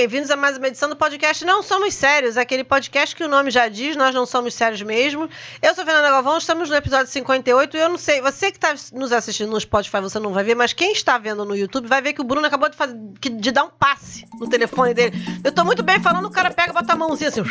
Bem-vindos 0.00 0.30
a 0.30 0.36
mais 0.36 0.56
uma 0.56 0.66
edição 0.66 0.88
do 0.88 0.96
podcast 0.96 1.44
Não 1.44 1.62
Somos 1.62 1.92
Sérios, 1.92 2.38
aquele 2.38 2.64
podcast 2.64 3.14
que 3.14 3.22
o 3.22 3.28
nome 3.28 3.50
já 3.50 3.68
diz, 3.68 3.96
nós 3.96 4.14
não 4.14 4.24
somos 4.24 4.54
sérios 4.54 4.80
mesmo. 4.80 5.28
Eu 5.60 5.74
sou 5.74 5.84
Fernanda 5.84 6.08
Galvão, 6.08 6.38
estamos 6.38 6.70
no 6.70 6.74
episódio 6.74 7.06
58 7.06 7.76
e 7.76 7.80
eu 7.80 7.90
não 7.90 7.98
sei, 7.98 8.22
você 8.22 8.50
que 8.50 8.56
está 8.56 8.74
nos 8.94 9.12
assistindo 9.12 9.50
no 9.50 9.60
Spotify, 9.60 10.00
você 10.00 10.18
não 10.18 10.32
vai 10.32 10.42
ver, 10.42 10.54
mas 10.54 10.72
quem 10.72 10.92
está 10.92 11.18
vendo 11.18 11.44
no 11.44 11.54
YouTube 11.54 11.86
vai 11.86 12.00
ver 12.00 12.14
que 12.14 12.22
o 12.22 12.24
Bruno 12.24 12.46
acabou 12.46 12.70
de, 12.70 12.78
fazer, 12.78 12.96
de 12.96 13.52
dar 13.52 13.64
um 13.64 13.68
passe 13.68 14.26
no 14.40 14.48
telefone 14.48 14.94
dele. 14.94 15.12
Eu 15.44 15.52
tô 15.52 15.66
muito 15.66 15.82
bem 15.82 16.00
falando, 16.00 16.24
o 16.24 16.30
cara 16.30 16.50
pega, 16.50 16.72
bota 16.72 16.94
a 16.94 16.96
mãozinha 16.96 17.28
assim, 17.28 17.42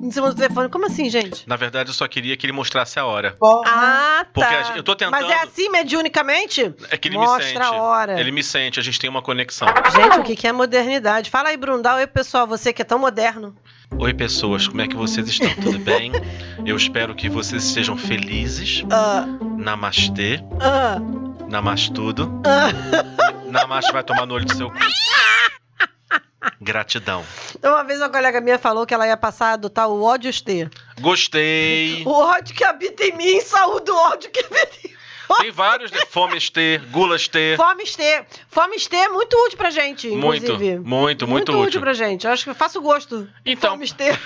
em 0.00 0.12
cima 0.12 0.28
do 0.28 0.36
telefone. 0.36 0.68
Como 0.68 0.86
assim, 0.86 1.10
gente? 1.10 1.46
Na 1.48 1.56
verdade, 1.56 1.90
eu 1.90 1.94
só 1.94 2.06
queria 2.06 2.36
que 2.36 2.46
ele 2.46 2.52
mostrasse 2.52 3.00
a 3.00 3.04
hora. 3.04 3.36
Ah, 3.66 4.24
tá. 4.24 4.30
Porque 4.32 4.78
eu 4.78 4.84
tô 4.84 4.94
tentando... 4.94 5.20
Mas 5.20 5.28
é 5.28 5.42
assim, 5.42 5.68
mediunicamente? 5.70 6.72
É 6.88 6.96
que 6.96 7.08
ele 7.08 7.16
Mostra 7.16 7.38
me 7.38 7.52
sente. 7.52 7.62
a 7.62 7.72
hora. 7.72 8.20
Ele 8.20 8.30
me 8.30 8.44
sente, 8.44 8.78
a 8.78 8.82
gente 8.82 9.00
tem 9.00 9.10
uma 9.10 9.22
conexão. 9.22 9.66
Gente, 9.66 10.20
o 10.20 10.22
que 10.22 10.46
é 10.46 10.52
modernidade? 10.52 11.30
Fala 11.30 11.48
aí, 11.48 11.56
Bruno, 11.56 11.79
dá 11.80 11.94
oi, 11.96 12.06
pessoal, 12.06 12.46
você 12.46 12.72
que 12.72 12.82
é 12.82 12.84
tão 12.84 12.98
moderno. 12.98 13.56
Oi, 13.98 14.14
pessoas, 14.14 14.68
como 14.68 14.80
é 14.80 14.86
que 14.88 14.94
vocês 14.96 15.26
estão? 15.28 15.52
Tudo 15.56 15.78
bem? 15.84 16.12
Eu 16.64 16.76
espero 16.76 17.14
que 17.14 17.28
vocês 17.28 17.64
estejam 17.64 17.96
felizes. 17.96 18.84
Ah, 18.90 19.26
Namastê. 19.58 20.40
ah, 20.60 20.98
Namastudo. 21.48 22.40
ah. 22.46 22.70
Namaste 23.50 23.92
vai 23.92 24.04
tomar 24.04 24.26
no 24.26 24.34
olho 24.34 24.44
do 24.44 24.54
seu 24.54 24.70
cu. 24.70 24.78
Gratidão. 26.60 27.24
Uma 27.62 27.82
vez 27.82 27.98
uma 28.00 28.08
colega 28.08 28.40
minha 28.40 28.58
falou 28.58 28.86
que 28.86 28.94
ela 28.94 29.06
ia 29.06 29.16
passar 29.16 29.46
a 29.46 29.52
adotar 29.54 29.88
o 29.88 30.02
ódio 30.02 30.30
ter. 30.42 30.70
Gostei. 31.00 32.02
O 32.06 32.10
ódio 32.10 32.54
que 32.54 32.62
habita 32.64 33.02
em 33.04 33.16
mim, 33.16 33.40
saúde 33.40 33.90
o 33.90 33.96
ódio 33.96 34.30
que 34.30 34.40
habita 34.40 34.68
em 34.84 34.90
mim. 34.90 34.96
Tem 35.38 35.50
vários, 35.50 35.90
né? 35.90 36.00
Fomes 36.10 36.50
ter, 36.50 36.80
gulas 36.86 37.28
ter. 37.28 37.56
Fomes 37.56 37.94
ter. 37.96 38.26
Fomes 38.48 38.86
ter 38.86 38.96
é 38.96 39.08
muito 39.08 39.34
útil 39.46 39.56
pra 39.58 39.70
gente, 39.70 40.08
Muito, 40.08 40.44
inclusive. 40.44 40.78
muito, 40.80 41.26
muito 41.28 41.52
útil. 41.58 41.80
pra 41.80 41.92
gente. 41.92 42.26
Eu 42.26 42.32
acho 42.32 42.44
que 42.44 42.50
eu 42.50 42.54
faço 42.54 42.80
gosto. 42.80 43.28
Então- 43.44 43.72
Fomes 43.72 43.92
ter. 43.92 44.18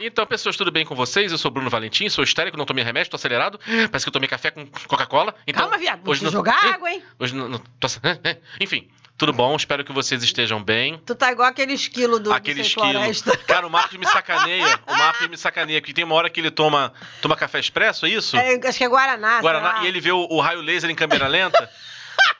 Então, 0.00 0.26
pessoas, 0.26 0.56
tudo 0.56 0.70
bem 0.70 0.84
com 0.84 0.94
vocês? 0.94 1.32
Eu 1.32 1.38
sou 1.38 1.50
Bruno 1.50 1.70
Valentim, 1.70 2.06
sou 2.10 2.22
histérico, 2.22 2.56
não 2.58 2.66
tomei 2.66 2.84
remédio, 2.84 3.10
tô 3.10 3.16
acelerado. 3.16 3.58
Parece 3.90 4.04
que 4.04 4.08
eu 4.08 4.12
tomei 4.12 4.28
café 4.28 4.50
com 4.50 4.66
Coca-Cola. 4.86 5.34
Então, 5.46 5.62
Calma, 5.62 5.78
viado. 5.78 6.02
Não 6.04 6.10
hoje 6.12 6.22
não- 6.22 6.30
jogar 6.30 6.62
água, 6.74 6.90
hein? 6.90 7.02
Hoje 7.18 7.34
não, 7.34 7.48
não 7.48 7.58
tô... 7.80 7.88
Enfim, 8.60 8.88
tudo 9.18 9.32
bom, 9.32 9.56
espero 9.56 9.82
que 9.84 9.92
vocês 9.92 10.22
estejam 10.22 10.62
bem. 10.62 11.00
Tu 11.06 11.14
tá 11.14 11.32
igual 11.32 11.48
aquele 11.48 11.72
esquilo 11.72 12.18
do, 12.20 12.32
Aquele 12.32 12.60
do 12.60 12.66
esquilo. 12.66 12.90
Floresta. 12.90 13.36
Cara, 13.48 13.66
o 13.66 13.70
Marcos 13.70 13.96
me 13.96 14.06
sacaneia. 14.06 14.80
O 14.86 14.94
Marcos 14.94 15.28
me 15.28 15.36
sacaneia, 15.38 15.80
porque 15.80 15.94
tem 15.94 16.04
uma 16.04 16.14
hora 16.14 16.28
que 16.28 16.38
ele 16.38 16.50
toma, 16.50 16.92
toma 17.22 17.34
café 17.34 17.58
expresso, 17.58 18.04
é 18.04 18.10
isso? 18.10 18.36
É, 18.36 18.54
acho 18.68 18.78
que 18.78 18.84
é 18.84 18.88
Guaraná. 18.88 19.40
Guaraná, 19.40 19.84
e 19.84 19.86
ele 19.86 20.00
vê 20.00 20.12
o, 20.12 20.26
o 20.30 20.40
raio 20.40 20.60
laser 20.60 20.90
em 20.90 20.94
câmera 20.94 21.26
lenta. 21.28 21.70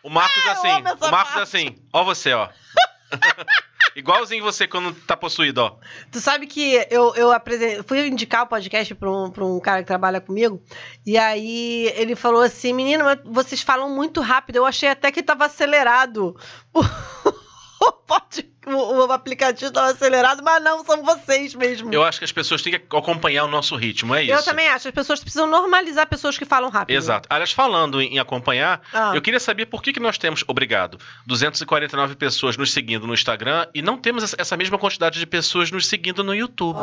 O 0.02 0.10
Marcos 0.10 0.44
assim, 0.48 0.68
o 0.68 1.10
Marcos 1.10 1.34
parte. 1.34 1.38
assim, 1.40 1.78
ó 1.92 2.04
você, 2.04 2.32
ó. 2.34 2.48
Igualzinho 3.96 4.44
você 4.44 4.68
quando 4.68 4.94
tá 5.06 5.16
possuído, 5.16 5.62
ó. 5.62 5.78
Tu 6.12 6.20
sabe 6.20 6.46
que 6.46 6.86
eu, 6.90 7.14
eu 7.14 7.32
apresentei, 7.32 7.82
fui 7.82 8.06
indicar 8.06 8.42
o 8.42 8.46
podcast 8.46 8.94
pra 8.94 9.10
um, 9.10 9.30
pra 9.30 9.42
um 9.42 9.58
cara 9.58 9.80
que 9.80 9.86
trabalha 9.86 10.20
comigo, 10.20 10.62
e 11.04 11.16
aí 11.16 11.90
ele 11.96 12.14
falou 12.14 12.42
assim: 12.42 12.74
menino, 12.74 13.04
vocês 13.24 13.62
falam 13.62 13.88
muito 13.88 14.20
rápido. 14.20 14.56
Eu 14.56 14.66
achei 14.66 14.90
até 14.90 15.10
que 15.10 15.22
tava 15.22 15.46
acelerado. 15.46 16.36
O, 17.88 17.92
pod- 17.92 18.48
o- 18.66 19.06
o 19.06 19.12
aplicativo 19.12 19.70
tava 19.72 19.88
acelerado, 19.90 20.42
mas 20.42 20.62
não, 20.62 20.84
são 20.84 21.02
vocês 21.04 21.54
mesmo. 21.54 21.92
Eu 21.92 22.02
acho 22.04 22.18
que 22.18 22.24
as 22.24 22.32
pessoas 22.32 22.62
têm 22.62 22.72
que 22.78 22.96
acompanhar 22.96 23.44
o 23.44 23.48
nosso 23.48 23.76
ritmo, 23.76 24.14
é 24.14 24.22
isso. 24.22 24.32
Eu 24.32 24.42
também 24.42 24.68
acho, 24.68 24.88
as 24.88 24.94
pessoas 24.94 25.20
precisam 25.20 25.46
normalizar 25.46 26.06
pessoas 26.08 26.38
que 26.38 26.44
falam 26.44 26.70
rápido. 26.70 26.96
Exato. 26.96 27.26
Aliás, 27.30 27.52
falando 27.52 28.00
em, 28.00 28.18
acompanhar, 28.18 28.80
Ah. 28.94 29.12
eu 29.14 29.20
queria 29.20 29.38
saber 29.40 29.66
por 29.66 29.82
que, 29.82 29.92
que 29.92 30.00
nós 30.00 30.16
temos, 30.18 30.42
obrigado, 30.48 30.98
249 31.26 32.14
pessoas 32.16 32.56
nos 32.56 32.72
seguindo 32.72 33.06
no 33.06 33.14
Instagram 33.14 33.66
e 33.74 33.82
não 33.82 33.98
temos 33.98 34.22
essa- 34.24 34.36
essa 34.38 34.56
mesma 34.56 34.78
quantidade 34.78 35.18
de 35.18 35.26
pessoas 35.26 35.70
nos 35.70 35.86
seguindo 35.86 36.24
no 36.24 36.34
YouTube. 36.34 36.78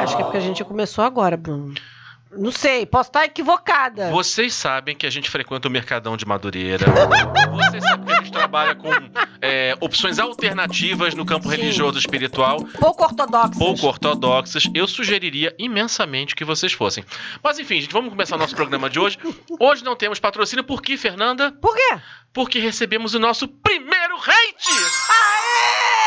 Acho 0.00 0.16
que 0.16 0.22
é 0.22 0.24
porque 0.24 0.38
a 0.38 0.42
gente 0.42 0.64
começou 0.64 1.04
agora, 1.04 1.36
Bruno. 1.36 1.74
Não 2.36 2.50
sei, 2.50 2.84
posso 2.86 3.08
estar 3.10 3.24
equivocada. 3.24 4.10
Vocês 4.10 4.54
sabem 4.54 4.94
que 4.96 5.06
a 5.06 5.10
gente 5.10 5.30
frequenta 5.30 5.68
o 5.68 5.70
Mercadão 5.70 6.16
de 6.16 6.26
Madureira. 6.26 6.84
Vocês 7.50 7.82
sabem 7.84 8.04
que 8.06 8.12
a 8.12 8.16
gente 8.16 8.32
trabalha 8.32 8.74
com 8.74 8.88
é, 9.40 9.76
opções 9.80 10.18
alternativas 10.18 11.14
no 11.14 11.24
campo 11.24 11.48
Sim. 11.50 11.56
religioso 11.56 11.96
e 11.98 12.00
espiritual, 12.00 12.64
Pouco 12.78 13.04
ortodoxo. 13.04 13.58
pouco 13.58 13.86
ortodoxas. 13.86 14.64
Eu 14.74 14.86
sugeriria 14.86 15.54
imensamente 15.58 16.34
que 16.34 16.44
vocês 16.44 16.72
fossem. 16.72 17.04
Mas 17.42 17.58
enfim, 17.58 17.80
gente, 17.80 17.92
vamos 17.92 18.10
começar 18.10 18.36
o 18.36 18.38
nosso 18.38 18.54
programa 18.56 18.88
de 18.90 18.98
hoje. 18.98 19.18
Hoje 19.58 19.84
não 19.84 19.96
temos 19.96 20.18
patrocínio, 20.20 20.64
por 20.64 20.82
quê, 20.82 20.96
Fernanda? 20.96 21.52
Por 21.52 21.74
quê? 21.74 21.96
Porque 22.32 22.58
recebemos 22.58 23.14
o 23.14 23.18
nosso 23.18 23.46
primeiro 23.46 24.16
hate! 24.16 24.70
Aê! 25.10 26.03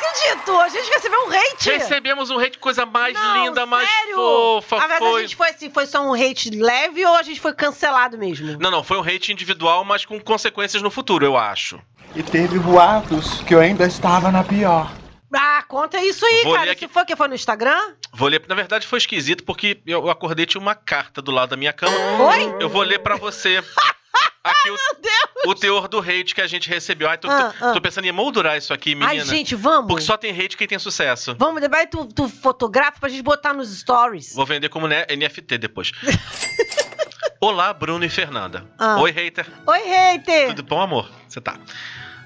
Não 0.00 0.08
acredito! 0.08 0.56
A 0.56 0.68
gente 0.68 0.88
recebeu 0.90 1.20
um 1.26 1.30
hate! 1.30 1.70
Recebemos 1.70 2.30
um 2.30 2.38
hate, 2.38 2.58
coisa 2.58 2.86
mais 2.86 3.14
Não, 3.14 3.44
linda, 3.44 3.66
mais 3.66 3.88
sério? 3.88 4.14
fofa. 4.14 4.76
Ah, 4.76 4.88
mas 4.88 4.98
foi. 4.98 5.18
a 5.18 5.22
gente 5.22 5.36
foi 5.36 5.50
assim, 5.50 5.70
foi 5.70 5.86
só 5.86 6.02
um 6.02 6.14
hate 6.14 6.50
leve 6.50 7.04
ou 7.04 7.14
a 7.14 7.22
gente 7.22 7.40
foi 7.40 7.52
cancelado 7.52 8.16
mesmo? 8.16 8.56
Não, 8.58 8.70
não, 8.70 8.82
foi 8.82 8.96
um 8.98 9.02
hate 9.02 9.32
individual, 9.32 9.84
mas 9.84 10.04
com 10.04 10.18
consequências 10.18 10.82
no 10.82 10.90
futuro, 10.90 11.24
eu 11.24 11.36
acho. 11.36 11.80
E 12.14 12.22
teve 12.22 12.58
boatos 12.58 13.40
que 13.42 13.54
eu 13.54 13.60
ainda 13.60 13.86
estava 13.86 14.32
na 14.32 14.42
pior. 14.42 14.90
Ah, 15.32 15.62
conta 15.68 16.02
isso 16.02 16.26
aí, 16.26 16.42
Vou 16.42 16.54
cara. 16.54 16.64
Isso 16.64 16.72
aqui. 16.84 16.88
foi 16.88 17.04
que 17.04 17.14
foi 17.14 17.28
no 17.28 17.34
Instagram? 17.34 17.94
Vou 18.12 18.28
ler, 18.28 18.42
na 18.48 18.54
verdade 18.54 18.86
foi 18.86 18.98
esquisito 18.98 19.44
porque 19.44 19.80
eu 19.86 20.10
acordei 20.10 20.44
tinha 20.44 20.60
uma 20.60 20.74
carta 20.74 21.22
do 21.22 21.30
lado 21.30 21.50
da 21.50 21.56
minha 21.56 21.72
cama. 21.72 21.94
Foi? 22.16 22.56
Eu 22.60 22.68
vou 22.68 22.82
ler 22.82 22.98
pra 22.98 23.16
você. 23.16 23.62
Aqui 24.42 24.70
o, 24.70 24.76
Deus! 25.00 25.46
o 25.46 25.54
teor 25.54 25.86
do 25.88 25.98
hate 26.00 26.34
que 26.34 26.40
a 26.40 26.46
gente 26.46 26.68
recebeu. 26.68 27.08
Ai, 27.08 27.18
tô, 27.18 27.28
Ah, 27.30 27.52
tô- 27.58 27.64
ah. 27.66 27.72
tô 27.72 27.80
pensando 27.80 28.04
em 28.06 28.08
emoldurar 28.08 28.56
isso 28.56 28.72
aqui, 28.72 28.94
menina. 28.94 29.10
Ai, 29.10 29.20
gente, 29.20 29.54
vamos. 29.54 29.86
Porque 29.88 30.02
só 30.04 30.16
tem 30.16 30.30
hate 30.32 30.56
quem 30.56 30.66
tem 30.66 30.78
sucesso. 30.78 31.34
Vamos, 31.38 31.60
depois 31.60 31.86
tu, 31.90 32.06
tu 32.06 32.28
fotografa 32.28 32.98
pra 33.00 33.08
gente 33.08 33.22
botar 33.22 33.52
nos 33.52 33.68
stories. 33.78 34.34
Vou 34.34 34.46
vender 34.46 34.68
como 34.70 34.86
né, 34.88 35.04
NFT 35.14 35.58
depois. 35.58 35.92
Olá, 37.40 37.72
Bruno 37.72 38.04
e 38.04 38.08
Fernanda. 38.08 38.66
Ah. 38.78 39.00
Oi, 39.00 39.10
hater. 39.10 39.46
Oi, 39.66 39.78
hater! 39.80 40.48
Tudo 40.48 40.62
bom, 40.62 40.80
amor? 40.80 41.10
Você 41.26 41.40
tá. 41.40 41.56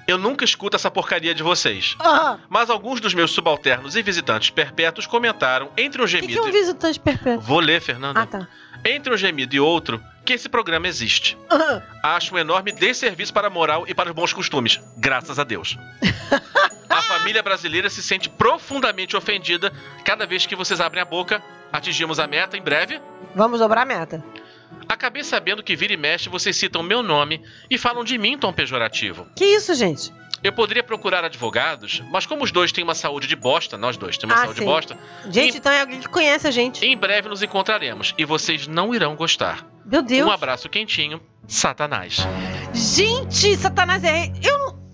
Eu 0.07 0.17
nunca 0.17 0.43
escuto 0.45 0.75
essa 0.75 0.91
porcaria 0.91 1.33
de 1.33 1.41
vocês. 1.41 1.95
Ah, 1.99 2.37
Mas 2.49 2.69
alguns 2.69 2.99
dos 3.01 3.13
meus 3.13 3.31
subalternos 3.31 3.95
e 3.95 4.03
visitantes 4.03 4.49
perpétuos 4.51 5.07
comentaram 5.07 5.71
entre 5.77 5.99
um 6.01 6.05
o 6.05 6.07
que, 6.07 6.11
gemido. 6.11 6.33
que 6.33 6.37
é 6.37 6.41
um 6.41 6.51
visitante 6.51 6.99
perpétuo? 6.99 7.41
Vou 7.41 7.59
ler, 7.59 7.81
Fernanda. 7.81 8.21
Ah, 8.21 8.25
tá. 8.25 8.47
Entre 8.85 9.11
um 9.11 9.17
gemido 9.17 9.55
e 9.55 9.59
outro, 9.59 10.03
que 10.25 10.33
esse 10.33 10.49
programa 10.49 10.87
existe. 10.87 11.37
Acho 12.03 12.35
um 12.35 12.37
enorme 12.37 12.71
desserviço 12.71 13.33
para 13.33 13.47
a 13.47 13.49
moral 13.49 13.85
e 13.87 13.93
para 13.93 14.09
os 14.09 14.15
bons 14.15 14.33
costumes. 14.33 14.81
Graças 14.97 15.39
a 15.39 15.43
Deus. 15.43 15.77
a 16.89 17.01
família 17.03 17.43
brasileira 17.43 17.89
se 17.89 18.01
sente 18.01 18.27
profundamente 18.27 19.15
ofendida 19.15 19.71
cada 20.03 20.25
vez 20.25 20.45
que 20.45 20.55
vocês 20.55 20.81
abrem 20.81 21.01
a 21.01 21.05
boca. 21.05 21.41
Atingimos 21.71 22.19
a 22.19 22.27
meta 22.27 22.57
em 22.57 22.61
breve. 22.61 22.99
Vamos 23.35 23.59
dobrar 23.59 23.83
a 23.83 23.85
meta. 23.85 24.23
Acabei 24.89 25.23
sabendo 25.23 25.63
que 25.63 25.75
vira 25.75 25.93
e 25.93 25.97
mexe 25.97 26.29
vocês 26.29 26.55
citam 26.55 26.83
meu 26.83 27.01
nome 27.01 27.41
e 27.69 27.77
falam 27.77 28.03
de 28.03 28.17
mim 28.17 28.33
em 28.33 28.37
tom 28.37 28.51
pejorativo. 28.51 29.27
Que 29.35 29.45
isso, 29.45 29.73
gente? 29.75 30.11
Eu 30.43 30.53
poderia 30.53 30.83
procurar 30.83 31.23
advogados, 31.23 32.01
mas 32.11 32.25
como 32.25 32.43
os 32.43 32.51
dois 32.51 32.71
têm 32.71 32.83
uma 32.83 32.93
saúde 32.95 33.27
de 33.27 33.35
bosta, 33.35 33.77
nós 33.77 33.97
dois 33.97 34.17
temos 34.17 34.35
uma 34.35 34.41
Ah, 34.41 34.45
saúde 34.45 34.59
sim. 34.59 34.65
de 34.65 34.71
bosta, 34.71 34.97
Gente, 35.29 35.55
Em- 35.55 35.57
então 35.57 35.71
é 35.71 35.81
alguém 35.81 35.99
que 35.99 36.07
conhece 36.09 36.47
a 36.47 36.51
gente. 36.51 36.85
em 36.85 36.95
breve 36.97 37.27
nos 37.29 37.41
encontraremos 37.41 38.13
e 38.17 38.25
vocês 38.25 38.67
não 38.67 38.93
irão 38.93 39.15
gostar. 39.15 39.65
Meu 39.85 40.01
Deus. 40.01 40.27
Um 40.27 40.31
abraço 40.31 40.69
quentinho, 40.69 41.21
Satanás. 41.47 42.17
Gente, 42.73 43.55
Satanás 43.57 44.03
é. 44.03 44.31
Eu. 44.43 44.85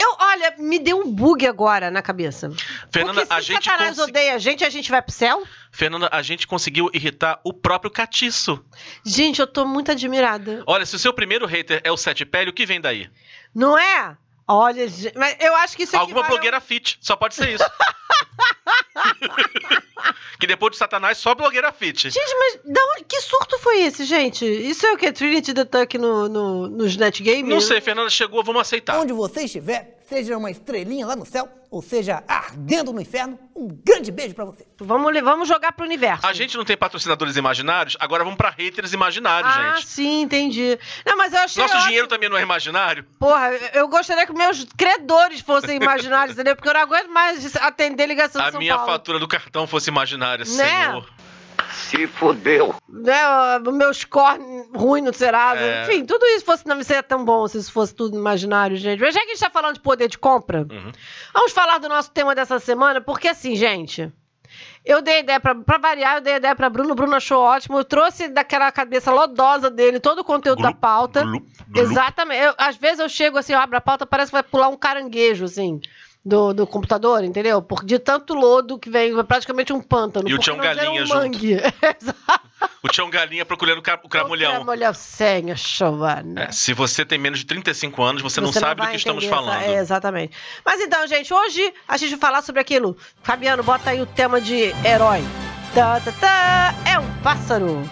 Eu, 0.00 0.16
olha, 0.20 0.54
me 0.58 0.78
deu 0.78 0.96
um 1.00 1.12
bug 1.12 1.44
agora 1.44 1.90
na 1.90 2.00
cabeça. 2.00 2.50
Fernanda, 2.90 3.26
Porque 3.26 3.26
se 3.26 3.32
a 3.52 3.54
gente 3.54 3.64
Satanás 3.64 3.96
consi- 3.98 4.10
odeia 4.10 4.34
a 4.34 4.38
gente, 4.38 4.64
a 4.64 4.70
gente 4.70 4.90
vai 4.90 5.02
pro 5.02 5.12
céu? 5.12 5.42
Fernanda, 5.72 6.08
a 6.12 6.22
gente 6.22 6.46
conseguiu 6.46 6.88
irritar 6.94 7.40
o 7.44 7.52
próprio 7.52 7.90
catiço. 7.90 8.64
Gente, 9.04 9.40
eu 9.40 9.46
tô 9.46 9.64
muito 9.66 9.90
admirada. 9.90 10.62
Olha, 10.68 10.86
se 10.86 10.94
o 10.94 10.98
seu 11.00 11.12
primeiro 11.12 11.46
hater 11.46 11.80
é 11.82 11.90
o 11.90 11.96
Sete 11.96 12.24
Pele, 12.24 12.50
o 12.50 12.52
que 12.52 12.64
vem 12.64 12.80
daí? 12.80 13.10
Não 13.52 13.76
é? 13.76 14.16
Olha, 14.50 14.88
gente, 14.88 15.16
mas 15.16 15.36
eu 15.40 15.54
acho 15.56 15.76
que 15.76 15.82
isso 15.82 15.94
aqui 15.94 16.06
Alguma 16.06 16.26
blogueira 16.26 16.58
fit, 16.58 16.98
só 17.02 17.14
pode 17.16 17.34
ser 17.34 17.50
isso. 17.50 17.64
que 20.40 20.46
depois 20.46 20.72
de 20.72 20.78
Satanás, 20.78 21.18
só 21.18 21.34
blogueira 21.34 21.72
fit. 21.72 22.10
Gente, 22.10 22.34
mas 22.38 22.60
da 22.64 22.80
onde- 22.94 23.04
que 23.04 23.20
surto 23.20 23.58
foi 23.58 23.80
esse, 23.82 24.04
gente? 24.04 24.44
Isso 24.44 24.86
é 24.86 24.92
o 24.92 24.96
que? 24.96 25.10
Trinity 25.12 25.52
the 25.52 25.64
Tuck 25.64 25.98
no, 25.98 26.28
no, 26.28 26.68
nos 26.68 26.96
netgames? 26.96 27.48
Não 27.48 27.60
sei, 27.60 27.80
Fernanda 27.80 28.10
chegou, 28.10 28.42
vamos 28.42 28.62
aceitar. 28.62 28.98
Onde 28.98 29.12
você 29.12 29.44
estiver, 29.44 29.97
seja 30.08 30.36
uma 30.38 30.50
estrelinha 30.50 31.06
lá 31.06 31.14
no 31.14 31.26
céu, 31.26 31.48
ou 31.70 31.82
seja 31.82 32.22
ardendo 32.26 32.92
no 32.92 33.00
inferno, 33.00 33.38
um 33.54 33.68
grande 33.84 34.10
beijo 34.10 34.34
pra 34.34 34.44
você. 34.44 34.66
Vamos, 34.80 35.12
vamos 35.22 35.46
jogar 35.46 35.72
pro 35.72 35.84
universo. 35.84 36.26
A 36.26 36.32
gente 36.32 36.56
não 36.56 36.64
tem 36.64 36.76
patrocinadores 36.76 37.36
imaginários, 37.36 37.96
agora 38.00 38.24
vamos 38.24 38.38
pra 38.38 38.48
haters 38.50 38.92
imaginários, 38.94 39.52
Ah, 39.54 39.74
gente. 39.74 39.86
sim, 39.86 40.22
entendi. 40.22 40.78
Não, 41.04 41.16
mas 41.16 41.32
eu 41.32 41.40
achei. 41.40 41.62
Nosso 41.62 41.74
ótimo. 41.74 41.86
dinheiro 41.88 42.08
também 42.08 42.28
não 42.28 42.38
é 42.38 42.42
imaginário? 42.42 43.04
Porra, 43.18 43.50
eu 43.74 43.86
gostaria 43.88 44.26
que 44.26 44.32
meus 44.32 44.64
credores 44.76 45.40
fossem 45.40 45.76
imaginários, 45.76 46.34
entendeu? 46.34 46.56
Porque 46.56 46.68
eu 46.68 46.74
não 46.74 46.80
aguento 46.80 47.08
mais 47.10 47.54
atender 47.56 48.06
ligação 48.06 48.40
de 48.40 48.48
A 48.48 48.52
São 48.52 48.60
minha 48.60 48.76
Paulo. 48.76 48.92
fatura 48.92 49.18
do 49.18 49.28
cartão 49.28 49.66
fosse 49.66 49.90
imaginária, 49.90 50.44
Né? 50.44 50.50
senhor. 50.50 51.08
Se 51.90 52.06
fudeu. 52.06 52.74
né, 52.88 53.16
o 53.66 53.72
meu 53.72 53.92
score 53.94 54.38
ruim 54.74 55.00
no 55.02 55.12
Serasa. 55.12 55.60
É. 55.60 55.82
Enfim, 55.84 56.04
tudo 56.04 56.24
isso 56.26 56.44
fosse, 56.44 56.66
não 56.66 56.82
seria 56.82 57.02
tão 57.02 57.24
bom 57.24 57.46
se 57.48 57.58
isso 57.58 57.72
fosse 57.72 57.94
tudo 57.94 58.16
imaginário, 58.16 58.76
gente. 58.76 59.00
Mas 59.00 59.14
já 59.14 59.20
que 59.20 59.26
a 59.26 59.34
gente 59.34 59.40
tá 59.40 59.50
falando 59.50 59.74
de 59.74 59.80
poder 59.80 60.08
de 60.08 60.18
compra, 60.18 60.60
Uhum. 60.70 60.92
vamos 61.32 61.52
falar 61.52 61.78
do 61.78 61.88
nosso 61.88 62.10
tema 62.10 62.34
dessa 62.34 62.58
semana, 62.58 63.00
porque 63.00 63.28
assim, 63.28 63.54
gente. 63.56 64.12
Eu 64.84 65.02
dei 65.02 65.20
ideia 65.20 65.38
pra, 65.38 65.54
pra 65.54 65.76
variar, 65.76 66.16
eu 66.16 66.20
dei 66.22 66.36
ideia 66.36 66.54
pra 66.56 66.70
Bruno, 66.70 66.92
o 66.92 66.94
Bruno 66.94 67.14
achou 67.14 67.38
ótimo. 67.42 67.78
Eu 67.78 67.84
trouxe 67.84 68.28
daquela 68.28 68.72
cabeça 68.72 69.10
lodosa 69.12 69.68
dele 69.70 70.00
todo 70.00 70.20
o 70.20 70.24
conteúdo 70.24 70.62
da 70.62 70.70
Glup, 70.70 70.80
pauta. 70.80 71.22
glup, 71.22 71.44
glup. 71.68 71.76
Exatamente. 71.76 72.42
Eu- 72.42 72.54
às 72.56 72.76
vezes 72.76 72.98
eu 72.98 73.08
chego 73.08 73.36
assim, 73.36 73.52
eu 73.52 73.58
abro 73.58 73.76
a 73.76 73.80
pauta, 73.80 74.06
parece 74.06 74.30
que 74.30 74.34
vai 74.36 74.42
pular 74.42 74.68
um 74.68 74.76
caranguejo, 74.76 75.44
assim, 75.44 75.80
do, 76.24 76.52
do 76.52 76.66
computador, 76.66 77.24
entendeu? 77.24 77.62
Por, 77.62 77.84
de 77.84 77.98
tanto 77.98 78.34
lodo 78.34 78.78
que 78.78 78.90
vem, 78.90 79.18
é 79.18 79.22
praticamente 79.22 79.72
um 79.72 79.80
pântano. 79.80 80.28
E 80.28 80.34
o 80.34 80.38
Tião 80.38 80.56
Galinha 80.56 81.02
um 81.02 81.06
junto. 81.06 81.14
mangue. 81.20 81.56
O 82.82 82.88
Tião 82.88 83.08
Galinha 83.10 83.44
procurando 83.44 83.78
o 83.78 83.82
cra- 83.82 84.00
o 84.02 84.08
cramulhão. 84.08 84.52
Cramulhão, 84.52 84.92
senha, 84.94 85.54
Giovana. 85.54 86.42
É, 86.44 86.50
se 86.52 86.72
você 86.72 87.04
tem 87.04 87.16
menos 87.18 87.38
de 87.40 87.44
35 87.46 88.02
anos, 88.02 88.22
você, 88.22 88.40
não 88.40 88.52
sabe 88.52 88.80
do 88.82 88.88
que 88.88 88.96
estamos 88.96 89.24
essa- 89.24 89.34
falando. 89.34 89.62
é, 89.62 89.74
exatamente. 89.76 90.36
Mas 90.64 90.80
então, 90.80 91.06
gente, 91.06 91.32
hoje 91.32 91.72
a 91.86 91.96
gente 91.96 92.10
vai 92.10 92.18
falar 92.18 92.42
sobre 92.42 92.60
aquilo. 92.60 92.96
Fabiano, 93.22 93.62
bota 93.62 93.90
aí 93.90 94.00
o 94.00 94.06
tema 94.06 94.40
de 94.40 94.72
herói. 94.84 95.24
Tá, 95.74 96.00
tá, 96.00 96.12
tá. 96.12 96.74
É 96.88 96.98
um 96.98 97.12
pássaro. 97.22 97.88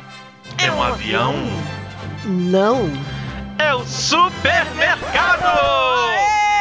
É 0.58 0.70
um 0.70 0.82
avião? 0.82 1.34
Não. 2.24 2.88
É 3.58 3.72
o 3.74 3.84
supermercado! 3.84 5.44
Aê! 5.44 6.55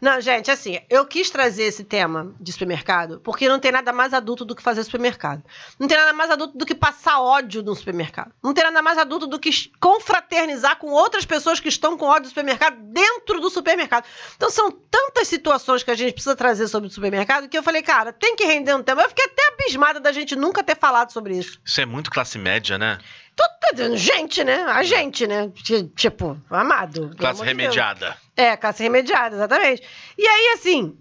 Não, 0.00 0.20
gente, 0.20 0.50
assim, 0.50 0.80
eu 0.88 1.04
quis 1.04 1.28
trazer 1.28 1.64
esse 1.64 1.84
tema 1.84 2.34
de 2.40 2.52
supermercado 2.52 3.20
porque 3.20 3.48
não 3.48 3.58
tem 3.58 3.70
nada 3.70 3.92
mais 3.92 4.14
adulto 4.14 4.44
do 4.44 4.56
que 4.56 4.62
fazer 4.62 4.82
supermercado. 4.82 5.42
Não 5.78 5.86
tem 5.86 5.96
nada 5.96 6.12
mais 6.12 6.30
adulto 6.30 6.56
do 6.56 6.64
que 6.64 6.74
passar 6.74 7.20
ódio 7.20 7.62
no 7.62 7.74
supermercado. 7.74 8.32
Não 8.42 8.54
tem 8.54 8.64
nada 8.64 8.80
mais 8.80 8.96
adulto 8.96 9.26
do 9.26 9.38
que 9.38 9.50
confraternizar 9.78 10.76
com 10.76 10.88
outras 10.88 11.26
pessoas 11.26 11.60
que 11.60 11.68
estão 11.68 11.98
com 11.98 12.06
ódio 12.06 12.22
no 12.22 12.28
supermercado 12.28 12.76
dentro 12.80 13.40
do 13.40 13.50
supermercado. 13.50 14.06
Então 14.36 14.48
são 14.48 14.70
tantas 14.70 15.28
situações 15.28 15.82
que 15.82 15.90
a 15.90 15.94
gente 15.96 16.14
precisa 16.14 16.34
trazer 16.34 16.68
sobre 16.68 16.88
o 16.88 16.92
supermercado 16.92 17.48
que 17.48 17.58
eu 17.58 17.62
falei, 17.62 17.82
cara, 17.82 18.12
tem 18.12 18.34
que 18.34 18.44
render 18.44 18.74
um 18.74 18.82
tema. 18.82 19.02
Eu 19.02 19.08
fiquei 19.08 19.26
até 19.26 19.48
abismada 19.48 20.00
da 20.00 20.12
gente 20.12 20.34
nunca 20.34 20.62
ter 20.62 20.76
falado 20.76 21.12
sobre 21.12 21.36
isso. 21.36 21.60
Isso 21.64 21.80
é 21.80 21.86
muito 21.86 22.10
classe 22.10 22.38
média, 22.38 22.78
né? 22.78 22.98
Dizendo, 23.72 23.96
gente, 23.96 24.42
né? 24.42 24.64
A 24.64 24.82
gente, 24.82 25.26
né? 25.28 25.48
Ti- 25.62 25.84
Tipo, 25.94 26.36
amado. 26.50 27.14
Classe 27.16 27.40
amor 27.40 27.54
de 27.54 27.62
remediada. 27.62 28.16
É, 28.36 28.56
classe 28.56 28.82
remediada, 28.82 29.36
exatamente. 29.36 29.82
E 30.18 30.26
aí, 30.26 30.52
assim, 30.54 30.98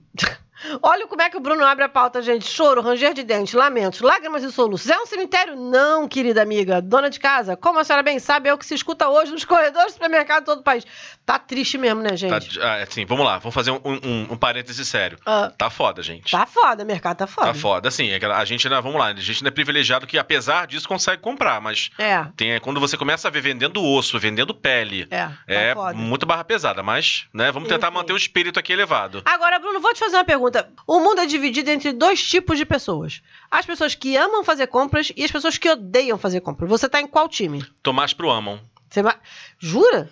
olha 0.82 1.08
como 1.08 1.22
é 1.22 1.30
que 1.30 1.38
o 1.38 1.40
Bruno 1.40 1.64
abre 1.66 1.84
a 1.86 1.90
pauta, 1.90 2.22
gente. 2.22 2.46
Choro, 2.50 2.82
ranger 2.82 3.14
de 3.14 3.24
dentes, 3.24 3.54
lamentos, 3.54 4.02
lágrimas 4.02 4.44
e 4.44 4.52
soluços. 4.52 4.90
É 4.90 4.98
um 5.00 5.06
cemitério? 5.06 5.56
Não, 5.56 6.08
querida 6.08 6.42
amiga. 6.42 6.82
Dona 6.82 7.10
de 7.10 7.20
casa, 7.20 7.56
como 7.56 7.80
a 7.80 7.84
senhora 7.84 8.04
bem 8.04 8.20
sabe, 8.20 8.50
é 8.50 8.54
o 8.54 8.58
que 8.58 8.66
se 8.66 8.74
escuta 8.74 9.08
hoje 9.10 9.32
nos 9.32 9.46
corredores 9.46 9.92
do 9.92 9.94
supermercado 9.94 10.40
de 10.42 10.46
todo 10.46 10.60
o 10.60 10.64
país. 10.64 10.86
Tá 11.26 11.38
triste 11.40 11.78
mesmo, 11.78 12.02
né, 12.02 12.10
Tá, 12.10 12.16
gente? 12.16 12.60
ah, 12.62 12.76
assim, 12.84 13.06
vamos 13.06 13.26
lá, 13.26 13.38
vamos 13.38 13.54
fazer 13.54 13.72
um, 13.72 13.80
um, 13.86 14.28
um 14.32 14.38
parêntese 14.38 14.84
sério. 14.86 15.18
Ah, 15.26 15.52
Tá 15.58 15.70
foda, 15.70 16.02
gente. 16.02 16.32
tá 16.32 16.46
foda, 16.46 16.84
o 16.84 16.88
mercado 16.88 17.18
tá 17.18 17.28
foda. 17.28 17.48
Tá 17.48 17.54
foda. 17.54 17.88
Assim, 17.90 18.10
é 18.10 18.20
a 18.26 18.46
gente 18.46 18.68
ainda, 18.68 18.82
vamos 18.82 18.98
lá, 19.00 19.08
a 19.08 19.14
gente 19.14 19.38
ainda 19.38 19.50
é 19.50 19.52
privilegiado 19.52 20.08
que, 20.08 20.18
apesar 20.18 20.66
disso, 20.68 20.88
consegue 20.88 21.22
comprar, 21.22 21.62
mas 21.62 21.90
É, 21.98 22.26
tem, 22.36 22.54
é 22.54 22.60
quando 22.60 22.80
você 22.80 22.98
começa 22.98 23.28
a 23.28 23.32
ver 23.32 23.42
vendendo 23.42 23.84
osso, 23.84 24.18
vendendo 24.20 24.54
pele. 24.54 25.08
é, 25.12 25.28
tá 25.28 25.34
É 25.48 25.74
foda. 25.76 25.94
muito 25.94 26.26
barra 26.26 26.44
pesada, 26.44 26.82
mas, 26.82 27.26
né, 27.34 27.52
vamos 27.52 27.70
tentar 27.70 27.88
Enfim. 27.88 27.98
manter 27.98 28.14
o 28.14 28.18
espírito 28.18 28.60
aqui 28.60 28.74
elevado. 28.74 29.22
Agora, 29.26 29.60
Bruno, 29.60 29.80
vou 29.80 29.94
te 29.94 30.00
fazer 30.00 30.16
uma 30.18 30.24
pergunta. 30.26 30.49
O 30.88 31.00
mundo 31.00 31.22
é 31.22 31.26
dividido 31.26 31.70
entre 31.70 31.92
dois 31.94 32.22
tipos 32.22 32.58
de 32.58 32.66
pessoas: 32.66 33.22
as 33.50 33.66
pessoas 33.66 33.96
que 33.96 34.16
amam 34.18 34.44
fazer 34.44 34.68
compras 34.68 35.12
e 35.16 35.24
as 35.24 35.32
pessoas 35.32 35.58
que 35.58 35.70
odeiam 35.70 36.18
fazer 36.18 36.42
compras. 36.42 36.70
Você 36.70 36.88
tá 36.90 37.00
em 37.00 37.08
qual 37.08 37.28
time? 37.28 37.66
Tomás 37.84 38.14
pro 38.14 38.30
Amon. 38.30 38.60
Você 38.90 39.04
vai... 39.04 39.16
Jura? 39.60 40.12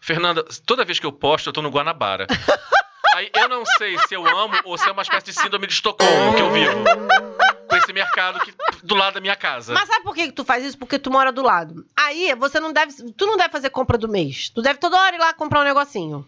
Fernanda, 0.00 0.44
toda 0.66 0.84
vez 0.84 0.98
que 0.98 1.06
eu 1.06 1.12
posto, 1.12 1.48
eu 1.48 1.52
tô 1.52 1.62
no 1.62 1.70
Guanabara. 1.70 2.26
Aí 3.14 3.30
eu 3.32 3.48
não 3.48 3.64
sei 3.64 3.96
se 4.08 4.14
eu 4.14 4.26
amo 4.26 4.54
ou 4.64 4.76
se 4.76 4.88
é 4.88 4.92
uma 4.92 5.02
espécie 5.02 5.26
de 5.26 5.32
síndrome 5.32 5.68
de 5.68 5.72
Estocolmo 5.72 6.34
que 6.34 6.42
eu 6.42 6.50
vivo. 6.50 6.84
Com 7.68 7.76
esse 7.76 7.92
mercado 7.92 8.40
que, 8.40 8.52
do 8.82 8.94
lado 8.96 9.14
da 9.14 9.20
minha 9.20 9.36
casa. 9.36 9.72
Mas 9.72 9.88
sabe 9.88 10.02
por 10.02 10.14
que 10.14 10.26
que 10.26 10.32
tu 10.32 10.44
faz 10.44 10.64
isso? 10.64 10.76
Porque 10.76 10.98
tu 10.98 11.10
mora 11.12 11.30
do 11.30 11.40
lado. 11.40 11.86
Aí 11.96 12.34
você 12.34 12.58
não 12.58 12.72
deve. 12.72 12.92
Tu 13.12 13.26
não 13.26 13.36
deve 13.36 13.50
fazer 13.50 13.70
compra 13.70 13.96
do 13.96 14.08
mês. 14.08 14.50
Tu 14.50 14.60
deve 14.60 14.80
toda 14.80 15.00
hora 15.00 15.14
ir 15.14 15.18
lá 15.18 15.32
comprar 15.32 15.60
um 15.60 15.64
negocinho. 15.64 16.26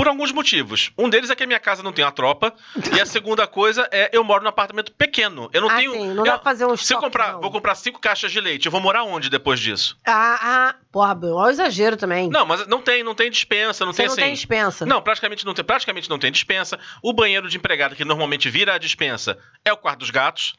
Por 0.00 0.08
alguns 0.08 0.32
motivos. 0.32 0.90
Um 0.96 1.10
deles 1.10 1.28
é 1.28 1.36
que 1.36 1.42
a 1.42 1.46
minha 1.46 1.60
casa 1.60 1.82
não 1.82 1.92
tem 1.92 2.02
a 2.02 2.10
tropa. 2.10 2.54
e 2.96 2.98
a 2.98 3.04
segunda 3.04 3.46
coisa 3.46 3.86
é 3.92 4.08
eu 4.14 4.24
moro 4.24 4.42
num 4.42 4.48
apartamento 4.48 4.92
pequeno. 4.92 5.50
Eu 5.52 5.60
não 5.60 5.68
ah, 5.68 5.76
tenho. 5.76 5.92
sim, 5.92 6.08
não 6.14 6.24
eu- 6.24 6.24
dá 6.24 6.38
pra 6.38 6.42
fazer 6.44 6.64
um 6.64 6.74
se 6.74 6.94
eu 6.94 6.98
comprar, 6.98 7.34
não. 7.34 7.42
vou 7.42 7.50
comprar 7.50 7.74
cinco 7.74 8.00
caixas 8.00 8.32
de 8.32 8.40
leite, 8.40 8.64
eu 8.64 8.72
vou 8.72 8.80
morar 8.80 9.02
onde 9.02 9.28
depois 9.28 9.60
disso? 9.60 9.98
Ah, 10.06 10.38
ah, 10.70 10.74
porra, 10.90 11.18
olha 11.22 11.34
o 11.34 11.50
exagero 11.50 11.98
também. 11.98 12.30
Não, 12.30 12.46
mas 12.46 12.66
não 12.66 12.80
tem, 12.80 13.04
não 13.04 13.14
tem 13.14 13.30
dispensa, 13.30 13.84
não 13.84 13.92
Você 13.92 13.98
tem 13.98 14.06
não 14.06 14.12
assim. 14.14 14.22
tem 14.22 14.32
dispensa. 14.32 14.86
Não, 14.86 15.02
praticamente 15.02 15.44
não 15.44 15.52
tem, 15.52 15.62
praticamente 15.62 16.08
não 16.08 16.18
tem 16.18 16.32
dispensa. 16.32 16.80
O 17.02 17.12
banheiro 17.12 17.46
de 17.46 17.58
empregada 17.58 17.94
que 17.94 18.02
normalmente 18.02 18.48
vira 18.48 18.76
a 18.76 18.78
dispensa 18.78 19.36
é 19.66 19.70
o 19.70 19.76
quarto 19.76 19.98
dos 19.98 20.10
gatos. 20.10 20.54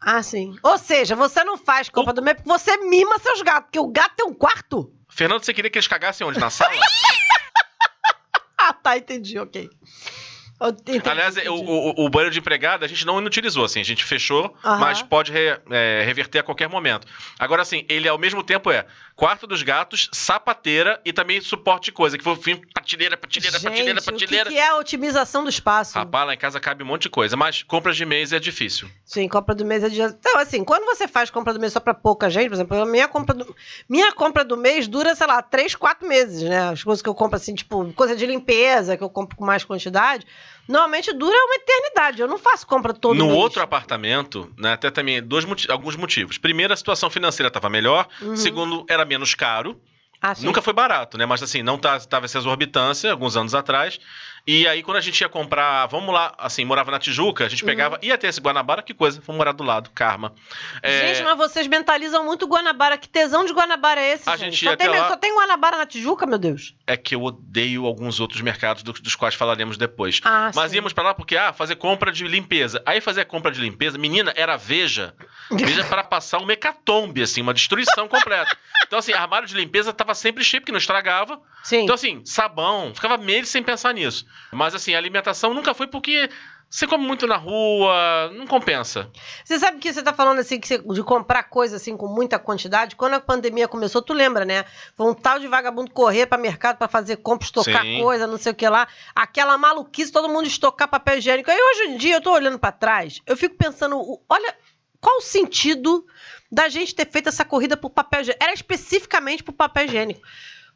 Ah, 0.00 0.22
sim. 0.22 0.56
Ou 0.62 0.78
seja, 0.78 1.14
você 1.14 1.44
não 1.44 1.58
faz 1.58 1.90
compra 1.90 2.14
do 2.14 2.22
mês 2.22 2.38
porque 2.38 2.48
você 2.48 2.74
mima 2.78 3.18
seus 3.18 3.42
gatos. 3.42 3.64
Porque 3.64 3.80
o 3.80 3.88
gato 3.88 4.14
tem 4.16 4.26
um 4.26 4.32
quarto? 4.32 4.90
Fernando, 5.10 5.44
você 5.44 5.52
queria 5.52 5.70
que 5.70 5.76
eles 5.76 5.88
cagassem 5.88 6.26
onde? 6.26 6.40
Na 6.40 6.48
sala? 6.48 6.72
Ah, 8.68 8.74
tá, 8.74 8.98
entendi, 8.98 9.38
ok. 9.38 9.70
Aliás, 10.60 11.36
o, 11.46 11.52
o- 11.52 12.04
o 12.06 12.08
banheiro 12.08 12.32
de 12.32 12.38
empregada 12.40 12.84
a 12.84 12.88
gente 12.88 13.06
não 13.06 13.18
inutilizou, 13.20 13.64
assim, 13.64 13.80
a 13.80 13.84
gente 13.84 14.04
fechou, 14.04 14.54
Aham. 14.64 14.78
mas 14.78 15.02
pode 15.02 15.30
re- 15.30 15.60
é, 15.70 16.02
reverter 16.04 16.40
a 16.40 16.42
qualquer 16.42 16.68
momento. 16.68 17.06
Agora, 17.38 17.62
assim, 17.62 17.84
ele 17.88 18.08
ao 18.08 18.18
mesmo 18.18 18.42
tempo 18.42 18.70
é 18.70 18.84
quarto 19.14 19.46
dos 19.46 19.62
gatos, 19.62 20.08
sapateira 20.12 21.00
e 21.04 21.12
também 21.12 21.40
suporte 21.40 21.86
de 21.86 21.92
coisa, 21.92 22.16
que 22.18 22.24
foi 22.24 22.36
fim, 22.36 22.56
prateleira, 22.72 23.16
prateleira, 23.16 23.58
Gente, 23.58 23.62
prateleira, 23.62 23.98
o 24.00 24.02
que, 24.02 24.10
prateleira. 24.10 24.50
que 24.50 24.56
é 24.58 24.68
a 24.68 24.76
otimização 24.76 25.42
do 25.44 25.50
espaço? 25.50 25.98
Rapaz, 25.98 26.26
lá 26.26 26.34
em 26.34 26.38
casa 26.38 26.58
cabe 26.60 26.82
um 26.82 26.86
monte 26.86 27.02
de 27.02 27.10
coisa, 27.10 27.36
mas 27.36 27.62
compras 27.62 27.96
de 27.96 28.04
mês 28.04 28.32
é 28.32 28.38
difícil. 28.38 28.88
Sim, 29.04 29.28
compra 29.28 29.54
do 29.54 29.64
mês 29.64 29.82
é 29.84 29.88
de. 29.88 30.00
Então, 30.00 30.38
assim, 30.38 30.64
quando 30.64 30.84
você 30.86 31.06
faz 31.08 31.30
compra 31.30 31.52
do 31.52 31.60
mês 31.60 31.72
só 31.72 31.80
pra 31.80 31.94
pouca 31.94 32.28
gente, 32.30 32.48
por 32.48 32.54
exemplo, 32.54 32.80
a 32.80 32.86
minha 32.86 33.08
compra 33.08 33.34
do, 33.34 33.56
minha 33.88 34.12
compra 34.12 34.44
do 34.44 34.56
mês 34.56 34.86
dura, 34.88 35.14
sei 35.14 35.26
lá, 35.26 35.42
três, 35.42 35.74
quatro 35.74 36.06
meses, 36.08 36.42
né? 36.42 36.70
As 36.70 36.82
coisas 36.82 37.02
que 37.02 37.08
eu 37.08 37.14
compro, 37.14 37.36
assim, 37.36 37.54
tipo, 37.54 37.92
coisa 37.94 38.14
de 38.14 38.26
limpeza, 38.26 38.96
que 38.96 39.02
eu 39.02 39.10
compro 39.10 39.36
com 39.36 39.44
mais 39.44 39.64
quantidade, 39.64 40.26
normalmente 40.66 41.12
dura 41.12 41.36
uma 41.36 41.54
eternidade. 41.54 42.20
Eu 42.20 42.28
não 42.28 42.38
faço 42.38 42.66
compra 42.66 42.92
todo 42.92 43.16
no 43.16 43.26
mês. 43.26 43.36
outro 43.36 43.62
apartamento, 43.62 44.52
né, 44.56 44.72
até 44.72 44.90
também 44.90 45.22
dois 45.22 45.46
alguns 45.68 45.96
motivos. 45.96 46.38
Primeiro, 46.38 46.72
a 46.72 46.76
situação 46.76 47.10
financeira 47.10 47.48
estava 47.48 47.68
melhor. 47.68 48.06
Uhum. 48.20 48.36
Segundo, 48.36 48.84
era 48.88 49.04
menos 49.04 49.34
caro. 49.34 49.80
Ah. 50.20 50.34
Nunca 50.40 50.60
foi 50.60 50.72
barato, 50.72 51.16
né? 51.16 51.24
Mas 51.24 51.42
assim, 51.42 51.62
não 51.62 51.78
tá, 51.78 51.98
tava 52.00 52.26
essa 52.26 52.38
exorbitância 52.38 53.10
alguns 53.10 53.36
anos 53.36 53.54
atrás. 53.54 54.00
E 54.50 54.66
aí, 54.66 54.82
quando 54.82 54.96
a 54.96 55.00
gente 55.02 55.20
ia 55.20 55.28
comprar, 55.28 55.84
vamos 55.88 56.10
lá, 56.14 56.32
assim, 56.38 56.64
morava 56.64 56.90
na 56.90 56.98
Tijuca, 56.98 57.44
a 57.44 57.48
gente 57.50 57.62
pegava, 57.66 57.98
ia 58.00 58.16
ter 58.16 58.28
esse 58.28 58.40
Guanabara, 58.40 58.80
que 58.82 58.94
coisa, 58.94 59.20
vamos 59.26 59.36
morar 59.36 59.52
do 59.52 59.62
lado, 59.62 59.90
karma. 59.94 60.32
É, 60.82 61.08
Gente, 61.14 61.22
mas 61.22 61.36
vocês 61.36 61.66
mentalizam 61.66 62.24
muito 62.24 62.46
Guanabara. 62.46 62.96
Que 62.96 63.06
tesão 63.10 63.44
de 63.44 63.52
Guanabara 63.52 64.00
é 64.00 64.14
esse, 64.14 64.26
A 64.26 64.36
gente? 64.38 64.52
gente 64.56 64.64
só, 64.70 64.74
tem, 64.74 64.86
até 64.88 64.98
lá- 65.00 65.08
só 65.08 65.16
tem 65.18 65.34
Guanabara 65.34 65.76
na 65.76 65.84
Tijuca, 65.84 66.24
meu 66.24 66.38
Deus? 66.38 66.74
é 66.86 66.96
que 66.96 67.14
eu 67.14 67.22
odeio 67.22 67.84
alguns 67.84 68.20
outros 68.20 68.40
mercados 68.40 68.82
do- 68.82 68.94
dos 68.94 69.14
quais 69.14 69.34
falaremos 69.34 69.76
depois. 69.76 70.22
Ah, 70.24 70.50
Mas 70.54 70.70
sim. 70.70 70.76
íamos 70.76 70.94
pra 70.94 71.04
lá 71.04 71.12
porque, 71.12 71.36
ah, 71.36 71.52
fazer 71.52 71.76
compra 71.76 72.10
de 72.10 72.26
limpeza. 72.26 72.82
Aí 72.86 73.02
fazer 73.02 73.26
compra 73.26 73.52
de 73.52 73.60
limpeza, 73.60 73.98
menina, 73.98 74.32
era 74.34 74.56
veja. 74.56 75.14
Veja 75.50 75.84
para 75.84 76.02
passar 76.02 76.38
um 76.38 76.50
hecatombe, 76.50 77.20
assim, 77.22 77.42
uma 77.42 77.52
destruição 77.52 78.08
completa. 78.08 78.56
Então, 78.86 78.98
assim, 78.98 79.12
armário 79.12 79.46
de 79.46 79.54
limpeza 79.54 79.92
tava 79.92 80.14
sempre 80.14 80.42
cheio, 80.42 80.62
porque 80.62 80.72
não 80.72 80.78
estragava. 80.78 81.38
Sim. 81.62 81.82
Então, 81.82 81.94
assim, 81.94 82.22
sabão, 82.24 82.94
ficava 82.94 83.18
meses 83.18 83.50
sem 83.50 83.62
pensar 83.62 83.92
nisso. 83.92 84.24
Mas, 84.52 84.74
assim, 84.74 84.94
a 84.94 84.98
alimentação 84.98 85.52
nunca 85.52 85.74
foi 85.74 85.86
porque 85.86 86.30
você 86.70 86.86
come 86.86 87.06
muito 87.06 87.26
na 87.26 87.36
rua, 87.36 88.30
não 88.34 88.46
compensa. 88.46 89.10
Você 89.42 89.58
sabe 89.58 89.78
que 89.78 89.90
você 89.90 90.02
tá 90.02 90.12
falando 90.12 90.38
assim 90.38 90.60
você- 90.62 90.78
de 90.78 91.02
comprar 91.02 91.44
coisa 91.44 91.76
assim 91.76 91.96
com 91.96 92.06
muita 92.06 92.38
quantidade? 92.38 92.94
Quando 92.94 93.14
a 93.14 93.20
pandemia 93.20 93.66
começou, 93.66 94.02
tu 94.02 94.12
lembra, 94.12 94.44
né? 94.44 94.64
Foi 94.94 95.10
um 95.10 95.14
tal 95.14 95.38
de 95.38 95.48
vagabundo 95.48 95.90
correr 95.90 96.26
para 96.26 96.36
mercado 96.36 96.76
para 96.76 96.86
fazer 96.86 97.16
compra, 97.16 97.46
estocar 97.46 97.82
Sim. 97.82 98.02
coisa, 98.02 98.26
não 98.26 98.36
sei 98.36 98.52
o 98.52 98.54
que 98.54 98.68
lá. 98.68 98.86
Aquela 99.14 99.56
maluquice, 99.56 100.12
todo 100.12 100.28
mundo 100.28 100.46
estocar 100.46 100.88
papel 100.88 101.18
higiênico. 101.18 101.50
Aí 101.50 101.58
hoje 101.58 101.92
em 101.92 101.96
dia 101.96 102.16
eu 102.16 102.20
tô 102.20 102.32
olhando 102.32 102.58
para 102.58 102.72
trás, 102.72 103.22
eu 103.26 103.36
fico 103.36 103.56
pensando, 103.56 104.20
olha, 104.28 104.54
qual 105.00 105.16
o 105.18 105.22
sentido 105.22 106.04
da 106.52 106.68
gente 106.68 106.94
ter 106.94 107.10
feito 107.10 107.30
essa 107.30 107.46
corrida 107.46 107.78
por 107.78 107.88
papel 107.88 108.20
higiênico? 108.20 108.44
Era 108.44 108.52
especificamente 108.52 109.42
por 109.42 109.52
papel 109.52 109.86
higiênico. 109.86 110.20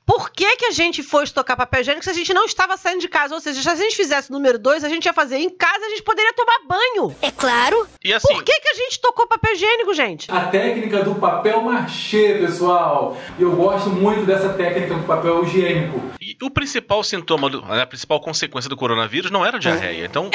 Por 0.04 0.30
que, 0.30 0.56
que 0.56 0.66
a 0.66 0.70
gente 0.72 1.02
foi 1.02 1.24
estocar 1.24 1.56
papel 1.56 1.80
higiênico 1.80 2.02
se 2.04 2.10
a 2.10 2.12
gente 2.14 2.34
não 2.34 2.44
estava 2.44 2.76
saindo 2.76 3.00
de 3.00 3.08
casa? 3.08 3.34
Ou 3.34 3.40
seja, 3.40 3.62
se 3.62 3.68
a 3.68 3.76
gente 3.76 3.94
fizesse 3.94 4.30
o 4.30 4.32
número 4.32 4.58
dois, 4.58 4.82
a 4.82 4.88
gente 4.88 5.04
ia 5.06 5.12
fazer 5.12 5.36
em 5.38 5.48
casa, 5.48 5.84
a 5.86 5.88
gente 5.90 6.02
poderia 6.02 6.32
tomar 6.32 6.58
banho. 6.66 7.14
É 7.22 7.30
claro. 7.30 7.86
E, 8.04 8.12
assim, 8.12 8.34
Por 8.34 8.42
que, 8.42 8.52
que 8.52 8.68
a 8.68 8.74
gente 8.74 9.00
tocou 9.00 9.26
papel 9.28 9.52
higiênico, 9.54 9.94
gente? 9.94 10.30
A 10.30 10.46
técnica 10.46 11.04
do 11.04 11.14
papel 11.14 11.62
machê, 11.62 12.34
pessoal. 12.40 13.16
E 13.38 13.42
eu 13.42 13.52
gosto 13.52 13.90
muito 13.90 14.26
dessa 14.26 14.48
técnica 14.50 14.94
do 14.94 15.04
papel 15.04 15.44
higiênico. 15.44 16.02
e 16.20 16.36
o 16.42 16.50
principal 16.50 17.02
sintoma, 17.04 17.48
do- 17.48 17.64
a 17.72 17.86
principal 17.86 18.20
consequência 18.20 18.68
do 18.68 18.76
coronavírus 18.76 19.30
não 19.30 19.46
era 19.46 19.58
diarreia. 19.58 20.04
Então, 20.04 20.30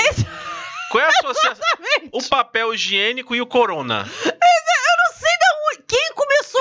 qual 0.92 1.04
é 1.04 1.08
a 1.08 1.10
associação? 1.10 1.68
O 2.14 2.24
papel 2.24 2.74
higiênico 2.74 3.36
e 3.36 3.42
o 3.42 3.46
corona. 3.46 4.08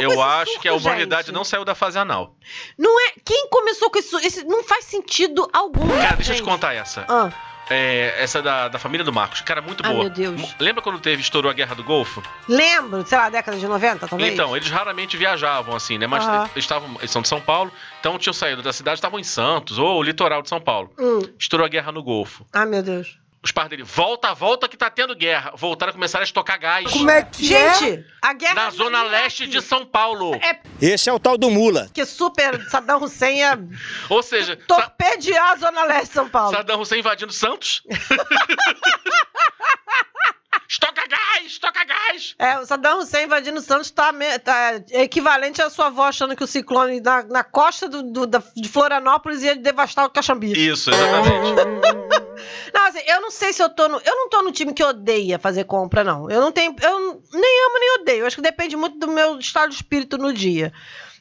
Eu 0.03 0.11
esse 0.13 0.21
acho 0.21 0.45
surto, 0.53 0.61
que 0.63 0.69
a 0.69 0.75
humanidade 0.75 1.27
gente? 1.29 1.35
não 1.35 1.45
saiu 1.45 1.65
da 1.65 1.75
fase 1.75 1.99
anal. 1.99 2.35
Não 2.79 3.01
é. 3.09 3.13
Quem 3.25 3.49
começou 3.49 3.91
com 3.91 3.99
isso? 3.99 4.19
Isso 4.21 4.45
não 4.47 4.63
faz 4.65 4.85
sentido 4.85 5.49
algum. 5.53 5.89
Cara, 5.89 6.17
deixa 6.17 6.33
eu 6.33 6.37
te 6.37 6.43
contar 6.43 6.75
essa. 6.75 7.05
Ah, 7.09 7.31
É, 7.69 8.15
essa 8.23 8.41
da, 8.41 8.69
da 8.69 8.79
família 8.79 9.05
do 9.05 9.13
Marcos. 9.13 9.41
Cara, 9.41 9.61
muito 9.61 9.85
Ai, 9.85 9.91
boa. 9.93 10.05
meu 10.05 10.13
Deus. 10.13 10.55
Lembra 10.61 10.81
quando 10.83 11.01
teve, 11.01 11.21
estourou 11.21 11.51
a 11.51 11.55
Guerra 11.55 11.75
do 11.75 11.83
Golfo? 11.83 12.23
lembro, 12.49 13.05
sei 13.05 13.19
lá, 13.19 13.29
década 13.29 13.59
de 13.59 13.67
90, 13.67 14.07
talvez? 14.07 14.33
Então, 14.33 14.57
eles 14.57 14.71
raramente 14.71 15.17
viajavam, 15.17 15.75
assim, 15.75 15.99
né? 15.99 16.07
Mas 16.07 16.25
eles 16.53 16.65
estavam. 16.65 16.95
Eles 17.01 17.11
são 17.11 17.23
de 17.23 17.29
São 17.29 17.41
Paulo, 17.41 17.73
então 17.99 18.17
tinham 18.19 18.33
saído 18.33 18.63
da 18.63 18.73
cidade, 18.73 18.99
estavam 18.99 19.19
em 19.19 19.25
Santos, 19.25 19.79
ou 19.79 19.99
o 19.99 20.03
litoral 20.03 20.43
de 20.43 20.49
São 20.49 20.61
Paulo. 20.61 20.93
Hum. 20.97 21.23
Estourou 21.39 21.67
a 21.67 21.69
guerra 21.69 21.91
no 21.91 22.05
Golfo. 22.05 22.47
Ah, 22.53 22.65
meu 22.65 22.83
Deus. 22.85 23.19
Os 23.47 23.53
pais 23.53 23.69
dele, 23.69 23.85
volta, 23.85 24.35
volta 24.35 24.67
que 24.67 24.77
tá 24.77 24.91
tendo 24.91 25.15
guerra. 25.15 25.53
Voltaram 25.55 25.91
a 25.91 25.93
começar 25.93 26.19
a 26.19 26.25
estocar 26.25 26.59
gás. 26.59 26.85
é 27.09 27.23
que 27.23 27.45
Gente, 27.47 28.05
a 28.21 28.33
guerra. 28.33 28.55
Na 28.57 28.71
do 28.71 28.77
zona 28.77 29.05
leste 29.05 29.47
de 29.47 29.63
São 29.63 29.87
Paulo. 29.87 30.35
É 30.35 30.59
Esse 30.83 31.09
é 31.09 31.13
o 31.13 31.21
tal 31.21 31.39
do 31.39 31.49
Mula. 31.49 31.89
que 31.95 32.05
super 32.05 32.61
Saddam 32.69 33.01
Hussein 33.01 33.39
ia 33.39 33.57
Ou 34.11 34.21
seja, 34.21 34.57
torpedear 34.67 35.53
a 35.53 35.57
zona 35.59 35.85
leste 35.85 36.09
de 36.09 36.15
São 36.15 36.29
Paulo. 36.29 36.57
Saddam 36.57 36.81
Hussein 36.81 36.99
invadindo 36.99 37.33
Santos. 37.33 37.83
estoca 40.69 41.07
gás, 41.07 41.47
estoca 41.47 41.85
gás. 41.85 42.35
É, 42.41 42.59
o 42.59 42.67
Saddam 42.67 42.99
Hussein 42.99 43.27
invadindo 43.27 43.61
Santos 43.61 43.93
tá, 43.93 44.13
tá 44.45 44.81
equivalente 44.91 45.63
à 45.63 45.71
sua 45.71 45.87
avó 45.87 46.03
achando 46.07 46.35
que 46.35 46.43
o 46.43 46.49
ciclone 46.49 47.01
na, 47.01 47.23
na 47.23 47.45
costa 47.45 47.89
do, 47.89 48.03
do- 48.03 48.27
da- 48.27 48.43
de 48.57 48.69
Florianópolis 48.69 49.43
ia 49.45 49.55
devastar 49.55 50.05
o 50.05 50.11
Caxambi. 50.11 50.53
Isso, 50.53 50.91
exatamente. 50.91 51.97
Não, 53.27 53.31
eu 53.31 53.31
não 53.31 53.31
sei 53.31 53.53
se 53.53 53.63
eu 53.63 53.69
tô 53.69 53.89
no. 53.89 53.99
Eu 54.05 54.15
não 54.15 54.29
tô 54.29 54.43
no 54.43 54.53
time 54.53 54.73
que 54.73 54.85
odeia 54.85 55.39
fazer 55.39 55.65
compra, 55.65 56.05
não. 56.05 56.31
Eu 56.31 56.41
não 56.41 56.53
tenho. 56.53 56.75
Eu 56.81 56.99
nem 57.33 57.67
amo 57.67 57.79
nem 57.81 58.01
odeio. 58.01 58.21
Eu 58.21 58.27
acho 58.27 58.37
que 58.37 58.43
depende 58.43 58.77
muito 58.77 58.99
do 58.99 59.09
meu 59.09 59.39
estado 59.39 59.69
de 59.71 59.75
espírito 59.77 60.17
no 60.17 60.33
dia. 60.33 60.73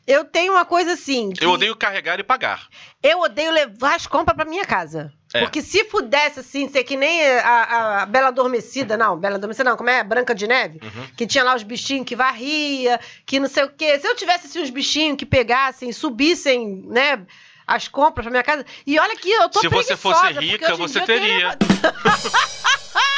Eu 0.08 0.24
tenho 0.24 0.54
uma 0.54 0.66
coisa 0.66 0.94
assim. 0.94 1.32
que 1.32 1.44
Eu 1.44 1.50
odeio 1.50 1.76
carregar 1.76 2.20
e 2.20 2.24
pagar. 2.24 2.68
Eu 3.02 3.22
odeio 3.22 3.52
levar 3.52 3.96
as 3.96 4.06
compras 4.06 4.36
pra 4.36 4.46
minha 4.46 4.64
casa. 4.64 5.12
É. 5.34 5.40
Porque 5.42 5.62
se 5.64 5.84
pudesse, 5.86 6.40
assim, 6.42 6.70
ser 6.70 6.84
que 6.84 6.96
nem 6.96 7.26
a, 7.40 8.04
a 8.04 8.06
Bela 8.06 8.28
Adormecida, 8.28 8.96
não, 8.96 9.18
Bela 9.18 9.36
Adormecida 9.36 9.68
não, 9.70 9.76
como 9.76 9.90
é? 9.90 10.04
Branca 10.04 10.34
de 10.36 10.48
Neve, 10.48 10.80
Uhum. 10.82 11.08
que 11.18 11.26
tinha 11.26 11.44
lá 11.44 11.56
os 11.56 11.64
bichinhos 11.64 12.06
que 12.06 12.16
varria, 12.16 13.00
que 13.26 13.40
não 13.40 13.50
sei 13.50 13.64
o 13.64 13.70
quê. 13.70 14.00
Se 14.00 14.08
eu 14.08 14.16
tivesse, 14.16 14.46
assim, 14.46 14.62
uns 14.62 14.70
bichinhos 14.70 15.18
que 15.18 15.26
pegassem, 15.26 15.92
subissem, 15.92 16.84
né, 16.88 17.26
as 17.68 17.88
compras 17.88 18.24
pra 18.26 18.32
minha 18.32 18.44
casa. 18.44 18.66
E 18.86 19.00
olha 19.00 19.16
que 19.16 19.30
eu 19.32 19.50
tô 19.50 19.60
Se 19.60 19.68
você 19.68 19.96
fosse 19.98 20.26
rica, 20.34 20.76
você 20.76 21.02
teria. 21.02 21.58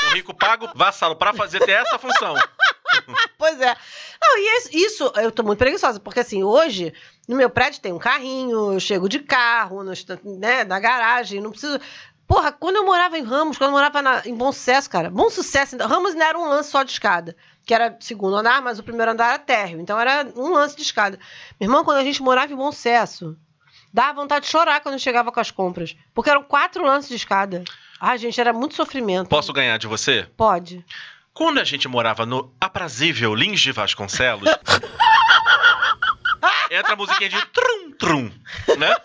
O 0.09 0.13
rico 0.13 0.33
paga 0.33 0.65
o 0.65 0.77
vassalo 0.77 1.15
pra 1.15 1.33
fazer 1.33 1.59
ter 1.59 1.71
essa 1.71 1.97
função. 1.99 2.35
Pois 3.37 3.59
é. 3.61 3.75
Não, 4.19 4.37
e 4.39 4.57
isso, 4.57 4.69
isso 4.73 5.13
eu 5.17 5.31
tô 5.31 5.43
muito 5.43 5.59
preguiçosa, 5.59 5.99
porque 5.99 6.21
assim, 6.21 6.43
hoje, 6.43 6.93
no 7.27 7.35
meu 7.35 7.49
prédio 7.49 7.79
tem 7.79 7.93
um 7.93 7.99
carrinho, 7.99 8.73
eu 8.73 8.79
chego 8.79 9.07
de 9.07 9.19
carro, 9.19 9.83
no, 9.83 9.91
né, 10.39 10.63
na 10.63 10.79
garagem, 10.79 11.39
não 11.39 11.51
preciso. 11.51 11.79
Porra, 12.27 12.51
quando 12.51 12.77
eu 12.77 12.85
morava 12.85 13.17
em 13.17 13.23
Ramos, 13.23 13.57
quando 13.57 13.69
eu 13.69 13.73
morava 13.73 14.01
na- 14.01 14.21
em 14.25 14.33
Bom 14.33 14.51
Sucesso, 14.51 14.89
cara, 14.89 15.09
Bom 15.11 15.29
Sucesso, 15.29 15.77
Ramos 15.77 16.13
ainda 16.13 16.25
era 16.25 16.39
um 16.39 16.49
lance 16.49 16.71
só 16.71 16.81
de 16.83 16.91
escada, 16.91 17.35
que 17.65 17.73
era 17.73 17.95
segundo 17.99 18.35
andar, 18.35 18.61
mas 18.61 18.79
o 18.79 18.83
primeiro 18.83 19.11
andar 19.11 19.29
era 19.29 19.39
térreo, 19.39 19.79
então 19.79 19.99
era 19.99 20.27
um 20.35 20.49
lance 20.53 20.75
de 20.75 20.81
escada. 20.81 21.19
Meu 21.59 21.67
irmão, 21.69 21.83
quando 21.85 21.97
a 21.97 22.03
gente 22.03 22.21
morava 22.23 22.51
em 22.51 22.55
Bom 22.55 22.71
Sucesso, 22.71 23.37
dava 23.93 24.21
vontade 24.21 24.45
de 24.45 24.51
chorar 24.51 24.81
quando 24.81 24.95
eu 24.95 24.99
chegava 24.99 25.31
com 25.31 25.39
as 25.39 25.51
compras, 25.51 25.95
porque 26.13 26.29
eram 26.29 26.43
quatro 26.43 26.83
lances 26.83 27.09
de 27.09 27.15
escada. 27.15 27.63
Ai, 27.99 28.17
gente, 28.17 28.39
era 28.39 28.53
muito 28.53 28.75
sofrimento. 28.75 29.27
Posso 29.27 29.51
ganhar 29.51 29.77
de 29.77 29.87
você? 29.87 30.27
Pode. 30.37 30.85
Quando 31.33 31.59
a 31.59 31.63
gente 31.63 31.87
morava 31.87 32.25
no 32.25 32.53
aprazível 32.59 33.35
Lins 33.35 33.59
de 33.59 33.71
Vasconcelos, 33.71 34.49
entra 36.71 36.93
a 36.93 36.95
musiquinha 36.95 37.29
de 37.29 37.45
trum 37.47 37.91
trum, 37.97 38.31
né? 38.77 38.95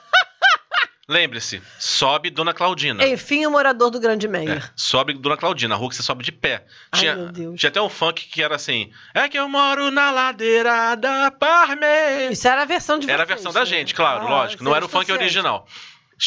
Lembre-se, 1.08 1.60
sobe 1.80 2.30
Dona 2.30 2.54
Claudina. 2.54 3.04
Enfim, 3.06 3.44
o 3.44 3.50
morador 3.50 3.90
do 3.90 3.98
Grande 3.98 4.28
Meia. 4.28 4.52
É, 4.52 4.70
sobe 4.76 5.12
Dona 5.14 5.36
Claudina, 5.36 5.74
a 5.74 5.78
rua 5.78 5.88
que 5.90 5.96
você 5.96 6.02
sobe 6.02 6.22
de 6.22 6.30
pé. 6.30 6.64
Ai, 6.92 7.00
Tinha, 7.00 7.16
meu 7.16 7.32
Deus. 7.32 7.58
tinha 7.60 7.68
até 7.70 7.82
um 7.82 7.88
funk 7.88 8.26
que 8.28 8.40
era 8.42 8.54
assim: 8.54 8.92
É 9.12 9.28
que 9.28 9.36
eu 9.38 9.48
moro 9.48 9.90
na 9.90 10.10
ladeira 10.12 10.94
da 10.94 11.30
Parme. 11.30 11.86
Isso 12.30 12.46
era 12.46 12.62
a 12.62 12.64
versão 12.64 12.98
de 12.98 13.10
Era 13.10 13.24
a 13.24 13.26
vocês, 13.26 13.36
versão 13.42 13.52
da 13.52 13.60
né? 13.60 13.66
gente, 13.66 13.94
claro, 13.94 14.26
Ah, 14.26 14.30
lógico. 14.30 14.62
Não 14.62 14.70
vocês 14.70 14.76
era 14.76 14.86
o 14.86 14.88
funk 14.88 15.10
original. 15.12 15.66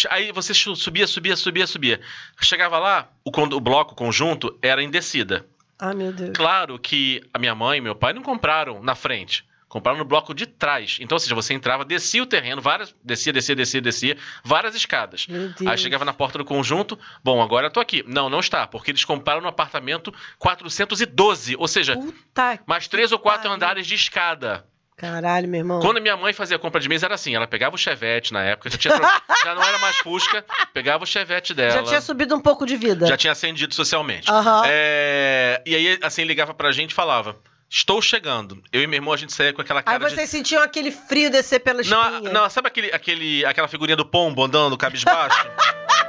Aí 0.09 0.33
você 0.33 0.53
subia, 0.53 1.07
subia, 1.07 1.37
subia, 1.37 1.65
subia. 1.65 2.01
Chegava 2.41 2.77
lá, 2.77 3.07
o, 3.23 3.29
o 3.29 3.59
bloco, 3.61 3.93
o 3.93 3.95
conjunto, 3.95 4.59
era 4.61 4.83
em 4.83 4.89
descida. 4.89 5.45
Ah, 5.79 5.93
meu 5.93 6.11
Deus. 6.11 6.31
Claro 6.35 6.77
que 6.77 7.21
a 7.33 7.39
minha 7.39 7.55
mãe 7.55 7.77
e 7.77 7.81
meu 7.81 7.95
pai 7.95 8.11
não 8.13 8.21
compraram 8.21 8.83
na 8.83 8.93
frente. 8.93 9.45
Compraram 9.75 9.99
no 9.99 10.05
bloco 10.05 10.33
de 10.33 10.45
trás. 10.45 10.99
Então, 11.01 11.17
ou 11.17 11.19
seja, 11.19 11.35
você 11.35 11.53
entrava, 11.53 11.83
descia 11.83 12.23
o 12.23 12.25
terreno, 12.25 12.61
várias, 12.61 12.95
descia, 13.03 13.33
descia, 13.33 13.53
descia, 13.53 13.81
descia, 13.81 14.17
várias 14.41 14.73
escadas. 14.73 15.27
Aí 15.67 15.77
chegava 15.77 16.05
na 16.05 16.13
porta 16.13 16.37
do 16.37 16.45
conjunto, 16.45 16.97
bom, 17.21 17.41
agora 17.43 17.67
eu 17.67 17.69
tô 17.69 17.81
aqui. 17.81 18.01
Não, 18.07 18.29
não 18.29 18.39
está, 18.39 18.65
porque 18.65 18.91
eles 18.91 19.03
compraram 19.03 19.41
no 19.41 19.49
apartamento 19.49 20.13
412, 20.39 21.57
ou 21.57 21.67
seja, 21.67 21.97
Puta 21.97 22.61
mais 22.65 22.87
três 22.87 23.11
ou 23.11 23.19
quatro 23.19 23.41
pariu. 23.49 23.53
andares 23.55 23.85
de 23.85 23.95
escada. 23.95 24.65
Caralho, 24.95 25.45
meu 25.49 25.59
irmão. 25.59 25.81
Quando 25.81 25.99
minha 26.01 26.15
mãe 26.15 26.31
fazia 26.31 26.57
compra 26.57 26.79
de 26.79 26.87
mesa 26.87 27.07
era 27.07 27.15
assim, 27.15 27.35
ela 27.35 27.45
pegava 27.45 27.75
o 27.75 27.77
chevette 27.77 28.31
na 28.31 28.43
época, 28.43 28.69
já, 28.69 28.77
tinha 28.77 28.93
já 29.43 29.53
não 29.55 29.61
era 29.61 29.77
mais 29.79 29.97
Fusca, 29.97 30.45
pegava 30.73 31.03
o 31.03 31.05
chevette 31.05 31.53
dela. 31.53 31.71
Já 31.71 31.83
tinha 31.83 31.99
subido 31.99 32.33
um 32.33 32.39
pouco 32.39 32.65
de 32.65 32.77
vida. 32.77 33.07
Já 33.07 33.17
tinha 33.17 33.33
acendido 33.33 33.75
socialmente. 33.75 34.31
Aham. 34.31 34.61
É, 34.65 35.61
E 35.65 35.75
aí, 35.75 35.99
assim, 36.01 36.23
ligava 36.23 36.53
pra 36.53 36.71
gente 36.71 36.91
e 36.91 36.95
falava: 36.95 37.35
Estou 37.69 38.01
chegando. 38.01 38.61
Eu 38.71 38.81
e 38.81 38.87
meu 38.87 38.97
irmão, 38.97 39.13
a 39.13 39.17
gente 39.17 39.33
saía 39.33 39.51
com 39.51 39.61
aquela 39.61 39.79
Aí 39.79 39.83
cara 39.83 40.07
de. 40.07 40.15
vocês 40.15 40.29
sentiam 40.29 40.61
aquele 40.61 40.91
frio 40.91 41.29
descer 41.29 41.59
pela 41.59 41.81
espinha. 41.81 42.21
Não, 42.21 42.21
não, 42.21 42.49
sabe 42.49 42.67
aquele, 42.67 42.91
aquele, 42.91 43.45
aquela 43.45 43.67
figurinha 43.67 43.95
do 43.95 44.05
pombo 44.05 44.43
andando 44.43 44.77
cabisbaixo? 44.77 45.35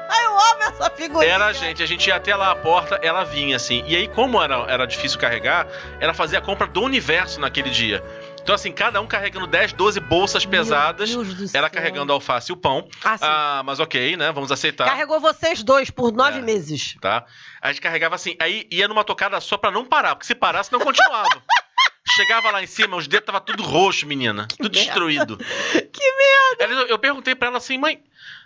Ai, 0.09 0.25
eu 0.25 0.31
amo 0.31 0.63
essa 0.63 0.91
figurinha. 0.91 1.33
Era 1.33 1.47
a 1.47 1.53
gente, 1.53 1.83
a 1.83 1.87
gente 1.87 2.07
ia 2.07 2.17
até 2.17 2.37
lá 2.37 2.53
a 2.53 2.57
porta, 2.57 3.01
ela 3.03 3.25
vinha 3.25 3.57
assim. 3.57 3.83
E 3.87 3.97
aí, 3.97 4.07
como 4.07 4.41
era, 4.41 4.67
era 4.69 4.87
difícil 4.87 5.19
carregar, 5.19 5.67
ela 5.99 6.13
fazia 6.13 6.39
a 6.39 6.43
compra 6.43 6.67
do 6.67 6.83
universo 6.83 7.41
naquele 7.41 7.71
dia. 7.71 8.05
Então, 8.47 8.55
assim, 8.55 8.71
cada 8.71 9.01
um 9.01 9.09
carregando 9.09 9.45
10, 9.45 9.73
12 9.73 9.99
bolsas 9.99 10.47
Meu 10.47 10.61
pesadas. 10.61 11.11
Deus 11.11 11.35
do 11.35 11.43
Ela 11.43 11.67
céu. 11.67 11.71
carregando 11.71 12.13
a 12.13 12.15
alface 12.15 12.53
e 12.53 12.55
o 12.55 12.57
pão. 12.57 12.89
Ah, 13.03 13.19
sim. 13.19 13.25
Ah, 13.27 13.63
mas 13.67 13.81
ok, 13.81 14.17
né? 14.17 14.31
Vamos 14.31 14.53
aceitar. 14.53 14.85
Carregou 14.85 15.19
vocês 15.19 15.65
dois 15.65 15.91
por 15.91 16.13
nove 16.13 16.39
É. 16.39 16.43
meses. 16.43 16.95
tá? 17.01 17.25
A 17.61 17.73
gente 17.73 17.81
carregava 17.81 18.15
assim, 18.15 18.37
aí 18.39 18.65
ia 18.71 18.87
numa 18.87 19.03
tocada 19.03 19.41
só 19.41 19.57
pra 19.57 19.73
não 19.73 19.85
parar, 19.85 20.15
porque 20.15 20.29
se 20.29 20.35
parasse 20.37 20.73
não 20.73 20.79
continuava. 20.79 21.27
Chegava 22.15 22.53
lá 22.53 22.63
em 22.63 22.69
cima, 22.69 22.97
os 22.97 23.09
dedos 23.09 23.27
tava 23.27 23.41
tudo 23.41 23.65
roxo, 23.65 24.07
menina, 24.07 24.47
tudo 24.47 24.73
merda. 24.73 24.79
destruído. 24.79 25.39
Que 25.93 26.13
merda! 26.61 26.87
Eu, 26.89 26.99
perguntei 27.01 27.35
pra 27.35 27.49
ela 27.49 27.59
assim, 27.59 27.77
mãe, 27.77 28.01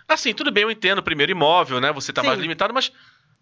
assim, 0.07 0.33
tudo 0.33 0.51
bem, 0.51 0.63
eu 0.63 0.71
entendo 0.71 1.03
primeiro 1.03 1.31
imóvel, 1.31 1.79
né? 1.79 1.91
Você 1.91 2.11
tá 2.11 2.21
Sim. 2.21 2.27
mais 2.27 2.39
limitado, 2.39 2.73
mas 2.73 2.91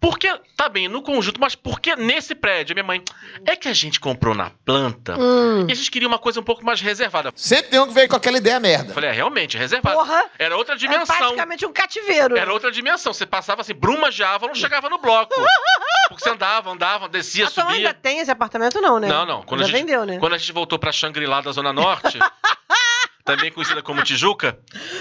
por 0.00 0.18
que 0.18 0.28
tá 0.56 0.68
bem 0.68 0.88
no 0.88 1.02
conjunto, 1.02 1.38
mas 1.40 1.54
por 1.54 1.78
que 1.80 1.94
nesse 1.94 2.34
prédio? 2.34 2.74
Minha 2.74 2.84
mãe, 2.84 3.02
é 3.44 3.54
que 3.54 3.68
a 3.68 3.72
gente 3.74 4.00
comprou 4.00 4.34
na 4.34 4.50
planta 4.64 5.16
Hum. 5.18 5.66
e 5.68 5.72
a 5.72 5.74
gente 5.74 5.90
queria 5.90 6.08
uma 6.08 6.18
coisa 6.18 6.40
um 6.40 6.42
pouco 6.42 6.64
mais 6.64 6.80
reservada. 6.80 7.30
Sempre 7.36 7.70
tem 7.70 7.80
um 7.80 7.86
que 7.86 7.92
veio 7.92 8.08
com 8.08 8.16
aquela 8.16 8.38
ideia 8.38 8.54
Eu 8.56 8.60
merda. 8.60 8.94
falei, 8.94 9.10
é, 9.10 9.12
realmente, 9.12 9.56
reservada. 9.58 9.94
Porra. 9.96 10.24
Era 10.38 10.56
outra 10.56 10.76
dimensão. 10.76 11.16
praticamente 11.16 11.66
um 11.66 11.72
cativeiro. 11.72 12.36
Era 12.36 12.52
outra 12.52 12.72
dimensão. 12.72 13.12
Você 13.12 13.26
passava 13.26 13.60
assim, 13.60 13.74
bruma 13.74 14.10
de 14.10 14.22
árvore, 14.24 14.48
não 14.52 14.54
chegava 14.54 14.88
no 14.88 14.98
bloco. 14.98 15.34
Porque 16.08 16.24
você 16.24 16.30
andava, 16.30 16.70
andava, 16.70 17.08
descia, 17.08 17.46
A 17.46 17.50
subia. 17.50 17.76
ainda 17.76 17.94
tem 17.94 18.18
esse 18.18 18.30
apartamento, 18.30 18.80
não, 18.80 18.98
né? 18.98 19.06
Não, 19.06 19.24
não. 19.26 19.42
Quando 19.42 19.60
Já 19.60 19.66
a 19.66 19.70
gente, 19.70 19.80
vendeu, 19.80 20.04
né? 20.04 20.18
Quando 20.18 20.34
a 20.34 20.38
gente 20.38 20.50
voltou 20.52 20.76
pra 20.78 20.90
Shangri-La 20.90 21.40
da 21.40 21.52
Zona 21.52 21.72
Norte, 21.72 22.18
também 23.36 23.50
conhecida 23.52 23.82
como 23.82 24.02
Tijuca, 24.02 24.58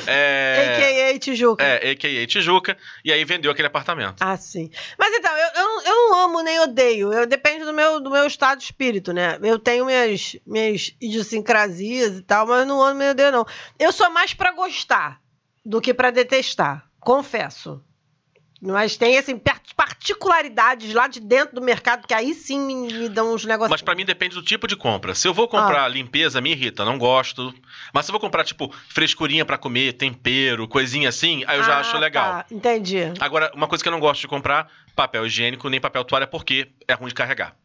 é... 0.08 0.76
A.K.A. 0.76 1.20
Tijuca. 1.20 1.64
É, 1.64 1.92
a.k.a. 1.92 2.28
Tijuca, 2.28 2.78
e 3.04 3.12
aí 3.12 3.24
vendeu 3.26 3.52
aquele 3.52 3.68
apartamento. 3.68 4.22
Ah, 4.22 4.38
sim. 4.38 4.70
Mas 4.98 5.14
então, 5.14 5.32
eu, 5.32 5.48
eu, 5.56 5.64
não- 5.64 5.82
eu 5.86 5.96
não 5.96 6.20
amo 6.26 6.42
nem 6.42 6.60
odeio. 6.60 7.12
Eu, 7.14 7.26
depende 7.26 7.66
do 7.66 7.74
meu, 7.74 8.00
do 8.00 8.10
meu 8.12 8.26
estado 8.26 8.58
de 8.60 8.66
espírito, 8.66 9.12
né? 9.14 9.38
Eu 9.42 9.58
tenho 9.60 9.86
minhas, 9.86 10.36
minhas 10.46 10.92
idiosincrasias 11.02 12.18
e 12.18 12.22
tal, 12.22 12.46
mas 12.48 12.62
eu 12.62 12.66
não 12.66 12.82
amo 12.82 13.00
nem 13.00 13.10
odeio, 13.10 13.32
não. 13.32 13.46
Eu 13.78 13.92
sou 13.92 14.10
mais 14.10 14.34
pra 14.34 14.52
gostar 14.52 15.20
do 15.66 15.82
que 15.82 15.94
pra 15.94 16.12
detestar. 16.12 16.86
Confesso. 17.00 17.82
Mas 18.62 18.98
tem, 18.98 19.18
assim, 19.18 19.40
particularidades 19.76 20.94
lá 20.94 21.08
de 21.08 21.20
dentro 21.20 21.56
do 21.56 21.62
mercado 21.62 22.06
que 22.06 22.14
aí 22.14 22.34
sim 22.34 22.60
me, 22.60 23.08
dão 23.10 23.34
uns 23.34 23.46
negócios. 23.46 23.72
Mas 23.72 23.82
pra 23.82 23.96
mim 23.96 24.04
depende 24.06 24.36
do 24.36 24.44
tipo 24.44 24.68
de 24.68 24.76
compra. 24.76 25.16
Se 25.16 25.28
eu 25.28 25.34
vou 25.34 25.48
comprar 25.48 25.88
limpeza, 25.88 26.42
me 26.42 26.52
irrita, 26.52 26.84
não 26.84 26.98
gosto. 26.98 27.54
Mas 27.94 28.06
se 28.06 28.12
eu 28.12 28.14
vou 28.14 28.20
comprar, 28.20 28.44
tipo, 28.44 28.74
frescurinha 28.90 29.46
pra 29.46 29.58
comer, 29.58 29.94
tempero, 29.94 30.68
coisinha 30.68 31.08
assim, 31.10 31.44
aí 31.48 31.58
eu 31.58 31.64
já 31.64 31.78
Ah, 31.78 31.80
acho 31.80 31.98
legal. 31.98 32.32
Tá, 32.32 32.46
entendi. 32.52 33.00
Agora, 33.20 33.52
uma 33.56 33.68
coisa 33.68 33.82
que 33.84 33.88
eu 33.88 33.94
não 33.94 34.00
gosto 34.00 34.22
de 34.22 34.28
comprar, 34.28 34.70
papel 34.96 35.26
higiênico 35.26 35.70
nem 35.70 35.80
papel 35.80 36.04
toalha, 36.04 36.28
porque 36.28 36.68
é 36.88 36.94
ruim 36.94 37.08
de 37.08 37.16
carregar. 37.16 37.56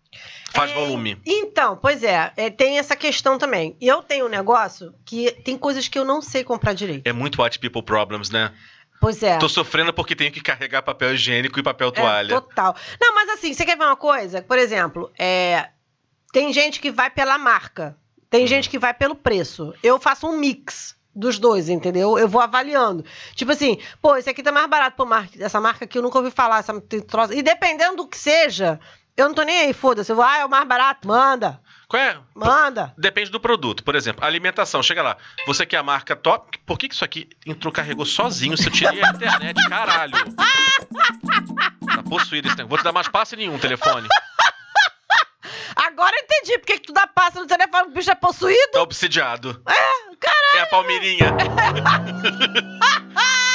Faz 0.52 0.70
É, 0.70 0.74
volume. 0.74 1.20
Então, 1.26 1.76
pois 1.76 2.04
é, 2.04 2.32
é, 2.36 2.48
tem 2.48 2.78
essa 2.78 2.94
questão 2.94 3.36
também. 3.36 3.76
E 3.80 3.88
eu 3.88 4.00
tenho 4.00 4.26
um 4.26 4.28
negócio 4.28 4.94
que 5.04 5.32
tem 5.42 5.58
coisas 5.58 5.88
que 5.88 5.98
eu 5.98 6.04
não 6.04 6.22
sei 6.22 6.44
comprar 6.44 6.72
direito. 6.72 7.04
É 7.04 7.12
muito 7.12 7.42
white 7.42 7.58
people 7.58 7.82
problems, 7.82 8.30
né? 8.30 8.52
Pois 9.00 9.22
é. 9.22 9.36
Tô 9.38 9.48
sofrendo 9.48 9.92
porque 9.92 10.16
tenho 10.16 10.32
que 10.32 10.40
carregar 10.40 10.82
papel 10.82 11.14
higiênico 11.14 11.58
e 11.58 11.62
papel 11.62 11.88
É, 11.88 11.90
toalha. 11.92 12.40
total. 12.40 12.74
Não, 13.00 13.14
mas 13.14 13.28
assim, 13.30 13.52
você 13.52 13.64
quer 13.64 13.76
ver 13.76 13.84
uma 13.84 13.96
coisa? 13.96 14.40
Por 14.42 14.58
exemplo, 14.58 15.10
é, 15.18 15.68
tem 16.32 16.52
gente 16.52 16.80
que 16.80 16.90
vai 16.90 17.10
pela 17.10 17.36
marca. 17.36 17.96
Tem 18.30 18.46
gente 18.46 18.68
que 18.68 18.78
vai 18.78 18.94
pelo 18.94 19.14
preço. 19.14 19.74
Eu 19.82 20.00
faço 20.00 20.26
um 20.26 20.36
mix 20.38 20.96
dos 21.14 21.38
dois, 21.38 21.68
entendeu? 21.68 22.18
Eu 22.18 22.26
vou 22.28 22.40
avaliando. 22.40 23.04
Tipo 23.34 23.52
assim, 23.52 23.78
pô, 24.02 24.16
esse 24.16 24.28
aqui 24.28 24.42
tá 24.42 24.50
mais 24.50 24.66
barato, 24.68 24.96
pô, 24.96 25.04
marca, 25.04 25.30
essa 25.42 25.60
marca 25.60 25.84
aqui 25.84 25.98
eu 25.98 26.02
nunca 26.02 26.18
ouvi 26.18 26.30
falar, 26.30 26.58
essa 26.58 26.72
troço. 27.06 27.32
E 27.32 27.42
dependendo 27.42 27.96
do 27.98 28.08
que 28.08 28.18
seja, 28.18 28.80
eu 29.16 29.28
não 29.28 29.34
tô 29.34 29.42
nem 29.42 29.60
aí, 29.60 29.72
foda-se. 29.72 30.10
Eu 30.10 30.16
vou, 30.16 30.24
ah, 30.24 30.38
é 30.38 30.44
o 30.44 30.50
mais 30.50 30.66
barato, 30.66 31.06
manda, 31.06 31.60
Qual 31.94 32.02
é? 32.02 32.18
manda. 32.34 32.92
Depende 32.98 33.30
do 33.30 33.38
produto. 33.38 33.84
Por 33.84 33.94
exemplo, 33.94 34.24
alimentação. 34.24 34.82
Chega 34.82 35.00
lá. 35.00 35.16
Você 35.46 35.64
quer 35.64 35.76
a 35.76 35.82
marca 35.84 36.16
top. 36.16 36.58
Por 36.66 36.76
que, 36.76 36.88
que 36.88 36.94
isso 36.94 37.04
aqui 37.04 37.28
entrou, 37.46 37.72
carregou 37.72 38.04
sozinho? 38.04 38.56
Se 38.56 38.66
eu 38.66 38.72
tirei 38.72 39.00
a 39.00 39.10
internet, 39.10 39.68
caralho. 39.68 40.12
Tá 41.94 42.02
possuído 42.02 42.48
esse 42.48 42.56
negócio. 42.56 42.68
Vou 42.68 42.78
te 42.78 42.84
dar 42.84 42.92
mais 42.92 43.06
passe 43.06 43.36
nenhum 43.36 43.60
telefone. 43.60 44.08
Agora 45.76 46.16
eu 46.16 46.24
entendi 46.24 46.58
porque 46.58 46.78
que 46.80 46.86
tu 46.88 46.92
dá 46.92 47.06
passa 47.06 47.38
no 47.38 47.46
telefone, 47.46 47.88
o 47.88 47.92
bicho 47.92 48.10
é 48.10 48.14
possuído. 48.16 48.72
Tá 48.72 48.82
obsidiado. 48.82 49.62
É, 49.64 50.16
caralho. 50.16 50.56
É 50.56 50.60
a 50.62 50.66
Palmeirinha. 50.66 51.32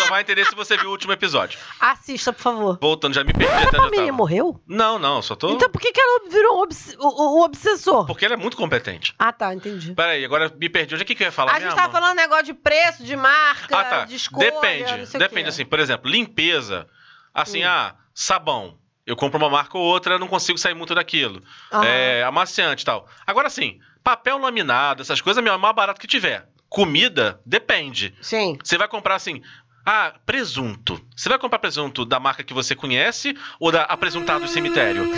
Vai 0.10 0.22
entender 0.22 0.46
se 0.46 0.56
você 0.56 0.76
viu 0.78 0.90
o 0.90 0.92
último 0.92 1.14
episódio. 1.14 1.60
Assista, 1.80 2.34
por 2.34 2.42
favor. 2.42 2.78
Voltando, 2.82 3.14
já 3.14 3.24
me 3.24 3.32
perdi 3.34 3.54
até 3.54 3.78
A 3.78 3.90
tava. 3.90 4.12
morreu? 4.12 4.62
Não, 4.68 4.98
não, 5.00 5.22
só 5.22 5.36
tô. 5.36 5.52
Então 5.52 5.70
por 5.70 5.80
que, 5.80 5.92
que 5.92 6.00
ela 6.02 6.30
virou 6.30 6.58
um 6.58 6.62
obs- 6.64 6.96
o, 7.00 7.08
o- 7.40 7.44
obsessor? 7.44 8.06
Porque 8.06 8.26
ela 8.26 8.34
é 8.34 8.38
muito 8.38 8.58
competente. 8.58 9.14
Ah, 9.20 9.32
tá, 9.32 9.54
entendi. 9.54 9.94
Peraí, 9.94 10.26
agora 10.26 10.52
me 10.60 10.68
perdi. 10.70 10.96
Onde 10.96 11.04
é 11.04 11.06
que 11.06 11.16
que 11.16 11.24
eu 11.24 11.28
ia 11.28 11.32
falar 11.32 11.56
A 11.56 11.60
gente 11.60 11.76
tava 11.76 11.92
falando 11.92 12.16
negócio 12.18 12.46
de 12.46 12.54
preço, 12.54 13.04
de 13.04 13.16
marca, 13.16 13.78
Ah, 13.78 13.84
tá. 13.86 14.06
de 14.06 14.16
escolha, 14.16 14.52
Depende. 14.52 15.18
Depende, 15.18 15.50
assim, 15.50 15.66
por 15.66 15.80
exemplo, 15.80 16.10
limpeza. 16.10 16.88
Assim, 17.34 17.64
Hum. 17.64 17.68
ah, 17.70 17.96
sabão. 18.14 18.78
Eu 19.06 19.16
compro 19.16 19.38
uma 19.40 19.50
marca 19.50 19.78
ou 19.78 19.84
outra, 19.84 20.14
eu 20.16 20.20
não 20.20 20.28
consigo 20.28 20.58
sair 20.58 20.74
muito 20.76 20.94
daquilo. 20.94 21.42
É, 21.84 22.24
amaciante 22.24 22.84
e 22.84 22.86
tal. 22.86 23.08
Agora, 23.26 23.48
assim, 23.48 23.80
papel 24.04 24.38
laminado, 24.38 25.02
essas 25.02 25.20
coisas, 25.20 25.44
meu, 25.44 25.54
é 25.54 25.56
o 25.56 25.60
mais 25.60 25.74
barato 25.76 26.00
que 26.00 26.06
tiver. 26.08 26.48
Comida, 26.68 27.42
depende. 27.44 28.14
Sim. 28.22 28.56
Você 28.64 28.78
vai 28.78 28.88
comprar, 28.88 29.16
assim, 29.16 29.42
ah, 29.86 30.14
presunto. 30.26 31.00
Você 31.16 31.30
vai 31.30 31.40
comprar 31.40 31.60
presunto 31.60 32.06
da 32.06 32.20
marca 32.20 32.44
que 32.44 32.54
você 32.54 32.76
conhece 32.76 33.36
ou 33.60 33.72
da 33.72 33.84
apresuntado 33.84 34.46
do 34.46 34.50
cemitério? 34.50 35.06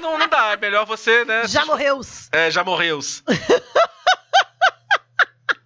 não, 0.00 0.18
não 0.18 0.28
dá. 0.28 0.52
É 0.52 0.56
melhor 0.56 0.84
você, 0.86 1.24
né? 1.24 1.46
Já 1.48 1.64
morreu 1.64 1.98
os 1.98 2.28
É, 2.32 2.50
já 2.50 2.62
morreu. 2.62 3.00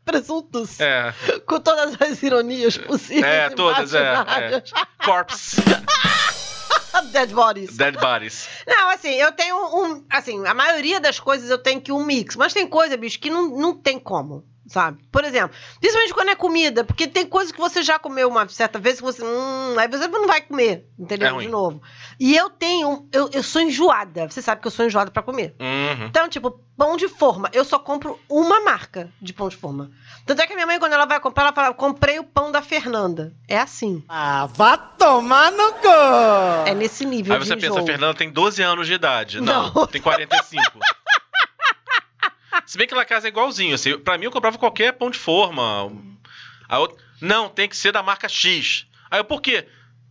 presuntos. 0.05 0.81
É, 0.81 1.13
Com 1.47 1.61
todas 1.61 2.01
as 2.01 2.23
ironias 2.23 2.79
possíveis. 2.79 3.25
É, 3.25 3.51
todas, 3.51 3.93
é, 3.93 4.15
imaginárias. 4.15 4.71
corpse, 5.05 5.57
Dead 7.13 7.31
bodies. 7.31 7.77
dead 7.77 7.97
bodies. 8.01 8.49
Não, 8.67 8.91
assim, 8.91 9.11
eu 9.11 9.31
tenho 9.33 9.55
um. 9.57 10.05
Assim, 10.11 10.45
a 10.47 10.55
maioria 10.55 10.99
das 10.99 11.21
coisas 11.21 11.51
eu 11.51 11.59
tenho 11.59 11.81
que 11.81 11.93
um 11.93 12.03
mix. 12.05 12.35
Mas 12.37 12.53
tem 12.55 12.67
coisa, 12.67 12.97
bicho, 12.97 13.21
que 13.21 13.29
não, 13.31 13.49
não 13.49 13.75
tem 13.75 13.99
como. 13.99 14.45
Sabe? 14.69 14.99
Por 15.11 15.25
exemplo, 15.25 15.57
principalmente 15.81 16.13
quando 16.13 16.29
é 16.29 16.35
comida, 16.35 16.85
porque 16.85 17.07
tem 17.07 17.27
coisa 17.27 17.53
que 17.53 17.59
você 17.59 17.83
já 17.83 17.99
comeu 17.99 18.29
uma 18.29 18.47
certa 18.49 18.79
vez 18.79 18.97
que 18.99 19.03
você. 19.03 19.23
Hum, 19.25 19.75
aí 19.79 19.89
você 19.89 20.07
não 20.07 20.27
vai 20.27 20.43
comer, 20.43 20.87
entendeu? 20.99 21.37
É. 21.37 21.41
De 21.41 21.49
novo. 21.49 21.83
E 22.21 22.37
eu 22.37 22.51
tenho. 22.51 23.09
Eu, 23.11 23.31
eu 23.33 23.43
sou 23.43 23.63
enjoada. 23.63 24.29
Você 24.29 24.43
sabe 24.43 24.61
que 24.61 24.67
eu 24.67 24.71
sou 24.71 24.85
enjoada 24.85 25.11
pra 25.11 25.23
comer. 25.23 25.57
Uhum. 25.59 26.07
Então, 26.07 26.29
tipo, 26.29 26.51
pão 26.77 26.99
de 26.99 27.09
forma. 27.09 27.49
Eu 27.55 27.65
só 27.65 27.79
compro 27.79 28.21
uma 28.29 28.61
marca 28.61 29.11
de 29.23 29.33
pão 29.33 29.49
de 29.49 29.57
forma. 29.57 29.91
Tanto 30.27 30.43
é 30.43 30.47
que 30.47 30.53
a 30.53 30.57
minha 30.57 30.67
mãe, 30.67 30.79
quando 30.79 30.93
ela 30.93 31.07
vai 31.07 31.19
comprar, 31.19 31.45
ela 31.45 31.53
fala: 31.53 31.73
comprei 31.73 32.19
o 32.19 32.25
pão 32.25 32.53
da 32.53 32.61
Fernanda. 32.61 33.35
É 33.49 33.59
assim. 33.59 34.05
Ah, 34.07 34.47
vá 34.53 34.77
tomar 34.77 35.51
no 35.51 35.73
cu! 35.73 36.67
É 36.67 36.75
nesse 36.75 37.07
nível 37.07 37.35
Aí 37.35 37.41
de 37.41 37.47
você 37.47 37.57
pensa, 37.57 37.83
Fernanda 37.83 38.15
tem 38.15 38.31
12 38.31 38.63
anos 38.63 38.87
de 38.87 38.93
idade. 38.93 39.41
Não, 39.41 39.73
Não. 39.73 39.87
tem 39.87 40.03
45. 40.03 40.79
Se 42.67 42.79
bem 42.79 42.87
que 42.87 42.95
lá 42.95 43.05
casa 43.05 43.27
é 43.27 43.31
igualzinho, 43.31 43.75
assim, 43.75 43.99
pra 43.99 44.19
mim 44.19 44.27
eu 44.27 44.31
comprava 44.31 44.59
qualquer 44.59 44.93
pão 44.93 45.11
de 45.11 45.19
forma. 45.19 45.93
A 46.69 46.79
outra, 46.79 46.97
não, 47.21 47.49
tem 47.49 47.69
que 47.69 47.77
ser 47.77 47.93
da 47.93 48.03
marca 48.03 48.29
X. 48.29 48.87
Aí 49.11 49.21
eu, 49.21 49.25
por 49.25 49.41
quê? 49.41 49.67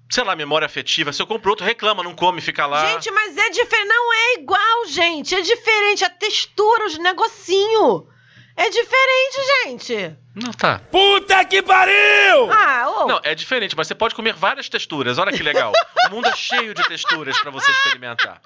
Sei 0.10 0.24
lá, 0.24 0.36
memória 0.36 0.66
afetiva. 0.66 1.12
Se 1.12 1.22
eu 1.22 1.28
compro 1.28 1.50
outro, 1.52 1.66
reclama, 1.66 2.02
não 2.02 2.16
come, 2.16 2.42
fica 2.42 2.66
lá. 2.66 2.86
Gente, 2.94 3.12
mas 3.12 3.38
é 3.38 3.50
diferente. 3.50 3.88
Não 3.88 4.14
é 4.14 4.34
igual, 4.36 4.86
gente. 4.88 5.36
É 5.36 5.42
diferente. 5.42 6.06
A 6.06 6.10
textura, 6.10 6.86
os 6.86 6.98
negocinho. 6.98 8.08
É 8.56 8.70
diferente, 8.72 9.38
gente. 9.66 10.18
Não, 10.34 10.52
tá. 10.52 10.80
Puta 10.92 11.46
que 11.46 11.62
pariu! 11.62 12.52
Ah, 12.52 12.90
ô. 12.90 13.08
Não, 13.08 13.20
é 13.24 13.36
diferente, 13.36 13.76
mas 13.78 13.88
você 13.88 13.94
pode 13.94 14.16
comer 14.16 14.34
várias 14.34 14.68
texturas. 14.68 15.20
Olha 15.20 15.32
que 15.32 15.44
legal. 15.44 15.72
o 16.08 16.10
mundo 16.10 16.28
é 16.28 16.36
cheio 16.36 16.74
de 16.74 16.84
texturas 16.88 17.40
pra 17.40 17.52
você 17.52 17.70
experimentar. 17.70 18.42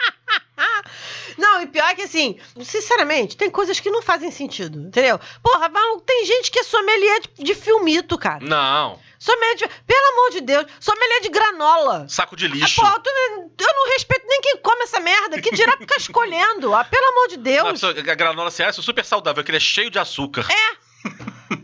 Não, 1.38 1.62
e 1.62 1.68
pior 1.68 1.90
é 1.90 1.96
que 1.96 2.02
assim, 2.04 2.38
sinceramente, 2.64 3.38
tem 3.38 3.50
coisas 3.50 3.80
que 3.80 3.90
não 3.90 4.02
fazem 4.02 4.32
sentido, 4.32 4.80
entendeu? 4.88 5.20
Porra, 5.42 5.70
maluco, 5.70 6.02
tem 6.02 6.26
gente 6.26 6.52
que 6.52 6.60
é 6.60 6.64
sommelier 6.64 7.22
de, 7.22 7.44
de 7.44 7.56
filmito, 7.56 8.18
cara. 8.18 8.44
Não. 8.44 9.00
Sommelier 9.20 9.56
de, 9.56 9.68
Pelo 9.86 10.08
amor 10.14 10.32
de 10.32 10.42
Deus, 10.42 10.66
sommelier 10.80 11.22
de 11.22 11.30
granola. 11.30 12.08
Saco 12.10 12.36
de 12.36 12.46
Ah, 12.46 12.50
lixo. 12.50 12.82
porra, 12.82 13.00
tu- 13.00 13.10
eu 13.10 13.74
não 13.76 13.90
respeito 13.94 14.26
nem 14.28 14.42
quem 14.42 14.58
come 14.58 14.84
essa 14.84 15.00
merda. 15.00 15.40
Que 15.42 15.52
dirá 15.52 15.78
ficar 15.78 15.98
escolhendo? 15.98 16.74
Ah, 16.74 16.84
pelo 16.84 17.06
amor 17.10 17.28
de 17.28 17.38
Não, 17.38 17.42
a 17.42 17.44
Deus. 17.44 17.72
pessoa- 17.82 17.92
a 18.12 18.16
granola 18.16 18.50
isso 18.50 18.64
é 18.64 18.72
super 18.72 19.06
saudável, 19.06 19.44
que 19.44 19.52
ele 19.52 19.58
é 19.58 19.62
cheio 19.62 19.92
de 19.92 20.00
açúcar. 20.00 20.46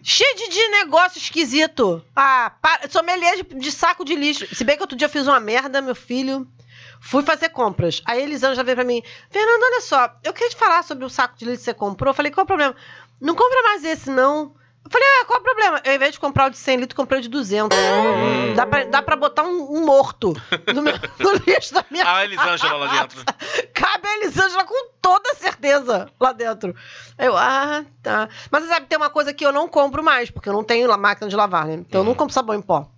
Cheio 0.03 0.35
de, 0.35 0.49
de 0.49 0.67
negócio 0.69 1.17
esquisito. 1.17 2.03
Ah, 2.15 2.51
para, 2.61 2.89
sommelier 2.89 3.35
de, 3.37 3.43
de 3.43 3.71
saco 3.71 4.05
de 4.05 4.15
lixo. 4.15 4.47
Se 4.55 4.63
bem 4.63 4.75
que 4.77 4.83
outro 4.83 4.97
dia 4.97 5.05
eu 5.05 5.09
fiz 5.11 5.25
uma 5.27 5.39
merda, 5.39 5.81
meu 5.81 5.95
filho. 5.95 6.47
Fui 6.99 7.23
fazer 7.23 7.49
compras. 7.49 8.01
Aí 8.05 8.19
a 8.19 8.23
Elisângela 8.23 8.63
veio 8.63 8.75
pra 8.75 8.85
mim. 8.85 9.01
Fernanda, 9.29 9.65
olha 9.65 9.81
só. 9.81 10.11
Eu 10.23 10.33
queria 10.33 10.49
te 10.49 10.55
falar 10.55 10.83
sobre 10.83 11.05
o 11.05 11.09
saco 11.09 11.37
de 11.37 11.45
lixo 11.45 11.59
que 11.59 11.65
você 11.65 11.73
comprou. 11.73 12.11
Eu 12.11 12.15
falei, 12.15 12.31
qual 12.31 12.41
é 12.41 12.45
o 12.45 12.47
problema? 12.47 12.75
Não 13.19 13.35
compra 13.35 13.61
mais 13.63 13.83
esse, 13.83 14.09
não. 14.09 14.55
Eu 14.87 14.91
falei, 14.91 15.07
ah, 15.07 15.25
qual 15.25 15.37
é 15.37 15.41
o 15.41 15.43
problema? 15.43 15.81
Eu, 15.83 15.91
ao 15.91 15.95
invés 15.95 16.13
de 16.13 16.19
comprar 16.19 16.47
o 16.47 16.49
de 16.49 16.57
100 16.57 16.77
litros, 16.77 16.95
comprei 16.95 17.19
o 17.19 17.21
de 17.21 17.27
200. 17.27 17.77
Dá, 18.55 18.65
pra, 18.65 18.85
dá 18.85 19.01
pra 19.01 19.15
botar 19.17 19.43
um, 19.43 19.77
um 19.77 19.85
morto 19.85 20.33
no, 20.73 20.81
meu, 20.81 20.93
no 21.19 21.33
lixo 21.45 21.73
da 21.73 21.83
minha 21.91 22.09
a 22.09 22.23
Elisângela 22.23 22.77
lá 22.77 23.01
dentro. 23.01 23.23
Cabe 23.73 24.07
a 24.07 24.17
Elisângela 24.17 24.63
com 24.63 24.89
toda 25.01 25.35
certeza 25.35 26.09
lá 26.17 26.31
dentro. 26.31 26.73
Eu, 27.17 27.35
ah, 27.35 27.83
tá. 28.01 28.29
Mas 28.49 28.63
você 28.63 28.69
sabe, 28.69 28.85
tem 28.85 28.97
uma 28.97 29.09
coisa 29.09 29.33
que 29.33 29.45
eu 29.45 29.51
não 29.51 29.67
compro 29.67 30.01
mais, 30.01 30.31
porque 30.31 30.47
eu 30.47 30.53
não 30.53 30.63
tenho 30.63 30.97
máquina 30.97 31.29
de 31.29 31.35
lavar, 31.35 31.65
né? 31.65 31.73
Então 31.73 32.01
eu 32.01 32.05
não 32.05 32.15
compro 32.15 32.33
sabão 32.33 32.55
em 32.55 32.61
pó. 32.61 32.89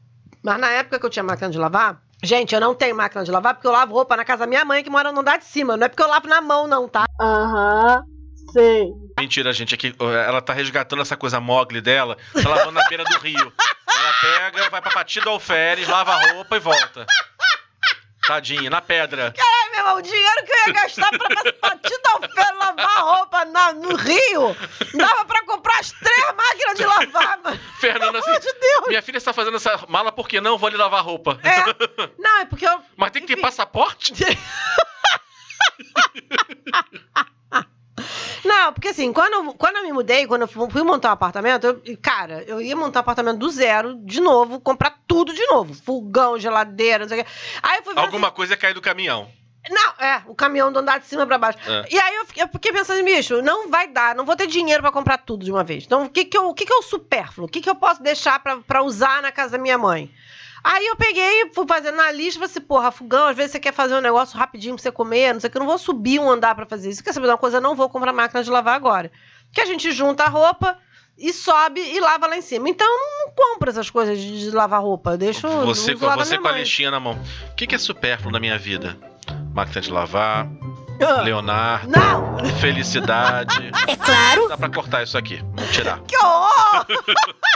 Mas 0.44 0.60
na 0.60 0.70
época 0.70 1.00
que 1.00 1.06
eu 1.06 1.10
tinha 1.10 1.24
máquina 1.24 1.50
de 1.50 1.58
lavar, 1.58 2.00
gente, 2.24 2.54
eu 2.54 2.62
não 2.62 2.76
tenho 2.76 2.96
máquina 2.96 3.24
de 3.24 3.32
lavar 3.32 3.54
porque 3.54 3.68
eu 3.68 3.72
lavo 3.72 3.94
roupa 3.94 4.18
na 4.18 4.26
casa 4.26 4.40
da 4.40 4.48
minha 4.48 4.66
mãe 4.66 4.84
que 4.84 4.90
mora 4.90 5.12
no 5.12 5.22
andar 5.22 5.38
de 5.38 5.46
cima. 5.46 5.78
Não 5.78 5.86
é 5.86 5.90
porque 5.90 6.04
eu 6.04 6.08
lavo 6.08 6.28
na 6.28 6.42
mão, 6.42 6.68
não, 6.68 6.88
tá? 6.88 7.06
Aham, 7.20 8.04
sei. 8.52 8.88
Mentira, 9.20 9.52
gente, 9.54 9.76
aqui 9.76 9.96
ela 10.00 10.42
tá 10.42 10.54
resgatando 10.54 11.02
essa 11.02 11.18
coisa 11.18 11.40
mogli 11.40 11.82
dela, 11.82 12.18
tá 12.34 12.50
lavando 12.50 12.74
na 12.74 12.88
beira 12.88 13.04
do 13.04 13.18
rio. 13.20 13.54
Ela 14.00 14.14
pega, 14.22 14.70
vai 14.70 14.82
pra 14.82 14.92
Patida 14.92 15.26
do 15.26 15.32
Alferes, 15.32 15.88
lava 15.88 16.14
a 16.14 16.34
roupa 16.34 16.56
e 16.56 16.60
volta. 16.60 17.06
Tadinha, 18.30 18.70
na 18.70 18.80
pedra. 18.80 19.34
Ai, 19.36 19.70
meu 19.72 19.80
irmão, 19.80 19.98
o 19.98 20.02
dinheiro 20.04 20.46
que 20.46 20.52
eu 20.52 20.58
ia 20.68 20.74
gastar 20.74 21.10
pra 21.10 21.28
da 21.30 22.16
oferta 22.18 22.54
lavar 22.54 23.04
roupa 23.04 23.44
na- 23.46 23.74
no 23.74 23.96
Rio, 23.96 24.56
dava 24.94 25.26
pra 25.26 25.44
comprar 25.46 25.80
as 25.80 25.92
três 25.92 26.26
máquinas 26.38 26.78
de 26.78 26.86
lavar, 26.86 27.40
mano. 27.44 27.60
Fernanda 27.80 28.20
assim, 28.20 28.40
de 28.40 28.54
Deus. 28.54 28.88
minha 28.88 29.02
filha 29.02 29.18
está 29.18 29.34
fazendo 29.34 29.58
essa 29.58 29.84
mala 29.88 30.12
por 30.12 30.28
que 30.28 30.40
não? 30.40 30.60
Vou 30.60 30.70
lhe 30.70 30.78
lavar 30.78 31.04
roupa. 31.04 31.40
É. 31.44 32.12
Não, 32.22 32.38
é 32.42 32.46
porque 32.46 32.68
eu. 32.68 32.80
Mas 32.96 33.10
tem 33.10 33.24
que 33.24 33.30
ter 33.30 33.34
Enfim. 33.34 33.42
passaporte? 33.42 34.14
Não, 38.46 38.74
porque 38.74 38.90
assim, 38.90 39.12
quando 39.12 39.34
eu, 39.34 39.54
quando 39.54 39.78
eu 39.78 39.84
me 39.84 39.92
mudei, 39.94 40.26
quando 40.28 40.42
eu 40.44 40.48
fui 40.48 40.84
montar 40.84 41.10
um 41.10 41.14
apartamento, 41.14 41.66
eu- 41.68 41.98
cara, 42.02 42.44
eu 42.48 42.62
ia 42.62 42.76
montar 42.76 43.00
um 43.00 43.02
apartamento 43.02 43.38
do 43.38 43.50
zero, 43.50 43.96
de 44.06 44.20
novo, 44.22 44.60
comprar 44.60 44.98
tudo 45.08 45.34
de 45.34 45.46
novo. 45.48 45.74
Fogão, 45.74 46.40
geladeira, 46.40 47.04
não 47.04 47.10
sei 47.10 47.22
o 47.22 47.24
quê. 47.26 47.30
Aí 47.62 47.78
eu 47.80 47.84
fui 47.84 47.94
ver 47.94 48.00
Alguma 48.02 48.32
coisa 48.32 48.56
cai 48.58 48.74
do 48.74 48.82
caminhão. 48.82 49.24
assim, 49.66 49.74
Não, 49.74 50.06
é, 50.06 50.24
o 50.28 50.34
caminhão 50.34 50.72
do 50.72 50.80
andar 50.80 51.00
de 51.00 51.06
cima 51.06 51.28
pra 51.28 51.38
baixo. 51.38 51.60
É. 51.68 51.86
E 51.92 52.00
aí 52.00 52.16
eu 52.16 52.26
fiquei, 52.26 52.44
eu 52.44 52.48
fiquei 52.48 52.72
pensando, 52.72 53.04
bicho, 53.04 53.42
não 53.42 53.70
vai 53.70 53.88
dar, 53.88 54.16
não 54.16 54.26
vou 54.26 54.36
ter 54.36 54.48
dinheiro 54.48 54.82
pra 54.82 54.92
comprar 54.92 55.18
tudo 55.18 55.44
de 55.44 55.52
uma 55.52 55.64
vez. 55.64 55.84
Então, 55.86 56.04
o 56.06 56.10
que 56.10 56.26
que, 56.26 56.38
eu, 56.38 56.48
o 56.50 56.54
que, 56.54 56.66
que 56.66 56.74
é 56.74 56.78
o 56.78 56.82
supérfluo? 56.82 57.46
O 57.46 57.50
que, 57.50 57.62
que 57.62 57.70
eu 57.70 57.76
posso 57.76 58.02
deixar 58.02 58.42
pra 58.42 58.82
usar 58.84 59.22
na 59.22 59.32
casa 59.32 59.52
da 59.52 59.58
minha 59.58 59.78
mãe? 59.78 60.10
Aí 60.64 60.86
eu 60.88 60.96
peguei, 60.96 61.52
fui 61.54 61.66
fazendo 61.68 61.96
na 61.96 62.12
lista, 62.12 62.40
falei 62.40 62.52
assim, 62.52 62.62
porra, 62.62 62.92
fogão, 62.92 63.28
às 63.28 63.36
vezes 63.36 63.54
você 63.54 63.60
quer 63.60 63.74
fazer 63.74 63.96
um 63.96 64.02
negócio 64.02 64.38
rapidinho 64.38 64.76
pra 64.76 64.82
você 64.84 64.92
comer, 64.92 65.34
não 65.34 65.40
sei 65.40 65.48
o 65.48 65.52
que, 65.52 65.58
eu 65.58 65.62
não 65.62 65.68
vou 65.68 65.78
subir 65.78 66.20
um 66.20 66.30
andar 66.30 66.56
pra 66.56 66.66
fazer 66.66 66.90
isso. 66.90 67.04
Quer 67.04 67.14
saber 67.14 67.28
de 67.28 67.32
uma 67.32 67.38
coisa? 67.38 67.58
Eu 67.58 67.62
não 67.62 67.76
vou 67.76 67.90
comprar 67.90 68.12
máquina 68.14 68.44
de 68.44 68.50
lavar 68.50 68.76
agora. 68.76 69.12
Que 69.54 69.62
a 69.62 69.66
gente 69.66 69.92
junta 69.92 70.24
a 70.24 70.28
roupa 70.28 70.78
e 71.18 71.34
sobe 71.34 71.82
e 71.82 72.00
lava 72.00 72.28
lá 72.28 72.38
em 72.38 72.42
cima. 72.42 72.70
Então 72.70 72.88
eu 72.88 73.00
não, 73.28 73.34
compro 73.36 73.70
essas 73.70 73.90
coisas 73.90 74.18
de, 74.18 74.40
de 74.40 74.52
lavar 74.52 74.82
roupa. 74.82 75.12
Eu 75.12 75.18
deixo 75.18 75.48
Você, 75.48 75.96
da 75.96 76.16
você 76.16 76.38
com 76.38 76.48
a 76.48 76.52
listinha 76.52 76.92
na 76.92 77.00
mão. 77.00 77.20
O 77.52 77.56
que, 77.56 77.68
que 77.68 77.76
é 77.76 77.78
supérfluo 77.78 78.32
na 78.32 78.40
minha 78.40 78.58
vida? 78.58 78.98
Máquina 79.54 79.82
de 79.82 79.92
lavar, 79.92 80.48
Ah, 81.02 81.22
Leonardo, 81.22 81.90
Não! 81.90 82.38
felicidade. 82.60 83.72
É 83.88 83.96
claro. 83.96 84.48
Dá 84.48 84.58
pra 84.58 84.70
cortar 84.70 85.04
isso 85.04 85.18
aqui. 85.18 85.44
Vamos 85.56 85.72
tirar. 85.72 86.00
Que 86.08 86.18
horror! 86.18 86.86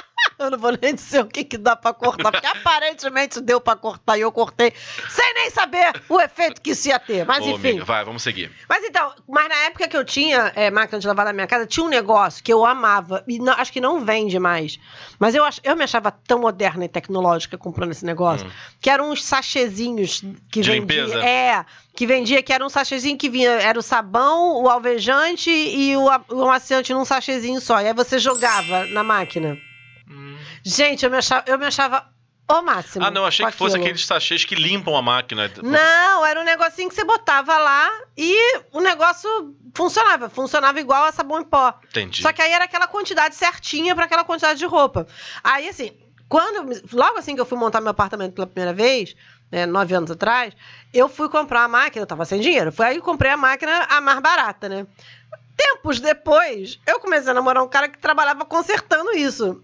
Eu 0.43 0.51
não 0.51 0.58
vou 0.58 0.77
nem 0.82 0.93
dizer 0.95 1.21
o 1.21 1.25
que, 1.25 1.43
que 1.43 1.58
dá 1.58 1.75
pra 1.75 1.93
cortar, 1.93 2.32
porque 2.32 2.45
aparentemente 2.47 3.39
deu 3.41 3.60
pra 3.62 3.75
cortar 3.75 4.17
e 4.17 4.21
eu 4.21 4.32
cortei 4.32 4.73
sem 5.10 5.34
nem 5.34 5.49
saber 5.49 5.91
o 6.10 6.19
efeito 6.19 6.62
que 6.62 6.71
isso 6.71 6.88
ia 6.88 6.99
ter. 6.99 7.25
Mas 7.25 7.43
Ô, 7.45 7.49
enfim. 7.51 7.69
amiga, 7.69 7.86
vai, 7.86 8.03
vamos 8.03 8.21
seguir. 8.23 8.51
Mas 8.69 8.84
então, 8.84 9.13
mas 9.27 9.47
na 9.49 9.56
época 9.65 9.88
que 9.88 9.95
eu 9.97 10.03
tinha 10.06 10.51
é, 10.56 10.69
máquina 10.71 10.99
de 10.99 11.08
lavar 11.08 11.25
na 11.25 11.34
minha 11.34 11.47
casa, 11.47 11.65
tinha 11.65 11.86
um 11.86 11.89
negócio 11.89 12.43
que 12.43 12.51
eu 12.51 12.65
amava. 12.65 13.23
E 13.27 13.39
não- 13.39 13.53
acho 13.53 13.71
que 13.71 13.79
não 13.82 14.03
vende 14.03 14.38
mais. 14.39 14.77
Mas 15.19 15.34
eu, 15.36 15.43
ach, 15.43 15.60
eu 15.63 15.75
me 15.75 15.84
achava 15.84 16.12
tão 16.12 16.39
moderna 16.39 16.86
e 16.86 16.89
tecnológica 16.89 17.58
comprando 17.58 17.91
esse 17.91 18.06
negócio. 18.06 18.49
Que 18.82 18.89
eram 18.89 19.12
uns 19.12 19.23
sachezinhos 19.23 20.21
que 20.51 20.60
Hum. 20.60 20.62
De 20.63 20.71
vendia. 20.71 21.03
limpeza? 21.03 21.25
É, 21.25 21.65
que 21.95 22.06
vendia, 22.08 22.41
que 22.43 22.51
era 22.53 22.65
um 22.65 22.69
sachezinho 22.69 23.17
que 23.17 23.29
vinha. 23.29 23.51
Era 23.51 23.77
o 23.77 23.82
sabão, 23.82 24.62
o 24.62 24.69
alvejante 24.69 25.49
e 25.49 25.95
o, 25.95 26.06
o 26.06 26.43
amaciante 26.43 26.93
num 26.93 27.06
sachezinho 27.06 27.60
só. 27.62 27.82
E 27.82 27.88
aí 27.88 27.93
você 27.93 28.17
jogava 28.19 28.86
na 28.88 29.03
máquina. 29.03 29.58
Gente, 30.63 31.04
eu 31.06 31.12
me 31.12 31.17
achava, 31.17 31.43
eu 31.47 31.58
me 31.58 31.65
achava 31.65 32.08
o 32.47 32.62
máximo. 32.62 33.06
Ah, 33.06 33.12
não, 33.12 33.26
achei 33.26 33.45
que 33.45 33.52
fosse 33.54 33.78
aqueles 33.78 34.06
sachês 34.06 34.43
que 34.45 34.56
limpam 34.56 34.95
a 34.95 35.02
máquina. 35.02 35.52
Não, 35.62 36.26
era 36.26 36.39
um 36.39 36.43
negocinho 36.43 36.89
que 36.89 36.95
você 36.95 37.04
botava 37.04 37.58
lá 37.58 37.89
e 38.17 38.60
o 38.71 38.82
negócio 38.82 39.56
funcionava. 39.73 40.30
Funcionava 40.30 40.80
igual 40.80 41.06
a 41.06 41.12
sabão 41.12 41.39
em 41.39 41.45
pó. 41.45 41.73
Entendi. 41.86 42.21
Só 42.21 42.32
que 42.34 42.41
aí 42.41 42.52
era 42.52 42.65
aquela 42.65 42.88
quantidade 42.88 43.36
certinha 43.36 43.95
para 43.95 44.06
aquela 44.06 44.23
quantidade 44.23 44.60
de 44.60 44.65
roupa. 44.65 45.08
Aí, 45.43 45.69
assim, 45.69 45.91
quando. 46.28 46.82
Logo 46.91 47.17
assim 47.17 47.36
que 47.36 47.41
eu 47.41 47.45
fui 47.45 47.58
montar 47.58 47.80
meu 47.82 47.91
apartamento 47.91 48.34
pela 48.34 48.47
primeira 48.47 48.73
vez, 48.73 49.15
né, 49.52 49.65
nove 49.65 49.93
anos 49.93 50.12
atrás, 50.12 50.54
eu 50.93 51.08
fui 51.08 51.30
comprar 51.30 51.63
a 51.63 51.67
máquina, 51.67 52.04
eu 52.04 52.08
tava 52.08 52.26
sem 52.26 52.41
dinheiro. 52.41 52.71
Foi 52.71 52.88
aí 52.88 52.95
que 52.95 53.02
comprei 53.02 53.32
a 53.32 53.38
máquina 53.38 53.86
a 53.89 54.02
mais 54.02 54.19
barata, 54.19 54.67
né? 54.67 54.86
Tempos 55.56 55.99
depois, 55.99 56.80
eu 56.86 56.99
comecei 56.99 57.32
a 57.32 57.34
namorar 57.34 57.63
um 57.63 57.67
cara 57.67 57.88
que 57.88 57.99
trabalhava 57.99 58.43
consertando 58.43 59.12
isso. 59.12 59.63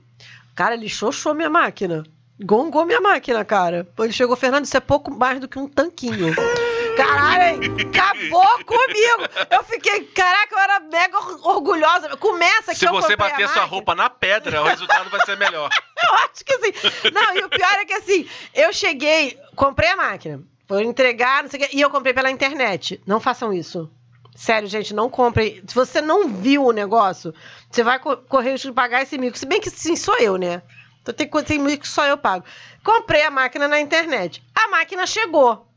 Cara, 0.60 0.74
ele 0.76 0.90
xoxou 0.90 1.34
minha 1.34 1.50
máquina. 1.50 2.04
Gongou 2.44 2.86
minha 2.86 3.00
máquina, 3.00 3.46
cara. 3.46 3.88
Ele 3.98 4.12
chegou, 4.12 4.36
Fernando, 4.36 4.66
isso 4.66 4.76
é 4.76 4.82
pouco 4.82 5.10
mais 5.10 5.40
do 5.40 5.48
que 5.48 5.58
um 5.58 5.70
tanquinho. 5.70 6.36
Caralho, 6.98 7.62
acabou 7.80 8.66
comigo. 8.66 9.46
Eu 9.50 9.64
fiquei, 9.64 10.02
caraca, 10.08 10.54
eu 10.54 10.60
era 10.60 10.80
mega 10.82 11.18
or- 11.18 11.48
orgulhosa. 11.56 12.18
Começa 12.18 12.74
que 12.74 12.80
Se 12.80 12.86
eu 12.86 12.92
você 12.92 13.16
comprei 13.16 13.30
a 13.30 13.32
bater 13.38 13.48
sua 13.48 13.64
roupa 13.64 13.96
na 13.96 14.10
pedra, 14.10 14.62
o 14.62 14.66
resultado 14.66 15.10
vai 15.10 15.22
ser 15.26 15.38
melhor. 15.38 15.70
Eu 16.04 16.14
acho 16.16 16.44
que 16.46 16.52
assim. 16.54 17.10
Não, 17.14 17.38
e 17.38 17.44
o 17.46 17.50
pior 17.50 17.74
é 17.80 17.86
que 17.86 17.94
assim, 17.94 18.28
eu 18.54 18.74
cheguei, 18.74 19.38
comprei 19.56 19.90
a 19.90 19.96
máquina, 19.96 20.42
foi 20.68 20.84
entregar, 20.84 21.44
não 21.44 21.50
sei 21.50 21.60
o 21.62 21.64
quê, 21.64 21.70
e 21.74 21.80
eu 21.82 21.90
comprei 21.90 22.14
pela 22.14 22.30
internet. 22.32 23.02
Não 23.08 23.20
façam 23.22 23.54
isso. 23.54 23.90
Sério, 24.36 24.68
gente, 24.70 24.94
não 24.94 25.10
comprem. 25.10 25.62
Se 25.68 25.76
você 25.76 26.02
não 26.02 26.30
viu 26.30 26.64
o 26.66 26.72
negócio, 26.72 27.34
você 27.70 27.84
vai 27.84 28.00
co- 28.00 28.18
correr 28.18 28.50
o 28.50 28.52
risco 28.54 28.68
de 28.70 28.74
pagar 28.74 29.02
esse 29.04 29.18
mico. 29.18 29.38
Se 29.38 29.46
bem 29.46 29.60
que 29.62 29.70
sim, 29.70 29.96
sou 29.96 30.18
eu, 30.18 30.38
né? 30.38 30.62
Então 31.02 31.14
tem, 31.14 31.28
tem 31.44 31.60
mico 31.60 31.84
que 31.84 31.88
só 31.88 32.06
eu 32.06 32.18
pago. 32.18 32.44
Comprei 32.84 33.24
a 33.24 33.32
máquina 33.32 33.68
na 33.68 33.80
internet. 33.80 34.44
A 34.56 34.68
máquina 34.70 35.06
chegou. 35.06 35.68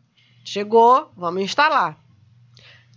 Chegou, 0.45 1.13
vamos 1.17 1.43
instalar. 1.43 1.97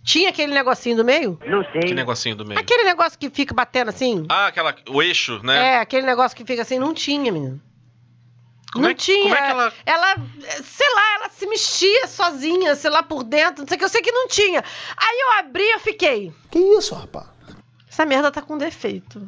Tinha 0.04 0.30
aquele 0.30 0.52
negocinho 0.54 0.96
do 0.96 1.04
meio? 1.04 1.38
Que 1.80 1.92
negocinho 1.94 2.36
do 2.36 2.44
meio. 2.46 2.58
Aquele 2.60 2.84
negócio 2.84 3.18
que 3.18 3.28
fica 3.28 3.52
batendo 3.54 3.88
assim? 3.88 4.24
Ah, 4.28 4.46
aquela. 4.46 4.74
O 4.88 5.02
eixo, 5.02 5.40
né? 5.42 5.74
É, 5.74 5.78
aquele 5.78 6.06
negócio 6.06 6.36
que 6.36 6.44
fica 6.44 6.62
assim, 6.62 6.78
não 6.78 6.94
tinha, 6.94 7.32
menino. 7.32 7.60
Como 8.72 8.84
não 8.84 8.90
é 8.90 8.94
que- 8.94 9.02
tinha. 9.04 9.22
como 9.22 9.34
é 9.34 9.42
que 9.42 9.50
ela- 9.50 9.72
Ela, 9.84 10.16
sei 10.62 10.94
lá, 10.94 11.14
ela 11.16 11.30
se 11.30 11.46
mexia 11.46 12.06
sozinha, 12.06 12.74
sei 12.76 12.90
lá, 12.90 13.02
por 13.02 13.24
dentro, 13.24 13.62
não 13.62 13.68
sei 13.68 13.76
o 13.76 13.78
que, 13.78 13.84
eu 13.84 13.88
sei 13.88 14.02
que 14.02 14.12
não 14.12 14.28
tinha. 14.28 14.62
Aí 14.96 15.18
eu 15.20 15.38
abri 15.38 15.64
e 15.64 15.72
eu 15.72 15.80
fiquei, 15.80 16.32
Que 16.50 16.58
isso, 16.58 16.94
rapaz? 16.94 17.26
Essa 17.96 18.04
merda 18.04 18.30
tá 18.30 18.42
com 18.42 18.58
defeito. 18.58 19.26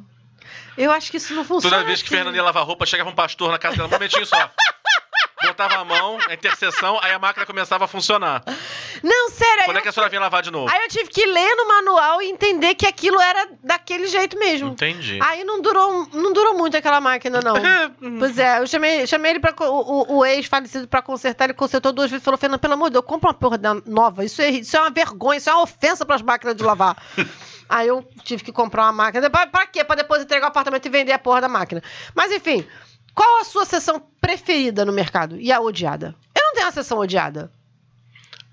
Eu 0.76 0.92
acho 0.92 1.10
que 1.10 1.16
isso 1.16 1.34
não 1.34 1.42
funciona 1.44 1.76
Toda 1.76 1.86
vez 1.86 2.02
que 2.02 2.06
assim. 2.08 2.16
Fernando 2.16 2.34
ia 2.36 2.42
lavar 2.42 2.64
roupa, 2.64 2.84
chegava 2.84 3.08
um 3.08 3.14
pastor 3.14 3.50
na 3.50 3.58
casa 3.58 3.76
dela, 3.76 3.88
um 3.88 3.90
momentinho 3.90 4.26
só. 4.26 4.50
Botava 5.42 5.76
a 5.76 5.84
mão, 5.84 6.18
a 6.28 6.34
interseção, 6.34 6.98
aí 7.02 7.12
a 7.12 7.18
máquina 7.18 7.46
começava 7.46 7.84
a 7.84 7.88
funcionar. 7.88 8.42
Não, 9.02 9.30
sério, 9.30 9.64
Quando 9.64 9.76
é 9.78 9.80
que 9.80 9.88
a 9.88 9.92
senhora 9.92 10.10
vinha 10.10 10.20
lavar 10.20 10.42
de 10.42 10.50
novo? 10.50 10.70
aí 10.70 10.82
eu 10.82 10.88
tive 10.88 11.08
que 11.08 11.24
ler 11.24 11.54
no 11.54 11.66
manual 11.68 12.20
e 12.20 12.26
entender 12.28 12.74
que 12.74 12.86
aquilo 12.86 13.20
era 13.20 13.48
daquele 13.62 14.06
jeito 14.08 14.36
mesmo. 14.38 14.70
Entendi. 14.70 15.18
Aí 15.22 15.44
não 15.44 15.62
durou, 15.62 16.06
não 16.12 16.32
durou 16.32 16.58
muito 16.58 16.76
aquela 16.76 17.00
máquina, 17.00 17.40
não. 17.40 17.56
É, 17.56 17.90
Pois 18.18 18.36
é, 18.38 18.58
eu 18.58 18.66
chamei, 18.66 19.06
chamei 19.06 19.32
ele 19.32 19.40
co- 19.52 19.64
O, 19.64 20.02
o- 20.02 20.16
o 20.18 20.26
ex-falecido 20.26 20.86
pra 20.88 21.00
consertar, 21.00 21.44
ele 21.44 21.54
consertou 21.54 21.92
duas 21.92 22.10
vezes 22.10 22.22
e 22.22 22.24
falou: 22.24 22.36
Fernando, 22.36 22.60
pelo 22.60 22.74
amor 22.74 22.86
de 22.86 22.94
Deus, 22.94 23.04
compra 23.06 23.28
uma 23.30 23.34
porra 23.34 23.58
nova. 23.86 24.24
Isso 24.24 24.42
é, 24.42 24.50
isso 24.50 24.76
é 24.76 24.80
uma 24.80 24.90
vergonha, 24.90 25.38
isso 25.38 25.48
é 25.48 25.54
uma 25.54 25.62
ofensa 25.62 26.04
pras 26.04 26.20
máquinas 26.20 26.54
de 26.56 26.62
lavar. 26.64 26.96
Aí 27.68 27.88
eu 27.88 28.06
tive 28.24 28.42
que 28.42 28.52
comprar 28.52 28.84
uma 28.84 28.92
máquina. 28.92 29.28
Pra, 29.28 29.46
pra 29.46 29.66
quê? 29.66 29.84
Pra 29.84 29.96
depois 29.96 30.22
entregar 30.22 30.46
o 30.46 30.48
apartamento 30.48 30.86
e 30.86 30.90
vender 30.90 31.12
a 31.12 31.18
porra 31.18 31.42
da 31.42 31.48
máquina. 31.48 31.82
Mas 32.14 32.32
enfim, 32.32 32.66
qual 33.14 33.40
a 33.40 33.44
sua 33.44 33.64
sessão 33.64 34.00
preferida 34.20 34.84
no 34.84 34.92
mercado? 34.92 35.38
E 35.38 35.52
a 35.52 35.60
odiada? 35.60 36.14
Eu 36.34 36.42
não 36.42 36.54
tenho 36.54 36.66
uma 36.66 36.72
sessão 36.72 36.98
odiada. 36.98 37.52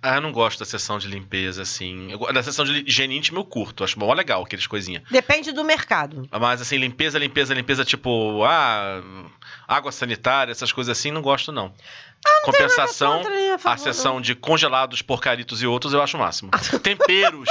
Ah, 0.02 0.18
eu 0.18 0.22
não 0.22 0.32
gosto 0.32 0.60
da 0.60 0.66
sessão 0.66 1.00
de 1.00 1.08
limpeza, 1.08 1.64
assim. 1.64 2.12
Eu, 2.12 2.32
da 2.32 2.44
sessão 2.44 2.64
de 2.64 2.84
higiene 2.86 3.18
íntima 3.18 3.40
eu 3.40 3.44
curto. 3.44 3.84
Acho 3.84 3.98
mó 3.98 4.14
legal 4.14 4.44
aqueles 4.44 4.68
coisinhas. 4.68 5.02
Depende 5.10 5.52
do 5.52 5.64
mercado. 5.64 6.30
Mas, 6.32 6.62
assim, 6.62 6.78
limpeza, 6.78 7.18
limpeza, 7.18 7.56
limpeza, 7.56 7.84
tipo, 7.84 8.44
ah, 8.44 9.02
água 9.68 9.92
sanitária, 9.92 10.52
essas 10.52 10.72
coisas 10.72 10.96
assim, 10.96 11.10
não 11.10 11.24
gosto, 11.24 11.52
não. 11.52 11.74
Compensação, 12.44 13.18
contra 13.24 13.52
a 13.52 13.56
a 13.56 13.58
favor, 13.58 13.80
sessão 13.80 14.22
de 14.22 14.36
congelados, 14.36 15.02
porcaritos 15.02 15.64
e 15.64 15.68
outros, 15.68 15.92
eu 15.94 16.02
acho 16.02 16.18
o 16.18 16.20
máximo. 16.20 16.52
Temperos, 16.84 17.50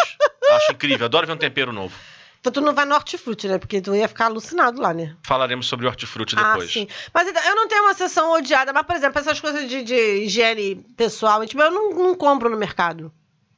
acho 0.54 0.72
incrível. 0.72 1.06
Adoro 1.06 1.26
ver 1.26 1.32
um 1.32 1.38
tempero 1.38 1.72
novo. 1.72 1.94
Então 2.40 2.52
tu 2.52 2.60
não 2.60 2.74
vai 2.74 2.84
no 2.84 2.94
hortifruti, 2.94 3.48
né? 3.48 3.56
Porque 3.56 3.80
tu 3.80 3.94
ia 3.94 4.06
ficar 4.06 4.26
alucinado 4.26 4.78
lá, 4.78 4.92
né? 4.92 5.16
Falaremos 5.22 5.66
sobre 5.66 5.86
hortifruti 5.86 6.36
depois. 6.36 6.68
Ah, 6.68 6.72
sim. 6.72 6.86
Mas 7.12 7.26
então, 7.26 7.42
eu 7.42 7.56
não 7.56 7.66
tenho 7.66 7.84
uma 7.84 7.94
sessão 7.94 8.32
odiada, 8.32 8.70
mas, 8.70 8.84
por 8.84 8.94
exemplo, 8.94 9.18
essas 9.18 9.40
coisas 9.40 9.66
de, 9.66 9.82
de 9.82 10.24
higiene 10.24 10.76
pessoal, 10.94 11.44
tipo, 11.46 11.62
eu 11.62 11.70
não, 11.70 11.90
não 11.94 12.14
compro 12.14 12.50
no 12.50 12.56
mercado. 12.58 13.10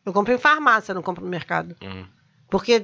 Eu 0.04 0.12
compro 0.12 0.32
em 0.32 0.38
farmácia, 0.38 0.94
não 0.94 1.02
compro 1.02 1.24
no 1.24 1.30
mercado. 1.30 1.74
Hum. 1.82 2.06
Porque 2.48 2.80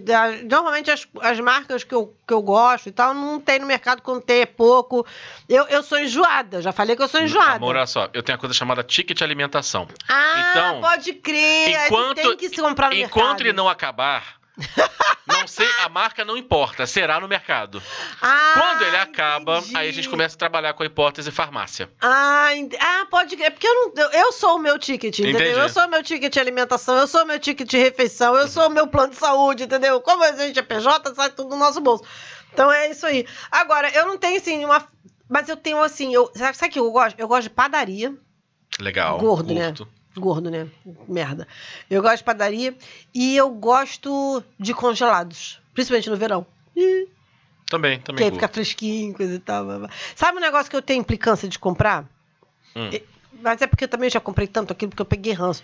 normalmente 0.50 0.90
as, 0.90 1.06
as 1.20 1.38
marcas 1.38 1.84
que 1.84 1.94
eu, 1.94 2.12
que 2.26 2.34
eu 2.34 2.42
gosto 2.42 2.88
e 2.88 2.92
tal, 2.92 3.14
não 3.14 3.38
tem 3.40 3.60
no 3.60 3.66
mercado 3.66 4.02
quando 4.02 4.20
tem 4.20 4.40
é 4.40 4.46
pouco. 4.46 5.06
Eu, 5.48 5.64
eu 5.68 5.82
sou 5.84 6.00
enjoada, 6.00 6.60
já 6.60 6.72
falei 6.72 6.96
que 6.96 7.02
eu 7.02 7.06
sou 7.08 7.20
enjoada. 7.20 7.52
Amor, 7.56 7.76
olha 7.76 7.86
só, 7.86 8.08
eu 8.12 8.22
tenho 8.24 8.36
uma 8.36 8.40
coisa 8.40 8.54
chamada 8.54 8.82
ticket 8.82 9.22
alimentação. 9.22 9.86
ah, 10.08 10.50
então, 10.50 10.80
pode 10.80 11.12
crer. 11.14 11.86
enquanto- 11.86 12.16
tem 12.16 12.36
que 12.36 12.48
se 12.48 12.56
comprar 12.60 12.88
no 12.90 12.94
Enquanto 12.96 13.22
mercado. 13.24 13.40
ele 13.42 13.52
não 13.52 13.68
acabar, 13.68 14.34
não 15.26 15.46
sei, 15.46 15.68
a 15.82 15.88
marca 15.88 16.24
não 16.24 16.36
importa, 16.36 16.86
será 16.86 17.18
no 17.20 17.26
mercado. 17.28 17.82
Ah, 18.20 18.54
Quando 18.54 18.82
ele 18.82 18.96
acaba, 18.96 19.58
entendi. 19.58 19.76
aí 19.76 19.88
a 19.88 19.92
gente 19.92 20.08
começa 20.08 20.34
a 20.34 20.38
trabalhar 20.38 20.74
com 20.74 20.82
a 20.82 20.86
hipótese 20.86 21.30
farmácia. 21.30 21.90
Ah, 22.00 22.54
ent- 22.54 22.76
ah, 22.78 23.06
pode 23.10 23.36
crer. 23.36 23.50
Porque 23.52 23.66
eu 23.66 23.74
não. 23.94 24.10
Eu, 24.12 24.32
sou 24.32 24.56
o 24.56 24.58
meu 24.58 24.78
ticket, 24.78 25.18
entendeu? 25.18 25.40
Entendi. 25.40 25.58
Eu 25.58 25.68
sou 25.68 25.84
o 25.84 25.88
meu 25.88 26.02
ticket 26.02 26.32
de 26.32 26.40
alimentação, 26.40 26.96
eu 26.98 27.06
sou 27.06 27.22
o 27.22 27.26
meu 27.26 27.38
ticket 27.38 27.68
de 27.68 27.78
refeição, 27.78 28.36
eu 28.36 28.48
sou 28.48 28.66
o 28.66 28.70
meu 28.70 28.86
plano 28.86 29.10
de 29.12 29.16
saúde, 29.18 29.64
entendeu? 29.64 30.00
Como 30.00 30.22
a 30.22 30.32
gente 30.32 30.58
é 30.58 30.62
PJ, 30.62 31.14
sai 31.14 31.30
tudo 31.30 31.50
do 31.50 31.56
nosso 31.56 31.80
bolso. 31.80 32.04
Então 32.52 32.70
é 32.70 32.90
isso 32.90 33.06
aí. 33.06 33.26
Agora, 33.50 33.88
eu 33.90 34.06
não 34.06 34.18
tenho 34.18 34.36
assim 34.38 34.64
uma. 34.64 34.86
Mas 35.28 35.48
eu 35.48 35.56
tenho 35.56 35.82
assim, 35.82 36.12
eu, 36.12 36.30
sabe, 36.34 36.58
o 36.66 36.70
que 36.70 36.78
eu 36.78 36.90
gosto? 36.90 37.18
Eu 37.18 37.26
gosto 37.26 37.44
de 37.44 37.50
padaria. 37.50 38.14
Legal. 38.78 39.16
Gordo, 39.18 39.54
né? 39.54 39.72
Gordo, 40.16 40.50
né? 40.50 40.68
Merda. 41.08 41.48
Eu 41.88 42.02
gosto 42.02 42.18
de 42.18 42.24
padaria 42.24 42.76
e 43.14 43.36
eu 43.36 43.48
gosto 43.50 44.42
de 44.58 44.74
congelados. 44.74 45.60
Principalmente 45.74 46.10
no 46.10 46.16
verão. 46.16 46.46
Também, 47.68 47.98
Que 47.98 48.04
também. 48.04 48.24
aí 48.24 48.30
curto. 48.30 48.40
fica 48.42 48.52
fresquinho, 48.52 49.14
coisa 49.14 49.34
e 49.34 49.38
tal. 49.38 49.64
blá, 49.64 49.78
blá. 49.78 49.90
Sabe 50.14 50.36
um 50.38 50.40
negócio 50.40 50.70
que 50.70 50.76
eu 50.76 50.82
tenho 50.82 51.00
implicância 51.00 51.48
de 51.48 51.58
comprar? 51.58 52.04
Hum. 52.76 52.90
E- 52.92 53.02
Mas 53.42 53.60
é 53.62 53.66
porque 53.66 53.84
eu 53.84 53.88
também 53.88 54.08
já 54.10 54.20
comprei 54.20 54.46
tanto 54.46 54.72
aquilo 54.72 54.90
porque 54.90 55.02
eu 55.02 55.06
peguei 55.06 55.32
ranço. 55.32 55.62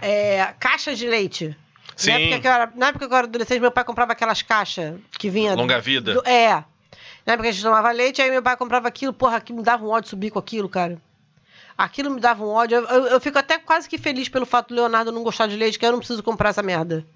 É, 0.00 0.54
caixa 0.58 0.94
de 0.94 1.06
leite. 1.06 1.56
Sim. 1.94 2.10
Na 2.12 2.18
época, 2.18 2.40
que 2.40 2.46
eu 2.48 2.52
era, 2.52 2.72
na 2.74 2.86
época 2.88 3.06
que 3.06 3.12
eu 3.12 3.16
era 3.18 3.26
adolescente, 3.26 3.60
meu 3.60 3.70
pai 3.70 3.84
comprava 3.84 4.12
aquelas 4.12 4.40
caixas 4.42 4.98
que 5.18 5.28
vinha. 5.28 5.54
Longa 5.54 5.78
vida. 5.80 6.14
do- 6.14 6.26
é. 6.26 6.64
Na 7.26 7.34
época 7.34 7.42
que 7.42 7.48
a 7.48 7.52
gente 7.52 7.62
tomava 7.62 7.92
leite, 7.92 8.22
aí 8.22 8.30
meu 8.30 8.42
pai 8.42 8.56
comprava 8.56 8.88
aquilo, 8.88 9.12
porra, 9.12 9.40
que 9.40 9.52
me 9.52 9.62
dava 9.62 9.84
um 9.84 9.90
ódio 9.90 10.08
subir 10.08 10.30
com 10.30 10.38
aquilo, 10.38 10.68
cara. 10.68 11.00
Aquilo 11.82 12.10
me 12.10 12.20
dava 12.20 12.44
um 12.44 12.48
ódio. 12.48 12.76
Eu, 12.76 12.84
eu- 12.84 13.06
eu 13.06 13.20
fico 13.20 13.38
até 13.38 13.58
quase 13.58 13.88
que 13.88 13.96
feliz 13.96 14.28
pelo 14.28 14.44
fato 14.44 14.68
do 14.68 14.74
Leonardo 14.74 15.10
não 15.10 15.22
gostar 15.22 15.46
de 15.46 15.56
leite, 15.56 15.78
que 15.78 15.86
eu 15.86 15.92
não 15.92 15.98
preciso 15.98 16.22
comprar 16.22 16.50
essa 16.50 16.62
merda. 16.62 17.06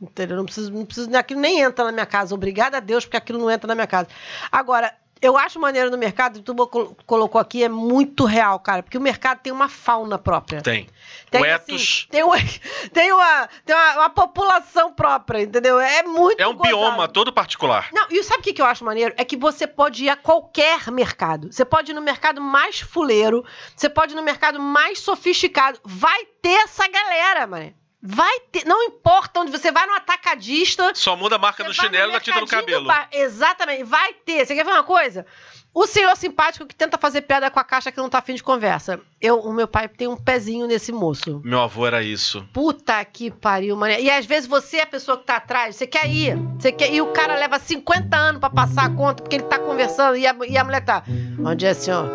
Entendeu? 0.00 0.36
Não 0.36 0.44
preciso, 0.44 0.72
não 0.72 0.84
preciso, 0.84 1.14
aquilo 1.16 1.40
nem 1.40 1.60
entra 1.60 1.84
na 1.86 1.92
minha 1.92 2.06
casa. 2.06 2.34
Obrigada 2.34 2.76
a 2.76 2.80
Deus, 2.80 3.04
porque 3.04 3.16
aquilo 3.16 3.38
não 3.38 3.50
entra 3.50 3.66
na 3.66 3.74
minha 3.74 3.86
casa. 3.86 4.08
Agora, 4.52 4.92
eu 5.22 5.36
acho 5.36 5.58
maneiro 5.60 5.90
no 5.90 5.98
mercado, 5.98 6.40
tu 6.42 6.54
colo- 6.66 6.96
colocou 7.06 7.40
aqui, 7.40 7.62
é 7.62 7.68
muito 7.68 8.24
real, 8.24 8.58
cara. 8.60 8.82
Porque 8.82 8.96
o 8.98 9.00
mercado 9.00 9.40
tem 9.40 9.52
uma 9.52 9.68
fauna 9.68 10.18
própria. 10.18 10.62
Tem. 10.62 10.88
Tem, 11.30 11.40
assim, 11.52 12.08
tem, 12.10 12.24
um- 12.24 12.30
tem, 12.92 13.12
uma, 13.12 13.48
tem 13.64 13.74
uma, 13.76 13.94
uma 13.94 14.10
população 14.10 14.92
própria, 14.92 15.42
entendeu? 15.42 15.78
É 15.78 16.02
muito 16.02 16.40
é 16.40 16.46
um 16.48 16.54
gozado. 16.54 16.76
bioma 16.76 17.06
todo 17.08 17.32
particular. 17.32 17.88
Não, 17.92 18.06
e 18.10 18.22
sabe 18.24 18.40
o 18.40 18.42
que, 18.42 18.52
que 18.52 18.62
eu 18.62 18.66
acho 18.66 18.84
maneiro? 18.84 19.14
É 19.16 19.24
que 19.24 19.36
você 19.36 19.66
pode 19.66 20.04
ir 20.04 20.08
a 20.08 20.16
qualquer 20.16 20.90
mercado. 20.90 21.52
Você 21.52 21.64
pode 21.64 21.92
ir 21.92 21.94
no 21.94 22.02
mercado 22.02 22.40
mais 22.40 22.80
fuleiro, 22.80 23.44
você 23.76 23.88
pode 23.88 24.12
ir 24.12 24.16
no 24.16 24.22
mercado 24.22 24.58
mais 24.60 25.00
sofisticado. 25.00 25.78
Vai 25.84 26.24
ter 26.42 26.50
essa 26.64 26.86
galera, 26.88 27.46
mané. 27.46 27.74
Vai 28.02 28.40
ter. 28.50 28.64
Não 28.64 28.82
importa 28.82 29.40
onde 29.40 29.50
você 29.52 29.70
vai 29.70 29.86
no 29.86 29.92
atacadista. 29.94 30.92
Só 30.94 31.14
muda 31.16 31.36
a 31.36 31.38
marca 31.38 31.62
do 31.64 31.74
chinelo 31.74 32.10
e 32.10 32.14
da 32.14 32.20
tinta 32.20 32.40
no 32.40 32.46
cabelo. 32.46 32.86
bar- 32.86 33.08
Exatamente, 33.12 33.84
vai 33.84 34.12
ter. 34.14 34.46
Você 34.46 34.54
quer 34.54 34.64
ver 34.64 34.70
uma 34.72 34.82
coisa? 34.84 35.26
O 35.72 35.86
senhor 35.86 36.16
simpático 36.16 36.66
que 36.66 36.74
tenta 36.74 36.98
fazer 36.98 37.20
piada 37.20 37.48
com 37.50 37.60
a 37.60 37.64
caixa 37.64 37.92
que 37.92 37.98
não 37.98 38.08
tá 38.08 38.18
afim 38.18 38.34
de 38.34 38.42
conversa. 38.42 39.00
Eu, 39.20 39.38
o 39.38 39.52
meu 39.52 39.68
pai 39.68 39.86
tem 39.86 40.08
um 40.08 40.16
pezinho 40.16 40.66
nesse 40.66 40.90
moço. 40.90 41.40
Meu 41.44 41.60
avô 41.60 41.86
era 41.86 42.02
isso. 42.02 42.44
Puta 42.52 43.04
que 43.04 43.30
pariu, 43.30 43.76
mano. 43.76 43.92
E 43.94 44.10
às 44.10 44.26
vezes 44.26 44.48
você 44.48 44.78
é 44.78 44.82
a 44.82 44.86
pessoa 44.86 45.16
que 45.18 45.24
tá 45.26 45.36
atrás, 45.36 45.76
você 45.76 45.86
quer 45.86 46.08
ir. 46.10 46.36
Você 46.58 46.72
quer, 46.72 46.92
e 46.92 47.00
o 47.00 47.12
cara 47.12 47.36
leva 47.36 47.58
50 47.58 48.16
anos 48.16 48.40
pra 48.40 48.50
passar 48.50 48.86
a 48.86 48.90
conta, 48.90 49.22
porque 49.22 49.36
ele 49.36 49.44
tá 49.44 49.58
conversando 49.60 50.16
e 50.16 50.26
a, 50.26 50.34
e 50.48 50.58
a 50.58 50.64
mulher 50.64 50.84
tá. 50.84 51.04
Onde 51.44 51.64
é, 51.66 51.72
senhor? 51.74 52.08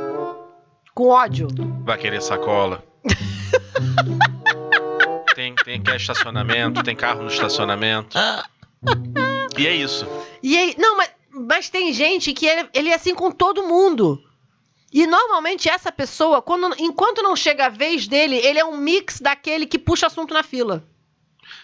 Com 0.93 1.09
ódio. 1.09 1.47
Vai 1.85 1.97
querer 1.97 2.21
sacola. 2.21 2.83
tem, 5.45 5.55
tem 5.55 5.81
quer 5.81 5.97
estacionamento, 5.97 6.81
tem 6.81 6.95
carro 6.95 7.23
no 7.23 7.27
estacionamento. 7.27 8.17
E 9.57 9.67
é 9.67 9.75
isso. 9.75 10.07
E 10.41 10.57
aí, 10.57 10.75
não, 10.77 10.97
mas, 10.97 11.11
mas 11.29 11.69
tem 11.69 11.93
gente 11.93 12.33
que 12.33 12.45
ele, 12.45 12.69
ele 12.73 12.89
é 12.89 12.95
assim 12.95 13.13
com 13.13 13.31
todo 13.31 13.67
mundo. 13.67 14.23
E 14.91 15.05
normalmente 15.05 15.69
essa 15.69 15.91
pessoa, 15.91 16.41
quando, 16.41 16.73
enquanto 16.79 17.21
não 17.21 17.35
chega 17.35 17.65
a 17.65 17.69
vez 17.69 18.07
dele, 18.07 18.35
ele 18.37 18.59
é 18.59 18.65
um 18.65 18.77
mix 18.77 19.19
daquele 19.19 19.65
que 19.65 19.77
puxa 19.77 20.07
assunto 20.07 20.33
na 20.33 20.41
fila. 20.41 20.87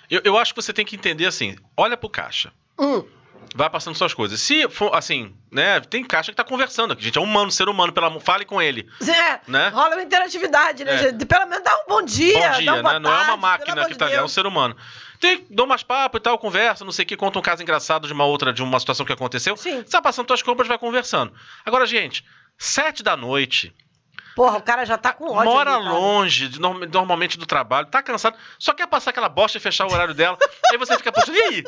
Eu, 0.09 0.21
eu 0.23 0.37
acho 0.37 0.53
que 0.53 0.61
você 0.61 0.73
tem 0.73 0.85
que 0.85 0.95
entender 0.95 1.25
assim: 1.25 1.55
olha 1.75 1.95
pro 1.95 2.09
caixa. 2.09 2.51
Hum. 2.77 3.03
Vai 3.53 3.69
passando 3.69 3.95
suas 3.95 4.13
coisas. 4.13 4.39
Se 4.39 4.69
for 4.69 4.95
assim, 4.95 5.35
né? 5.51 5.81
Tem 5.81 6.03
caixa 6.03 6.31
que 6.31 6.35
tá 6.35 6.43
conversando 6.43 6.93
aqui. 6.93 7.03
Gente, 7.03 7.17
é 7.17 7.21
humano, 7.21 7.51
ser 7.51 7.67
humano, 7.67 7.91
pela, 7.91 8.19
fale 8.21 8.45
com 8.45 8.61
ele. 8.61 8.87
É, 9.01 9.41
Né? 9.47 9.67
rola 9.69 9.95
uma 9.95 10.03
interatividade, 10.03 10.85
né? 10.85 10.95
É. 10.95 10.97
gente? 10.97 11.25
Pelo 11.25 11.47
menos 11.47 11.63
dá 11.63 11.75
um 11.83 11.89
bom 11.89 12.01
dia. 12.01 12.49
Bom 12.49 12.57
dia, 12.57 12.71
né? 12.81 12.99
Não 12.99 13.11
é 13.11 13.13
uma 13.13 13.25
tarde, 13.25 13.41
máquina 13.41 13.85
que 13.87 13.95
tá 13.95 14.05
ali, 14.05 14.15
é 14.15 14.23
um 14.23 14.27
ser 14.27 14.45
humano. 14.45 14.75
Tem, 15.19 15.45
dou 15.49 15.67
mais 15.67 15.83
papo 15.83 16.17
e 16.17 16.19
tal, 16.19 16.37
conversa, 16.37 16.83
não 16.83 16.91
sei 16.91 17.03
o 17.03 17.07
que, 17.07 17.15
conta 17.17 17.37
um 17.37 17.41
caso 17.41 17.61
engraçado 17.61 18.07
de 18.07 18.13
uma 18.13 18.25
outra, 18.25 18.51
de 18.53 18.63
uma 18.63 18.79
situação 18.79 19.05
que 19.05 19.13
aconteceu. 19.13 19.55
Sim. 19.57 19.83
Você 19.83 19.91
vai 19.91 20.01
passando 20.01 20.27
suas 20.27 20.41
compras, 20.41 20.67
vai 20.67 20.77
conversando. 20.77 21.33
Agora, 21.65 21.85
gente, 21.85 22.25
sete 22.57 23.03
da 23.03 23.15
noite, 23.17 23.73
Porra, 24.35 24.57
o 24.57 24.61
cara 24.61 24.85
já 24.85 24.97
tá 24.97 25.11
com 25.13 25.25
ódio. 25.31 25.51
mora 25.51 25.75
ali, 25.75 25.85
longe, 25.89 26.47
de 26.47 26.59
norm- 26.59 26.83
normalmente 26.91 27.37
do 27.37 27.45
trabalho, 27.45 27.87
tá 27.87 28.01
cansado, 28.01 28.35
só 28.57 28.73
quer 28.73 28.87
passar 28.87 29.11
aquela 29.11 29.29
bosta 29.29 29.57
e 29.57 29.61
fechar 29.61 29.85
o 29.87 29.91
horário 29.93 30.13
dela. 30.13 30.37
aí 30.71 30.77
você 30.77 30.95
fica 30.97 31.11
postando, 31.11 31.37
e 31.37 31.41
aí? 31.43 31.63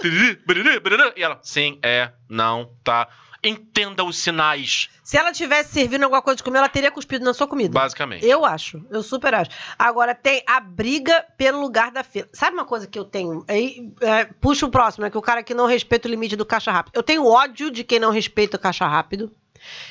E 1.15 1.21
ela, 1.23 1.39
sim, 1.41 1.79
é, 1.83 2.11
não, 2.29 2.69
tá. 2.83 3.07
Entenda 3.45 4.05
os 4.05 4.15
sinais, 4.17 4.87
Se 5.03 5.17
ela 5.17 5.33
tivesse 5.33 5.73
servindo 5.73 6.03
alguma 6.03 6.21
coisa 6.21 6.37
de 6.37 6.43
comer, 6.43 6.59
ela 6.59 6.69
teria 6.69 6.89
cuspido 6.89 7.25
na 7.25 7.33
sua 7.33 7.45
comida. 7.45 7.77
basicamente. 7.77 8.25
Eu 8.25 8.45
acho, 8.45 8.81
eu 8.89 9.03
super 9.03 9.35
acho. 9.35 9.51
Agora, 9.77 10.15
tem 10.15 10.41
a 10.47 10.61
briga 10.61 11.25
pelo 11.37 11.59
lugar 11.59 11.91
da 11.91 12.05
fila. 12.05 12.25
Sabe 12.31 12.53
uma 12.55 12.63
coisa 12.63 12.87
que 12.87 12.97
eu 12.97 13.03
tenho? 13.03 13.43
Aí, 13.49 13.91
é, 13.99 14.23
puxa 14.39 14.65
o 14.65 14.69
próximo, 14.71 15.05
é 15.05 15.09
que 15.09 15.17
o 15.17 15.21
cara 15.21 15.43
que 15.43 15.53
não 15.53 15.65
respeita 15.65 16.07
o 16.07 16.11
limite 16.11 16.37
do 16.37 16.45
caixa 16.45 16.71
rápido. 16.71 16.93
Eu 16.95 17.03
tenho 17.03 17.27
ódio 17.27 17.69
de 17.69 17.83
quem 17.83 17.99
não 17.99 18.11
respeita 18.11 18.55
o 18.55 18.59
caixa 18.59 18.87
rápido. 18.87 19.29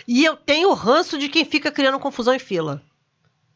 E 0.06 0.24
eu 0.24 0.36
tenho 0.36 0.72
ranço 0.72 1.18
de 1.18 1.28
quem 1.28 1.44
fica 1.44 1.70
criando 1.70 1.98
confusão 1.98 2.34
em 2.34 2.38
fila. 2.38 2.82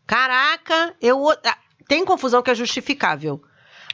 Caraca, 0.06 0.94
eu. 1.00 1.30
ah, 1.30 1.56
Tem 1.88 2.04
confusão 2.04 2.42
que 2.42 2.50
é 2.50 2.54
justificável. 2.54 3.42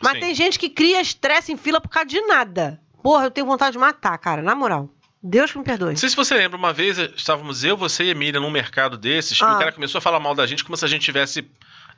Mas 0.02 0.14
Sim. 0.14 0.20
tem 0.20 0.34
gente 0.34 0.58
que 0.58 0.68
cria 0.68 1.00
estresse 1.00 1.52
em 1.52 1.56
fila 1.56 1.80
por 1.80 1.88
causa 1.88 2.08
de 2.08 2.20
nada. 2.22 2.80
Porra, 3.02 3.24
eu 3.26 3.30
tenho 3.30 3.46
vontade 3.46 3.72
de 3.72 3.78
matar, 3.78 4.16
cara, 4.18 4.42
na 4.42 4.54
moral. 4.54 4.88
Deus 5.22 5.52
que 5.52 5.58
me 5.58 5.64
perdoe. 5.64 5.90
Não 5.90 5.96
sei 5.96 6.08
se 6.08 6.16
você 6.16 6.34
lembra, 6.34 6.58
uma 6.58 6.72
vez 6.72 6.98
estávamos 6.98 7.62
eu, 7.62 7.76
você 7.76 8.04
e 8.04 8.10
Emília 8.10 8.40
num 8.40 8.50
mercado 8.50 8.96
desses, 8.98 9.38
e 9.38 9.44
Ah. 9.44 9.54
o 9.54 9.58
cara 9.58 9.70
começou 9.72 9.98
a 9.98 10.02
falar 10.02 10.18
mal 10.18 10.34
da 10.34 10.46
gente 10.46 10.64
como 10.64 10.76
se 10.76 10.84
a 10.84 10.88
gente 10.88 11.02
tivesse 11.04 11.48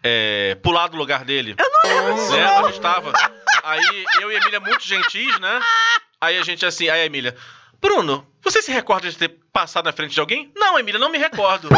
é, 0.02 0.54
pulado 0.62 0.94
o 0.94 0.98
lugar 0.98 1.24
dele. 1.24 1.54
Eu 1.58 1.70
não 1.70 1.90
lembro 2.02 2.14
disso. 2.14 2.32
Lembra? 2.32 2.60
A 2.60 2.66
gente 2.70 2.80
tava. 2.80 3.12
Aí 3.62 4.04
eu 4.20 4.30
e 4.30 4.36
a 4.36 4.38
Emília 4.40 4.60
muito 4.60 4.86
gentis, 4.86 5.38
né? 5.40 5.60
Aí 6.20 6.36
a 6.38 6.42
gente 6.42 6.66
assim, 6.66 6.88
aí 6.90 7.00
a 7.00 7.06
Emília, 7.06 7.34
Bruno, 7.88 8.26
você 8.42 8.62
se 8.62 8.72
recorda 8.72 9.10
de 9.10 9.18
ter 9.18 9.28
passado 9.52 9.84
na 9.84 9.92
frente 9.92 10.14
de 10.14 10.18
alguém? 10.20 10.50
Não, 10.56 10.78
Emília, 10.78 10.98
não 10.98 11.10
me 11.10 11.18
recordo. 11.18 11.68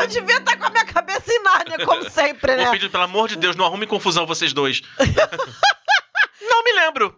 Eu 0.00 0.06
devia 0.06 0.38
estar 0.38 0.56
com 0.56 0.64
a 0.64 0.70
minha 0.70 0.86
cabeça 0.86 1.30
em 1.30 1.42
Nárnia, 1.42 1.84
como 1.84 2.08
sempre, 2.08 2.56
né? 2.56 2.62
Vou 2.62 2.72
pedir, 2.72 2.88
pelo 2.90 3.02
amor 3.02 3.28
de 3.28 3.36
Deus, 3.36 3.56
não 3.56 3.66
arrume 3.66 3.86
confusão 3.86 4.24
vocês 4.26 4.54
dois. 4.54 4.80
não 6.48 6.64
me 6.64 6.72
lembro. 6.72 7.14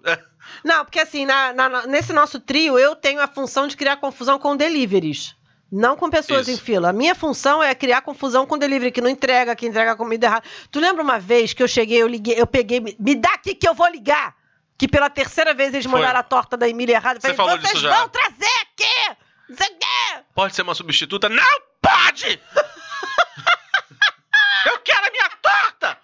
Não, 0.65 0.85
porque 0.85 0.99
assim, 0.99 1.25
na- 1.25 1.53
na- 1.53 1.87
nesse 1.87 2.13
nosso 2.13 2.41
trio, 2.41 2.77
eu 2.77 2.97
tenho 2.97 3.21
a 3.21 3.29
função 3.29 3.69
de 3.69 3.77
criar 3.77 3.99
confusão 3.99 4.41
com 4.41 4.57
deliveries. 4.57 5.37
Não 5.71 5.95
com 5.97 6.11
pessoas 6.11 6.49
Isso. 6.49 6.61
em 6.61 6.65
fila. 6.65 6.89
A 6.91 6.93
minha 6.93 7.15
função 7.15 7.63
é 7.63 7.73
criar 7.77 8.01
confusão 8.03 8.45
com 8.45 8.59
delivery, 8.59 8.91
que 8.91 9.01
não 9.01 9.09
entrega, 9.09 9.55
que 9.55 9.67
entrega 9.69 9.95
comida 9.95 10.27
errada. 10.27 10.45
Tu 10.73 10.81
lembra 10.81 11.01
uma 11.01 11.21
vez 11.21 11.53
que 11.53 11.63
eu 11.63 11.69
cheguei, 11.69 12.03
eu 12.03 12.09
liguei, 12.09 12.35
eu 12.41 12.47
peguei, 12.47 12.81
me, 12.81 12.97
me 12.99 13.15
dá 13.15 13.35
aqui 13.35 13.55
que 13.55 13.69
eu 13.69 13.75
vou 13.75 13.87
ligar. 13.89 14.35
Que 14.79 14.87
pela 14.87 15.09
terceira 15.09 15.55
vez 15.55 15.73
eles 15.73 15.87
Foi. 15.87 16.01
mandaram 16.01 16.21
a 16.21 16.23
torta 16.23 16.57
da 16.57 16.69
Emília 16.69 16.97
errada. 16.97 17.19
Você 17.21 17.35
falei, 17.35 17.37
falou 17.37 17.61
Vocês 17.61 17.73
disso 17.73 17.83
já." 17.83 17.99
vão 17.99 18.09
trazer 18.09 18.55
aqui! 18.63 19.17
Não 19.49 19.57
sei 19.57 19.67
o 19.69 19.79
quê! 19.79 20.23
Pode 20.35 20.55
ser 20.55 20.63
uma 20.63 20.75
substituta? 20.75 21.29
Não 21.29 21.61
pode! 21.81 22.41
Eu 24.67 24.79
quero 24.81 25.07
a 25.07 25.11
minha 25.11 25.31
torta! 25.43 25.99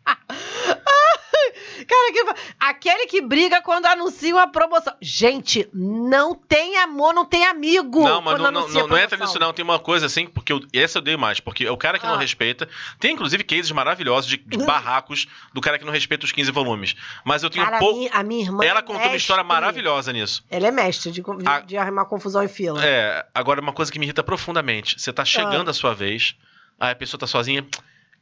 Cara, 1.85 2.13
que... 2.13 2.41
aquele 2.59 3.07
que 3.07 3.21
briga 3.21 3.61
quando 3.63 3.87
anuncia 3.87 4.35
uma 4.35 4.47
promoção. 4.47 4.95
Gente, 5.01 5.69
não 5.73 6.35
tem 6.35 6.77
amor, 6.79 7.13
não 7.15 7.25
tem 7.25 7.45
amigo. 7.47 8.03
Não, 8.05 8.21
mas 8.21 8.39
não, 8.39 8.51
não, 8.51 8.69
não, 8.69 8.69
não 8.69 8.97
entra 8.97 9.09
promoção. 9.09 9.19
nisso, 9.27 9.39
não. 9.39 9.53
Tem 9.53 9.65
uma 9.65 9.79
coisa 9.79 10.07
assim, 10.07 10.27
porque 10.27 10.53
eu, 10.53 10.61
essa 10.73 10.99
eu 10.99 11.03
dei 11.03 11.17
mais, 11.17 11.41
porque 11.41 11.65
é 11.67 11.71
o 11.71 11.77
cara 11.77 11.99
que 11.99 12.07
não 12.07 12.15
Ah. 12.15 12.19
respeita. 12.19 12.69
Tem 12.99 13.13
inclusive 13.15 13.43
cases 13.45 13.71
maravilhosos 13.73 14.29
de, 14.31 14.37
de 14.37 14.59
barracos 14.59 15.27
do 15.53 15.61
cara 15.61 15.79
que 15.79 15.85
não 15.85 15.93
respeita 15.93 16.25
os 16.25 16.33
15 16.33 16.51
volumes. 16.51 16.95
Mas 17.25 17.43
eu 17.43 17.51
tenho 17.51 17.65
Cara, 17.65 17.77
a 17.77 17.81
pouco. 17.81 17.99
minha, 17.99 18.11
a 18.13 18.23
minha 18.23 18.43
irmã. 18.43 18.65
Ela 18.65 18.81
é 18.81 18.83
contou 18.83 19.03
uma 19.07 19.17
história 19.17 19.43
mestre. 19.45 19.61
maravilhosa 19.61 20.13
nisso. 20.13 20.45
Ela 20.51 20.69
é 20.69 20.71
mestre 20.71 21.11
de, 21.11 21.21
de, 21.23 21.49
A- 21.49 21.61
de 21.61 21.77
arrumar 21.77 22.05
confusão 22.07 22.43
em 22.43 22.49
fila. 22.49 22.85
É, 22.85 23.27
agora 23.35 23.61
uma 23.61 23.73
coisa 23.73 23.91
que 23.93 23.99
me 23.99 24.07
irrita 24.07 24.23
profundamente. 24.23 25.01
Você 25.01 25.13
tá 25.13 25.25
chegando 25.25 25.69
Ah. 25.69 25.71
a 25.71 25.75
sua 25.75 25.95
vez, 25.95 26.35
aí 26.79 26.93
a 26.93 26.97
pessoa 26.97 27.19
tá 27.19 27.27
sozinha. 27.27 27.67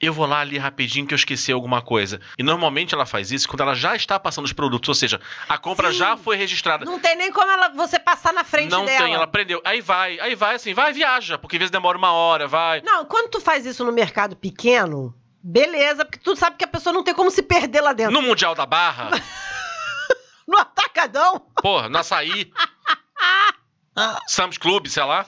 Eu 0.03 0.13
vou 0.13 0.27
lá 0.27 0.41
ali 0.41 0.59
rapidinho 0.59 1.07
que 1.07 1.15
eu 1.15 1.17
esqueci 1.17 1.53
alguma 1.53 1.81
coisa. 1.81 2.21
E 2.37 2.43
normalmente 2.43 2.93
ela 2.93 3.07
faz 3.07 3.31
isso 3.31 3.47
quando 3.47 3.61
ela 3.61 3.73
já 3.75 3.95
está 3.95 4.19
passando 4.19 4.45
os 4.45 4.53
produtos, 4.53 4.89
ou 4.89 4.95
seja, 4.97 5.21
a 5.49 5.57
compra 5.57 5.93
Sim. 5.93 5.99
já 5.99 6.17
foi 6.17 6.37
registrada. 6.37 6.85
Não 6.85 6.99
tem 6.99 7.15
nem 7.17 7.31
como 7.31 7.49
ela, 7.49 7.69
você 7.69 8.01
passar 8.01 8.33
na 8.33 8.43
frente 8.43 8.73
Não 8.73 8.85
dela. 8.85 9.05
tem, 9.05 9.15
ela 9.15 9.29
prendeu. 9.29 9.63
Aí 9.65 9.81
vai, 9.81 10.19
aí 10.19 10.35
vai 10.35 10.57
assim, 10.57 10.75
vai, 10.75 10.93
viaja, 10.93 11.39
porque 11.39 11.55
às 11.55 11.61
vezes 11.61 11.71
demora 11.71 11.97
uma 11.97 12.11
hora, 12.11 12.49
vai. 12.49 12.81
Não, 12.83 13.05
quando 13.05 13.31
tu 13.31 13.41
faz 13.41 13.65
isso 13.65 13.85
no 13.85 13.93
mercado 13.93 14.35
pequeno, 14.35 15.15
beleza, 15.41 16.05
porque 16.05 16.19
tu 16.19 16.35
sabe 16.35 16.57
que 16.57 16.65
a 16.65 16.69
pessoa 16.69 16.93
não 16.93 17.05
tem 17.05 17.15
como 17.15 17.31
se 17.31 17.41
perder 17.43 17.81
lá 17.81 17.93
dentro. 17.93 18.13
No 18.13 18.23
Mundial 18.23 18.57
da 18.57 18.67
Barra, 18.67 19.11
No 20.49 20.59
atacadão, 20.59 21.39
porra, 21.63 21.89
no 21.89 21.99
açaí, 21.99 22.53
Sam's 24.27 24.57
Club, 24.59 24.87
sei 24.87 25.05
lá. 25.05 25.27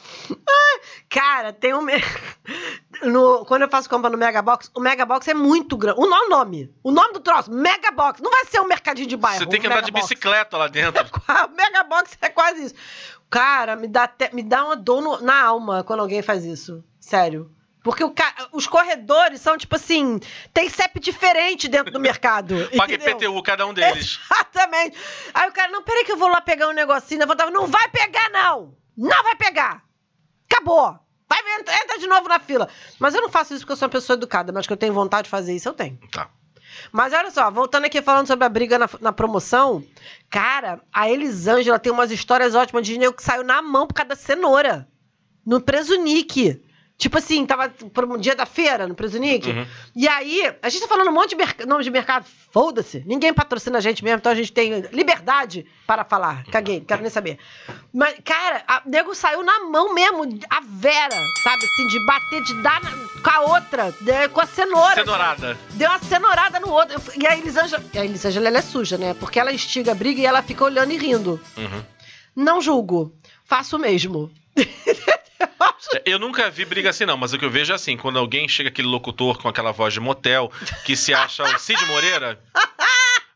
cara, 1.08 1.52
tem 1.52 1.74
um. 1.74 1.84
No, 3.02 3.44
quando 3.44 3.62
eu 3.62 3.68
faço 3.68 3.88
compra 3.90 4.08
no 4.08 4.16
Megabox, 4.16 4.70
o 4.74 4.80
Megabox 4.80 5.26
é 5.28 5.34
muito 5.34 5.76
grande. 5.76 5.98
O 6.00 6.06
nome. 6.06 6.72
O 6.82 6.90
nome 6.90 7.12
do 7.12 7.20
troço, 7.20 7.50
Megabox. 7.52 8.20
Não 8.20 8.30
vai 8.30 8.44
ser 8.46 8.60
um 8.60 8.66
mercadinho 8.68 9.08
de 9.08 9.16
bairro. 9.16 9.38
Você 9.40 9.46
tem 9.46 9.60
que 9.60 9.66
um 9.66 9.70
andar 9.70 9.82
de 9.82 9.90
bicicleta 9.92 10.56
lá 10.56 10.68
dentro. 10.68 11.04
O 11.50 11.56
Megabox 11.56 12.16
é 12.22 12.28
quase 12.28 12.64
isso. 12.66 12.74
Cara, 13.28 13.76
me 13.76 13.88
dá, 13.88 14.04
até- 14.04 14.30
me 14.32 14.42
dá 14.42 14.64
uma 14.64 14.76
dor 14.76 15.02
no- 15.02 15.20
na 15.20 15.42
alma 15.42 15.82
quando 15.82 16.00
alguém 16.00 16.22
faz 16.22 16.44
isso. 16.44 16.82
Sério. 17.00 17.50
Porque 17.84 18.08
ca- 18.12 18.48
os 18.50 18.66
corredores 18.66 19.42
são, 19.42 19.58
tipo 19.58 19.76
assim, 19.76 20.18
tem 20.54 20.70
CEP 20.70 20.98
diferente 20.98 21.68
dentro 21.68 21.92
do 21.92 22.00
mercado. 22.00 22.56
Paga? 22.76 22.94
IPTU, 22.94 23.42
cada 23.42 23.66
um 23.66 23.74
deles. 23.74 24.18
Exatamente. 24.32 24.96
Aí 25.34 25.48
o 25.50 25.52
cara, 25.52 25.70
não, 25.70 25.82
peraí 25.82 26.02
que 26.02 26.12
eu 26.12 26.16
vou 26.16 26.28
lá 26.28 26.40
pegar 26.40 26.66
um 26.68 26.72
negocinho. 26.72 27.22
Eu 27.22 27.26
voltava, 27.26 27.50
não 27.50 27.66
vai 27.66 27.86
pegar, 27.90 28.30
não! 28.30 28.74
Não 28.96 29.22
vai 29.22 29.36
pegar! 29.36 29.84
Acabou! 30.50 30.98
Vai, 31.28 31.38
entra, 31.60 31.74
entra 31.74 31.98
de 31.98 32.06
novo 32.06 32.26
na 32.26 32.38
fila. 32.40 32.68
Mas 32.98 33.14
eu 33.14 33.20
não 33.20 33.28
faço 33.28 33.52
isso 33.52 33.60
porque 33.64 33.72
eu 33.72 33.76
sou 33.76 33.86
uma 33.86 33.92
pessoa 33.92 34.16
educada, 34.16 34.50
mas 34.50 34.66
que 34.66 34.72
eu 34.72 34.76
tenho 34.78 34.94
vontade 34.94 35.24
de 35.24 35.30
fazer 35.30 35.54
isso, 35.54 35.68
eu 35.68 35.74
tenho. 35.74 35.98
Tá. 36.10 36.30
Mas 36.90 37.12
olha 37.12 37.30
só, 37.30 37.50
voltando 37.50 37.84
aqui 37.84 38.00
falando 38.00 38.26
sobre 38.26 38.46
a 38.46 38.48
briga 38.48 38.78
na, 38.78 38.88
na 39.00 39.12
promoção, 39.12 39.84
cara, 40.30 40.80
a 40.92 41.08
Elisângela 41.10 41.78
tem 41.78 41.92
umas 41.92 42.10
histórias 42.10 42.54
ótimas 42.54 42.86
de 42.86 42.96
nego 42.98 43.12
que 43.14 43.22
saiu 43.22 43.44
na 43.44 43.60
mão 43.60 43.86
por 43.86 43.92
causa 43.94 44.08
da 44.08 44.16
cenoura. 44.16 44.88
No 45.44 45.60
Presunique. 45.60 46.63
Tipo 46.96 47.18
assim, 47.18 47.44
tava 47.44 47.68
por 47.68 48.04
um 48.04 48.16
dia 48.16 48.36
da 48.36 48.46
feira 48.46 48.86
no 48.86 48.94
Presunique. 48.94 49.50
Uhum. 49.50 49.66
E 49.96 50.06
aí, 50.06 50.54
a 50.62 50.68
gente 50.68 50.82
tá 50.82 50.88
falando 50.88 51.08
um 51.08 51.12
monte 51.12 51.34
de 51.36 51.66
nome 51.66 51.82
de 51.82 51.90
mercado. 51.90 52.24
Foda-se. 52.52 53.02
Ninguém 53.04 53.34
patrocina 53.34 53.78
a 53.78 53.80
gente 53.80 54.04
mesmo, 54.04 54.18
então 54.18 54.30
a 54.30 54.34
gente 54.34 54.52
tem 54.52 54.80
liberdade 54.92 55.66
para 55.88 56.04
falar. 56.04 56.44
Caguei, 56.52 56.78
não 56.78 56.86
quero 56.86 57.02
nem 57.02 57.10
saber. 57.10 57.38
Mas, 57.92 58.14
cara, 58.24 58.62
a 58.68 58.82
o 58.86 58.88
nego 58.88 59.12
saiu 59.12 59.42
na 59.42 59.64
mão 59.64 59.92
mesmo, 59.92 60.22
a 60.48 60.60
Vera, 60.60 61.16
sabe 61.42 61.64
assim, 61.64 61.88
de 61.88 62.06
bater, 62.06 62.42
de 62.44 62.62
dar 62.62 62.80
na- 62.80 62.92
com 63.22 63.30
a 63.30 63.40
outra, 63.40 63.92
de- 64.00 64.28
com 64.28 64.40
a 64.40 64.46
cenoura. 64.46 64.94
Cenourada. 64.94 65.58
Deu 65.72 65.90
uma 65.90 65.98
cenourada 65.98 66.60
no 66.60 66.70
outro. 66.70 67.02
E 67.20 67.26
a 67.26 67.36
Elisângela. 67.36 67.82
A 67.96 68.04
Elisângela 68.04 68.46
ela 68.46 68.58
é 68.58 68.62
suja, 68.62 68.96
né? 68.96 69.14
Porque 69.14 69.40
ela 69.40 69.52
instiga 69.52 69.90
a 69.90 69.94
briga 69.96 70.20
e 70.20 70.26
ela 70.26 70.42
fica 70.42 70.62
olhando 70.64 70.92
e 70.92 70.96
rindo. 70.96 71.40
Uhum. 71.56 71.82
Não 72.36 72.60
julgo. 72.62 73.12
Faço 73.44 73.76
o 73.76 73.80
mesmo. 73.80 74.30
É, 75.94 76.02
Eu 76.06 76.18
nunca 76.18 76.50
vi 76.50 76.64
briga 76.64 76.90
assim, 76.90 77.04
não, 77.04 77.16
mas 77.16 77.32
o 77.32 77.38
que 77.38 77.44
eu 77.44 77.50
vejo 77.50 77.72
é 77.72 77.76
assim: 77.76 77.96
quando 77.96 78.18
alguém 78.18 78.48
chega 78.48 78.68
aquele 78.68 78.88
locutor 78.88 79.38
com 79.38 79.48
aquela 79.48 79.72
voz 79.72 79.92
de 79.92 80.00
motel 80.00 80.50
que 80.84 80.96
se 80.96 81.12
acha 81.14 81.42
o 81.44 81.58
Cid 81.58 81.84
Moreira. 81.86 82.38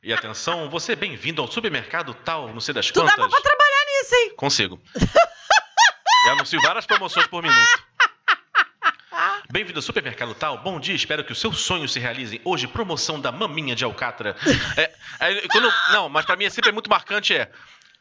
E 0.03 0.13
atenção, 0.13 0.71
você 0.71 0.93
é 0.93 0.97
bem-vindo 0.97 1.43
ao 1.43 1.51
supermercado 1.51 2.15
tal, 2.15 2.49
não 2.49 2.61
sei 2.61 2.73
das 2.73 2.87
Tu 2.87 2.95
quantas. 3.01 3.17
dava 3.17 3.29
pra 3.29 3.41
trabalhar 3.41 3.85
nisso, 3.87 4.15
hein? 4.15 4.33
Consigo. 4.37 4.81
anuncio 6.31 6.61
várias 6.63 6.87
promoções 6.87 7.27
por 7.27 7.43
minuto. 7.43 7.83
Bem-vindo 9.51 9.79
ao 9.79 9.83
Supermercado 9.83 10.35
Tal. 10.35 10.59
Bom 10.59 10.79
dia, 10.79 10.95
espero 10.95 11.25
que 11.25 11.33
os 11.33 11.41
seus 11.41 11.59
sonhos 11.61 11.91
se 11.93 11.99
realizem. 11.99 12.39
Hoje, 12.45 12.67
promoção 12.67 13.19
da 13.19 13.33
maminha 13.33 13.75
de 13.75 13.83
alcatra. 13.83 14.37
É, 14.77 14.93
é, 15.21 15.49
quando- 15.49 15.73
não, 15.91 16.09
mas 16.09 16.27
pra 16.27 16.37
mim 16.37 16.45
é 16.45 16.51
sempre 16.51 16.71
muito 16.71 16.91
marcante 16.91 17.35
é 17.35 17.51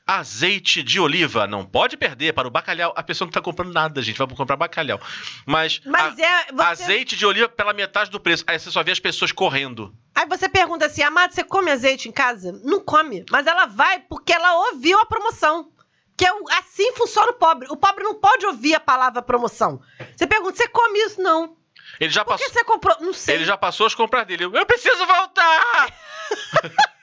azeite 0.07 0.81
de 0.81 0.99
oliva. 0.99 1.45
Não 1.45 1.65
pode 1.65 1.97
perder 1.97 2.33
para 2.33 2.47
o 2.47 2.51
bacalhau. 2.51 2.93
A 2.95 3.03
pessoa 3.03 3.25
não 3.25 3.31
tá 3.31 3.41
comprando 3.41 3.73
nada, 3.73 4.01
gente. 4.01 4.17
Vai 4.17 4.27
comprar 4.27 4.55
bacalhau. 4.55 4.99
Mas, 5.45 5.81
Mas 5.85 6.17
a- 6.17 6.23
é. 6.23 6.45
Você... 6.51 6.61
azeite 6.83 7.15
de 7.17 7.25
oliva 7.25 7.49
pela 7.49 7.73
metade 7.73 8.09
do 8.09 8.19
preço. 8.19 8.43
Aí 8.47 8.57
você 8.57 8.71
só 8.71 8.81
vê 8.81 8.91
as 8.91 8.99
pessoas 8.99 9.31
correndo. 9.31 9.93
Aí 10.15 10.25
você 10.25 10.47
pergunta 10.47 10.85
assim, 10.85 11.03
Amado, 11.03 11.33
você 11.33 11.43
come 11.43 11.69
azeite 11.69 12.07
em 12.07 12.11
casa? 12.11 12.53
Não 12.63 12.79
come. 12.79 13.25
Mas 13.29 13.45
ela 13.45 13.65
vai 13.65 13.99
porque 13.99 14.31
ela 14.31 14.71
ouviu 14.71 14.97
a 14.99 15.05
promoção. 15.05 15.69
Que 16.15 16.25
é 16.25 16.31
assim 16.57 16.93
funciona 16.93 17.29
o 17.31 17.35
pobre. 17.35 17.67
O 17.69 17.77
pobre 17.77 18.03
não 18.03 18.15
pode 18.15 18.45
ouvir 18.45 18.73
a 18.73 18.79
palavra 18.79 19.21
promoção. 19.21 19.81
Você 20.15 20.25
pergunta, 20.25 20.55
você 20.57 20.67
come 20.69 20.97
isso? 21.05 21.21
Não. 21.21 21.55
Ele 21.99 22.09
já 22.11 22.25
Por 22.25 22.37
que 22.37 22.43
passou. 22.43 22.53
você 22.59 22.63
comprou? 22.63 22.97
Não 23.01 23.13
sei. 23.13 23.35
Ele 23.35 23.45
já 23.45 23.55
passou 23.55 23.85
as 23.85 23.93
compras 23.93 24.25
dele. 24.25 24.45
Eu 24.45 24.65
preciso 24.65 25.05
voltar! 25.05 25.93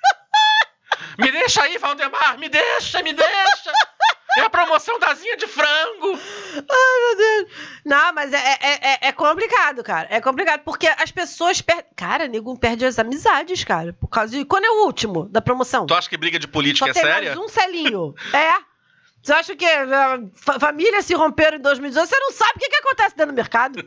me 1.19 1.31
deixa 1.31 1.63
aí, 1.63 1.79
Valdemar! 1.79 2.39
Me 2.39 2.49
deixa, 2.49 3.03
me 3.03 3.13
deixa! 3.13 3.73
É 4.37 4.41
a 4.43 4.51
promoção 4.51 4.99
da 4.99 5.09
asinha 5.13 5.37
de 5.37 5.47
frango! 5.47 6.19
Ai, 6.57 7.01
meu 7.07 7.17
Deus. 7.17 7.51
Não, 7.85 8.13
mas 8.13 8.33
é, 8.33 8.39
é, 8.61 8.91
é- 8.93 8.99
é 9.09 9.13
complicado, 9.13 9.83
cara. 9.85 10.09
É 10.11 10.21
complicado, 10.21 10.63
porque 10.65 10.89
as 10.89 11.11
pessoas 11.13 11.61
perdem. 11.61 11.85
Cara, 11.95 12.27
nego 12.27 12.59
perde 12.59 12.85
as 12.85 12.99
amizades, 12.99 13.63
cara. 13.63 13.93
Por 13.93 14.09
causa 14.09 14.37
de. 14.37 14.45
Quando 14.45 14.65
é 14.65 14.71
o 14.71 14.87
último 14.87 15.29
da 15.29 15.41
promoção? 15.41 15.87
Tu 15.87 15.95
acha 15.95 16.09
que 16.09 16.17
briga 16.17 16.39
de 16.39 16.49
política 16.49 16.87
Só 16.87 16.91
é 16.91 16.93
tem 16.95 17.03
séria? 17.03 17.35
mais 17.37 17.45
um 17.45 17.49
selinho. 17.49 18.15
é. 18.33 18.74
Você 19.25 19.33
acha 19.33 19.57
que 19.57 19.65
ah, 19.65 20.21
fa- 20.35 20.61
famílias 20.61 21.07
se 21.07 21.15
romperam 21.15 21.57
em 21.57 21.61
2018? 21.61 22.07
Você 22.09 22.19
não 22.21 22.31
sabe 22.31 22.53
o 22.57 22.59
que, 22.59 22.69
que 22.69 22.77
acontece 22.77 23.17
dentro 23.17 23.33
do 23.33 23.37
mercado. 23.37 23.79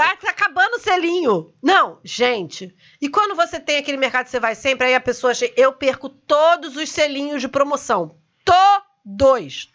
Ah, 0.00 0.16
tá 0.22 0.30
acabando 0.30 0.76
o 0.76 0.80
selinho. 0.80 1.52
Não, 1.62 2.00
gente. 2.02 2.74
E 3.00 3.10
quando 3.10 3.34
você 3.36 3.60
tem 3.60 3.76
aquele 3.76 3.98
mercado 3.98 4.24
que 4.24 4.30
você 4.30 4.40
vai 4.40 4.54
sempre, 4.54 4.86
aí 4.86 4.94
a 4.94 5.00
pessoa 5.00 5.34
chega. 5.34 5.52
Eu 5.54 5.74
perco 5.74 6.08
todos 6.08 6.76
os 6.76 6.88
selinhos 6.88 7.42
de 7.42 7.48
promoção. 7.48 8.16
Todos. 8.42 8.84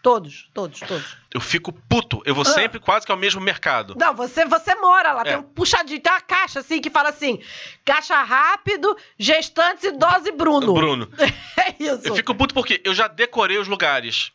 Todos, 0.02 0.50
todos, 0.56 0.80
todos. 0.80 1.18
Eu 1.32 1.40
fico 1.40 1.72
puto. 1.72 2.20
Eu 2.26 2.34
vou 2.34 2.42
Ah. 2.42 2.50
sempre 2.52 2.80
quase 2.80 3.06
que 3.06 3.12
ao 3.12 3.18
mesmo 3.18 3.40
mercado. 3.40 3.94
Não, 3.96 4.16
você, 4.16 4.44
você 4.46 4.74
mora 4.74 5.14
lá, 5.14 5.22
É. 5.22 5.24
tem 5.26 5.38
um 5.38 5.44
puxadinho, 5.44 6.00
tem 6.02 6.12
uma 6.12 6.20
caixa 6.20 6.62
assim 6.62 6.82
que 6.82 6.90
fala 6.90 7.10
assim: 7.10 7.40
caixa 7.86 8.16
rápido, 8.24 8.98
gestantes, 9.20 9.84
idosa 9.84 10.30
e 10.30 10.32
Bruno. 10.32 10.74
Bruno, 10.74 11.12
É 11.58 11.76
isso. 11.78 12.08
eu 12.08 12.16
fico 12.16 12.34
puto 12.34 12.56
porque 12.56 12.82
eu 12.84 12.96
já 12.96 13.08
decorei 13.08 13.60
os 13.60 13.68
lugares. 13.68 14.32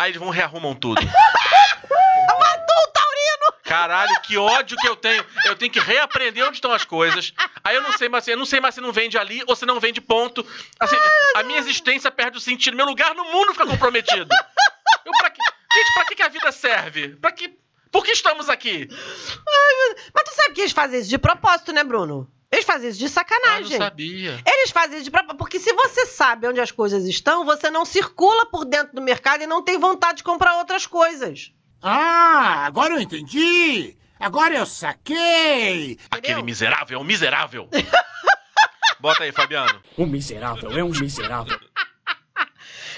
Aí 0.00 0.12
eles 0.12 0.18
vão 0.18 0.30
rearrumam 0.30 0.74
tudo. 0.74 0.98
Matou 1.04 2.76
o 2.84 2.90
Taurino! 2.90 3.62
Caralho, 3.62 4.20
que 4.22 4.38
ódio 4.38 4.78
que 4.78 4.88
eu 4.88 4.96
tenho. 4.96 5.22
Eu 5.44 5.54
tenho 5.54 5.70
que 5.70 5.78
reaprender 5.78 6.42
onde 6.46 6.56
estão 6.56 6.72
as 6.72 6.86
coisas. 6.86 7.34
Aí 7.62 7.76
eu 7.76 7.82
não 7.82 7.92
sei 7.92 8.08
mais, 8.08 8.26
eu 8.26 8.36
não 8.36 8.46
sei 8.46 8.60
mais 8.60 8.74
se 8.74 8.80
não 8.80 8.92
vende 8.92 9.18
ali 9.18 9.42
ou 9.46 9.54
se 9.54 9.66
não 9.66 9.78
vende 9.78 10.00
ponto. 10.00 10.44
Assim, 10.78 10.96
a 11.36 11.42
minha 11.42 11.58
existência 11.58 12.10
perde 12.10 12.38
o 12.38 12.40
sentido. 12.40 12.78
Meu 12.78 12.86
lugar 12.86 13.14
no 13.14 13.24
mundo 13.24 13.52
fica 13.52 13.66
comprometido. 13.66 14.26
Eu, 15.04 15.12
pra 15.18 15.28
que, 15.28 15.42
gente, 15.74 15.94
pra 15.94 16.04
que, 16.06 16.14
que 16.14 16.22
a 16.22 16.28
vida 16.28 16.50
serve? 16.50 17.08
Pra 17.16 17.30
que, 17.30 17.54
por 17.92 18.02
que 18.02 18.12
estamos 18.12 18.48
aqui? 18.48 18.88
Mas 20.14 20.24
tu 20.24 20.34
sabe 20.34 20.54
que 20.54 20.62
eles 20.62 20.72
fazem 20.72 20.98
isso 20.98 21.10
de 21.10 21.18
propósito, 21.18 21.72
né, 21.72 21.84
Bruno? 21.84 22.26
Eles 22.52 22.64
fazem 22.64 22.90
isso 22.90 22.98
de 22.98 23.04
Ah, 23.04 23.08
não 23.08 23.12
sacanagem. 23.14 23.78
sabia. 23.78 24.42
Eles 24.46 24.70
fazem 24.70 24.96
isso 25.00 25.04
de. 25.10 25.10
Porque 25.36 25.60
se 25.60 25.72
você 25.72 26.06
sabe 26.06 26.48
onde 26.48 26.60
as 26.60 26.70
coisas 26.72 27.04
estão, 27.06 27.44
você 27.44 27.70
não 27.70 27.84
circula 27.84 28.46
por 28.46 28.64
dentro 28.64 28.94
do 28.94 29.00
mercado 29.02 29.42
e 29.42 29.46
não 29.46 29.62
tem 29.62 29.78
vontade 29.78 30.18
de 30.18 30.24
comprar 30.24 30.56
outras 30.58 30.86
coisas. 30.86 31.52
Ah, 31.80 32.64
agora 32.66 32.94
eu 32.94 33.00
entendi! 33.00 33.96
Agora 34.18 34.54
eu 34.54 34.66
saquei! 34.66 35.98
Aquele 36.10 36.42
miserável 36.42 36.98
é 36.98 37.00
um 37.00 37.04
miserável. 37.04 37.68
Bota 39.00 39.24
aí, 39.24 39.32
Fabiano. 39.32 39.80
Um 39.96 40.04
miserável 40.06 40.70
é 40.76 40.84
um 40.84 40.90
miserável. 40.90 41.58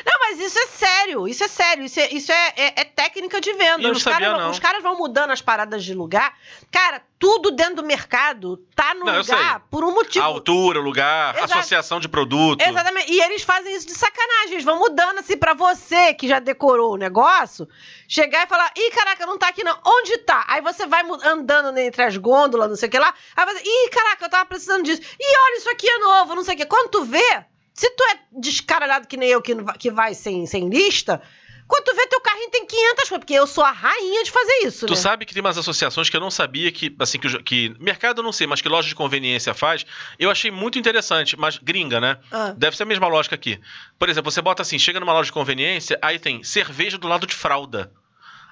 Não, 0.05 0.19
mas 0.21 0.41
isso 0.41 0.59
é 0.59 0.67
sério, 0.67 1.29
isso 1.29 1.45
é 1.45 1.49
sério, 1.49 1.85
isso 1.85 2.01
é, 2.01 2.09
isso 2.13 2.33
é, 2.33 2.53
é- 2.57 2.81
é 2.81 2.85
técnica 2.85 3.41
de 3.41 3.53
venda. 3.55 3.91
Os, 3.91 4.03
sabia, 4.03 4.19
caras, 4.21 4.33
vão- 4.33 4.41
não. 4.47 4.51
os 4.51 4.59
caras 4.59 4.83
vão 4.83 4.97
mudando 4.99 5.31
as 5.31 5.41
paradas 5.41 5.85
de 5.85 5.95
lugar. 5.95 6.35
Cara, 6.71 7.03
tudo 7.19 7.51
dentro 7.53 7.77
do 7.77 7.85
mercado 7.85 8.57
tá 8.75 8.95
no 8.95 9.05
Não, 9.05 9.19
lugar 9.19 9.61
por 9.71 9.85
um 9.85 9.93
motivo. 9.93 10.25
A 10.25 10.29
altura, 10.29 10.81
o 10.81 10.83
lugar, 10.83 11.37
Exato. 11.37 11.53
associação 11.55 12.01
de 12.01 12.09
produto. 12.09 12.61
Exatamente. 12.63 13.13
E 13.13 13.21
eles 13.23 13.43
fazem 13.43 13.75
isso 13.75 13.87
de 13.87 13.95
sacanagem. 13.95 14.53
Eles 14.55 14.65
vão 14.65 14.79
mudando 14.79 15.19
assim 15.19 15.37
pra 15.37 15.55
você 15.55 16.15
que 16.15 16.27
já 16.27 16.39
decorou 16.41 16.95
o 16.95 16.97
negócio, 16.97 17.69
chegar 18.09 18.45
e 18.45 18.49
falar: 18.49 18.73
ih, 18.77 18.91
caraca, 18.91 19.25
não 19.27 19.39
tá 19.39 19.49
aqui 19.49 19.63
não. 19.63 19.79
Onde 19.87 20.19
tá? 20.19 20.45
Aí 20.49 20.61
você 20.61 20.87
vai 20.87 21.03
andando 21.25 21.79
entre 21.79 22.03
as 22.03 22.17
gôndolas, 22.17 22.69
não 22.69 22.77
sei 22.77 22.89
o 22.89 22.91
que 22.93 22.99
lá. 22.99 23.15
Aí 23.37 23.45
você, 23.47 23.63
ih, 23.65 23.89
caraca, 23.91 24.25
eu 24.25 24.31
tava 24.31 24.47
precisando 24.47 24.83
disso. 24.85 25.01
Ih, 25.03 25.37
olha, 25.47 25.59
isso 25.59 25.71
aqui 25.71 25.89
é 25.89 25.99
novo, 25.99 26.35
não 26.35 26.43
sei 26.43 26.55
o 26.55 26.57
que. 26.59 26.67
Quando 26.67 26.91
tu 26.91 27.05
vê, 27.05 27.45
se 27.75 27.91
tu 27.91 28.05
é 28.05 28.21
descaralhado 28.41 29.07
que 29.07 29.17
nem 29.17 29.29
eu 29.31 29.41
que, 29.43 29.55
que 29.79 29.91
vai 29.91 30.15
sem, 30.15 30.47
sem 30.47 30.69
lista, 30.69 31.23
quando 31.67 31.85
tu 31.85 31.97
vê, 31.97 32.07
teu 32.07 32.21
carrinho 32.21 32.51
tem 32.51 32.67
500 32.67 32.95
coisas. 32.95 33.19
Porque 33.19 33.33
eu 33.33 33.47
sou 33.47 33.65
a 33.65 33.71
rainha 33.71 34.23
de 34.25 34.31
fazer 34.31 34.53
isso, 34.67 34.87
Tu 34.87 34.93
né? 34.93 34.99
sabe 34.99 35.25
que 35.25 35.33
tem 35.33 35.41
umas 35.41 35.57
associações 35.57 36.11
que 36.11 36.17
eu 36.17 36.21
não 36.21 36.31
sabia 36.31 36.71
que, 36.71 36.95
assim, 36.99 37.19
que, 37.19 37.43
que 37.43 37.75
mercado 37.81 38.21
eu 38.21 38.23
não 38.23 38.33
sei, 38.33 38.47
mas 38.47 38.61
que 38.61 38.69
loja 38.69 38.89
de 38.89 38.95
conveniência 38.95 39.55
faz. 39.55 39.87
Eu 40.19 40.31
achei 40.31 40.51
muito 40.51 40.79
interessante, 40.79 41.35
mas 41.39 41.57
gringa, 41.57 41.99
né? 41.99 42.19
Ah. 42.31 42.53
Deve 42.57 42.77
ser 42.77 42.83
a 42.83 42.87
mesma 42.87 43.07
lógica 43.09 43.35
aqui. 43.35 43.59
Por 43.99 44.11
exemplo, 44.11 44.31
você 44.31 44.43
bota 44.43 44.61
assim, 44.61 44.79
chega 44.79 45.01
numa 45.01 45.13
loja 45.15 45.27
de 45.27 45.33
conveniência, 45.33 45.99
aí 46.03 46.19
tem 46.19 46.43
cerveja 46.43 46.99
do 46.99 47.09
lado 47.09 47.27
de 47.27 47.35
fralda. 47.35 47.91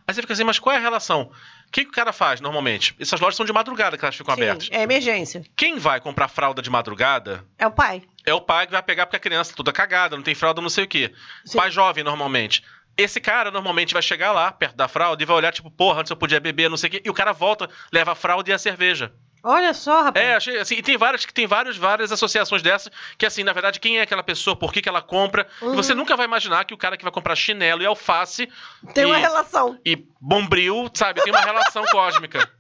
Aí 0.06 0.14
você 0.14 0.20
fica 0.22 0.32
assim, 0.32 0.44
mas 0.44 0.58
qual 0.58 0.74
é 0.74 0.78
a 0.78 0.80
relação? 0.80 1.30
O 1.68 1.70
que, 1.70 1.84
que 1.84 1.90
o 1.90 1.92
cara 1.94 2.12
faz 2.12 2.40
normalmente? 2.40 2.94
Essas 2.98 3.20
lojas 3.20 3.36
são 3.36 3.46
de 3.46 3.52
madrugada 3.52 3.96
que 3.96 4.04
elas 4.04 4.16
ficam 4.16 4.34
Sim, 4.34 4.42
abertas. 4.42 4.68
é 4.72 4.82
emergência. 4.82 5.42
Quem 5.56 5.78
vai 5.78 6.00
comprar 6.00 6.28
fralda 6.28 6.60
de 6.60 6.68
madrugada 6.70 7.44
É 7.58 7.66
o 7.66 7.70
pai. 7.70 8.02
é 8.26 8.34
o 8.34 8.40
pai 8.40 8.66
que 8.66 8.72
vai 8.72 8.82
pegar 8.82 9.06
porque 9.06 9.16
a 9.16 9.20
criança 9.20 9.50
tá 9.50 9.56
toda 9.56 9.72
cagada, 9.72 10.16
não 10.16 10.22
tem 10.22 10.34
fralda, 10.34 10.60
não 10.60 10.68
sei 10.68 10.84
o 10.84 10.88
quê. 10.88 11.12
Sim. 11.44 11.58
Pai 11.58 11.70
jovem, 11.70 12.02
normalmente. 12.02 12.64
Esse 12.96 13.20
cara 13.20 13.50
normalmente 13.50 13.92
vai 13.94 14.02
chegar 14.02 14.32
lá, 14.32 14.50
perto 14.50 14.76
da 14.76 14.88
fralda, 14.88 15.22
e 15.22 15.26
vai 15.26 15.36
olhar, 15.36 15.52
tipo, 15.52 15.70
porra, 15.70 16.00
antes 16.00 16.10
eu 16.10 16.16
podia 16.16 16.40
beber, 16.40 16.68
não 16.68 16.76
sei 16.76 16.88
o 16.88 16.90
quê. 16.90 17.02
E 17.04 17.08
o 17.08 17.14
cara 17.14 17.32
volta, 17.32 17.70
leva 17.92 18.12
a 18.12 18.14
fralda 18.16 18.50
e 18.50 18.52
a 18.52 18.58
cerveja. 18.58 19.12
Olha 19.42 19.72
só, 19.72 20.02
rapaz. 20.02 20.24
É, 20.24 20.34
achei 20.36 20.58
assim, 20.58 20.74
e 20.76 20.82
tem 20.82 20.96
várias 20.96 21.24
que 21.24 21.32
tem 21.32 21.46
vários, 21.46 21.76
várias 21.76 22.12
associações 22.12 22.62
dessas, 22.62 22.92
que 23.16 23.24
assim, 23.24 23.42
na 23.42 23.52
verdade, 23.52 23.80
quem 23.80 23.98
é 23.98 24.02
aquela 24.02 24.22
pessoa, 24.22 24.54
por 24.54 24.72
que, 24.72 24.82
que 24.82 24.88
ela 24.88 25.00
compra. 25.00 25.48
Uhum. 25.62 25.74
Você 25.74 25.94
nunca 25.94 26.16
vai 26.16 26.26
imaginar 26.26 26.64
que 26.64 26.74
o 26.74 26.78
cara 26.78 26.96
que 26.96 27.04
vai 27.04 27.12
comprar 27.12 27.34
chinelo 27.34 27.82
e 27.82 27.86
alface 27.86 28.48
Tem 28.94 29.06
uma 29.06 29.18
e, 29.18 29.20
relação. 29.20 29.78
e 29.84 30.06
bombril, 30.20 30.90
sabe, 30.92 31.22
tem 31.22 31.32
uma 31.32 31.40
relação 31.40 31.84
cósmica. 31.90 32.50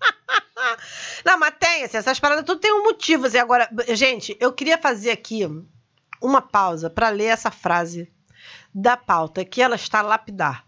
Não, 1.24 1.38
mas 1.38 1.54
tem, 1.58 1.84
assim, 1.84 1.98
essas 1.98 2.18
paradas 2.18 2.44
tudo 2.44 2.60
tem 2.60 2.72
um 2.72 2.82
motivo. 2.82 3.26
Assim, 3.26 3.38
agora, 3.38 3.68
gente, 3.88 4.36
eu 4.40 4.52
queria 4.52 4.78
fazer 4.78 5.10
aqui 5.10 5.46
uma 6.20 6.40
pausa 6.40 6.88
para 6.88 7.08
ler 7.08 7.26
essa 7.26 7.50
frase 7.50 8.10
da 8.74 8.96
pauta, 8.96 9.44
que 9.44 9.60
ela 9.60 9.74
está 9.74 10.00
lapidar. 10.00 10.64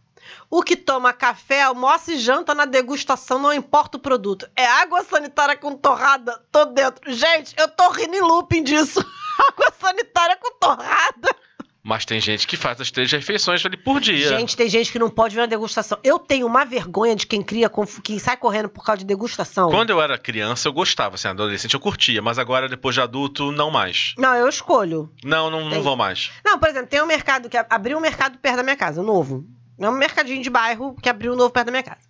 O 0.51 0.63
que 0.63 0.77
toma 0.77 1.13
café, 1.13 1.63
almoça 1.63 2.13
e 2.13 2.19
janta 2.19 2.55
na 2.55 2.65
degustação, 2.65 3.39
não 3.39 3.53
importa 3.53 3.97
o 3.97 4.01
produto. 4.01 4.49
É 4.55 4.67
água 4.67 5.03
sanitária 5.05 5.57
com 5.57 5.77
torrada, 5.77 6.43
tô 6.51 6.65
dentro. 6.67 7.13
Gente, 7.13 7.55
eu 7.59 7.69
tô 7.69 7.91
rindo 7.91 8.15
em 8.15 8.21
looping 8.21 8.63
disso. 8.63 9.01
água 9.49 9.73
sanitária 9.79 10.37
com 10.37 10.59
torrada. 10.59 11.37
Mas 11.85 12.05
tem 12.05 12.21
gente 12.21 12.47
que 12.47 12.57
faz 12.57 12.81
as 12.81 12.93
três 12.93 13.11
refeições 13.11 13.65
ali 13.67 13.77
por 13.77 14.01
dia. 14.01 14.29
Gente, 14.29 14.57
tem 14.57 14.69
gente 14.69 14.93
que 14.93 15.01
não 15.01 15.11
pode 15.11 15.35
ver 15.35 15.41
uma 15.41 15.49
degustação. 15.49 15.99
Eu 16.05 16.17
tenho 16.17 16.47
uma 16.47 16.65
vergonha 16.65 17.17
de 17.17 17.27
quem 17.27 17.43
cria, 17.43 17.69
quem 18.05 18.21
sai 18.21 18.37
correndo 18.37 18.69
por 18.69 18.85
causa 18.85 19.01
de 19.01 19.05
degustação. 19.05 19.69
Quando 19.69 19.91
eu 19.91 20.01
era 20.01 20.17
criança, 20.17 20.69
eu 20.69 20.73
gostava, 20.73 21.17
assim, 21.17 21.27
adolescente 21.27 21.75
eu 21.75 21.81
curtia, 21.81 22.23
mas 22.23 22.39
agora, 22.39 22.69
depois 22.69 22.95
de 22.95 23.01
adulto, 23.01 23.51
não 23.51 23.69
mais. 23.69 24.15
Não, 24.17 24.33
eu 24.35 24.49
escolho. 24.49 25.11
Não, 25.25 25.51
não, 25.51 25.69
não 25.69 25.83
vou 25.83 25.97
mais. 25.97 26.31
Não, 26.45 26.57
por 26.57 26.69
exemplo, 26.69 26.87
tem 26.87 27.03
um 27.03 27.07
mercado 27.07 27.49
que 27.49 27.57
abriu 27.57 27.99
um 27.99 28.01
mercado 28.01 28.39
perto 28.39 28.57
da 28.57 28.63
minha 28.63 28.77
casa, 28.77 29.03
novo. 29.03 29.45
É 29.79 29.89
um 29.89 29.93
mercadinho 29.93 30.43
de 30.43 30.51
bairro 30.51 30.95
que 31.01 31.09
abriu 31.09 31.35
novo 31.37 31.51
perto 31.51 31.67
da 31.67 31.73
minha 31.73 31.83
casa. 31.83 32.07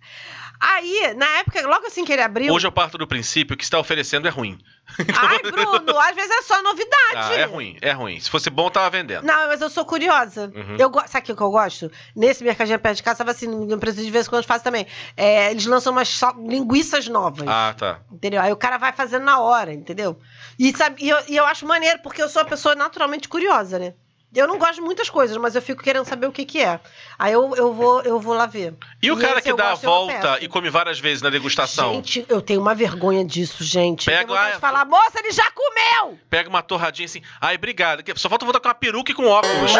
Aí, 0.65 1.13
na 1.15 1.27
época, 1.39 1.61
logo 1.67 1.85
assim 1.87 2.05
que 2.05 2.13
ele 2.13 2.21
abriu. 2.21 2.53
Hoje 2.53 2.65
eu 2.65 2.71
parto 2.71 2.97
do 2.97 3.05
princípio 3.05 3.57
que 3.57 3.65
está 3.65 3.77
oferecendo 3.77 4.29
é 4.29 4.31
ruim. 4.31 4.57
Ai, 5.13 5.39
Bruno, 5.39 5.99
às 5.99 6.15
vezes 6.15 6.31
é 6.31 6.41
só 6.41 6.63
novidade. 6.63 7.15
Ah, 7.15 7.33
é 7.33 7.43
ruim, 7.43 7.77
é 7.81 7.91
ruim. 7.91 8.17
Se 8.17 8.29
fosse 8.29 8.49
bom, 8.49 8.69
tava 8.69 8.89
vendendo. 8.89 9.25
Não, 9.25 9.47
mas 9.47 9.59
eu 9.59 9.69
sou 9.69 9.83
curiosa. 9.83 10.49
Uhum. 10.55 10.77
Eu. 10.79 10.89
Sabe 11.07 11.31
o 11.31 11.35
que 11.35 11.43
eu 11.43 11.51
gosto? 11.51 11.91
Nesse 12.15 12.45
mercadinho 12.45 12.79
perto 12.79 12.95
de 12.95 13.03
casa, 13.03 13.17
tava 13.17 13.31
assim, 13.31 13.47
no 13.47 13.77
preço 13.77 14.01
de 14.01 14.09
vez 14.09 14.25
em 14.25 14.29
quando 14.29 14.45
faz 14.45 14.61
também. 14.61 14.87
É, 15.17 15.51
eles 15.51 15.65
lançam 15.65 15.91
umas 15.91 16.21
linguiças 16.47 17.09
novas. 17.09 17.45
Ah, 17.45 17.75
tá. 17.77 17.99
Entendeu? 18.09 18.41
Aí 18.41 18.53
o 18.53 18.57
cara 18.57 18.77
vai 18.77 18.93
fazendo 18.93 19.23
na 19.23 19.41
hora, 19.41 19.73
entendeu? 19.73 20.17
E, 20.57 20.73
sabe, 20.77 21.03
e, 21.03 21.09
eu, 21.09 21.17
e 21.27 21.35
eu 21.35 21.45
acho 21.45 21.67
maneiro, 21.67 21.99
porque 22.01 22.21
eu 22.21 22.29
sou 22.29 22.41
uma 22.41 22.47
pessoa 22.47 22.73
naturalmente 22.73 23.27
curiosa, 23.27 23.77
né? 23.77 23.93
Eu 24.35 24.47
não 24.47 24.57
gosto 24.57 24.75
de 24.75 24.81
muitas 24.81 25.09
coisas, 25.09 25.37
mas 25.37 25.55
eu 25.55 25.61
fico 25.61 25.83
querendo 25.83 26.05
saber 26.05 26.25
o 26.25 26.31
que 26.31 26.43
que 26.45 26.61
é. 26.61 26.79
Aí 27.19 27.31
eu, 27.33 27.55
eu, 27.55 27.73
vou, 27.73 28.01
eu 28.01 28.19
vou 28.19 28.33
lá 28.33 28.45
ver. 28.47 28.73
E 29.01 29.11
o 29.11 29.17
cara 29.17 29.41
que 29.41 29.53
dá 29.53 29.67
a 29.67 29.69
gosto, 29.71 29.83
eu 29.83 29.89
volta 29.89 30.39
e 30.41 30.47
come 30.47 30.69
várias 30.69 30.99
vezes 30.99 31.21
na 31.21 31.29
degustação? 31.29 31.93
Gente, 31.95 32.25
eu 32.27 32.41
tenho 32.41 32.59
uma 32.59 32.73
vergonha 32.73 33.23
disso, 33.23 33.63
gente. 33.63 34.05
Pega 34.05 34.21
eu 34.21 34.25
tenho 34.25 34.37
vontade 34.37 34.55
de 34.55 34.59
falar, 34.59 34.85
moça, 34.85 35.19
ele 35.19 35.31
já 35.31 35.49
comeu! 35.51 36.17
Pega 36.29 36.49
uma 36.49 36.63
torradinha 36.63 37.05
assim. 37.05 37.21
Ai, 37.39 37.55
obrigado. 37.55 38.03
Só 38.15 38.27
falta 38.27 38.43
voltar 38.43 38.59
com 38.59 38.67
uma 38.67 38.73
peruca 38.75 39.11
e 39.11 39.15
com 39.15 39.25
óculos. 39.27 39.71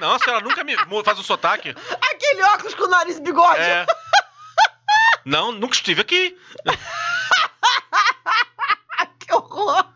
Não, 0.00 0.14
a 0.14 0.18
senhora 0.18 0.42
nunca 0.42 0.64
me 0.64 0.74
faz 1.04 1.18
um 1.18 1.22
sotaque. 1.22 1.74
Aquele 2.14 2.42
óculos 2.54 2.74
com 2.74 2.84
o 2.84 2.88
nariz 2.88 3.18
e 3.18 3.20
bigode. 3.20 3.60
É. 3.60 3.84
Não, 5.24 5.52
nunca 5.52 5.74
estive 5.74 6.00
aqui. 6.00 6.36
Que 9.18 9.32
horror. 9.34 9.86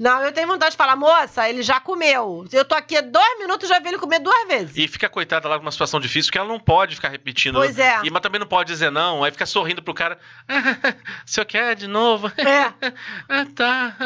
Não, 0.00 0.22
eu 0.22 0.32
tenho 0.32 0.46
vontade 0.46 0.72
de 0.72 0.76
falar, 0.76 0.96
moça, 0.96 1.48
ele 1.48 1.62
já 1.62 1.80
comeu. 1.80 2.46
Eu 2.52 2.64
tô 2.64 2.74
aqui 2.74 2.96
há 2.96 3.00
dois 3.00 3.38
minutos 3.38 3.68
já 3.68 3.78
vi 3.78 3.88
ele 3.88 3.98
comer 3.98 4.20
duas 4.20 4.48
vezes. 4.48 4.76
E 4.76 4.88
fica 4.88 5.08
coitada 5.08 5.48
lá 5.48 5.58
numa 5.58 5.70
situação 5.70 6.00
difícil 6.00 6.32
que 6.32 6.38
ela 6.38 6.48
não 6.48 6.60
pode 6.60 6.96
ficar 6.96 7.08
repetindo. 7.08 7.54
Pois 7.54 7.78
é. 7.78 8.00
E, 8.04 8.10
mas 8.10 8.22
também 8.22 8.38
não 8.38 8.46
pode 8.46 8.72
dizer 8.72 8.90
não. 8.90 9.22
Aí 9.22 9.30
fica 9.30 9.46
sorrindo 9.46 9.82
pro 9.82 9.94
cara. 9.94 10.18
Ah, 10.48 10.94
o 11.26 11.30
senhor 11.30 11.46
quer 11.46 11.74
de 11.76 11.86
novo? 11.86 12.28
É. 12.36 12.92
ah, 13.28 13.46
tá. 13.54 13.96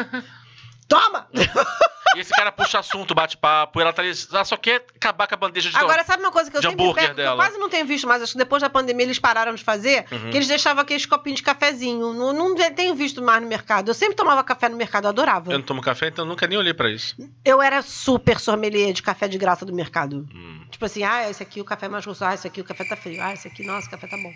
Toma! 0.87 1.27
E 2.17 2.21
esse 2.21 2.31
cara 2.31 2.51
puxa 2.51 2.79
assunto, 2.79 3.13
bate 3.13 3.37
papo. 3.37 3.79
Ela 3.79 3.93
tá 3.93 4.01
ali. 4.01 4.11
Ela 4.31 4.43
só 4.43 4.57
quer 4.57 4.83
acabar 4.95 5.27
com 5.27 5.35
a 5.35 5.37
bandeja 5.37 5.69
de 5.69 5.77
Agora, 5.77 6.03
sabe 6.03 6.23
uma 6.23 6.31
coisa 6.31 6.49
que 6.49 6.57
eu 6.57 6.61
sempre 6.61 6.93
pego, 6.93 7.13
que 7.15 7.21
eu 7.21 7.35
quase 7.35 7.57
não 7.59 7.69
tenho 7.69 7.85
visto, 7.85 8.07
mas 8.07 8.23
acho 8.23 8.31
que 8.31 8.37
depois 8.39 8.61
da 8.61 8.69
pandemia 8.69 9.05
eles 9.05 9.19
pararam 9.19 9.53
de 9.53 9.63
fazer, 9.63 10.05
Uhum. 10.11 10.31
que 10.31 10.37
eles 10.37 10.47
deixavam 10.47 10.81
aqueles 10.81 11.05
copinhos 11.05 11.37
de 11.37 11.43
cafezinho. 11.43 12.13
Não, 12.13 12.33
não 12.33 12.55
tenho 12.73 12.95
visto 12.95 13.21
mais 13.21 13.41
no 13.41 13.47
mercado. 13.47 13.89
Eu 13.89 13.93
sempre 13.93 14.15
tomava 14.15 14.43
café 14.43 14.67
no 14.67 14.75
mercado, 14.75 15.05
eu 15.05 15.09
adorava. 15.09 15.51
Eu 15.51 15.59
não 15.59 15.65
tomo 15.65 15.81
café, 15.81 16.07
então 16.07 16.25
nunca 16.25 16.47
nem 16.47 16.57
olhei 16.57 16.73
pra 16.73 16.89
isso. 16.89 17.15
Eu 17.45 17.61
era 17.61 17.81
super 17.83 18.39
sommelier 18.39 18.93
de 18.93 19.03
café 19.03 19.27
de 19.27 19.37
graça 19.37 19.63
do 19.63 19.73
mercado. 19.73 20.27
Hum. 20.33 20.65
Tipo 20.71 20.85
assim, 20.85 21.03
ah, 21.03 21.29
esse 21.29 21.43
aqui 21.43 21.61
o 21.61 21.65
café 21.65 21.85
é 21.85 21.89
mais 21.89 22.03
gostoso, 22.03 22.31
ah, 22.31 22.33
esse 22.33 22.47
aqui 22.47 22.61
o 22.61 22.63
café 22.63 22.83
tá 22.83 22.95
frio, 22.95 23.21
ah, 23.21 23.33
esse 23.33 23.47
aqui, 23.47 23.63
nossa, 23.63 23.87
o 23.87 23.91
café 23.91 24.07
tá 24.07 24.17
bom. 24.17 24.33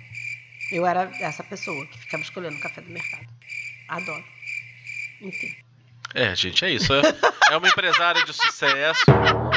Eu 0.72 0.86
era 0.86 1.12
essa 1.20 1.44
pessoa 1.44 1.86
que 1.88 1.98
ficava 1.98 2.22
escolhendo 2.24 2.56
o 2.58 2.62
café 2.62 2.82
do 2.82 2.90
mercado. 2.90 3.26
Adoro. 3.90 4.24
Enfim. 5.22 5.56
É, 6.14 6.36
gente, 6.36 6.64
é 6.66 6.70
isso. 6.70 6.94
É- 6.94 7.02
É 7.52 7.58
uma 7.58 7.68
empresária 7.68 8.24
de 8.24 8.32
sucesso, 8.34 9.04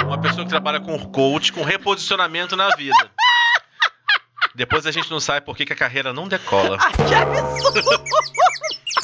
uma 0.04 0.20
pessoa 0.20 0.42
que 0.44 0.48
trabalha 0.50 0.80
com 0.80 0.98
coach, 1.10 1.52
com 1.52 1.62
reposicionamento 1.62 2.56
na 2.56 2.68
vida. 2.74 3.08
Depois 4.52 4.84
a 4.86 4.90
gente 4.90 5.08
não 5.10 5.20
sabe 5.20 5.40
por 5.46 5.56
que, 5.56 5.64
que 5.64 5.72
a 5.72 5.76
carreira 5.76 6.12
não 6.12 6.26
decola. 6.26 6.76
Ai, 6.80 6.92
que 6.92 7.14
absurdo! 7.14 7.80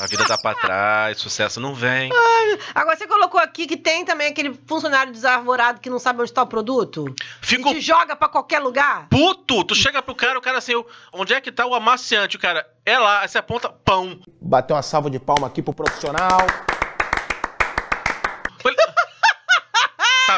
A 0.01 0.07
vida 0.07 0.25
tá 0.27 0.37
pra 0.39 0.55
trás, 0.55 1.19
sucesso 1.19 1.61
não 1.61 1.75
vem. 1.75 2.11
Agora, 2.75 2.97
você 2.97 3.07
colocou 3.07 3.39
aqui 3.41 3.67
que 3.67 3.77
tem 3.77 4.05
também 4.05 4.29
aquele 4.29 4.59
funcionário 4.67 5.13
desarvorado 5.13 5.81
que 5.81 5.91
não 5.91 5.99
sabe 5.99 6.21
onde 6.21 6.31
está 6.31 6.43
o 6.43 6.47
produto? 6.47 7.05
Fico 7.41 7.69
E 7.71 7.75
te 7.75 7.81
joga 7.81 8.17
pra 8.17 8.29
qualquer 8.29 8.59
lugar? 8.61 9.07
puto! 9.11 9.63
Tu 9.65 9.75
chega 9.75 10.01
pro 10.03 10.15
cara, 10.15 10.39
o 10.39 10.43
cara 10.43 10.59
assim, 10.59 10.73
onde 11.13 11.33
é 11.35 11.41
que 11.41 11.53
tá 11.53 11.65
o 11.67 11.75
amaciante? 11.75 12.37
O 12.37 12.41
cara, 12.41 12.67
é 12.85 12.99
lá, 12.99 13.21
aí 13.21 13.29
você 13.29 13.39
aponta, 13.39 13.69
pão. 13.69 14.19
Bater 14.41 14.73
uma 14.73 14.83
salva 14.83 15.11
de 15.11 15.19
palma 15.21 15.47
aqui 15.47 15.61
pro 15.63 15.75
profissional. 15.75 16.39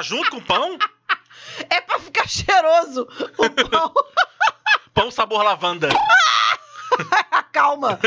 Tá 0.02 0.08
junto 0.08 0.30
com 0.32 0.40
pão? 0.40 0.76
É 1.70 1.80
pra 1.80 2.00
ficar 2.00 2.28
cheiroso 2.28 3.06
o 3.38 3.68
pão. 3.68 3.94
Pão 4.92 5.10
sabor 5.12 5.42
lavanda. 5.44 5.88
Calma. 7.52 7.98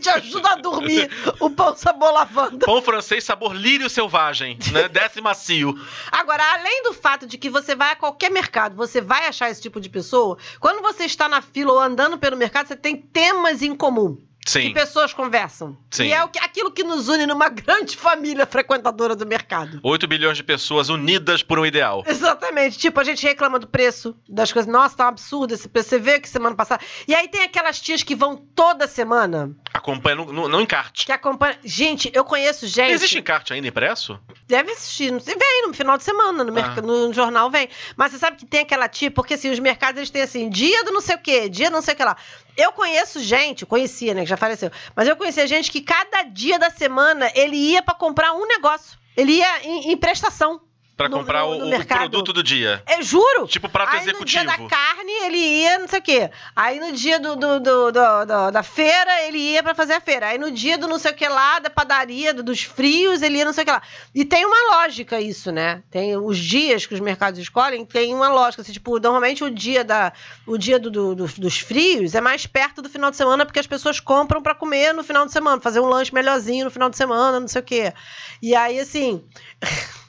Te 0.00 0.08
ajuda 0.08 0.50
a 0.50 0.56
dormir 0.56 1.08
o 1.40 1.48
pão 1.48 1.74
sabor 1.76 2.12
lavanda. 2.12 2.66
Pão 2.66 2.82
francês 2.82 3.22
sabor 3.22 3.54
lírio 3.54 3.88
selvagem, 3.88 4.58
né? 4.72 4.88
Desce 4.88 5.20
macio. 5.20 5.72
Agora, 6.10 6.42
além 6.54 6.82
do 6.82 6.92
fato 6.92 7.26
de 7.26 7.38
que 7.38 7.48
você 7.48 7.76
vai 7.76 7.92
a 7.92 7.96
qualquer 7.96 8.30
mercado, 8.30 8.74
você 8.74 9.00
vai 9.00 9.26
achar 9.26 9.48
esse 9.48 9.62
tipo 9.62 9.80
de 9.80 9.88
pessoa, 9.88 10.36
quando 10.58 10.82
você 10.82 11.04
está 11.04 11.28
na 11.28 11.40
fila 11.40 11.72
ou 11.72 11.80
andando 11.80 12.18
pelo 12.18 12.36
mercado, 12.36 12.66
você 12.66 12.76
tem 12.76 12.96
temas 12.96 13.62
em 13.62 13.74
comum. 13.74 14.18
Sim. 14.46 14.68
Que 14.68 14.74
pessoas 14.74 15.12
conversam. 15.12 15.76
Sim. 15.90 16.04
E 16.04 16.12
é 16.12 16.22
o 16.22 16.28
que- 16.28 16.38
aquilo 16.38 16.70
que 16.70 16.84
nos 16.84 17.08
une 17.08 17.26
numa 17.26 17.48
grande 17.50 17.96
família 17.96 18.46
frequentadora 18.46 19.16
do 19.16 19.26
mercado. 19.26 19.80
8 19.82 20.06
bilhões 20.06 20.36
de 20.36 20.44
pessoas 20.44 20.88
unidas 20.88 21.42
por 21.42 21.58
um 21.58 21.66
ideal. 21.66 22.04
Exatamente. 22.06 22.78
Tipo, 22.78 23.00
a 23.00 23.04
gente 23.04 23.26
reclama 23.26 23.58
do 23.58 23.66
preço 23.66 24.14
das 24.28 24.52
coisas. 24.52 24.70
Nossa, 24.70 24.96
tá 24.96 25.04
um 25.06 25.08
absurdo 25.08 25.52
esse 25.52 25.68
preço. 25.68 25.88
Você 25.90 25.98
vê 25.98 26.20
que 26.20 26.28
semana 26.28 26.54
passada. 26.54 26.82
E 27.08 27.14
aí 27.14 27.26
tem 27.28 27.42
aquelas 27.42 27.80
tias 27.80 28.02
que 28.02 28.14
vão 28.14 28.36
toda 28.36 28.86
semana, 28.86 29.54
Acompanha 29.74 30.16
no, 30.16 30.32
no, 30.32 30.48
no 30.48 30.60
encarte. 30.60 31.04
que 31.04 31.12
acompanham. 31.12 31.56
Gente, 31.64 32.10
eu 32.14 32.24
conheço 32.24 32.66
gente. 32.66 32.92
Existe 32.92 33.18
encarte 33.18 33.52
ainda 33.52 33.66
impresso? 33.68 34.18
Deve 34.46 34.70
existir. 34.70 35.10
Não 35.10 35.18
Vem 35.20 35.66
no 35.66 35.74
final 35.74 35.98
de 35.98 36.04
semana, 36.04 36.42
no, 36.44 36.52
merc- 36.52 36.78
Ah. 36.78 36.82
no 36.82 37.12
jornal 37.12 37.50
vem. 37.50 37.68
Mas 37.96 38.12
você 38.12 38.18
sabe 38.18 38.36
que 38.36 38.46
tem 38.46 38.60
aquela 38.60 38.88
tia, 38.88 39.10
porque 39.10 39.34
assim, 39.34 39.50
os 39.50 39.58
mercados 39.58 39.98
eles 39.98 40.10
têm 40.10 40.22
assim, 40.22 40.48
dia 40.48 40.84
do 40.84 40.92
não 40.92 41.00
sei 41.00 41.16
o 41.16 41.18
quê, 41.18 41.48
dia 41.48 41.68
do 41.68 41.74
não 41.74 41.82
sei 41.82 41.94
o 41.94 41.96
que 41.96 42.04
lá. 42.04 42.16
Eu 42.56 42.72
conheço 42.72 43.20
gente, 43.20 43.66
conhecia, 43.66 44.14
né, 44.14 44.22
que 44.22 44.28
já 44.28 44.36
faleceu, 44.36 44.70
mas 44.94 45.06
eu 45.06 45.16
conhecia 45.16 45.46
gente 45.46 45.70
que 45.70 45.80
cada 45.80 46.22
dia 46.22 46.58
da 46.58 46.70
semana 46.70 47.30
ele 47.34 47.56
ia 47.56 47.82
pra 47.82 47.94
comprar 47.94 48.32
um 48.32 48.46
negócio. 48.46 48.98
Ele 49.16 49.32
ia 49.32 49.62
em, 49.62 49.92
em 49.92 49.96
prestação. 49.96 50.60
Pra 50.96 51.10
No- 51.10 51.18
comprar 51.18 51.42
no- 51.42 51.50
o, 51.50 51.58
no 51.58 51.66
o 51.66 51.68
mercado. 51.68 51.98
produto 51.98 52.32
do 52.32 52.42
dia. 52.42 52.82
Eu 52.88 53.02
juro. 53.02 53.46
Tipo 53.46 53.68
prato 53.68 53.90
Aí 53.90 53.98
no 53.98 54.24
dia 54.24 54.40
executivo. 54.40 54.46
da 54.46 54.56
carne 54.76 55.12
ele 55.24 55.36
ia, 55.36 55.78
não 55.78 55.86
sei 55.86 55.98
o 55.98 56.02
quê. 56.02 56.30
Aí 56.54 56.80
no 56.80 56.90
dia 56.92 57.20
do, 57.20 57.36
do- 57.36 57.60
do- 57.60 57.92
do- 57.92 58.50
da 58.50 58.62
feira 58.62 59.22
ele 59.24 59.36
ia 59.38 59.62
pra 59.62 59.74
fazer 59.74 59.92
a 59.92 60.00
feira. 60.00 60.28
Aí 60.28 60.38
no 60.38 60.50
dia 60.50 60.78
do 60.78 60.88
não 60.88 60.98
sei 60.98 61.10
o 61.12 61.14
que 61.14 61.28
lá, 61.28 61.58
da 61.58 61.68
padaria, 61.68 62.32
do- 62.32 62.42
dos 62.42 62.62
frios, 62.62 63.20
ele 63.20 63.36
ia 63.36 63.44
não 63.44 63.52
sei 63.52 63.62
o 63.62 63.66
que 63.66 63.72
lá. 63.72 63.82
E 64.14 64.24
tem 64.24 64.46
uma 64.46 64.76
lógica 64.78 65.20
isso, 65.20 65.52
né? 65.52 65.82
Tem 65.90 66.16
os 66.16 66.38
dias 66.38 66.86
que 66.86 66.94
os 66.94 67.00
mercados 67.00 67.38
escolhem, 67.38 67.84
tem 67.84 68.14
uma 68.14 68.28
lógica. 68.28 68.62
Assim, 68.62 68.72
tipo, 68.72 68.98
normalmente 68.98 69.44
o 69.44 69.50
dia, 69.50 69.84
da, 69.84 70.14
o 70.46 70.56
dia 70.56 70.78
do- 70.78 70.90
do- 70.90 71.14
dos- 71.14 71.38
dos 71.38 71.58
frios 71.58 72.14
é 72.14 72.22
mais 72.22 72.46
perto 72.46 72.80
do 72.80 72.88
final 72.88 73.10
de 73.10 73.18
semana 73.18 73.44
porque 73.44 73.60
as 73.60 73.66
pessoas 73.66 74.00
compram 74.00 74.40
pra 74.42 74.54
comer 74.54 74.94
no 74.94 75.04
final 75.04 75.26
de 75.26 75.32
semana, 75.32 75.60
fazer 75.60 75.80
um 75.80 75.88
lanche 75.88 76.14
melhorzinho 76.14 76.64
no 76.64 76.70
final 76.70 76.88
de 76.88 76.96
semana, 76.96 77.38
não 77.38 77.48
sei 77.48 77.60
o 77.60 77.64
quê. 77.64 77.92
E 78.40 78.54
aí, 78.56 78.80
assim. 78.80 79.22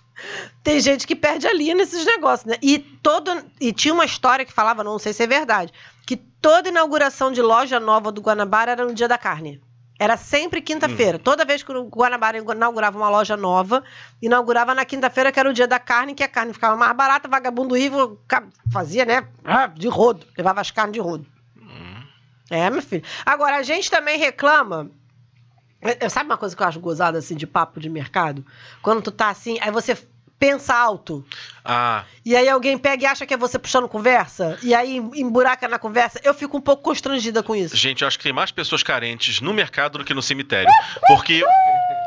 Tem 0.63 0.79
gente 0.79 1.05
que 1.07 1.15
perde 1.15 1.47
a 1.47 1.53
linha 1.53 1.75
nesses 1.75 2.05
negócios, 2.05 2.45
né? 2.45 2.55
E, 2.61 2.79
todo, 2.79 3.31
e 3.61 3.71
tinha 3.71 3.93
uma 3.93 4.05
história 4.05 4.45
que 4.45 4.51
falava, 4.53 4.83
não 4.83 4.97
sei 4.99 5.13
se 5.13 5.23
é 5.23 5.27
verdade, 5.27 5.71
que 6.05 6.15
toda 6.17 6.69
inauguração 6.69 7.31
de 7.31 7.41
loja 7.41 7.79
nova 7.79 8.11
do 8.11 8.21
Guanabara 8.21 8.71
era 8.71 8.85
no 8.85 8.93
dia 8.93 9.07
da 9.07 9.17
carne. 9.17 9.61
Era 9.99 10.15
sempre 10.15 10.61
quinta-feira. 10.61 11.17
Toda 11.17 11.43
vez 11.43 11.63
que 11.63 11.71
o 11.71 11.83
Guanabara 11.85 12.37
inaugurava 12.37 12.95
uma 12.97 13.09
loja 13.09 13.35
nova, 13.35 13.83
inaugurava 14.21 14.75
na 14.75 14.85
quinta-feira, 14.85 15.31
que 15.31 15.39
era 15.39 15.49
o 15.49 15.53
dia 15.53 15.67
da 15.67 15.79
carne, 15.79 16.13
que 16.13 16.21
a 16.23 16.27
carne 16.27 16.53
ficava 16.53 16.75
mais 16.75 16.95
barata, 16.95 17.27
vagabundo 17.27 17.75
ca- 18.27 18.43
fazia, 18.71 19.05
né? 19.05 19.27
ah, 19.43 19.65
De 19.65 19.87
rodo. 19.87 20.25
Levava 20.37 20.61
as 20.61 20.69
carnes 20.69 20.93
de 20.93 20.99
rodo. 20.99 21.25
É, 22.49 22.69
meu 22.69 22.81
filho. 22.81 23.03
Agora, 23.25 23.57
a 23.57 23.63
gente 23.63 23.89
também 23.89 24.17
reclama. 24.19 24.89
É, 25.81 26.05
é, 26.05 26.09
Sabe 26.09 26.29
uma 26.29 26.37
coisa 26.37 26.55
que 26.55 26.61
eu 26.61 26.67
acho 26.67 26.79
gozada 26.79 27.17
assim 27.19 27.35
de 27.35 27.47
papo 27.47 27.79
de 27.79 27.89
mercado? 27.89 28.45
Quando 28.81 29.01
tu 29.01 29.11
tá 29.11 29.29
assim, 29.29 29.57
aí 29.61 29.71
você 29.71 29.97
pensa 30.39 30.75
alto. 30.75 31.25
Ah, 31.63 32.03
E 32.23 32.35
aí 32.35 32.47
alguém 32.47 32.77
pega 32.77 33.03
e 33.03 33.05
acha 33.07 33.25
que 33.25 33.33
é 33.33 33.37
você 33.37 33.57
puxando 33.57 33.87
conversa, 33.87 34.57
e 34.61 34.73
aí 34.73 34.97
emburaca 34.97 35.67
na 35.67 35.79
conversa. 35.79 36.19
Eu 36.23 36.33
fico 36.33 36.57
um 36.57 36.61
pouco 36.61 36.83
constrangida 36.83 37.41
com 37.41 37.55
isso. 37.55 37.75
gente, 37.75 38.01
eu 38.01 38.07
acho 38.07 38.17
que 38.17 38.23
tem 38.23 38.33
mais 38.33 38.51
pessoas 38.51 38.83
carentes 38.83 39.41
no 39.41 39.53
mercado 39.53 39.97
do 39.97 40.05
que 40.05 40.13
no 40.13 40.21
cemitério. 40.21 40.71
Porque 41.07 41.43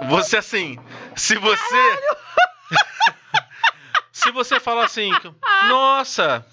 você, 0.09 0.37
assim, 0.39 0.79
se 1.17 1.37
você. 1.37 1.99
se 4.13 4.31
você 4.31 4.61
fala 4.61 4.85
assim, 4.85 5.11
nossa, 5.69 6.45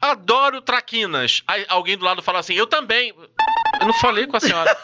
adoro 0.00 0.60
traquinas. 0.60 1.42
Aí 1.46 1.64
alguém 1.68 1.96
do 1.96 2.04
lado 2.04 2.22
fala 2.22 2.40
assim, 2.40 2.54
eu 2.54 2.66
também. 2.66 3.14
Eu 3.80 3.86
não 3.86 3.94
falei 3.94 4.26
com 4.26 4.36
a 4.36 4.40
senhora. 4.40 4.76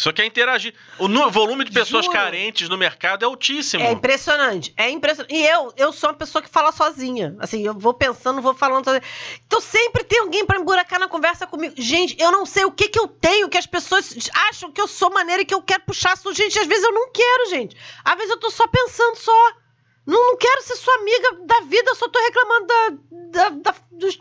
Só 0.00 0.12
quer 0.12 0.24
interagir. 0.24 0.72
O 0.98 1.08
volume 1.30 1.62
de 1.62 1.70
pessoas 1.70 2.06
Juro. 2.06 2.16
carentes 2.16 2.70
no 2.70 2.78
mercado 2.78 3.22
é 3.22 3.26
altíssimo. 3.26 3.82
É 3.82 3.92
impressionante, 3.92 4.72
é 4.74 4.88
impressionante. 4.88 5.34
E 5.34 5.46
eu, 5.46 5.74
eu 5.76 5.92
sou 5.92 6.08
uma 6.08 6.16
pessoa 6.16 6.40
que 6.40 6.48
fala 6.48 6.72
sozinha. 6.72 7.36
Assim, 7.38 7.66
eu 7.66 7.74
vou 7.74 7.92
pensando, 7.92 8.40
vou 8.40 8.54
falando 8.54 8.86
sozinha. 8.86 9.02
Então 9.46 9.60
sempre 9.60 10.02
tem 10.02 10.20
alguém 10.20 10.46
pra 10.46 10.58
emburacar 10.58 10.98
na 10.98 11.06
conversa 11.06 11.46
comigo. 11.46 11.74
Gente, 11.76 12.16
eu 12.18 12.32
não 12.32 12.46
sei 12.46 12.64
o 12.64 12.72
que 12.72 12.88
que 12.88 12.98
eu 12.98 13.08
tenho 13.08 13.50
que 13.50 13.58
as 13.58 13.66
pessoas 13.66 14.30
acham 14.48 14.72
que 14.72 14.80
eu 14.80 14.88
sou 14.88 15.10
maneira 15.10 15.42
e 15.42 15.44
que 15.44 15.54
eu 15.54 15.60
quero 15.60 15.82
puxar 15.82 16.12
assunto. 16.12 16.34
Gente, 16.34 16.58
às 16.58 16.66
vezes 16.66 16.82
eu 16.82 16.92
não 16.92 17.12
quero, 17.12 17.50
gente. 17.50 17.76
Às 18.02 18.14
vezes 18.14 18.30
eu 18.30 18.40
tô 18.40 18.50
só 18.50 18.66
pensando 18.66 19.16
só. 19.16 19.52
Não, 20.10 20.30
não 20.30 20.36
quero 20.36 20.62
ser 20.62 20.76
sua 20.76 20.94
amiga 20.96 21.36
da 21.46 21.60
vida, 21.60 21.90
eu 21.90 21.94
só 21.94 22.08
tô 22.08 22.18
reclamando 22.20 22.66
da, 22.66 22.90
da- 23.32 23.48
da- 23.50 23.74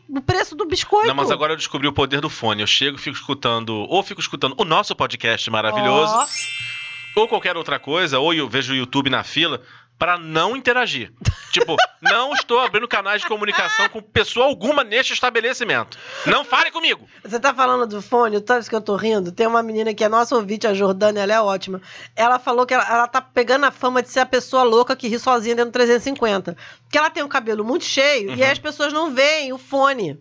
do, 0.09 0.21
preço 0.21 0.55
do 0.55 0.65
biscoito. 0.65 1.07
Não, 1.07 1.15
mas 1.15 1.31
agora 1.31 1.53
eu 1.53 1.57
descobri 1.57 1.87
o 1.87 1.93
poder 1.93 2.21
do 2.21 2.29
fone. 2.29 2.61
Eu 2.61 2.67
chego, 2.67 2.97
fico 2.97 3.15
escutando, 3.17 3.73
ou 3.89 4.03
fico 4.03 4.21
escutando 4.21 4.53
o 4.57 4.65
nosso 4.65 4.95
podcast 4.95 5.49
maravilhoso, 5.49 6.13
Ó. 6.13 7.21
ou 7.21 7.27
qualquer 7.27 7.57
outra 7.57 7.79
coisa, 7.79 8.19
ou 8.19 8.33
eu 8.33 8.47
vejo 8.47 8.73
o 8.73 8.75
YouTube 8.75 9.09
na 9.09 9.23
fila, 9.23 9.61
pra 9.99 10.17
não 10.17 10.55
interagir. 10.55 11.11
tipo, 11.51 11.75
não 12.01 12.31
estou 12.33 12.59
abrindo 12.59 12.87
canais 12.87 13.21
de 13.21 13.27
comunicação 13.27 13.89
com 13.89 14.01
pessoa 14.01 14.45
alguma 14.45 14.83
neste 14.83 15.11
estabelecimento. 15.11 15.97
Não 16.25 16.45
fale 16.45 16.71
comigo! 16.71 17.05
Você 17.23 17.39
tá 17.39 17.53
falando 17.53 17.85
do 17.85 18.01
fone, 18.01 18.39
vez 18.39 18.69
que 18.69 18.75
eu 18.75 18.81
tô 18.81 18.95
rindo, 18.95 19.31
tem 19.31 19.45
uma 19.45 19.61
menina 19.61 19.93
que 19.93 20.03
é 20.03 20.09
nossa 20.09 20.35
ouvinte, 20.35 20.65
a 20.65 20.73
Jordânia, 20.73 21.21
ela 21.21 21.33
é 21.33 21.41
ótima. 21.41 21.81
Ela 22.15 22.39
falou 22.39 22.65
que 22.65 22.73
ela, 22.73 22.87
ela 22.89 23.07
tá 23.07 23.21
pegando 23.21 23.65
a 23.65 23.71
fama 23.71 24.01
de 24.01 24.09
ser 24.09 24.21
a 24.21 24.25
pessoa 24.25 24.63
louca 24.63 24.95
que 24.95 25.09
ri 25.09 25.19
sozinha 25.19 25.55
dentro 25.55 25.71
do 25.71 25.73
350. 25.73 26.55
Porque 26.83 26.97
ela 26.97 27.09
tem 27.09 27.21
o 27.21 27.27
cabelo 27.27 27.65
muito 27.65 27.83
cheio 27.83 28.33
e 28.33 28.43
aí 28.43 28.51
as 28.51 28.59
pessoas 28.59 28.93
não 28.93 29.13
veem 29.13 29.51
o 29.51 29.57
fone. 29.57 30.17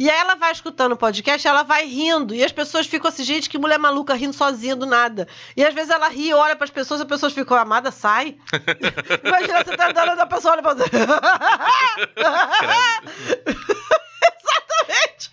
E 0.00 0.08
aí 0.08 0.18
ela 0.18 0.34
vai 0.34 0.50
escutando 0.50 0.92
o 0.92 0.96
podcast, 0.96 1.46
ela 1.46 1.62
vai 1.62 1.84
rindo. 1.84 2.34
E 2.34 2.42
as 2.42 2.50
pessoas 2.50 2.86
ficam 2.86 3.10
assim, 3.10 3.22
gente, 3.22 3.50
que 3.50 3.58
mulher 3.58 3.78
maluca 3.78 4.14
rindo 4.14 4.32
sozinha 4.32 4.74
do 4.74 4.86
nada. 4.86 5.28
E 5.54 5.62
às 5.62 5.74
vezes 5.74 5.90
ela 5.90 6.08
ri, 6.08 6.32
olha 6.32 6.56
pras 6.56 6.70
pessoas, 6.70 7.02
as 7.02 7.06
pessoas 7.06 7.34
ficam, 7.34 7.54
amada, 7.54 7.90
sai. 7.90 8.38
Imagina 9.22 9.62
você 9.62 9.76
tá 9.76 9.90
andando 9.90 10.18
a 10.18 10.26
pessoa 10.26 10.54
olha 10.54 10.62
pra 10.62 10.72
você. 10.72 10.84
Exatamente. 14.80 15.29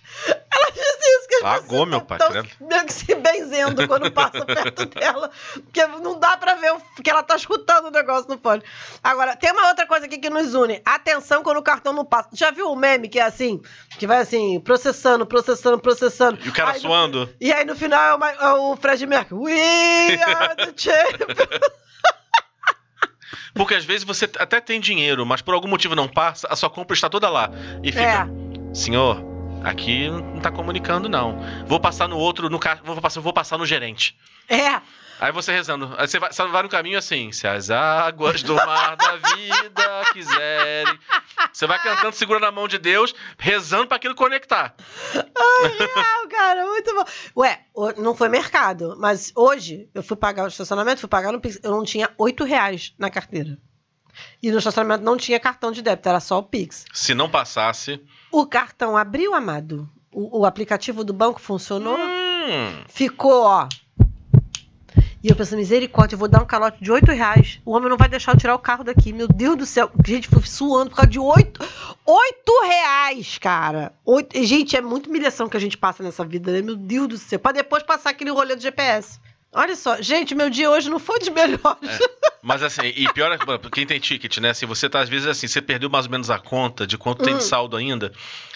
Pagou, 1.42 1.86
meu 1.86 2.00
pai, 2.00 2.18
tão 2.18 2.86
que 2.86 2.92
se 2.92 3.14
benzendo 3.14 3.86
quando 3.88 4.10
passa 4.10 4.44
perto 4.44 4.86
dela. 4.94 5.30
Porque 5.54 5.86
não 5.86 6.18
dá 6.18 6.36
pra 6.36 6.54
ver 6.54 6.72
o- 6.72 6.80
que 7.02 7.08
ela 7.10 7.22
tá 7.22 7.36
escutando 7.36 7.86
o 7.86 7.90
negócio 7.90 8.28
no 8.28 8.38
fone. 8.38 8.62
Agora, 9.02 9.36
tem 9.36 9.52
uma 9.52 9.68
outra 9.68 9.86
coisa 9.86 10.06
aqui 10.06 10.18
que 10.18 10.30
nos 10.30 10.54
une. 10.54 10.80
Atenção 10.84 11.42
quando 11.42 11.58
o 11.58 11.62
cartão 11.62 11.92
não 11.92 12.04
passa. 12.04 12.28
Já 12.32 12.50
viu 12.50 12.70
o 12.70 12.76
meme 12.76 13.08
que 13.08 13.18
é 13.18 13.22
assim? 13.22 13.60
Que 13.98 14.06
vai 14.06 14.18
assim, 14.20 14.60
processando, 14.60 15.26
processando, 15.26 15.78
processando. 15.78 16.38
E 16.44 16.48
o 16.48 16.52
cara 16.52 16.70
Aí 16.70 16.76
no- 16.76 16.80
suando. 16.80 17.34
E 17.40 17.52
aí 17.52 17.64
no 17.64 17.74
final 17.76 18.18
é 18.24 18.36
é 18.40 18.52
o 18.52 18.76
Fred 18.76 19.06
Mercury. 19.06 19.40
We 19.44 20.22
are 20.22 20.54
the 20.56 20.72
champions. 20.76 21.38
Porque 23.54 23.74
às 23.74 23.84
vezes 23.84 24.04
você 24.04 24.24
até 24.38 24.60
tem 24.60 24.80
dinheiro, 24.80 25.26
mas 25.26 25.42
por 25.42 25.52
algum 25.52 25.66
motivo 25.68 25.94
não 25.96 26.06
passa, 26.06 26.46
a 26.48 26.54
sua 26.54 26.70
compra 26.70 26.94
está 26.94 27.08
toda 27.08 27.28
lá. 27.28 27.50
E 27.82 27.90
fica, 27.90 28.28
É. 28.70 28.74
senhor, 28.74 29.20
aqui 29.62 30.08
não 30.08 30.40
tá 30.40 30.50
comunicando, 30.50 31.08
não. 31.08 31.38
Vou 31.66 31.80
passar 31.80 32.08
no 32.08 32.16
outro, 32.16 32.48
no 32.48 32.58
ca... 32.58 32.80
vou, 32.84 33.00
passar, 33.00 33.20
vou 33.20 33.32
passar 33.32 33.58
no 33.58 33.66
gerente. 33.66 34.16
É. 34.48 34.80
Aí 35.20 35.32
você 35.32 35.52
rezando. 35.52 35.92
Aí 35.98 36.06
você 36.06 36.18
vai, 36.18 36.32
você 36.32 36.46
vai 36.46 36.62
no 36.62 36.68
caminho 36.68 36.96
assim, 36.96 37.32
se 37.32 37.46
as 37.46 37.70
águas 37.70 38.42
do 38.42 38.54
mar 38.54 38.96
da 38.96 39.16
vida 39.16 40.02
quiserem. 40.12 40.98
Você 41.52 41.66
vai 41.66 41.82
cantando, 41.82 42.14
segura 42.14 42.38
na 42.38 42.52
mão 42.52 42.68
de 42.68 42.78
Deus, 42.78 43.14
rezando 43.36 43.88
para 43.88 43.96
aquilo 43.96 44.14
conectar. 44.14 44.74
Ai, 45.14 45.76
real, 45.76 46.28
cara, 46.30 46.64
muito 46.66 46.94
bom. 46.94 47.04
Ué, 47.36 47.60
não 47.96 48.14
foi 48.14 48.28
mercado, 48.28 48.96
mas 48.98 49.32
hoje 49.34 49.88
eu 49.92 50.02
fui 50.02 50.16
pagar 50.16 50.44
o 50.44 50.48
estacionamento, 50.48 51.00
fui 51.00 51.08
pagar 51.08 51.32
no 51.32 51.40
Pix, 51.40 51.58
eu 51.62 51.72
não 51.72 51.82
tinha 51.82 52.10
8 52.16 52.44
reais 52.44 52.94
na 52.96 53.10
carteira. 53.10 53.58
E 54.42 54.50
no 54.50 54.58
estacionamento 54.58 55.04
não 55.04 55.16
tinha 55.16 55.40
cartão 55.40 55.72
de 55.72 55.82
débito, 55.82 56.08
era 56.08 56.20
só 56.20 56.38
o 56.38 56.42
Pix. 56.44 56.84
Se 56.92 57.12
não 57.14 57.28
passasse. 57.28 58.00
O 58.30 58.46
cartão 58.46 58.96
abriu, 58.96 59.34
amado. 59.34 59.88
O, 60.12 60.40
o 60.40 60.46
aplicativo 60.46 61.04
do 61.04 61.12
banco 61.12 61.40
funcionou. 61.40 61.96
Hum, 61.96 62.84
Ficou, 62.88 63.42
ó. 63.42 63.68
E 65.22 65.28
eu 65.28 65.34
pensei, 65.34 65.58
misericórdia, 65.58 66.14
eu 66.14 66.18
vou 66.18 66.28
dar 66.28 66.40
um 66.40 66.46
calote 66.46 66.82
de 66.82 66.92
8 66.92 67.10
reais. 67.10 67.60
O 67.64 67.72
homem 67.72 67.90
não 67.90 67.96
vai 67.96 68.08
deixar 68.08 68.32
eu 68.32 68.38
tirar 68.38 68.54
o 68.54 68.58
carro 68.58 68.84
daqui. 68.84 69.12
Meu 69.12 69.26
Deus 69.26 69.56
do 69.56 69.66
céu. 69.66 69.90
Gente, 70.06 70.28
fui 70.28 70.42
suando 70.42 70.90
por 70.90 70.96
causa 70.96 71.10
de 71.10 71.18
8, 71.18 71.60
8 72.06 72.62
reais, 72.64 73.36
cara. 73.38 73.92
Oito... 74.04 74.40
Gente, 74.44 74.76
é 74.76 74.80
muita 74.80 75.08
humilhação 75.08 75.48
que 75.48 75.56
a 75.56 75.60
gente 75.60 75.76
passa 75.76 76.04
nessa 76.04 76.24
vida, 76.24 76.52
né? 76.52 76.62
Meu 76.62 76.76
Deus 76.76 77.08
do 77.08 77.18
céu. 77.18 77.38
Pra 77.40 77.50
depois 77.50 77.82
passar 77.82 78.10
aquele 78.10 78.30
rolê 78.30 78.54
do 78.54 78.62
GPS. 78.62 79.18
Olha 79.52 79.74
só, 79.74 80.00
gente, 80.02 80.34
meu 80.34 80.50
dia 80.50 80.70
hoje 80.70 80.90
não 80.90 80.98
foi 80.98 81.18
dos 81.18 81.28
melhores. 81.30 81.98
mas 82.42 82.62
assim, 82.62 82.82
e 82.94 83.10
pior 83.12 83.32
é 83.32 83.38
que 83.38 83.70
quem 83.70 83.86
tem 83.86 83.98
ticket, 83.98 84.38
né? 84.38 84.52
Se 84.52 84.66
você 84.66 84.88
tá, 84.88 85.00
às 85.00 85.08
vezes, 85.08 85.26
assim, 85.26 85.46
você 85.48 85.62
perdeu 85.62 85.88
mais 85.88 86.04
ou 86.06 86.10
menos 86.12 86.28
a 86.30 86.38
conta 86.38 86.86
de 86.86 86.98
quanto 86.98 87.24
tem 87.24 87.36
de 87.36 87.44
saldo 87.44 87.76
ainda, 87.76 88.12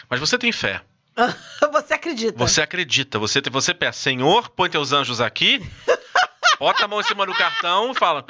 mas 0.08 0.20
você 0.20 0.36
tem 0.38 0.52
fé. 0.52 0.82
Você 1.72 1.92
acredita? 1.94 2.38
Você 2.38 2.62
acredita, 2.62 3.18
você, 3.18 3.42
tem- 3.42 3.52
você 3.52 3.74
peça, 3.74 4.00
Senhor, 4.00 4.48
põe 4.48 4.70
teus 4.70 4.92
anjos 4.92 5.20
aqui, 5.20 5.60
bota 6.58 6.86
a 6.86 6.88
mão 6.88 7.00
em 7.00 7.04
cima 7.04 7.26
do 7.26 7.34
cartão 7.34 7.92
e 7.92 7.94
fala: 7.94 8.24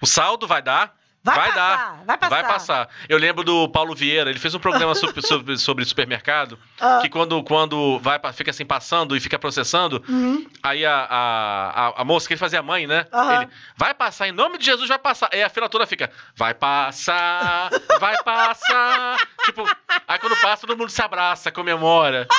o 0.00 0.06
saldo 0.06 0.46
vai 0.46 0.62
dar. 0.62 0.96
Vai 1.24 1.36
vai 1.36 1.48
passar, 1.50 1.76
dar. 1.76 2.04
vai 2.04 2.18
passar. 2.18 2.28
Vai 2.30 2.42
passar. 2.52 2.88
Eu 3.08 3.16
lembro 3.16 3.44
do 3.44 3.68
Paulo 3.68 3.94
Vieira, 3.94 4.28
ele 4.28 4.40
fez 4.40 4.54
um 4.54 4.58
programa 4.58 4.92
sobre, 4.94 5.22
sobre, 5.26 5.56
sobre 5.56 5.84
supermercado, 5.84 6.58
Ah. 6.80 6.98
que 7.00 7.08
quando, 7.08 7.42
quando 7.44 8.00
vai, 8.00 8.18
fica 8.32 8.50
assim 8.50 8.66
passando 8.66 9.16
e 9.16 9.20
fica 9.20 9.38
processando, 9.38 10.02
Uhum. 10.08 10.44
aí 10.62 10.84
a, 10.84 10.94
a, 11.08 11.68
a, 11.88 12.00
a 12.02 12.04
moça 12.04 12.26
que 12.26 12.34
ele 12.34 12.40
fazia 12.40 12.58
a 12.58 12.62
mãe, 12.62 12.86
né? 12.88 13.06
Aham. 13.12 13.42
Ele, 13.42 13.48
vai 13.76 13.94
passar, 13.94 14.26
em 14.26 14.32
nome 14.32 14.58
de 14.58 14.64
Jesus 14.64 14.88
vai 14.88 14.98
passar. 14.98 15.28
Aí 15.32 15.42
a 15.42 15.48
fila 15.48 15.68
toda 15.68 15.86
fica, 15.86 16.10
vai 16.34 16.54
passar, 16.54 17.70
vai 18.00 18.20
passar. 18.24 19.16
tipo, 19.44 19.64
aí 20.08 20.18
quando 20.18 20.36
passa, 20.40 20.66
todo 20.66 20.76
mundo 20.76 20.90
se 20.90 21.00
abraça, 21.02 21.52
comemora. 21.52 22.26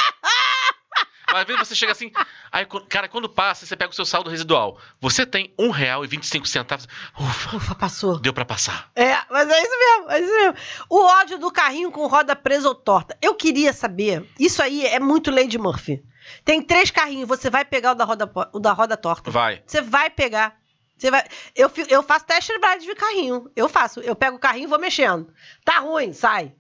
Às 1.34 1.46
vezes 1.46 1.68
você 1.68 1.76
chega 1.76 1.92
assim, 1.92 2.12
aí, 2.52 2.66
cara, 2.90 3.08
quando 3.08 3.28
passa, 3.30 3.66
você 3.66 3.76
pega 3.76 3.92
o 3.92 3.96
seu 3.96 4.06
saldo 4.06 4.30
residual. 4.30 4.78
Você 5.02 5.26
tem 5.26 5.54
um 5.58 5.70
real 5.70 6.04
e 6.04 6.08
25 6.08 6.48
centavos. 6.48 6.88
Ufa, 7.20 7.58
Ufa, 7.58 7.76
passou. 7.76 8.20
deu 8.20 8.34
pra 8.34 8.46
passar. 8.46 8.90
É, 8.96 9.18
mas 9.30 9.50
é 9.50 9.62
isso 9.62 9.80
mesmo, 9.80 10.12
é 10.12 10.20
isso 10.22 10.34
mesmo. 10.34 10.56
O 10.90 11.00
ódio 11.04 11.38
do 11.40 11.52
carrinho 11.52 11.92
com 11.92 12.06
roda 12.08 12.36
presa 12.36 12.68
ou 12.68 12.76
torta. 12.76 13.18
Eu 13.22 13.36
queria 13.36 13.74
saber, 13.74 14.30
isso 14.40 14.62
aí 14.62 14.86
é 14.86 15.00
muito 15.00 15.32
Lady 15.32 15.58
Murphy. 15.58 16.04
Tem 16.46 16.62
três 16.62 16.90
carrinhos, 16.90 17.28
você 17.28 17.50
vai 17.50 17.66
pegar 17.66 17.92
o 17.92 17.96
da 17.96 18.06
roda, 18.06 18.32
o 18.54 18.60
da 18.60 18.72
roda 18.72 18.96
torta. 18.96 19.30
Vai. 19.30 19.62
Você 19.66 19.82
vai 19.82 20.10
pegar. 20.10 20.56
Você 20.98 21.12
vai. 21.12 21.24
Eu, 21.56 21.70
eu 21.90 22.02
faço 22.04 22.26
teste 22.26 22.58
drive 22.60 22.82
de 22.84 22.96
carrinho. 22.96 23.52
Eu 23.56 23.68
faço. 23.68 24.00
Eu 24.00 24.16
pego 24.16 24.38
o 24.38 24.40
carrinho 24.40 24.66
e 24.66 24.70
vou 24.70 24.80
mexendo. 24.80 25.28
Tá 25.66 25.80
ruim, 25.80 26.14
sai. 26.14 26.54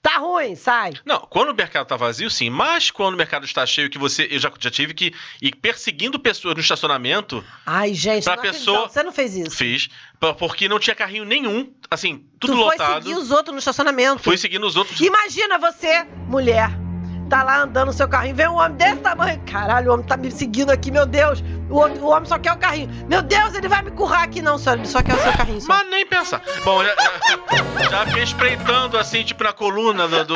Tá 0.00 0.18
ruim, 0.18 0.54
sai. 0.54 0.92
Não, 1.04 1.18
quando 1.20 1.50
o 1.50 1.54
mercado 1.54 1.86
tá 1.86 1.96
vazio, 1.96 2.30
sim. 2.30 2.48
Mas 2.48 2.90
quando 2.90 3.14
o 3.14 3.16
mercado 3.16 3.44
está 3.44 3.66
cheio, 3.66 3.90
que 3.90 3.98
você. 3.98 4.28
Eu 4.30 4.38
já, 4.38 4.50
já 4.58 4.70
tive 4.70 4.94
que 4.94 5.12
ir 5.42 5.56
perseguindo 5.56 6.18
pessoas 6.20 6.54
no 6.54 6.60
estacionamento, 6.60 7.44
Ai, 7.66 7.92
gente, 7.94 8.22
Pra 8.24 8.36
não 8.36 8.42
pessoa- 8.42 8.88
você 8.88 9.02
não 9.02 9.12
fez 9.12 9.34
isso. 9.36 9.56
fiz. 9.56 9.88
Porque 10.38 10.68
não 10.68 10.78
tinha 10.78 10.94
carrinho 10.94 11.24
nenhum. 11.24 11.72
Assim, 11.90 12.24
tudo 12.38 12.52
tu 12.52 12.56
foi 12.56 12.64
lotado. 12.76 13.02
seguir 13.02 13.16
os 13.18 13.30
outros 13.30 13.52
no 13.52 13.58
estacionamento. 13.58 14.22
Fui 14.22 14.36
seguindo 14.36 14.64
os 14.66 14.76
outros. 14.76 15.00
Imagina 15.00 15.58
você, 15.58 16.04
mulher, 16.28 16.70
tá 17.28 17.42
lá 17.42 17.62
andando 17.62 17.86
no 17.88 17.92
seu 17.92 18.08
carrinho, 18.08 18.34
vem 18.34 18.48
um 18.48 18.56
homem 18.56 18.76
desse 18.76 18.96
tamanho. 18.96 19.40
Caralho, 19.50 19.90
o 19.90 19.94
homem 19.94 20.06
tá 20.06 20.16
me 20.16 20.30
seguindo 20.30 20.70
aqui, 20.70 20.90
meu 20.90 21.06
Deus. 21.06 21.42
O, 21.70 21.76
outro- 21.76 22.02
o 22.02 22.08
homem 22.10 22.24
só 22.28 22.38
quer 22.38 22.52
o 22.52 22.56
carrinho. 22.58 22.88
Meu 23.08 23.20
Deus, 23.22 23.54
ele 23.54 23.68
vai 23.68 23.82
me 23.82 23.90
currar 23.90 24.22
aqui. 24.22 24.40
Não, 24.42 24.56
senhora, 24.58 24.80
ele 24.80 24.88
só 24.88 25.02
quer 25.02 25.14
o 25.14 25.18
seu 25.22 25.32
carrinho. 25.32 25.60
Só. 25.60 25.68
Mas 25.68 25.90
nem 25.90 26.06
pensar. 26.06 26.40
Bom, 26.64 26.82
já, 26.84 26.94
já, 26.94 27.88
já 27.90 28.06
fiquei 28.06 28.22
espreitando 28.22 28.96
assim, 28.98 29.22
tipo, 29.24 29.44
na 29.44 29.52
coluna 29.52 30.08
do. 30.08 30.24
do- 30.24 30.34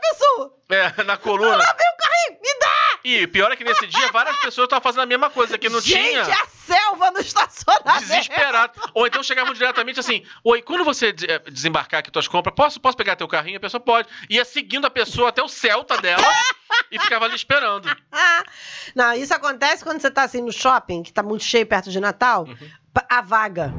pessoa, 0.00 0.52
é, 0.70 1.04
na 1.04 1.16
coluna. 1.16 1.56
lá 1.56 1.64
vem 1.64 1.86
o 1.88 1.96
carrinho, 2.02 2.40
me 2.42 2.58
dá! 2.60 2.71
E 3.04 3.26
pior 3.26 3.50
é 3.50 3.56
que 3.56 3.64
nesse 3.64 3.86
dia 3.86 4.10
várias 4.12 4.36
pessoas 4.36 4.66
estavam 4.66 4.82
fazendo 4.82 5.02
a 5.02 5.06
mesma 5.06 5.28
coisa, 5.30 5.58
que 5.58 5.68
não 5.68 5.80
Gente, 5.80 6.08
tinha. 6.08 6.22
a 6.22 6.46
selva 6.46 7.10
no 7.10 7.18
estacionamento. 7.20 8.00
Desesperado. 8.00 8.72
Ou 8.94 9.06
então 9.06 9.22
chegavam 9.22 9.52
diretamente 9.52 9.98
assim: 10.00 10.24
Oi, 10.44 10.62
quando 10.62 10.84
você 10.84 11.08
eh, 11.28 11.38
desembarcar 11.50 12.00
aqui 12.00 12.10
tuas 12.10 12.28
compras, 12.28 12.54
posso, 12.54 12.80
posso 12.80 12.96
pegar 12.96 13.16
teu 13.16 13.26
carrinho? 13.26 13.56
A 13.56 13.60
pessoa 13.60 13.80
pode. 13.80 14.08
Ia 14.30 14.44
seguindo 14.44 14.86
a 14.86 14.90
pessoa 14.90 15.30
até 15.30 15.42
o 15.42 15.48
Celta 15.48 15.96
dela 15.98 16.22
e 16.90 16.98
ficava 16.98 17.24
ali 17.24 17.34
esperando. 17.34 17.88
Não, 18.94 19.12
isso 19.14 19.34
acontece 19.34 19.82
quando 19.82 20.00
você 20.00 20.10
tá 20.10 20.22
assim 20.24 20.40
no 20.40 20.52
shopping, 20.52 21.02
que 21.02 21.12
tá 21.12 21.22
muito 21.22 21.44
cheio 21.44 21.66
perto 21.66 21.90
de 21.90 21.98
Natal, 22.00 22.46
pa- 22.92 23.06
a 23.08 23.20
vaga. 23.20 23.72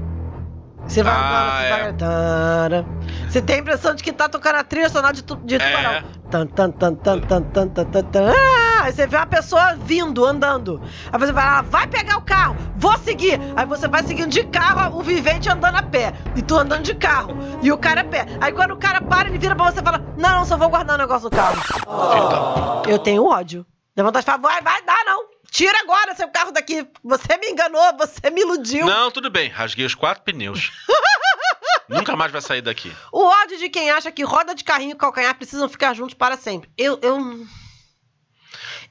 Você 0.88 1.02
vai, 1.02 1.14
ah, 1.16 1.58
você, 1.58 1.66
é. 1.66 1.70
vai 1.70 1.94
tana, 1.94 2.86
você 3.30 3.42
tem 3.42 3.56
a 3.56 3.60
impressão 3.60 3.96
de 3.96 4.04
que 4.04 4.12
tá 4.12 4.28
tocando 4.28 4.56
a 4.56 4.64
trilha 4.64 4.90
sonora 4.90 5.14
de, 5.14 5.24
tu, 5.24 5.36
de 5.38 5.56
é. 5.56 5.60
tubarão. 5.60 5.92
É. 5.92 6.04
Tan, 6.30 6.48
tan, 6.48 6.72
tan, 6.72 6.96
tan, 6.96 7.20
tan, 7.22 7.42
tan, 7.42 7.68
tan, 7.68 8.04
tan, 8.04 8.32
ah, 8.32 8.84
aí 8.84 8.92
você 8.92 9.08
vê 9.08 9.16
uma 9.16 9.26
pessoa 9.26 9.76
vindo, 9.76 10.26
andando. 10.26 10.82
Aí 11.12 11.20
você 11.20 11.32
vai 11.32 11.46
lá, 11.46 11.62
vai 11.62 11.88
pegar 11.88 12.18
o 12.18 12.22
carro, 12.22 12.56
vou 12.76 12.98
seguir. 13.00 13.40
Aí 13.56 13.66
você 13.66 13.88
vai 13.88 14.04
seguindo 14.04 14.30
de 14.30 14.44
carro, 14.44 14.98
o 15.00 15.02
vivente 15.02 15.50
andando 15.50 15.78
a 15.78 15.84
pé. 15.84 16.14
E 16.36 16.42
tu 16.42 16.56
andando 16.58 16.84
de 16.84 16.96
carro. 16.96 17.38
E 17.62 17.72
o 17.72 17.78
cara 17.78 18.02
a 18.02 18.06
pé. 18.06 18.26
Aí 18.42 18.52
quando 18.52 18.72
o 18.72 18.78
cara 18.78 19.02
para, 19.02 19.30
ele 19.30 19.38
vira 19.38 19.56
pra 19.56 19.72
você 19.72 19.80
e 19.80 19.84
fala: 19.84 20.04
Não, 20.18 20.44
não, 20.44 20.46
só 20.46 20.58
vou 20.58 20.70
guardar 20.70 20.96
o 20.96 21.00
negócio 21.00 21.30
do 21.30 21.36
carro. 21.36 21.62
Oh. 21.88 22.90
Eu 22.90 23.00
tenho 23.00 23.26
ódio. 23.26 23.66
Dá 23.96 24.04
vontade 24.04 24.26
de 24.26 24.32
falar, 24.32 24.42
vai, 24.42 24.62
vai, 24.62 24.82
dá 24.84 24.98
não. 25.06 25.33
Tira 25.54 25.80
agora 25.82 26.16
seu 26.16 26.28
carro 26.30 26.52
daqui. 26.52 26.84
Você 27.04 27.38
me 27.38 27.52
enganou, 27.52 27.96
você 27.96 28.28
me 28.32 28.42
iludiu. 28.42 28.88
Não, 28.88 29.12
tudo 29.12 29.30
bem, 29.30 29.50
rasguei 29.50 29.86
os 29.86 29.94
quatro 29.94 30.24
pneus. 30.24 30.72
Nunca 31.88 32.16
mais 32.16 32.32
vai 32.32 32.42
sair 32.42 32.62
daqui. 32.62 32.92
O 33.12 33.24
ódio 33.24 33.60
de 33.60 33.70
quem 33.70 33.92
acha 33.92 34.12
que 34.12 34.24
roda 34.24 34.56
de 34.56 34.64
carrinho 34.64 34.94
e 34.94 34.98
calcanhar 34.98 35.36
precisam 35.36 35.70
ficar 35.70 35.94
juntos 35.94 36.16
para 36.16 36.36
sempre. 36.38 36.72
Eu, 36.76 36.98
eu. 37.04 37.46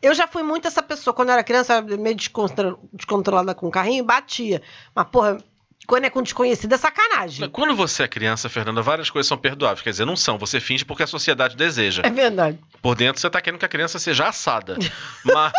Eu 0.01 0.15
já 0.15 0.29
fui 0.29 0.45
muito 0.45 0.69
essa 0.69 0.83
pessoa. 0.83 1.13
Quando 1.13 1.31
eu 1.31 1.33
era 1.33 1.43
criança, 1.43 1.73
eu 1.75 1.79
era 1.79 1.97
meio 1.97 2.15
descontro- 2.15 2.79
descontrolada 2.93 3.55
com 3.57 3.67
o 3.67 3.71
carrinho 3.71 4.05
e 4.05 4.07
batia. 4.07 4.63
Mas, 4.95 5.07
porra, 5.09 5.39
quando 5.87 6.05
é 6.05 6.11
com 6.11 6.23
desconhecido 6.23 6.73
é 6.75 6.77
sacanagem. 6.79 7.49
Quando 7.51 7.75
você 7.75 8.05
é 8.05 8.09
criança, 8.09 8.49
Fernanda, 8.49 8.83
várias 8.83 9.11
coisas 9.11 9.27
são 9.27 9.39
perdoáveis. 9.39 9.83
Quer 9.83 9.91
dizer, 9.91 10.05
não 10.05 10.15
são. 10.17 10.39
Você 10.39 10.61
finge 10.61 10.85
porque 10.85 11.03
a 11.03 11.07
sociedade 11.09 11.57
deseja. 11.57 12.03
É 12.05 12.11
verdade. 12.11 12.59
Por 12.81 12.95
dentro 12.95 13.21
você 13.21 13.29
tá 13.31 13.41
querendo 13.41 13.59
que 13.59 13.67
a 13.67 13.69
criança 13.69 13.99
seja 13.99 14.29
assada. 14.29 14.77
Mas. 15.25 15.53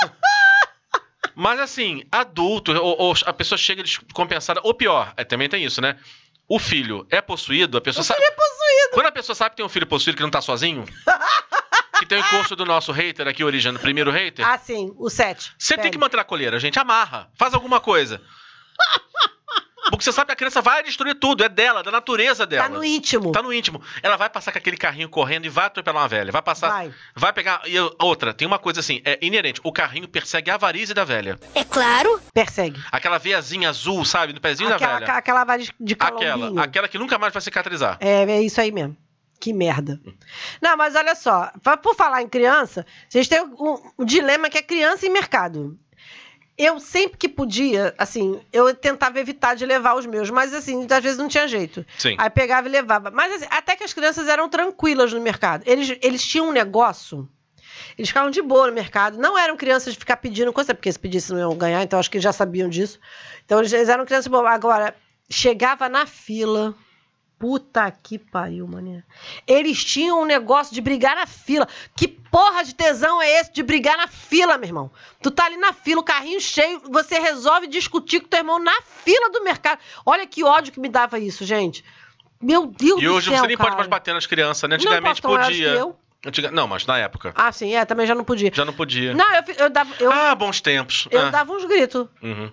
Mas 1.35 1.59
assim, 1.59 2.03
adulto, 2.11 2.71
ou, 2.73 2.95
ou 2.99 3.13
a 3.25 3.33
pessoa 3.33 3.57
chega 3.57 3.81
descompensada. 3.83 4.59
Ou 4.63 4.73
pior, 4.73 5.13
é, 5.17 5.23
também 5.23 5.49
tem 5.49 5.63
isso, 5.63 5.81
né? 5.81 5.97
O 6.47 6.59
filho 6.59 7.07
é 7.09 7.21
possuído, 7.21 7.77
a 7.77 7.81
pessoa 7.81 8.03
sabe. 8.03 8.19
Ele 8.21 8.27
é 8.27 8.35
possuído. 8.35 8.89
Quando 8.93 9.05
a 9.07 9.11
pessoa 9.11 9.35
sabe 9.35 9.51
que 9.51 9.57
tem 9.57 9.65
um 9.65 9.69
filho 9.69 9.87
possuído 9.87 10.17
que 10.17 10.23
não 10.23 10.29
tá 10.29 10.41
sozinho, 10.41 10.83
que 11.99 12.05
tem 12.05 12.17
o 12.17 12.21
encosto 12.21 12.55
do 12.55 12.65
nosso 12.65 12.91
hater 12.91 13.27
aqui, 13.27 13.43
originando 13.43 13.79
o 13.79 13.81
primeiro 13.81 14.11
hater, 14.11 14.45
Ah, 14.47 14.57
sim, 14.57 14.93
o 14.97 15.09
7. 15.09 15.53
você 15.57 15.77
tem 15.77 15.89
que 15.89 15.97
manter 15.97 16.19
a 16.19 16.23
colheira, 16.23 16.59
gente. 16.59 16.77
Amarra. 16.77 17.29
Faz 17.35 17.53
alguma 17.53 17.79
coisa. 17.79 18.21
Porque 19.89 20.03
você 20.03 20.11
sabe 20.11 20.27
que 20.27 20.33
a 20.33 20.35
criança 20.35 20.61
vai 20.61 20.83
destruir 20.83 21.15
tudo, 21.15 21.43
é 21.43 21.49
dela, 21.49 21.83
da 21.83 21.91
natureza 21.91 22.45
dela. 22.45 22.63
Tá 22.63 22.69
no 22.69 22.83
íntimo. 22.83 23.31
Tá 23.31 23.41
no 23.41 23.53
íntimo. 23.53 23.81
Ela 24.01 24.17
vai 24.17 24.29
passar 24.29 24.51
com 24.51 24.57
aquele 24.57 24.77
carrinho 24.77 25.09
correndo 25.09 25.45
e 25.45 25.49
vai 25.49 25.65
atropelar 25.65 26.03
uma 26.03 26.07
velha. 26.07 26.31
Vai 26.31 26.41
passar. 26.41 26.69
Vai. 26.69 26.93
Vai 27.15 27.33
pegar. 27.33 27.61
E 27.65 27.75
outra, 27.99 28.33
tem 28.33 28.47
uma 28.47 28.59
coisa 28.59 28.79
assim, 28.79 29.01
é 29.03 29.19
inerente. 29.21 29.59
O 29.63 29.71
carrinho 29.71 30.07
persegue 30.07 30.49
a 30.49 30.55
avarícia 30.55 30.95
da 30.95 31.03
velha. 31.03 31.37
É 31.53 31.63
claro. 31.63 32.19
Persegue. 32.33 32.81
Aquela 32.91 33.17
veiazinha 33.17 33.69
azul, 33.69 34.05
sabe? 34.05 34.33
No 34.33 34.41
pezinho 34.41 34.69
da 34.69 34.75
Aquela, 34.75 34.99
velha. 34.99 35.13
aquela 35.13 35.43
vai 35.43 35.59
de, 35.79 35.95
calombinho. 35.95 36.31
Aquela. 36.31 36.63
Aquela 36.63 36.87
que 36.87 36.97
nunca 36.97 37.17
mais 37.17 37.33
vai 37.33 37.41
cicatrizar. 37.41 37.97
É, 37.99 38.23
é 38.23 38.41
isso 38.41 38.59
aí 38.61 38.71
mesmo. 38.71 38.95
Que 39.39 39.51
merda. 39.51 39.99
Não, 40.61 40.77
mas 40.77 40.95
olha 40.95 41.15
só, 41.15 41.51
por 41.81 41.95
falar 41.95 42.21
em 42.21 42.29
criança, 42.29 42.85
vocês 43.09 43.27
têm 43.27 43.41
um, 43.41 43.91
um 43.99 44.05
dilema 44.05 44.49
que 44.49 44.57
é 44.57 44.61
criança 44.61 45.05
em 45.05 45.09
mercado. 45.09 45.77
Eu 46.55 46.79
sempre 46.79 47.17
que 47.17 47.27
podia, 47.27 47.95
assim, 47.97 48.39
eu 48.51 48.73
tentava 48.75 49.19
evitar 49.19 49.55
de 49.55 49.65
levar 49.65 49.95
os 49.95 50.05
meus, 50.05 50.29
mas 50.29 50.53
assim, 50.53 50.85
às 50.89 51.03
vezes 51.03 51.17
não 51.17 51.27
tinha 51.27 51.47
jeito. 51.47 51.83
Sim. 51.97 52.15
Aí 52.17 52.29
pegava 52.29 52.67
e 52.67 52.71
levava. 52.71 53.09
Mas 53.09 53.33
assim, 53.33 53.47
até 53.49 53.75
que 53.75 53.83
as 53.83 53.93
crianças 53.93 54.27
eram 54.27 54.47
tranquilas 54.47 55.11
no 55.11 55.19
mercado. 55.19 55.63
Eles, 55.65 55.97
eles 56.01 56.23
tinham 56.23 56.49
um 56.49 56.51
negócio. 56.51 57.27
Eles 57.97 58.09
ficavam 58.09 58.29
de 58.29 58.41
boa 58.41 58.67
no 58.67 58.73
mercado. 58.73 59.17
Não 59.17 59.37
eram 59.37 59.57
crianças 59.57 59.93
de 59.93 59.99
ficar 59.99 60.17
pedindo 60.17 60.53
coisa, 60.53 60.75
porque 60.75 60.91
se 60.91 60.99
pedissem 60.99 61.35
não 61.35 61.41
iam 61.41 61.57
ganhar, 61.57 61.81
então 61.81 61.99
acho 61.99 62.09
que 62.09 62.17
eles 62.17 62.23
já 62.23 62.33
sabiam 62.33 62.69
disso. 62.69 62.99
Então 63.45 63.59
eles, 63.59 63.73
eles 63.73 63.89
eram 63.89 64.05
crianças 64.05 64.27
boas. 64.27 64.45
Agora, 64.45 64.95
chegava 65.29 65.89
na 65.89 66.05
fila. 66.05 66.75
Puta 67.39 67.91
que 67.91 68.17
pariu, 68.17 68.67
mané. 68.67 69.03
Eles 69.45 69.83
tinham 69.83 70.21
um 70.21 70.25
negócio 70.25 70.73
de 70.73 70.79
brigar 70.79 71.15
na 71.15 71.25
fila. 71.25 71.67
Que 71.95 72.07
porra 72.33 72.63
de 72.63 72.73
tesão 72.73 73.21
é 73.21 73.39
esse 73.39 73.53
de 73.53 73.61
brigar 73.63 73.95
na 73.95 74.07
fila, 74.07 74.57
meu 74.57 74.67
irmão? 74.67 74.91
Tu 75.21 75.29
tá 75.31 75.45
ali 75.45 75.55
na 75.57 75.71
fila, 75.71 76.01
o 76.01 76.03
carrinho 76.03 76.41
cheio, 76.41 76.81
você 76.89 77.19
resolve 77.19 77.67
discutir 77.67 78.19
com 78.21 78.27
teu 78.27 78.39
irmão 78.39 78.57
na 78.59 78.75
fila 78.81 79.29
do 79.29 79.43
mercado. 79.43 79.79
Olha 80.05 80.25
que 80.25 80.43
ódio 80.43 80.73
que 80.73 80.79
me 80.79 80.89
dava 80.89 81.19
isso, 81.19 81.45
gente. 81.45 81.85
Meu 82.41 82.65
Deus 82.65 83.01
E 83.01 83.05
do 83.05 83.13
hoje 83.13 83.29
céu, 83.29 83.39
você 83.39 83.47
nem 83.47 83.55
pode 83.55 83.69
cara. 83.69 83.77
mais 83.77 83.87
bater 83.87 84.13
nas 84.13 84.25
crianças, 84.25 84.67
né? 84.69 84.75
Não 84.75 84.81
Antigamente 84.83 85.21
posso 85.21 85.21
tomar 85.21 85.35
mais 85.45 85.47
podia. 85.55 85.69
eu. 85.69 85.95
Não, 86.51 86.67
mas 86.67 86.85
na 86.85 86.97
época. 86.97 87.33
Ah, 87.35 87.51
sim, 87.51 87.75
é, 87.75 87.85
também 87.85 88.07
já 88.07 88.15
não 88.15 88.23
podia. 88.23 88.49
Já 88.53 88.65
não 88.65 88.73
podia. 88.73 89.13
Não, 89.13 89.35
eu, 89.35 89.43
eu 89.57 89.69
dava. 89.69 89.93
Eu, 89.99 90.11
Ah, 90.11 90.33
bons 90.33 90.59
tempos. 90.61 91.07
eu 91.11 91.21
Ah. 91.21 91.29
dava 91.29 91.53
uns 91.53 91.65
gritos. 91.65 92.07
Uhum. 92.21 92.51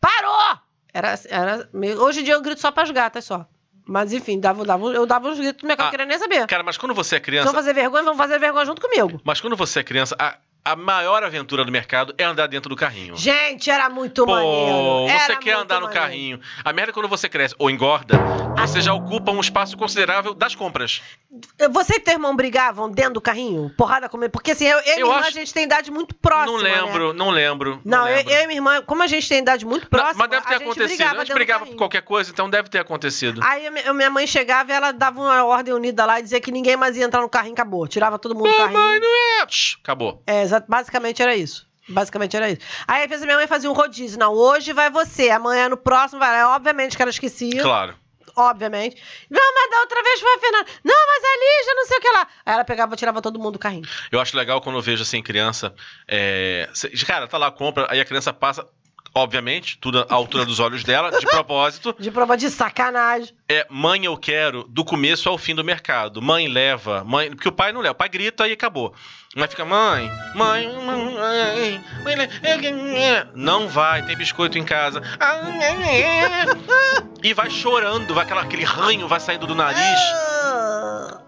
Parou! 0.00 0.58
Era, 0.92 1.18
era 1.28 1.68
meio- 1.72 2.02
hoje 2.02 2.20
em 2.20 2.24
dia 2.24 2.34
eu 2.34 2.40
grito 2.42 2.60
só 2.60 2.70
pras 2.72 2.90
gatas 2.90 3.24
só. 3.24 3.46
Mas 3.90 4.12
enfim, 4.12 4.38
dava, 4.38 4.64
dava, 4.64 4.86
eu 4.86 5.04
dava 5.04 5.28
uns 5.28 5.36
gritos 5.36 5.64
no 5.64 5.66
mercado, 5.66 5.88
Ah, 5.88 5.90
queria 5.90 6.06
nem 6.06 6.16
saber. 6.16 6.46
Cara, 6.46 6.62
mas 6.62 6.78
quando 6.78 6.94
você 6.94 7.16
é 7.16 7.20
criança. 7.20 7.46
vão 7.46 7.54
fazer 7.54 7.74
vergonha, 7.74 8.04
vão 8.04 8.16
fazer 8.16 8.38
vergonha 8.38 8.64
junto 8.64 8.80
comigo. 8.80 9.20
Mas 9.24 9.40
quando 9.40 9.56
você 9.56 9.80
é 9.80 9.82
criança, 9.82 10.14
a, 10.16 10.36
a 10.64 10.76
maior 10.76 11.22
aventura 11.24 11.64
do 11.64 11.72
mercado 11.72 12.14
é 12.18 12.24
andar 12.24 12.46
dentro 12.46 12.68
do 12.68 12.76
carrinho. 12.76 13.16
Gente, 13.16 13.70
era 13.70 13.88
muito 13.88 14.24
Pô, 14.26 14.32
maneiro. 14.32 15.06
você 15.06 15.12
Era 15.12 15.36
quer 15.36 15.54
muito 15.56 15.64
andar 15.64 15.74
no 15.80 15.86
maneiro. 15.86 16.02
carrinho. 16.02 16.40
A 16.64 16.72
merda 16.72 16.90
é 16.90 16.94
quando 16.94 17.08
você 17.08 17.28
cresce 17.28 17.54
ou 17.58 17.70
engorda, 17.70 18.18
você 18.58 18.80
já 18.80 18.92
ocupa 18.92 19.30
um 19.32 19.40
espaço 19.40 19.76
considerável 19.76 20.34
das 20.34 20.54
compras. 20.54 21.00
Você 21.70 21.94
e 21.94 22.00
teu 22.00 22.14
irmão 22.14 22.34
brigavam 22.36 22.90
dentro 22.90 23.14
do 23.14 23.20
carrinho? 23.20 23.70
Porrada 23.76 24.08
comigo? 24.08 24.30
Porque 24.32 24.50
assim, 24.50 24.66
eu, 24.66 24.78
eu 24.78 24.82
e 24.82 24.84
minha 24.84 24.98
Eu 25.00 25.06
irmã, 25.06 25.18
acho- 25.20 25.28
a 25.28 25.30
gente 25.30 25.54
tem 25.54 25.64
idade 25.64 25.90
muito 25.90 26.14
próxima. 26.14 26.46
não 26.52 26.56
lembro, 26.62 27.12
Né? 27.12 27.18
não 27.18 27.30
lembro. 27.30 27.80
Não, 27.84 28.06
eu, 28.08 28.16
lembro. 28.16 28.32
eu 28.32 28.42
e 28.42 28.46
minha 28.46 28.58
irmã, 28.58 28.82
como 28.82 29.02
a 29.02 29.06
gente 29.06 29.28
tem 29.28 29.38
idade 29.38 29.64
muito 29.64 29.84
Não, 29.84 29.90
próxima. 29.90 30.14
mas 30.18 30.30
deve 30.30 30.42
ter 30.46 30.54
a 30.54 30.58
gente 30.58 30.62
acontecido. 30.66 30.96
brigava 30.96 31.16
a 31.20 31.24
gente 31.24 31.34
brigava 31.34 31.66
por 31.66 31.76
qualquer 31.76 32.02
coisa, 32.02 32.30
então 32.30 32.50
deve 32.50 32.68
ter 32.68 32.78
acontecido. 32.80 33.40
Aí 33.44 33.66
a 33.66 33.92
minha- 33.94 34.10
mãe 34.10 34.26
chegava 34.26 34.70
e 34.72 34.74
ela 34.74 34.92
dava 34.92 35.20
uma 35.20 35.44
ordem 35.44 35.72
unida 35.72 36.04
lá 36.04 36.18
e 36.18 36.22
dizia 36.22 36.40
que 36.40 36.50
ninguém 36.50 36.76
mais 36.76 36.96
ia 36.96 37.04
entrar 37.04 37.20
no 37.22 37.28
carrinho, 37.28 37.54
acabou. 37.54 37.86
Tirava 37.86 38.18
todo 38.18 38.34
mundo 38.34 38.50
do 38.50 38.56
carrinho. 38.56 38.78
Mamãe, 38.78 39.00
não 39.00 39.40
é. 39.40 39.46
Acabou. 39.82 40.22
É, 40.26 40.42
basicamente 40.68 41.22
era 41.22 41.36
isso. 41.36 41.68
Basicamente 41.88 42.36
era 42.36 42.50
isso. 42.50 42.60
Aí 42.86 43.02
às 43.02 43.08
vezes 43.08 43.22
a 43.22 43.26
minha 43.26 43.38
mãe 43.38 43.46
fazia 43.46 43.70
um 43.70 43.74
rodízio. 43.74 44.18
Não, 44.18 44.32
hoje 44.32 44.72
vai 44.72 44.90
você, 44.90 45.30
amanhã 45.30 45.68
no 45.68 45.76
próximo 45.76 46.20
vai. 46.20 46.42
Obviamente 46.44 46.96
que 46.96 47.02
ela 47.02 47.10
esquecia. 47.10 47.62
Claro. 47.62 47.94
Obviamente. 48.36 48.96
Não, 49.28 49.54
mas 49.54 49.70
da 49.70 49.80
outra 49.80 50.02
vez 50.02 50.20
foi 50.20 50.34
a 50.34 50.38
Fernanda. 50.38 50.66
Não, 50.84 50.94
mas 50.94 51.24
a 51.24 51.36
Lígia, 51.36 51.74
não 51.74 51.86
sei 51.86 51.98
o 51.98 52.00
que 52.00 52.08
lá. 52.10 52.26
Aí 52.46 52.54
ela 52.54 52.64
pegava 52.64 52.94
e 52.94 52.96
tirava 52.96 53.20
todo 53.20 53.38
mundo 53.38 53.52
do 53.52 53.58
carrinho. 53.58 53.86
Eu 54.10 54.20
acho 54.20 54.36
legal 54.36 54.60
quando 54.60 54.76
eu 54.76 54.82
vejo 54.82 55.02
assim, 55.02 55.22
criança. 55.22 55.74
É... 56.06 56.68
Cara, 57.06 57.26
tá 57.26 57.36
lá, 57.36 57.50
compra, 57.50 57.86
aí 57.90 58.00
a 58.00 58.04
criança 58.04 58.32
passa, 58.32 58.66
obviamente, 59.14 59.78
tudo 59.78 60.06
à 60.08 60.14
altura 60.14 60.44
dos 60.44 60.60
olhos 60.60 60.84
dela, 60.84 61.10
de 61.10 61.26
propósito. 61.26 61.94
De 61.98 62.10
prova 62.10 62.36
de 62.36 62.48
sacanagem. 62.50 63.34
É 63.48 63.66
mãe, 63.68 64.04
eu 64.04 64.16
quero, 64.16 64.64
do 64.68 64.84
começo 64.84 65.28
ao 65.28 65.36
fim 65.36 65.54
do 65.54 65.64
mercado. 65.64 66.22
Mãe 66.22 66.48
leva, 66.48 67.04
mãe. 67.04 67.30
Porque 67.30 67.48
o 67.48 67.52
pai 67.52 67.72
não 67.72 67.80
leva, 67.80 67.92
o 67.92 67.98
pai 67.98 68.08
grita 68.08 68.46
e 68.48 68.52
acabou. 68.52 68.94
Mas 69.36 69.50
fica, 69.50 69.64
mãe, 69.64 70.10
mãe, 70.34 70.66
mãe, 70.84 71.84
não 73.34 73.68
vai, 73.68 74.04
tem 74.04 74.16
biscoito 74.16 74.58
em 74.58 74.64
casa. 74.64 75.00
E 77.22 77.34
vai 77.34 77.50
chorando, 77.50 78.14
vai 78.14 78.24
aquela, 78.24 78.42
aquele 78.42 78.64
ranho 78.64 79.06
vai 79.06 79.20
saindo 79.20 79.46
do 79.46 79.54
nariz. 79.54 79.78
Ah, 79.78 81.20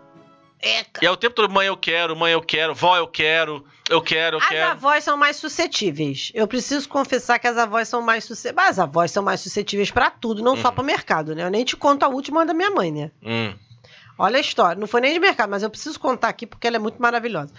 E 1.02 1.06
é 1.06 1.10
o 1.10 1.16
tempo 1.16 1.34
todo, 1.34 1.52
mãe, 1.52 1.66
eu 1.66 1.76
quero, 1.76 2.16
mãe, 2.16 2.32
eu 2.32 2.40
quero, 2.40 2.74
vó, 2.74 2.96
eu 2.96 3.06
quero, 3.06 3.64
eu 3.90 4.00
quero, 4.00 4.36
eu 4.36 4.40
As 4.40 4.48
quero. 4.48 4.70
avós 4.70 5.04
são 5.04 5.16
mais 5.16 5.36
suscetíveis. 5.36 6.30
Eu 6.34 6.46
preciso 6.48 6.88
confessar 6.88 7.38
que 7.38 7.46
as 7.46 7.58
avós 7.58 7.88
são 7.88 8.00
mais 8.02 8.24
suscetíveis. 8.24 8.68
As 8.70 8.78
avós 8.78 9.10
são 9.10 9.22
mais 9.22 9.40
suscetíveis 9.40 9.90
pra 9.90 10.10
tudo, 10.10 10.42
não 10.42 10.56
só 10.56 10.68
Uhum. 10.68 10.74
pro 10.74 10.84
mercado, 10.84 11.34
né? 11.34 11.44
Eu 11.44 11.50
nem 11.50 11.64
te 11.64 11.76
conto 11.76 12.04
a 12.04 12.08
última 12.08 12.46
da 12.46 12.54
minha 12.54 12.70
mãe, 12.70 12.90
né? 12.90 13.10
Hum. 13.22 13.54
Olha 14.18 14.36
a 14.36 14.40
história. 14.40 14.78
Não 14.80 14.86
foi 14.86 15.00
nem 15.00 15.12
de 15.12 15.18
mercado, 15.20 15.50
mas 15.50 15.62
eu 15.62 15.70
preciso 15.70 15.98
contar 16.00 16.28
aqui 16.28 16.46
porque 16.46 16.66
ela 16.66 16.76
é 16.76 16.78
muito 16.78 17.00
maravilhosa. 17.02 17.52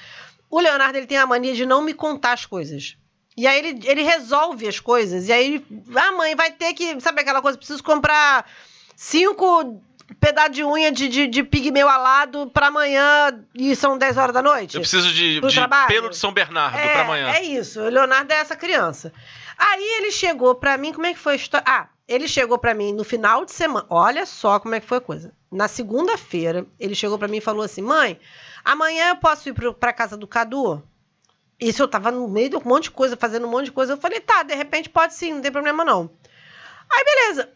O 0.54 0.60
Leonardo 0.60 0.96
ele 0.96 1.08
tem 1.08 1.18
a 1.18 1.26
mania 1.26 1.56
de 1.56 1.66
não 1.66 1.82
me 1.82 1.96
contar 1.96 2.34
as 2.34 2.46
coisas. 2.46 2.96
E 3.36 3.48
aí 3.48 3.58
ele, 3.58 3.80
ele 3.88 4.04
resolve 4.04 4.68
as 4.68 4.80
coisas. 4.80 5.28
E 5.28 5.34
aí, 5.34 5.46
ele, 5.46 5.66
ah, 5.96 6.12
mãe, 6.12 6.36
vai 6.36 6.52
ter 6.52 6.76
que. 6.76 7.02
Sabe 7.02 7.22
aquela 7.22 7.42
coisa? 7.42 7.58
Preciso 7.58 7.84
comprar 7.84 8.48
cinco 8.96 9.82
pedaços 10.20 10.52
de 10.52 10.64
unha 10.64 10.92
de, 10.92 11.10
de, 11.10 11.26
de 11.26 11.44
pigmeu 11.44 11.90
alado 11.90 12.52
pra 12.54 12.68
amanhã 12.68 13.44
e 13.56 13.76
são 13.76 13.98
10 13.98 14.16
horas 14.16 14.32
da 14.32 14.44
noite. 14.44 14.76
Eu 14.76 14.82
preciso 14.82 15.12
de, 15.12 15.42
de 15.42 15.56
trabalho? 15.56 15.88
pelo 15.88 16.10
de 16.12 16.18
São 16.18 16.32
Bernardo 16.32 16.78
é, 16.78 16.88
pra 16.88 17.02
amanhã. 17.02 17.30
É 17.32 17.42
isso. 17.42 17.82
O 17.82 17.90
Leonardo 17.90 18.32
é 18.32 18.36
essa 18.36 18.56
criança. 18.56 19.12
Aí 19.58 19.98
ele 19.98 20.12
chegou 20.12 20.54
pra 20.54 20.78
mim, 20.78 20.94
como 20.94 21.08
é 21.08 21.14
que 21.14 21.20
foi 21.20 21.34
a 21.34 21.36
história? 21.36 21.66
Ah, 21.68 21.88
ele 22.08 22.28
chegou 22.28 22.60
pra 22.60 22.76
mim 22.76 22.94
no 22.94 23.04
final 23.04 23.44
de 23.44 23.54
semana. 23.54 23.88
Olha 23.90 24.28
só 24.28 24.60
como 24.60 24.76
é 24.76 24.80
que 24.80 24.86
foi 24.86 25.00
a 25.00 25.02
coisa. 25.02 25.34
Na 25.52 25.68
segunda-feira, 25.68 26.68
ele 26.80 26.94
chegou 26.94 27.18
pra 27.18 27.28
mim 27.28 27.38
e 27.38 27.42
falou 27.42 27.64
assim: 27.64 27.82
"Mãe, 27.82 28.20
amanhã 28.64 29.10
eu 29.10 29.18
posso 29.18 29.50
ir 29.50 29.54
pro, 29.54 29.74
pra 29.74 29.94
casa 29.94 30.16
do 30.18 30.28
Cadu?" 30.28 30.82
Isso 31.60 31.82
eu 31.82 31.88
tava 31.88 32.12
no 32.12 32.28
meio 32.28 32.50
de 32.50 32.56
um 32.58 32.62
monte 32.66 32.86
de 32.86 32.92
coisa, 32.92 33.16
fazendo 33.16 33.48
um 33.48 33.50
monte 33.50 33.66
de 33.66 33.72
coisa. 33.72 33.94
Eu 33.94 33.98
falei: 33.98 34.20
"Tá, 34.20 34.44
de 34.44 34.54
repente 34.54 34.90
pode 34.90 35.14
sim, 35.14 35.34
não 35.34 35.42
tem 35.42 35.52
problema 35.52 35.86
não." 35.86 36.10
Aí 36.92 37.04
beleza. 37.06 37.50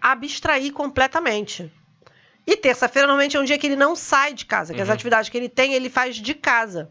Abstraí 0.00 0.70
completamente. 0.70 1.72
E 2.44 2.56
terça-feira 2.56 3.06
normalmente 3.06 3.36
é 3.36 3.40
um 3.40 3.44
dia 3.44 3.56
que 3.56 3.66
ele 3.66 3.76
não 3.76 3.94
sai 3.94 4.34
de 4.34 4.44
casa, 4.44 4.74
que 4.74 4.80
as 4.80 4.88
Uhum. 4.88 4.94
atividades 4.94 5.28
que 5.30 5.36
ele 5.36 5.48
tem, 5.48 5.74
ele 5.74 5.88
faz 5.88 6.16
de 6.16 6.34
casa. 6.34 6.90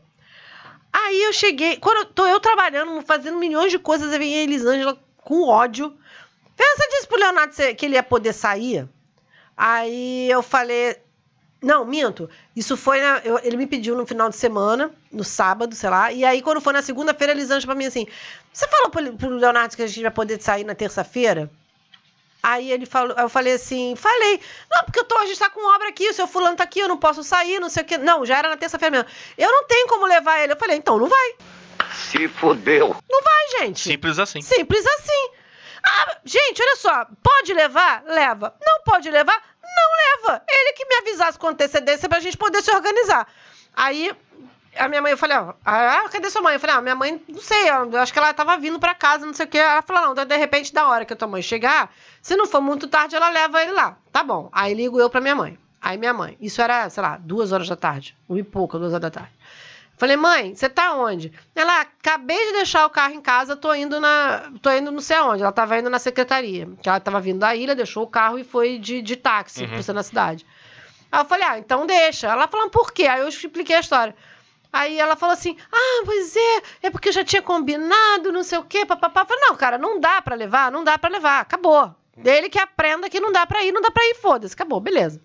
Aí 0.94 1.24
eu 1.24 1.34
cheguei, 1.34 1.76
quando 1.78 1.98
eu 1.98 2.06
tô 2.06 2.26
eu 2.26 2.40
trabalhando, 2.40 3.02
fazendo 3.02 3.38
milhões 3.38 3.72
de 3.72 3.80
coisas, 3.80 4.12
aí 4.14 4.20
vem 4.20 4.36
a 4.40 4.44
Elisângela 4.44 4.98
com 5.18 5.48
ódio. 5.48 5.98
Pensa 6.56 6.88
disse 6.92 7.08
pro 7.08 7.18
Leonardo 7.18 7.54
que 7.76 7.86
ele 7.86 7.96
ia 7.96 8.04
poder 8.04 8.34
sair. 8.34 8.88
Aí 9.58 10.30
eu 10.30 10.42
falei, 10.42 10.98
não, 11.62 11.86
minto. 11.86 12.30
Isso 12.56 12.76
foi 12.76 13.00
na, 13.00 13.20
eu- 13.24 13.40
ele 13.44 13.56
me 13.58 13.68
pediu 13.68 13.96
no 13.96 14.06
final 14.06 14.30
de 14.30 14.36
semana, 14.36 14.90
no 15.12 15.24
sábado, 15.24 15.76
sei 15.76 15.90
lá. 15.90 16.12
E 16.12 16.26
aí 16.26 16.42
quando 16.42 16.60
foi 16.60 16.74
na 16.74 16.82
segunda-feira, 16.82 17.34
a 17.34 17.36
Elisângela 17.36 17.74
pra 17.74 17.76
mim 17.76 17.86
assim: 17.86 18.08
"Você 18.52 18.68
falou 18.68 18.90
pro, 18.90 19.14
pro 19.14 19.30
Leonardo 19.30 19.76
que 19.76 19.84
a 19.84 19.88
gente 19.88 20.02
vai 20.02 20.12
poder 20.12 20.42
sair 20.42 20.64
na 20.64 20.74
terça-feira?" 20.76 21.50
Aí 22.44 22.72
ele 22.72 22.88
falou, 22.88 23.16
eu 23.16 23.30
falei 23.30 23.54
assim, 23.54 23.96
falei, 23.96 24.40
não, 24.72 24.84
porque 24.84 25.00
eu 25.00 25.04
tô, 25.04 25.16
a 25.16 25.28
gente 25.28 25.38
tá 25.38 25.48
com 25.48 25.64
obra 25.76 25.90
aqui, 25.90 26.10
o 26.10 26.14
seu 26.14 26.26
fulano 26.26 26.58
tá 26.58 26.64
aqui, 26.64 26.80
eu 26.80 26.88
não 26.88 26.98
posso 26.98 27.24
sair, 27.24 27.60
não 27.60 27.70
sei 27.70 27.84
o 27.84 27.86
quê. 27.86 28.00
Não, 28.00 28.26
já 28.26 28.40
era 28.40 28.50
na 28.50 28.58
terça-feira 28.58 28.98
mesmo. 28.98 29.08
Eu 29.38 29.52
não 29.52 29.66
tenho 29.68 29.88
como 29.88 30.08
levar 30.08 30.40
ele. 30.42 30.54
Eu 30.54 30.58
falei, 30.58 30.76
então 30.78 30.98
não 30.98 31.08
vai. 31.08 31.36
Se 31.94 32.28
fodeu. 32.28 32.96
Não 33.08 33.22
vai, 33.22 33.60
gente. 33.60 33.82
Simples 33.82 34.18
assim. 34.18 34.42
Simples 34.42 34.84
assim. 34.88 35.30
Ah, 35.84 36.18
gente, 36.24 36.62
olha 36.62 36.76
só, 36.76 37.06
pode 37.24 37.54
levar? 37.54 38.04
Leva. 38.06 38.54
Não 38.62 38.84
pode 38.84 39.10
levar? 39.10 39.42
Não 39.64 40.28
leva. 40.28 40.44
Ele 40.48 40.74
que 40.74 40.86
me 40.86 40.96
avisasse 40.96 41.38
com 41.38 41.48
antecedência 41.48 42.08
pra 42.08 42.20
gente 42.20 42.38
poder 42.38 42.62
se 42.62 42.72
organizar. 42.72 43.28
Aí, 43.76 44.12
a 44.76 44.88
minha 44.88 45.02
mãe, 45.02 45.12
eu 45.12 45.18
falei, 45.18 45.38
ó, 45.38 45.54
ah, 45.66 46.08
cadê 46.12 46.30
sua 46.30 46.42
mãe? 46.42 46.54
Eu 46.54 46.60
falei, 46.60 46.76
ah, 46.76 46.82
minha 46.82 46.96
mãe, 46.96 47.24
não 47.28 47.42
sei, 47.42 47.70
eu 47.70 47.98
acho 48.00 48.14
que 48.14 48.20
ela 48.20 48.34
tava 48.34 48.58
vindo 48.58 48.80
pra 48.80 48.94
casa, 48.94 49.26
não 49.26 49.34
sei 49.34 49.46
o 49.46 49.50
quê. 49.50 49.58
Ela 49.58 49.82
falou, 49.82 50.14
não, 50.14 50.26
de 50.26 50.38
repente, 50.38 50.74
da 50.74 50.88
hora 50.88 51.06
que 51.06 51.14
a 51.14 51.16
tua 51.16 51.28
mãe 51.28 51.42
chegar, 51.42 51.92
se 52.22 52.36
não 52.36 52.46
for 52.46 52.62
muito 52.62 52.88
tarde, 52.88 53.16
ela 53.16 53.30
leva 53.30 53.62
ele 53.62 53.72
lá. 53.72 53.98
Tá 54.12 54.24
bom. 54.24 54.50
Aí 54.52 54.74
ligo 54.74 55.00
eu 55.00 55.10
pra 55.10 55.22
minha 55.22 55.36
mãe. 55.36 55.58
Aí 55.82 55.98
minha 55.98 56.14
mãe, 56.14 56.38
isso 56.40 56.62
era, 56.62 56.88
sei 56.92 57.02
lá, 57.02 57.18
duas 57.18 57.52
horas 57.52 57.68
da 57.68 57.76
tarde, 57.76 58.16
uma 58.30 58.38
e 58.40 58.44
pouca, 58.44 58.78
duas 58.78 58.92
horas 58.92 59.02
da 59.02 59.10
tarde. 59.10 59.32
Falei, 60.02 60.18
mãe, 60.18 60.56
você 60.56 60.68
tá 60.68 60.96
onde? 60.96 61.32
Ela, 61.56 61.82
acabei 61.82 62.48
de 62.48 62.54
deixar 62.54 62.88
o 62.88 62.90
carro 62.90 63.14
em 63.14 63.22
casa, 63.22 63.56
tô 63.56 63.72
indo 63.72 64.00
na. 64.00 64.52
tô 64.60 64.72
indo 64.72 64.92
não 64.92 65.00
sei 65.00 65.16
aonde. 65.18 65.44
Ela 65.44 65.52
tava 65.52 65.78
indo 65.78 65.92
na 65.92 66.00
secretaria. 66.00 66.68
Que 66.82 66.90
ela 66.90 67.00
tava 67.00 67.22
vindo 67.22 67.38
da 67.38 67.56
ilha, 67.56 67.76
deixou 67.76 68.02
o 68.04 68.08
carro 68.08 68.40
e 68.40 68.44
foi 68.44 68.80
de, 68.80 69.00
de 69.04 69.16
táxi 69.16 69.62
Uhum. 69.64 69.70
pro 69.70 69.78
centro 69.84 69.94
da 69.94 70.04
cidade. 70.04 70.44
Aí 71.12 71.20
eu 71.22 71.26
falei, 71.26 71.46
ah, 71.48 71.60
então 71.60 71.86
deixa. 71.86 72.28
Ela 72.28 72.48
falou, 72.48 72.68
por 72.72 72.92
quê? 72.92 73.06
Aí 73.06 73.22
eu 73.22 73.28
expliquei 73.28 73.76
a 73.76 73.80
história. 73.80 74.16
Aí 74.74 74.98
ela 74.98 75.16
falou 75.16 75.34
assim: 75.34 75.56
Ah, 75.72 76.02
pois 76.04 76.36
é, 76.36 76.62
é 76.84 76.90
porque 76.90 77.10
eu 77.10 77.14
já 77.14 77.24
tinha 77.24 77.44
combinado, 77.44 78.32
não 78.32 78.42
sei 78.44 78.58
o 78.58 78.64
quê, 78.64 78.84
papapá. 78.88 79.22
Eu 79.22 79.26
falei, 79.28 79.44
não, 79.50 79.56
cara, 79.56 79.78
não 79.78 80.00
dá 80.00 80.20
pra 80.20 80.34
levar, 80.34 80.72
não 80.72 80.84
dá 80.84 80.98
pra 80.98 81.12
levar, 81.12 81.42
acabou. 81.42 81.94
Dele 82.18 82.50
que 82.50 82.58
aprenda 82.58 83.08
que 83.08 83.20
não 83.20 83.32
dá 83.32 83.46
pra 83.46 83.64
ir, 83.64 83.72
não 83.72 83.82
dá 83.82 83.92
pra 83.92 84.04
ir, 84.06 84.16
foda-se, 84.16 84.56
acabou, 84.56 84.80
beleza. 84.80 85.22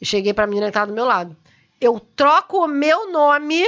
E 0.00 0.04
cheguei 0.04 0.34
pra 0.34 0.46
menina 0.48 0.66
que 0.66 0.72
tava 0.72 0.88
do 0.88 0.92
meu 0.92 1.04
lado. 1.04 1.36
Eu 1.80 2.00
troco 2.16 2.64
o 2.64 2.68
meu 2.68 3.12
nome, 3.12 3.62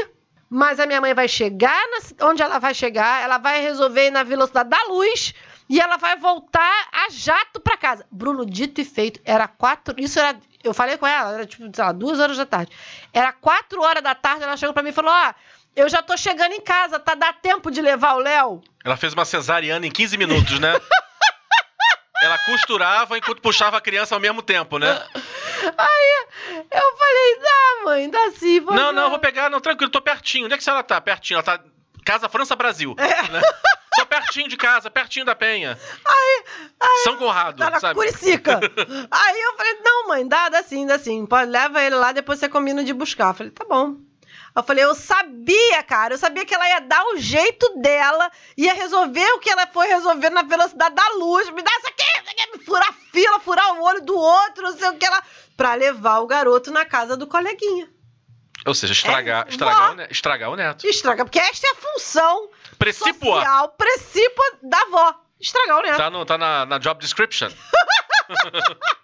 mas 0.57 0.79
a 0.79 0.87
minha 0.87 1.01
mãe 1.01 1.13
vai 1.15 1.27
chegar 1.27 1.77
na- 1.89 2.29
onde 2.29 2.41
ela 2.43 2.59
vai 2.61 2.73
chegar, 2.73 3.23
ela 3.25 3.39
vai 3.39 3.61
resolver 3.61 4.07
ir 4.07 4.11
na 4.11 4.23
velocidade 4.23 4.69
da 4.71 4.83
luz 4.89 5.35
e 5.69 5.81
ela 5.81 5.97
vai 5.97 6.17
voltar 6.17 6.89
a 6.93 7.11
jato 7.11 7.59
pra 7.61 7.77
casa. 7.77 8.07
Bruno, 8.11 8.47
dito 8.47 8.81
e 8.81 8.85
feito, 8.85 9.21
era 9.25 9.49
quatro. 9.49 9.95
Isso 9.99 10.19
era. 10.21 10.39
Eu 10.63 10.73
falei 10.73 10.97
com 10.97 11.07
ela, 11.07 11.33
era 11.35 11.45
tipo, 11.47 11.65
sei 11.75 11.85
lá, 11.85 11.91
duas 11.93 12.21
horas 12.21 12.37
da 12.37 12.47
tarde. 12.47 12.71
Era 13.13 13.33
quatro 13.33 13.83
horas 13.83 14.03
da 14.03 14.15
tarde, 14.15 14.45
ela 14.45 14.57
chegou 14.57 14.73
pra 14.73 14.83
mim 14.83 14.91
e 14.91 14.93
falou: 14.93 15.11
Ó, 15.13 15.35
eu 15.75 15.89
já 15.89 16.01
tô 16.03 16.17
chegando 16.17 16.53
em 16.53 16.61
casa, 16.61 16.99
tá? 17.01 17.15
Dá 17.17 17.33
tempo 17.33 17.71
de 17.71 17.83
levar 17.83 18.15
o 18.15 18.19
Léo? 18.21 18.63
Ela 18.85 18.97
fez 18.97 19.13
uma 19.13 19.25
cesariana 19.25 19.85
em 19.87 19.91
15 19.91 20.17
minutos, 20.17 20.59
né? 20.61 20.73
Ela 22.25 22.39
costurava 22.39 23.18
enquanto 23.18 23.43
puxava 23.43 23.77
a 23.77 23.81
criança 23.81 24.14
ao 24.14 24.20
mesmo 24.20 24.41
tempo, 24.43 24.79
né? 24.79 25.07
Aí 25.77 26.27
eu 26.70 26.97
falei, 26.97 27.39
dá, 27.41 27.85
mãe, 27.85 28.11
dá 28.11 28.31
sim. 28.33 28.62
pode 28.62 28.77
Não, 28.77 28.93
não, 28.93 29.03
dar." 29.05 29.09
vou 29.11 29.18
pegar, 29.18 29.51
não, 29.51 29.61
tranquilo, 29.61 29.91
tô 29.91 30.01
pertinho. 30.01 30.47
Onde 30.47 30.55
é 30.55 30.57
que 30.57 30.62
a 30.62 30.64
senhora 30.64 30.83
tá? 30.83 31.01
Pertinho, 31.01 31.37
ela 31.37 31.43
tá. 31.43 31.61
Casa 32.05 32.29
França 32.29 32.55
Brasil. 32.57 32.95
É. 32.99 33.31
Né? 33.31 33.41
Tô 33.97 34.07
pertinho 34.07 34.49
de 34.49 34.57
casa, 34.57 34.91
pertinho 34.91 35.25
da 35.25 35.35
Penha. 35.35 35.79
São 37.05 37.16
Conrado, 37.16 37.59
Tá 37.59 37.70
na 37.70 37.81
sabe? 37.81 37.95
Curicica. 37.95 38.59
Aí 39.11 39.41
eu 39.41 39.57
falei, 39.57 39.79
não, 39.85 40.09
mãe, 40.09 40.27
dá, 40.27 40.49
dá 40.49 40.62
sim, 40.62 40.87
dá 40.87 40.99
sim. 40.99 41.25
Pode, 41.27 41.51
leva 41.51 41.83
ele 41.83 41.95
lá, 41.95 42.12
depois 42.12 42.39
você 42.39 42.49
combina 42.49 42.83
de 42.83 42.93
buscar. 42.93 43.29
Eu 43.29 43.35
falei, 43.35 43.53
tá 43.53 43.64
bom. 43.64 43.97
Eu 44.57 44.63
falei, 44.63 44.85
eu 44.85 44.95
sabia, 44.95 45.83
cara, 45.83 46.15
eu 46.15 46.19
sabia 46.19 46.45
que 46.47 46.55
ela 46.55 46.69
ia 46.69 46.81
dar 46.81 47.05
o 47.07 47.17
jeito 47.17 47.81
dela, 47.81 48.31
ia 48.57 48.73
resolver 48.73 49.27
o 49.33 49.41
que 49.41 49.51
ela 49.51 49.67
foi 49.67 49.89
resolver 49.89 50.31
na 50.31 50.43
velocidade 50.43 50.95
da 50.95 51.09
luz, 51.15 51.51
me 51.51 51.61
dá 51.61 51.71
isso 51.73 51.89
aqui, 51.89 52.05
isso 52.21 52.31
aqui, 52.31 52.65
furar 52.65 52.95
fila, 53.11 53.41
furar 53.41 53.75
o 53.75 53.83
olho 53.83 54.01
do 54.03 54.17
outro, 54.17 54.63
não 54.63 54.77
sei 54.79 54.89
o 54.91 54.97
que 54.97 55.05
ela. 55.05 55.21
Pra 55.57 55.75
levar 55.75 56.19
o 56.21 56.27
garoto 56.27 56.71
na 56.71 56.85
casa 56.85 57.17
do 57.17 57.27
coleguinha. 57.27 57.89
Ou 58.67 58.75
seja, 58.75 58.93
estragar, 58.93 59.47
É, 59.47 59.51
estragar, 59.51 59.97
o, 59.97 60.01
estragar 60.13 60.51
o 60.51 60.57
neto. 60.57 60.87
Estraga, 60.87 61.25
porque 61.25 61.39
esta 61.39 61.67
é 61.67 61.71
a 61.71 61.75
função 61.75 62.49
Precipua. 62.79 63.37
social, 63.41 63.69
precipua 63.71 64.45
da 64.63 64.81
avó. 64.83 65.15
Estragar 65.41 65.79
o 65.79 65.83
neto. 65.83 65.97
Tá, 65.97 66.11
no, 66.11 66.25
tá 66.25 66.39
na, 66.39 66.65
na 66.65 66.79
job 66.79 67.01
description. 67.01 67.51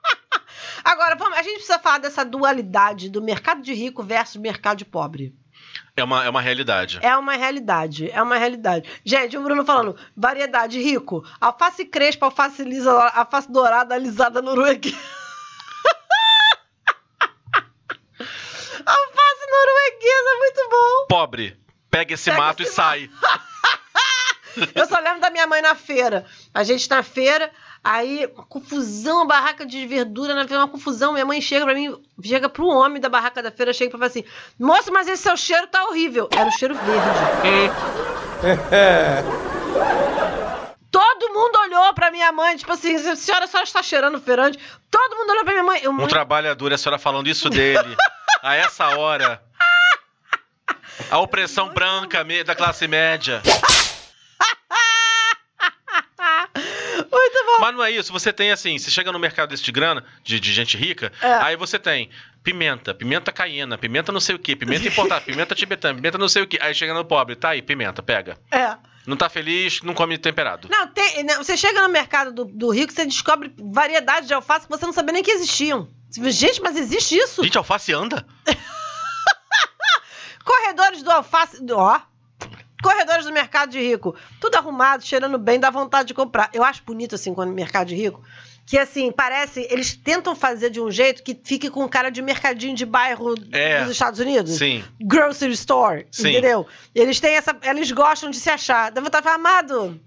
Agora, 0.84 1.14
vamos, 1.16 1.38
a 1.38 1.42
gente 1.42 1.54
precisa 1.54 1.78
falar 1.78 1.98
dessa 1.98 2.24
dualidade 2.24 3.08
do 3.08 3.22
mercado 3.22 3.62
de 3.62 3.72
rico 3.72 4.02
versus 4.02 4.36
mercado 4.36 4.78
de 4.78 4.84
pobre. 4.84 5.34
É 5.96 6.04
uma, 6.04 6.24
é 6.24 6.30
uma 6.30 6.40
realidade. 6.40 6.98
É 7.02 7.16
uma 7.16 7.34
realidade, 7.34 8.10
é 8.10 8.22
uma 8.22 8.36
realidade. 8.36 8.88
Gente, 9.04 9.36
o 9.36 9.42
Bruno 9.42 9.64
falando, 9.64 9.96
variedade 10.16 10.80
rico, 10.80 11.24
alface 11.40 11.84
crespa, 11.84 12.26
alface 12.26 12.64
lisa, 12.64 12.90
alface 12.90 13.50
dourada, 13.50 13.94
alisada 13.94 14.40
norueguesa. 14.40 14.96
alface 18.86 19.46
norueguesa, 19.50 20.38
muito 20.38 20.68
bom. 20.70 21.06
Pobre, 21.08 21.60
pega 21.90 22.14
esse 22.14 22.30
Pega 22.30 22.42
mato 22.42 22.62
esse 22.62 22.72
e 22.72 22.74
sai. 22.74 23.10
Eu 24.74 24.86
só 24.86 24.98
lembro 24.98 25.20
da 25.20 25.30
minha 25.30 25.46
mãe 25.46 25.62
na 25.62 25.74
feira. 25.74 26.26
A 26.52 26.64
gente 26.64 26.88
na 26.90 27.02
feira, 27.02 27.52
aí, 27.82 28.26
uma 28.34 28.44
confusão, 28.44 29.22
a 29.22 29.24
barraca 29.24 29.64
de 29.66 29.86
verdura 29.86 30.34
na 30.34 30.46
feira, 30.46 30.62
uma 30.62 30.68
confusão. 30.68 31.12
Minha 31.12 31.24
mãe 31.24 31.40
chega 31.40 31.64
pra 31.64 31.74
mim, 31.74 31.94
chega 32.22 32.48
pro 32.48 32.66
homem 32.66 33.00
da 33.00 33.08
barraca 33.08 33.42
da 33.42 33.50
feira, 33.50 33.72
chega 33.72 33.90
pra 33.90 33.98
falar 33.98 34.10
assim: 34.10 34.24
Moço, 34.58 34.92
mas 34.92 35.08
esse 35.08 35.22
seu 35.22 35.36
cheiro 35.36 35.66
tá 35.66 35.84
horrível. 35.86 36.28
Era 36.32 36.48
o 36.48 36.52
cheiro 36.52 36.74
verde. 36.74 37.00
Todo 40.90 41.32
mundo 41.32 41.56
olhou 41.60 41.94
pra 41.94 42.10
minha 42.10 42.32
mãe, 42.32 42.56
tipo 42.56 42.72
assim, 42.72 42.98
senhora, 43.14 43.44
a 43.44 43.48
senhora 43.48 43.64
está 43.64 43.82
cheirando 43.82 44.20
feirante. 44.20 44.58
Todo 44.90 45.16
mundo 45.16 45.30
olhou 45.30 45.44
pra 45.44 45.52
minha 45.52 45.64
mãe. 45.64 45.80
Eu, 45.82 45.92
Um 45.92 45.94
mãe, 45.94 46.08
trabalhador, 46.08 46.72
a 46.72 46.78
senhora 46.78 46.98
falando 46.98 47.28
isso 47.28 47.48
dele. 47.48 47.96
a 48.42 48.56
essa 48.56 48.88
hora. 48.96 49.40
A 51.10 51.18
opressão 51.18 51.68
branca 51.68 52.24
da 52.44 52.54
classe 52.54 52.88
média. 52.88 53.40
Muito 57.10 57.44
bom. 57.46 57.49
Mas 57.60 57.74
não 57.74 57.84
é 57.84 57.90
isso. 57.90 58.12
Você 58.12 58.32
tem 58.32 58.50
assim, 58.50 58.78
você 58.78 58.90
chega 58.90 59.12
no 59.12 59.18
mercado 59.18 59.50
desse 59.50 59.62
de 59.62 59.72
grana, 59.72 60.04
de, 60.24 60.40
de 60.40 60.52
gente 60.52 60.76
rica, 60.76 61.12
É. 61.20 61.32
aí 61.34 61.56
você 61.56 61.78
tem 61.78 62.10
pimenta, 62.42 62.94
pimenta 62.94 63.30
caiena, 63.30 63.76
pimenta 63.76 64.10
não 64.10 64.20
sei 64.20 64.34
o 64.34 64.38
que, 64.38 64.56
pimenta 64.56 64.88
importada, 64.88 65.20
pimenta 65.26 65.54
tibetana, 65.54 65.94
pimenta 65.94 66.18
não 66.18 66.28
sei 66.28 66.42
o 66.42 66.46
que. 66.46 66.58
Aí 66.60 66.74
chega 66.74 66.94
no 66.94 67.04
pobre, 67.04 67.36
tá 67.36 67.50
aí, 67.50 67.62
pimenta, 67.62 68.02
pega. 68.02 68.38
É. 68.50 68.76
Não 69.06 69.16
tá 69.16 69.28
feliz, 69.28 69.80
não 69.82 69.94
come 69.94 70.18
temperado. 70.18 70.68
Não, 70.70 70.86
tem, 70.88 71.22
não, 71.24 71.42
você 71.42 71.56
chega 71.56 71.80
no 71.82 71.88
mercado 71.88 72.32
do, 72.32 72.44
do 72.44 72.72
que 72.72 72.92
você 72.92 73.06
descobre 73.06 73.52
variedade 73.58 74.26
de 74.26 74.34
alface 74.34 74.66
que 74.66 74.70
você 74.70 74.84
não 74.84 74.92
sabia 74.92 75.12
nem 75.12 75.22
que 75.22 75.30
existiam. 75.30 75.88
Gente, 76.12 76.60
mas 76.60 76.76
existe 76.76 77.16
isso? 77.16 77.42
Gente, 77.42 77.56
alface 77.56 77.92
anda? 77.92 78.26
Corredores 80.44 81.02
do 81.02 81.10
alface. 81.10 81.58
Ó. 81.70 82.00
Corredores 82.82 83.24
do 83.26 83.32
mercado 83.32 83.70
de 83.70 83.78
rico. 83.80 84.14
Tudo 84.40 84.56
arrumado, 84.56 85.04
cheirando 85.04 85.38
bem, 85.38 85.58
dá 85.60 85.70
vontade 85.70 86.08
de 86.08 86.14
comprar. 86.14 86.50
Eu 86.52 86.62
acho 86.64 86.82
bonito, 86.84 87.14
assim, 87.14 87.34
quando 87.34 87.52
mercado 87.52 87.88
de 87.88 87.94
rico. 87.94 88.22
Que, 88.66 88.78
assim, 88.78 89.10
parece. 89.10 89.66
Eles 89.70 89.94
tentam 89.96 90.34
fazer 90.36 90.70
de 90.70 90.80
um 90.80 90.90
jeito 90.90 91.22
que 91.24 91.38
fique 91.42 91.68
com 91.68 91.88
cara 91.88 92.08
de 92.08 92.22
mercadinho 92.22 92.74
de 92.76 92.86
bairro 92.86 93.34
É. 93.52 93.82
dos 93.82 93.90
Estados 93.92 94.20
Unidos. 94.20 94.52
Sim. 94.52 94.84
Grocery 95.00 95.52
store. 95.54 96.06
Sim. 96.10 96.28
Entendeu? 96.28 96.66
Eles 96.94 97.18
têm 97.18 97.34
essa. 97.34 97.56
Eles 97.62 97.90
gostam 97.90 98.30
de 98.30 98.38
se 98.38 98.48
achar. 98.48 98.90
Dá 98.92 99.00
vontade 99.00 99.24
de 99.24 99.30
falar, 99.32 99.36
amado. 99.40 100.00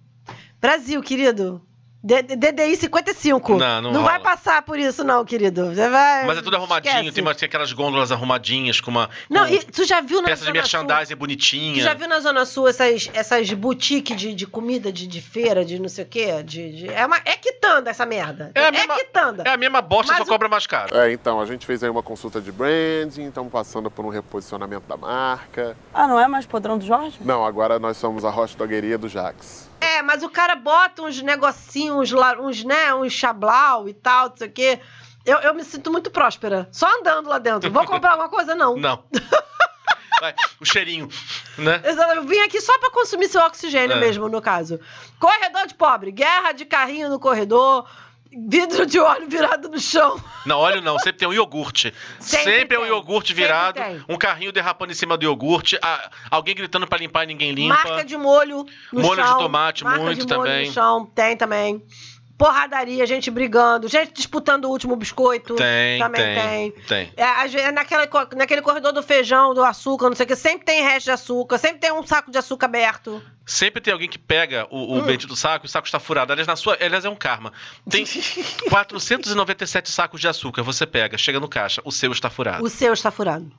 Brasil, 0.61 1.01
querido. 1.01 1.61
DDI 2.03 2.75
55. 2.75 3.57
Não, 3.57 3.81
não 3.81 4.03
vai 4.03 4.17
rola. 4.17 4.19
passar 4.19 4.61
por 4.63 4.77
isso, 4.77 5.05
não, 5.05 5.23
querido. 5.23 5.73
Você 5.73 5.87
vai. 5.89 6.25
Mas 6.25 6.37
é 6.37 6.41
tudo 6.41 6.57
arrumadinho, 6.57 6.95
esquece. 6.95 7.11
tem, 7.13 7.23
tem 7.35 7.45
aquelas 7.47 7.71
gôndolas 7.71 8.11
arrumadinhas 8.11 8.81
com 8.81 8.91
uma. 8.91 9.09
Não, 9.29 9.47
com 9.47 9.53
e 9.53 9.59
tu 9.63 9.85
já 9.85 10.01
viu 10.01 10.21
na 10.21 10.27
peça 10.27 10.45
de 10.45 10.51
merchandising 10.51 11.13
Tu 11.15 11.17
bonitinha. 11.17 11.81
já 11.81 11.93
viu 11.93 12.07
na 12.09 12.19
Zona 12.19 12.45
Sul 12.45 12.67
essas, 12.67 13.09
essas 13.13 13.51
boutiques 13.53 14.17
de, 14.17 14.33
de 14.35 14.45
comida, 14.45 14.91
de, 14.91 15.07
de 15.07 15.21
feira, 15.21 15.63
de 15.63 15.79
não 15.79 15.87
sei 15.87 16.03
o 16.03 16.07
quê? 16.07 16.43
De, 16.43 16.71
de- 16.73 16.89
é, 16.89 17.05
uma, 17.05 17.17
é 17.23 17.37
quitanda 17.37 17.89
essa 17.89 18.05
merda. 18.05 18.51
É 18.53 18.67
a 18.67 18.71
mesma- 18.71 18.95
quitanda. 18.95 19.43
É 19.45 19.49
a 19.51 19.57
mesma 19.57 19.81
bosta, 19.81 20.11
Mas 20.11 20.17
só 20.17 20.23
o- 20.25 20.27
cobra 20.27 20.49
mais 20.49 20.67
caro. 20.67 20.97
É, 20.97 21.11
então, 21.13 21.39
a 21.39 21.45
gente 21.45 21.65
fez 21.65 21.83
aí 21.83 21.89
uma 21.89 22.03
consulta 22.03 22.41
de 22.41 22.51
branding, 22.51 23.27
estamos 23.27 23.51
passando 23.51 23.89
por 23.89 24.05
um 24.05 24.09
reposicionamento 24.09 24.83
da 24.89 24.97
marca. 24.97 25.77
Ah, 25.93 26.05
não 26.07 26.19
é 26.19 26.27
mais 26.27 26.45
podrão 26.45 26.77
do 26.77 26.85
Jorge? 26.85 27.17
Não, 27.21 27.45
agora 27.45 27.79
nós 27.79 27.95
somos 27.95 28.25
a 28.25 28.29
hot 28.29 28.57
dogueria 28.57 28.97
do 28.97 29.07
Jax. 29.07 29.71
É, 29.83 30.01
mas 30.01 30.23
o 30.23 30.29
cara 30.29 30.55
bota 30.55 31.01
uns 31.01 31.21
negocinhos, 31.21 32.11
uns, 32.39 32.63
né, 32.63 32.93
uns 32.93 33.13
chablau 33.13 33.87
e 33.89 33.93
tal, 33.93 34.29
não 34.29 34.37
sei 34.37 34.47
o 34.47 34.51
quê. 34.51 34.79
Eu, 35.25 35.37
eu 35.39 35.53
me 35.53 35.63
sinto 35.63 35.91
muito 35.91 36.09
próspera. 36.11 36.67
Só 36.71 36.87
andando 36.99 37.29
lá 37.29 37.37
dentro. 37.39 37.71
Vou 37.71 37.85
comprar 37.87 38.11
alguma 38.11 38.29
coisa, 38.29 38.55
não. 38.55 38.75
Não. 38.77 39.03
Vai, 40.21 40.33
o 40.59 40.65
cheirinho, 40.65 41.09
né? 41.57 41.81
Exato, 41.83 42.13
Eu 42.13 42.23
vim 42.23 42.39
aqui 42.39 42.61
só 42.61 42.77
pra 42.79 42.91
consumir 42.91 43.27
seu 43.27 43.41
oxigênio 43.41 43.97
É. 43.97 43.99
mesmo, 43.99 44.29
no 44.29 44.41
caso. 44.41 44.79
Corredor 45.19 45.67
de 45.67 45.73
pobre, 45.73 46.11
guerra 46.11 46.53
de 46.53 46.63
carrinho 46.65 47.09
no 47.09 47.19
corredor, 47.19 47.85
vidro 48.47 48.85
de 48.85 48.99
óleo 48.99 49.27
virado 49.29 49.69
no 49.69 49.79
chão. 49.79 50.19
Não, 50.45 50.57
óleo 50.59 50.81
não, 50.81 50.97
sempre 50.99 51.19
tem 51.19 51.27
um 51.27 51.33
iogurte. 51.33 51.93
Sempre 52.19 52.53
Sempre, 52.53 52.77
é 52.77 52.79
um 52.79 52.85
iogurte 52.85 53.33
virado, 53.33 53.79
um 54.09 54.17
carrinho 54.17 54.51
derrapando 54.51 54.91
em 54.91 54.95
cima 54.95 55.15
do 55.17 55.23
iogurte, 55.23 55.77
a- 55.81 56.09
alguém 56.31 56.55
gritando 56.55 56.87
pra 56.87 56.97
limpar 56.97 57.23
e 57.23 57.27
ninguém 57.27 57.51
limpa. 57.51 57.73
Marca 57.75 58.03
de 58.05 58.17
molho 58.17 58.65
no 58.91 59.01
Molho 59.01 59.21
de 59.21 59.27
chão. 59.27 59.37
tomate, 59.39 59.83
marca 59.83 60.01
muito 60.03 60.25
de 60.25 60.33
molho 60.33 60.43
também. 60.49 60.67
no 60.67 60.73
chão, 60.73 61.05
tem 61.13 61.37
também. 61.37 61.83
Porradaria, 62.37 63.05
gente 63.05 63.29
brigando, 63.29 63.87
gente 63.87 64.11
disputando 64.11 64.65
o 64.65 64.69
último 64.69 64.95
biscoito. 64.95 65.55
Tem, 65.55 65.99
também 65.99 66.21
tem, 66.21 66.71
tem. 66.71 67.07
tem. 67.07 67.13
É, 67.15 67.47
vezes, 67.47 67.73
naquela, 67.73 68.07
naquele 68.35 68.61
corredor 68.61 68.91
do 68.91 69.03
feijão, 69.03 69.53
do 69.53 69.63
açúcar, 69.63 70.09
não 70.09 70.15
sei 70.15 70.25
o 70.25 70.27
que, 70.27 70.35
sempre 70.35 70.65
tem 70.65 70.81
resto 70.83 71.05
de 71.05 71.11
açúcar, 71.11 71.57
sempre 71.57 71.79
tem 71.79 71.91
um 71.93 72.05
saco 72.05 72.31
de 72.31 72.37
açúcar 72.37 72.65
aberto. 72.65 73.21
Sempre 73.45 73.81
tem 73.81 73.93
alguém 73.93 74.09
que 74.09 74.17
pega 74.17 74.67
o, 74.71 74.95
o 74.95 74.99
Hum. 74.99 75.01
bendito 75.03 75.35
saco 75.35 75.65
e 75.65 75.67
o 75.67 75.69
saco 75.69 75.85
está 75.85 75.99
furado. 75.99 76.31
Aliás, 76.31 76.47
na 76.47 76.55
sua, 76.55 76.77
aliás, 76.81 77.05
é 77.05 77.09
um 77.09 77.15
karma. 77.15 77.53
Tem 77.89 78.05
497 78.69 79.91
sacos 79.91 80.19
de 80.19 80.27
açúcar, 80.27 80.63
você 80.63 80.85
pega, 80.85 81.17
chega 81.17 81.39
no 81.39 81.47
caixa, 81.47 81.81
o 81.85 81.91
seu 81.91 82.11
está 82.11 82.29
furado. 82.29 82.63
O 82.63 82.69
seu 82.69 82.93
está 82.93 83.11
furado. 83.11 83.51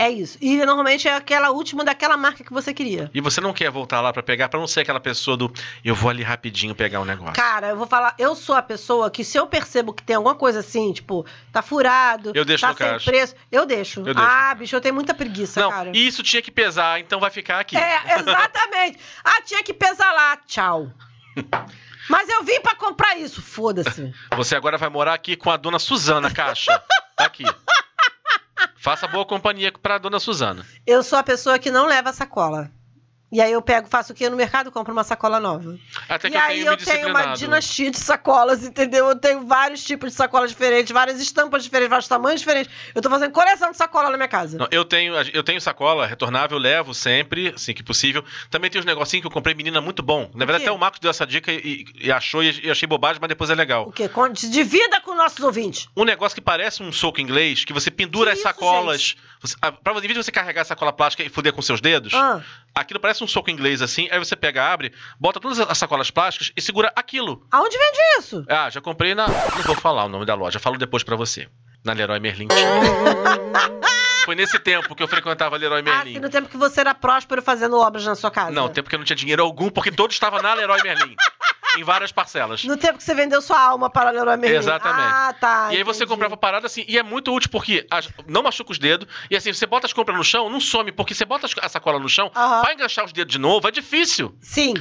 É 0.00 0.08
isso. 0.08 0.38
E 0.40 0.56
normalmente 0.64 1.06
é 1.06 1.14
aquela 1.14 1.50
última 1.50 1.84
daquela 1.84 2.16
marca 2.16 2.42
que 2.42 2.50
você 2.50 2.72
queria. 2.72 3.10
E 3.12 3.20
você 3.20 3.38
não 3.38 3.52
quer 3.52 3.70
voltar 3.70 4.00
lá 4.00 4.10
pra 4.14 4.22
pegar, 4.22 4.48
pra 4.48 4.58
não 4.58 4.66
ser 4.66 4.80
aquela 4.80 4.98
pessoa 4.98 5.36
do 5.36 5.52
eu 5.84 5.94
vou 5.94 6.08
ali 6.08 6.22
rapidinho 6.22 6.74
pegar 6.74 7.00
o 7.00 7.04
negócio. 7.04 7.34
Cara, 7.34 7.68
eu 7.68 7.76
vou 7.76 7.86
falar, 7.86 8.14
eu 8.18 8.34
sou 8.34 8.54
a 8.54 8.62
pessoa 8.62 9.10
que 9.10 9.22
se 9.22 9.36
eu 9.38 9.46
percebo 9.46 9.92
que 9.92 10.02
tem 10.02 10.16
alguma 10.16 10.34
coisa 10.34 10.60
assim, 10.60 10.90
tipo, 10.94 11.26
tá 11.52 11.60
furado, 11.60 12.32
Eu 12.34 12.46
deixo 12.46 12.62
tá 12.62 12.70
no 12.72 12.78
sem 12.78 12.86
caixa. 12.86 13.10
preço, 13.10 13.34
eu 13.52 13.66
deixo. 13.66 14.00
Eu 14.00 14.14
deixo. 14.14 14.20
Ah, 14.20 14.54
bicho, 14.54 14.74
eu 14.74 14.80
tenho 14.80 14.94
muita 14.94 15.12
preguiça, 15.12 15.60
não, 15.60 15.70
cara. 15.70 15.90
e 15.94 16.06
isso 16.06 16.22
tinha 16.22 16.40
que 16.40 16.50
pesar, 16.50 16.98
então 16.98 17.20
vai 17.20 17.30
ficar 17.30 17.60
aqui. 17.60 17.76
É, 17.76 18.00
exatamente. 18.18 18.98
ah, 19.22 19.42
tinha 19.42 19.62
que 19.62 19.74
pesar 19.74 20.10
lá. 20.12 20.38
Tchau. 20.46 20.90
Mas 22.08 22.26
eu 22.28 22.42
vim 22.42 22.58
pra 22.60 22.74
comprar 22.74 23.16
isso, 23.18 23.40
foda-se. 23.42 24.12
Você 24.34 24.56
agora 24.56 24.78
vai 24.78 24.88
morar 24.88 25.12
aqui 25.12 25.36
com 25.36 25.50
a 25.50 25.56
dona 25.58 25.78
Suzana 25.78 26.30
Caixa. 26.30 26.82
Tá 27.16 27.26
aqui. 27.26 27.44
Faça 28.76 29.06
boa 29.06 29.24
companhia 29.26 29.72
pra 29.72 29.98
dona 29.98 30.18
Suzana. 30.18 30.66
Eu 30.86 31.02
sou 31.02 31.18
a 31.18 31.22
pessoa 31.22 31.58
que 31.58 31.70
não 31.70 31.86
leva 31.86 32.12
sacola. 32.12 32.70
E 33.32 33.40
aí 33.40 33.52
eu 33.52 33.62
pego, 33.62 33.86
faço 33.88 34.12
o 34.12 34.16
quê 34.16 34.28
no 34.28 34.36
mercado? 34.36 34.72
Compro 34.72 34.92
uma 34.92 35.04
sacola 35.04 35.38
nova. 35.38 35.78
Até 36.08 36.28
que 36.28 36.34
e 36.34 36.38
eu 36.38 36.42
aí 36.42 36.58
tenho 36.58 36.72
eu 36.72 36.76
tenho 36.76 37.08
uma 37.10 37.26
dinastia 37.34 37.88
de 37.90 37.96
sacolas, 37.98 38.64
entendeu? 38.64 39.08
Eu 39.08 39.14
tenho 39.16 39.46
vários 39.46 39.84
tipos 39.84 40.10
de 40.10 40.16
sacolas 40.16 40.50
diferentes, 40.50 40.90
várias 40.92 41.20
estampas 41.20 41.62
diferentes, 41.62 41.90
vários 41.90 42.08
tamanhos 42.08 42.40
diferentes. 42.40 42.72
Eu 42.92 43.00
tô 43.00 43.08
fazendo 43.08 43.30
coleção 43.30 43.70
de 43.70 43.76
sacola 43.76 44.10
na 44.10 44.16
minha 44.16 44.28
casa. 44.28 44.58
Não, 44.58 44.66
eu 44.72 44.84
tenho, 44.84 45.14
eu 45.32 45.44
tenho 45.44 45.60
sacola 45.60 46.06
retornável, 46.08 46.58
levo 46.58 46.92
sempre, 46.92 47.50
assim 47.54 47.72
que 47.72 47.84
possível. 47.84 48.24
Também 48.50 48.68
tem 48.68 48.80
uns 48.80 48.84
negocinhos 48.84 49.22
que 49.22 49.26
eu 49.28 49.30
comprei, 49.32 49.54
menina, 49.54 49.80
muito 49.80 50.02
bom. 50.02 50.28
Na 50.34 50.44
verdade, 50.44 50.64
até 50.64 50.72
o 50.72 50.78
Marcos 50.78 50.98
deu 50.98 51.10
essa 51.10 51.24
dica 51.26 51.52
e, 51.52 51.84
e 52.00 52.10
achou 52.10 52.42
e 52.42 52.68
achei 52.68 52.88
bobagem, 52.88 53.18
mas 53.20 53.28
depois 53.28 53.48
é 53.48 53.54
legal. 53.54 53.86
O 53.88 53.92
quê? 53.92 54.08
Con- 54.08 54.32
Divida 54.32 55.00
com 55.02 55.14
nossos 55.14 55.38
ouvintes. 55.38 55.88
Um 55.96 56.04
negócio 56.04 56.34
que 56.34 56.40
parece 56.40 56.82
um 56.82 56.90
soco 56.90 57.20
inglês, 57.20 57.64
que 57.64 57.72
você 57.72 57.90
pendura 57.92 58.30
Que 58.30 58.32
as 58.32 58.38
isso, 58.38 58.48
sacolas. 58.48 59.16
Você, 59.40 59.56
ah, 59.62 59.70
pra, 59.70 59.92
em 59.92 60.00
vez 60.00 60.14
de 60.14 60.22
você 60.24 60.32
carregar 60.32 60.62
a 60.62 60.64
sacola 60.64 60.92
plástica 60.92 61.22
e 61.22 61.28
fuder 61.28 61.52
com 61.52 61.62
seus 61.62 61.80
dedos, 61.80 62.12
Ah. 62.12 62.40
Aquilo 62.74 63.00
parece 63.00 63.22
um 63.24 63.26
soco 63.28 63.50
inglês 63.50 63.82
assim. 63.82 64.08
Aí 64.10 64.18
você 64.18 64.34
pega, 64.36 64.64
abre, 64.72 64.92
bota 65.18 65.40
todas 65.40 65.58
as 65.60 65.78
sacolas 65.78 66.10
plásticas 66.10 66.52
e 66.56 66.60
segura 66.60 66.92
aquilo. 66.96 67.46
Aonde 67.50 67.76
vende 67.76 67.98
isso? 68.18 68.44
Ah, 68.48 68.70
já 68.70 68.80
comprei 68.80 69.14
na. 69.14 69.26
Não 69.28 69.62
vou 69.64 69.74
falar 69.76 70.04
o 70.04 70.08
nome 70.08 70.24
da 70.26 70.34
loja, 70.34 70.58
falo 70.58 70.78
depois 70.78 71.02
pra 71.02 71.16
você. 71.16 71.48
Na 71.84 71.92
Leroy 71.94 72.20
Merlin. 72.20 72.48
Foi 74.24 74.34
nesse 74.34 74.58
tempo 74.58 74.94
que 74.94 75.02
eu 75.02 75.08
frequentava 75.08 75.56
Leroy 75.56 75.80
Ah, 75.80 75.82
Merlin. 75.82 76.12
sim, 76.14 76.20
no 76.20 76.28
tempo 76.28 76.48
que 76.48 76.56
você 76.56 76.80
era 76.80 76.94
próspero 76.94 77.40
fazendo 77.42 77.78
obras 77.78 78.04
na 78.04 78.14
sua 78.14 78.30
casa. 78.30 78.50
Não, 78.50 78.68
tempo 78.68 78.88
que 78.88 78.94
eu 78.94 78.98
não 78.98 79.04
tinha 79.06 79.16
dinheiro 79.16 79.42
algum, 79.42 79.70
porque 79.70 79.90
todo 79.90 80.10
estava 80.12 80.42
na 80.42 80.52
Leroy 80.54 80.78
Merlin. 80.82 81.16
Em 81.78 81.84
várias 81.84 82.12
parcelas. 82.12 82.64
No 82.64 82.76
tempo 82.76 82.98
que 82.98 83.04
você 83.04 83.14
vendeu 83.14 83.40
sua 83.42 83.60
alma 83.60 83.88
para 83.90 84.10
a 84.10 84.12
Leroy. 84.12 84.30
Exatamente. 84.48 85.12
Ah, 85.14 85.34
tá. 85.38 85.68
E 85.72 85.76
aí 85.76 85.82
você 85.82 85.98
entendi. 86.04 86.10
comprava 86.10 86.36
parada 86.36 86.66
assim, 86.66 86.84
e 86.88 86.98
é 86.98 87.02
muito 87.02 87.32
útil 87.34 87.50
porque 87.50 87.86
as- 87.90 88.08
não 88.26 88.42
machuca 88.42 88.72
os 88.72 88.78
dedos, 88.78 89.08
e 89.30 89.36
assim, 89.36 89.52
você 89.52 89.66
bota 89.66 89.86
as 89.86 89.92
compras 89.92 90.16
no 90.16 90.24
chão, 90.24 90.48
não 90.48 90.60
some, 90.60 90.92
porque 90.92 91.14
você 91.14 91.24
bota 91.24 91.46
a 91.62 91.68
sacola 91.68 91.98
no 91.98 92.08
chão, 92.08 92.30
Aham. 92.34 92.62
pra 92.62 92.72
enganchar 92.74 93.04
os 93.04 93.12
dedos 93.12 93.32
de 93.32 93.38
novo, 93.38 93.66
é 93.68 93.70
difícil. 93.70 94.34
Sim, 94.40 94.74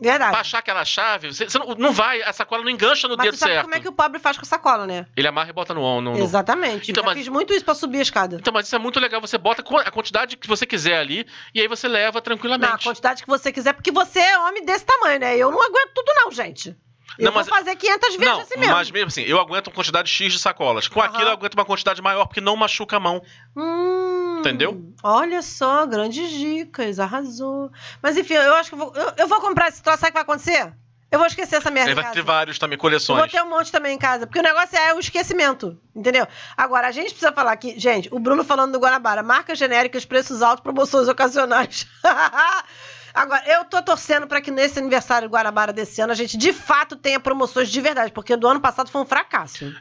verdade. 0.00 0.30
Pra 0.32 0.40
achar 0.40 0.58
aquela 0.58 0.84
chave, 0.84 1.32
você, 1.32 1.48
você 1.48 1.58
não, 1.58 1.74
não 1.76 1.92
vai, 1.92 2.22
a 2.22 2.32
sacola 2.32 2.62
não 2.62 2.70
engancha 2.70 3.06
no 3.06 3.16
Mas 3.16 3.24
dedo 3.26 3.34
você 3.34 3.40
sabe 3.40 3.52
certo. 3.52 3.64
como 3.64 3.74
é 3.74 3.80
que 3.80 3.88
o 3.88 3.92
pobre 3.92 4.18
faz 4.18 4.36
com 4.36 4.42
a 4.42 4.46
sacola, 4.46 4.86
né? 4.86 5.06
Ele 5.16 5.28
amarra 5.28 5.50
e 5.50 5.52
bota 5.52 5.74
no 5.74 6.00
no- 6.00 6.18
Exatamente. 6.18 6.90
Então, 6.90 7.02
Já 7.02 7.06
mas- 7.10 7.18
fiz 7.18 7.28
muito 7.28 7.52
isso 7.52 7.64
pra 7.64 7.74
subir 7.74 7.98
a 7.98 8.02
escada. 8.02 8.36
Então, 8.40 8.52
mas 8.52 8.66
isso 8.66 8.74
é 8.76 8.78
muito 8.78 8.98
legal. 8.98 9.20
Você 9.20 9.36
bota 9.38 9.62
a 9.62 9.90
quantidade 9.90 10.36
que 10.36 10.48
você 10.48 10.64
quiser 10.66 10.98
ali, 10.98 11.26
e 11.54 11.60
aí 11.60 11.68
você 11.68 11.86
leva 11.88 12.20
tranquilamente. 12.22 12.84
quantidade 12.84 13.22
que 13.22 13.28
você 13.28 13.52
quiser, 13.52 13.72
porque 13.74 13.92
você 13.92 14.18
é 14.20 14.38
homem 14.38 14.64
desse 14.64 14.84
tamanho, 14.84 15.20
né? 15.20 15.36
Eu 15.36 15.50
não 15.50 15.60
aguento 15.62 15.90
tudo 15.94 16.12
não, 16.16 16.30
gente. 16.30 16.74
Eu 17.18 17.24
Não, 17.26 17.32
vou 17.32 17.40
mas- 17.40 17.48
fazer 17.48 17.74
500 17.76 18.16
vezes 18.16 18.24
Não, 18.34 18.40
assim 18.40 18.56
mesmo. 18.56 18.72
mas 18.74 18.90
mesmo 18.90 19.08
assim, 19.08 19.22
eu 19.22 19.38
aguento 19.40 19.66
uma 19.66 19.74
quantidade 19.74 20.08
X 20.08 20.32
de 20.32 20.38
sacolas. 20.38 20.86
Com 20.88 21.02
aquilo 21.02 21.24
eu 21.24 21.32
aguento 21.32 21.54
uma 21.54 21.64
quantidade 21.64 22.00
maior, 22.00 22.24
porque 22.26 22.40
não 22.40 22.56
machuca 22.56 22.96
a 22.96 23.00
mão. 23.00 23.20
Hum, 23.56 24.29
Entendeu? 24.40 24.92
Olha 25.02 25.42
só, 25.42 25.86
grandes 25.86 26.30
dicas, 26.30 26.98
arrasou. 26.98 27.70
Mas 28.02 28.16
enfim, 28.16 28.34
eu 28.34 28.54
acho 28.54 28.70
que 28.70 28.74
eu 28.74 28.78
vou, 28.78 28.92
eu, 28.94 29.12
eu 29.16 29.28
vou 29.28 29.40
comprar 29.40 29.68
esse 29.68 29.82
troço, 29.82 30.00
sabe 30.00 30.08
o 30.08 30.12
que 30.12 30.14
vai 30.14 30.22
acontecer? 30.22 30.72
Eu 31.10 31.18
vou 31.18 31.26
esquecer 31.26 31.56
essa 31.56 31.70
merda 31.72 31.90
em 31.90 31.94
vai 31.94 32.12
ter 32.12 32.22
vários 32.22 32.56
também, 32.56 32.76
Eu 32.76 32.78
vou 32.78 32.82
coleções. 32.82 33.32
ter 33.32 33.42
um 33.42 33.50
monte 33.50 33.72
também 33.72 33.94
em 33.94 33.98
casa. 33.98 34.26
Porque 34.28 34.38
o 34.38 34.42
negócio 34.42 34.78
é 34.78 34.94
o 34.94 35.00
esquecimento. 35.00 35.76
Entendeu? 35.94 36.24
Agora, 36.56 36.86
a 36.86 36.92
gente 36.92 37.10
precisa 37.10 37.32
falar 37.32 37.50
aqui. 37.50 37.74
Gente, 37.76 38.08
o 38.12 38.20
Bruno 38.20 38.44
falando 38.44 38.72
do 38.72 38.78
Guanabara. 38.78 39.20
Marcas 39.20 39.58
genéricas, 39.58 40.04
preços 40.04 40.40
altos, 40.40 40.62
promoções 40.62 41.08
ocasionais. 41.08 41.88
Agora, 43.12 43.42
eu 43.48 43.64
tô 43.64 43.82
torcendo 43.82 44.28
pra 44.28 44.40
que 44.40 44.52
nesse 44.52 44.78
aniversário 44.78 45.28
do 45.28 45.32
Guanabara 45.32 45.72
desse 45.72 46.00
ano 46.00 46.12
a 46.12 46.14
gente 46.14 46.36
de 46.36 46.52
fato 46.52 46.94
tenha 46.94 47.18
promoções 47.18 47.68
de 47.68 47.80
verdade. 47.80 48.12
Porque 48.12 48.36
do 48.36 48.46
ano 48.46 48.60
passado 48.60 48.88
foi 48.88 49.00
um 49.00 49.06
fracasso. 49.06 49.74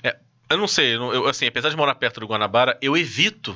Eu 0.50 0.58
não 0.58 0.68
sei, 0.68 0.96
eu, 0.96 1.28
assim, 1.28 1.46
apesar 1.46 1.70
de 1.70 1.78
morar 1.78 1.94
perto 1.94 2.20
do 2.20 2.26
Guanabara, 2.26 2.76
eu 2.82 2.98
evito. 2.98 3.56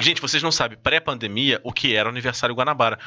Gente, 0.00 0.20
vocês 0.20 0.42
não 0.42 0.50
sabem, 0.50 0.76
pré-pandemia, 0.76 1.60
o 1.62 1.72
que 1.72 1.94
era 1.94 2.08
o 2.08 2.12
aniversário 2.12 2.54
Guanabara. 2.54 2.98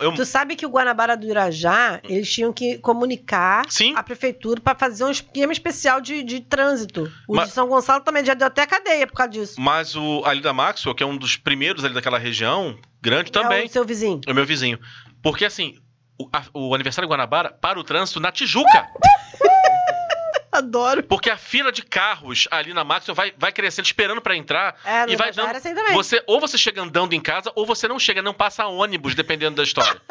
Eu- 0.00 0.12
Tu 0.14 0.26
sabe 0.26 0.54
que 0.56 0.66
o 0.66 0.68
Guanabara 0.68 1.16
do 1.16 1.26
Irajá, 1.26 2.00
eles 2.04 2.30
tinham 2.30 2.52
que 2.52 2.76
comunicar 2.78 3.64
Sim. 3.68 3.94
à 3.96 4.02
prefeitura 4.02 4.60
pra 4.60 4.74
fazer 4.74 5.04
um 5.04 5.10
esquema 5.10 5.52
especial 5.52 6.00
de, 6.00 6.22
de 6.22 6.40
trânsito. 6.40 7.10
O 7.26 7.36
Mas- 7.36 7.48
de 7.48 7.54
São 7.54 7.66
Gonçalo 7.68 8.02
também 8.04 8.24
já 8.24 8.34
deu 8.34 8.46
até 8.48 8.66
cadeia 8.66 9.06
por 9.06 9.14
causa 9.14 9.30
disso. 9.32 9.54
Mas 9.60 9.94
o 9.96 10.22
ali 10.26 10.40
da 10.40 10.52
Maxwell, 10.52 10.94
que 10.94 11.02
é 11.02 11.06
um 11.06 11.16
dos 11.16 11.36
primeiros 11.36 11.84
ali 11.84 11.94
daquela 11.94 12.18
região, 12.18 12.78
grande 13.00 13.32
também, 13.32 13.62
É 13.62 13.66
o 13.66 13.68
seu 13.68 13.84
vizinho. 13.84 14.20
é 14.26 14.32
o 14.32 14.34
meu 14.34 14.44
vizinho. 14.44 14.78
Porque 15.22 15.44
assim, 15.44 15.76
o, 16.18 16.28
a- 16.32 16.44
o 16.52 16.74
aniversário 16.74 17.08
Guanabara 17.08 17.50
para 17.50 17.78
o 17.78 17.84
trânsito 17.84 18.20
na 18.20 18.30
Tijuca. 18.30 18.86
Adoro. 20.60 21.02
Porque 21.04 21.30
a 21.30 21.36
fila 21.36 21.70
de 21.70 21.82
carros 21.82 22.48
ali 22.50 22.72
na 22.74 22.82
Maxwell 22.84 23.14
vai, 23.14 23.32
vai 23.38 23.52
crescendo, 23.52 23.84
esperando 23.86 24.20
pra 24.20 24.36
entrar. 24.36 24.76
É, 24.84 25.04
e 25.08 25.16
vai 25.16 25.30
dando. 25.32 25.54
assim 25.56 25.74
também. 25.74 25.94
Você, 25.94 26.22
ou 26.26 26.40
você 26.40 26.58
chega 26.58 26.82
andando 26.82 27.12
em 27.12 27.20
casa, 27.20 27.52
ou 27.54 27.64
você 27.64 27.86
não 27.86 27.98
chega, 27.98 28.20
não 28.22 28.34
passa 28.34 28.66
ônibus, 28.66 29.14
dependendo 29.14 29.56
da 29.56 29.62
história. 29.62 30.00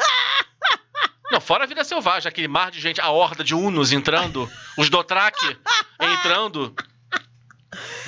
Não, 1.32 1.40
fora 1.40 1.62
a 1.62 1.66
vida 1.68 1.84
selvagem, 1.84 2.28
aquele 2.28 2.48
mar 2.48 2.72
de 2.72 2.80
gente, 2.80 3.00
a 3.00 3.08
horda 3.08 3.44
de 3.44 3.54
Unos 3.54 3.92
entrando, 3.92 4.50
os 4.76 4.90
Dothraki 4.90 5.56
entrando 6.00 6.74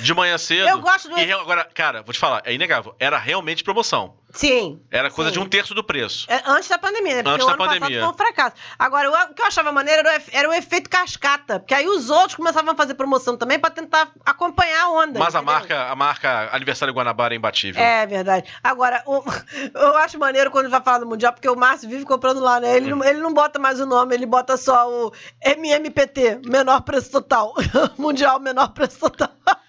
de 0.01 0.13
manhã 0.13 0.37
cedo. 0.37 0.67
Eu 0.67 0.79
gosto 0.81 1.07
do- 1.07 1.17
E 1.17 1.31
agora, 1.31 1.63
cara, 1.73 2.01
vou 2.01 2.11
te 2.11 2.19
falar, 2.19 2.41
é 2.43 2.53
inegável. 2.53 2.93
Era 2.99 3.17
realmente 3.17 3.63
promoção. 3.63 4.17
Sim. 4.33 4.81
Era 4.89 5.11
coisa 5.11 5.29
Sim. 5.29 5.33
de 5.35 5.39
um 5.39 5.47
terço 5.47 5.75
do 5.75 5.83
preço. 5.83 6.25
É, 6.27 6.41
antes 6.47 6.67
da 6.67 6.79
pandemia, 6.79 7.17
né? 7.17 7.23
Porque 7.23 7.35
Antes 7.35 7.45
o 7.45 7.47
da 7.47 7.53
ano 7.53 7.63
pandemia. 7.63 7.79
passado 7.99 7.99
foi 8.03 8.09
um 8.13 8.17
fracasso. 8.17 8.55
Agora, 8.79 9.09
o, 9.09 9.31
o 9.31 9.33
que 9.35 9.41
eu 9.41 9.45
achava 9.45 9.71
maneiro 9.71 10.07
era 10.07 10.19
o, 10.19 10.23
era 10.31 10.49
o 10.49 10.53
efeito 10.53 10.89
cascata. 10.89 11.59
Porque 11.59 11.73
aí 11.73 11.87
os 11.87 12.09
outros 12.09 12.33
começavam 12.35 12.73
a 12.73 12.75
fazer 12.75 12.95
promoção 12.95 13.37
também 13.37 13.59
pra 13.59 13.69
tentar 13.69 14.11
acompanhar 14.25 14.85
a 14.85 14.89
onda. 14.89 15.19
Mas 15.19 15.35
a 15.35 15.41
marca, 15.41 15.83
a 15.89 15.95
marca 15.95 16.49
Aniversário 16.51 16.93
Guanabara 16.93 17.35
é 17.35 17.37
imbatível. 17.37 17.81
É 17.81 18.07
verdade. 18.07 18.49
Agora, 18.63 19.03
o- 19.05 19.23
eu 19.75 19.97
acho 19.97 20.17
maneiro 20.17 20.49
quando 20.49 20.67
vai 20.69 20.81
falar 20.81 20.97
do 20.97 21.05
Mundial, 21.05 21.31
porque 21.33 21.47
o 21.49 21.55
Márcio 21.55 21.87
vive 21.87 22.03
comprando 22.03 22.39
lá, 22.39 22.59
né? 22.59 22.75
Ele, 22.75 22.89
não, 22.89 23.03
ele 23.05 23.19
não 23.19 23.33
bota 23.33 23.59
mais 23.59 23.79
o 23.79 23.85
nome, 23.85 24.15
ele 24.15 24.25
bota 24.25 24.57
só 24.57 24.89
o 24.89 25.13
MMPT, 25.45 26.41
menor 26.45 26.81
preço 26.81 27.11
total. 27.11 27.53
Mundial, 27.99 28.39
menor 28.39 28.69
preço 28.69 28.99
total. 28.99 29.29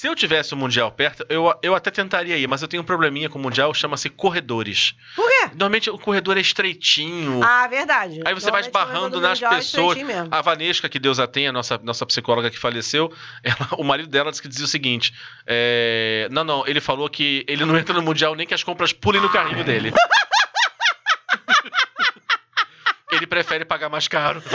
Se 0.00 0.06
eu 0.06 0.14
tivesse 0.14 0.54
o 0.54 0.56
Mundial 0.56 0.90
perto, 0.90 1.26
eu, 1.28 1.52
eu 1.62 1.74
até 1.74 1.90
tentaria 1.90 2.34
ir, 2.34 2.46
mas 2.46 2.62
eu 2.62 2.68
tenho 2.68 2.82
um 2.82 2.86
probleminha 2.86 3.28
com 3.28 3.38
o 3.38 3.42
Mundial, 3.42 3.74
chama-se 3.74 4.08
corredores. 4.08 4.94
Por 5.14 5.28
quê? 5.28 5.48
Normalmente 5.48 5.90
o 5.90 5.98
corredor 5.98 6.38
é 6.38 6.40
estreitinho. 6.40 7.42
Ah, 7.44 7.68
verdade. 7.68 8.18
Aí 8.24 8.32
você 8.32 8.50
vai 8.50 8.62
esbarrando 8.62 9.20
nas 9.20 9.42
é 9.42 9.48
pessoas. 9.50 9.98
mesmo. 9.98 10.28
A 10.30 10.40
Vanesca, 10.40 10.88
que 10.88 10.98
Deus 10.98 11.18
a 11.18 11.26
tenha, 11.26 11.52
nossa, 11.52 11.76
nossa 11.82 12.06
psicóloga 12.06 12.50
que 12.50 12.58
faleceu, 12.58 13.14
ela- 13.44 13.68
o 13.76 13.84
marido 13.84 14.08
dela 14.08 14.30
disse 14.30 14.40
que 14.40 14.48
dizia 14.48 14.64
o 14.64 14.68
seguinte: 14.68 15.12
é, 15.46 16.28
Não, 16.30 16.44
não, 16.44 16.66
ele 16.66 16.80
falou 16.80 17.06
que 17.10 17.44
ele 17.46 17.66
não 17.66 17.76
entra 17.76 17.94
no 17.94 18.00
Mundial 18.00 18.34
nem 18.34 18.46
que 18.46 18.54
as 18.54 18.62
compras 18.62 18.94
pulem 18.94 19.20
no 19.20 19.28
carrinho 19.28 19.64
dele. 19.64 19.92
ele 23.12 23.26
prefere 23.26 23.66
pagar 23.66 23.90
mais 23.90 24.08
caro. 24.08 24.42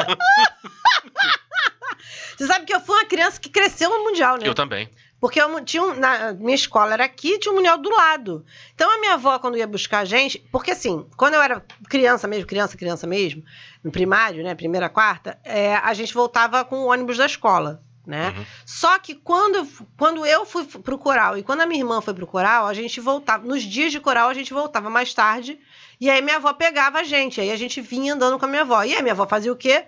Você 2.36 2.48
sabe 2.48 2.66
que 2.66 2.74
eu 2.74 2.82
fui 2.82 2.96
uma 2.96 3.06
criança 3.06 3.39
que 3.39 3.50
cresceu 3.50 3.89
no 3.89 4.06
Mundial, 4.06 4.38
né? 4.38 4.48
Eu 4.48 4.54
também. 4.54 4.89
Porque 5.26 5.41
eu 5.41 5.65
tinha 5.65 5.82
um- 5.82 5.95
na 5.95 6.34
minha 6.34 6.53
escola 6.53 6.93
era 6.93 7.05
aqui, 7.05 7.39
tinha 7.39 7.51
um 7.51 7.55
mundial 7.55 7.80
do 7.80 7.89
lado. 7.89 8.45
Então 8.76 8.88
a 8.91 8.99
minha 8.99 9.15
avó, 9.15 9.39
quando 9.39 9.57
ia 9.57 9.65
buscar 9.65 10.01
a 10.01 10.05
gente, 10.05 10.38
porque 10.51 10.69
assim, 10.69 11.03
quando 11.17 11.34
eu 11.34 11.41
era 11.41 11.65
criança 11.89 12.28
mesmo, 12.28 12.45
criança, 12.45 12.78
criança 12.78 13.07
mesmo, 13.07 13.43
no 13.84 13.91
primário, 13.91 14.43
né, 14.43 14.53
primeira, 14.53 14.88
quarta, 14.88 15.39
é, 15.43 15.78
a 15.78 15.91
gente 15.95 16.13
voltava 16.13 16.63
com 16.63 16.76
o 16.76 16.91
ônibus 16.91 17.17
da 17.17 17.26
escola. 17.26 17.82
Né? 18.05 18.36
Uhum. 18.38 18.45
Só 18.67 18.99
que 18.99 19.15
quando, 19.15 19.67
quando 19.97 20.23
eu 20.28 20.45
fui 20.45 20.63
pro 20.63 20.95
coral 20.95 21.39
e 21.39 21.41
quando 21.41 21.61
a 21.61 21.65
minha 21.65 21.82
irmã 21.82 22.01
foi 22.01 22.13
pro 22.13 22.28
coral, 22.28 22.67
a 22.67 22.73
gente 22.76 23.01
voltava. 23.01 23.43
Nos 23.43 23.63
dias 23.63 23.91
de 23.91 23.99
coral, 23.99 24.30
a 24.30 24.34
gente 24.36 24.53
voltava 24.53 24.91
mais 24.91 25.11
tarde. 25.11 25.57
E 25.99 26.07
aí 26.07 26.21
minha 26.21 26.36
avó 26.36 26.53
pegava 26.53 26.99
a 26.99 27.03
gente. 27.03 27.41
Aí 27.41 27.49
a 27.49 27.55
gente 27.55 27.82
vinha 27.82 28.13
andando 28.13 28.38
com 28.38 28.45
a 28.45 28.47
minha 28.47 28.61
avó. 28.61 28.84
E 28.84 28.93
aí 28.93 29.01
minha 29.01 29.13
avó 29.13 29.26
fazia 29.26 29.51
o 29.51 29.55
quê? 29.55 29.86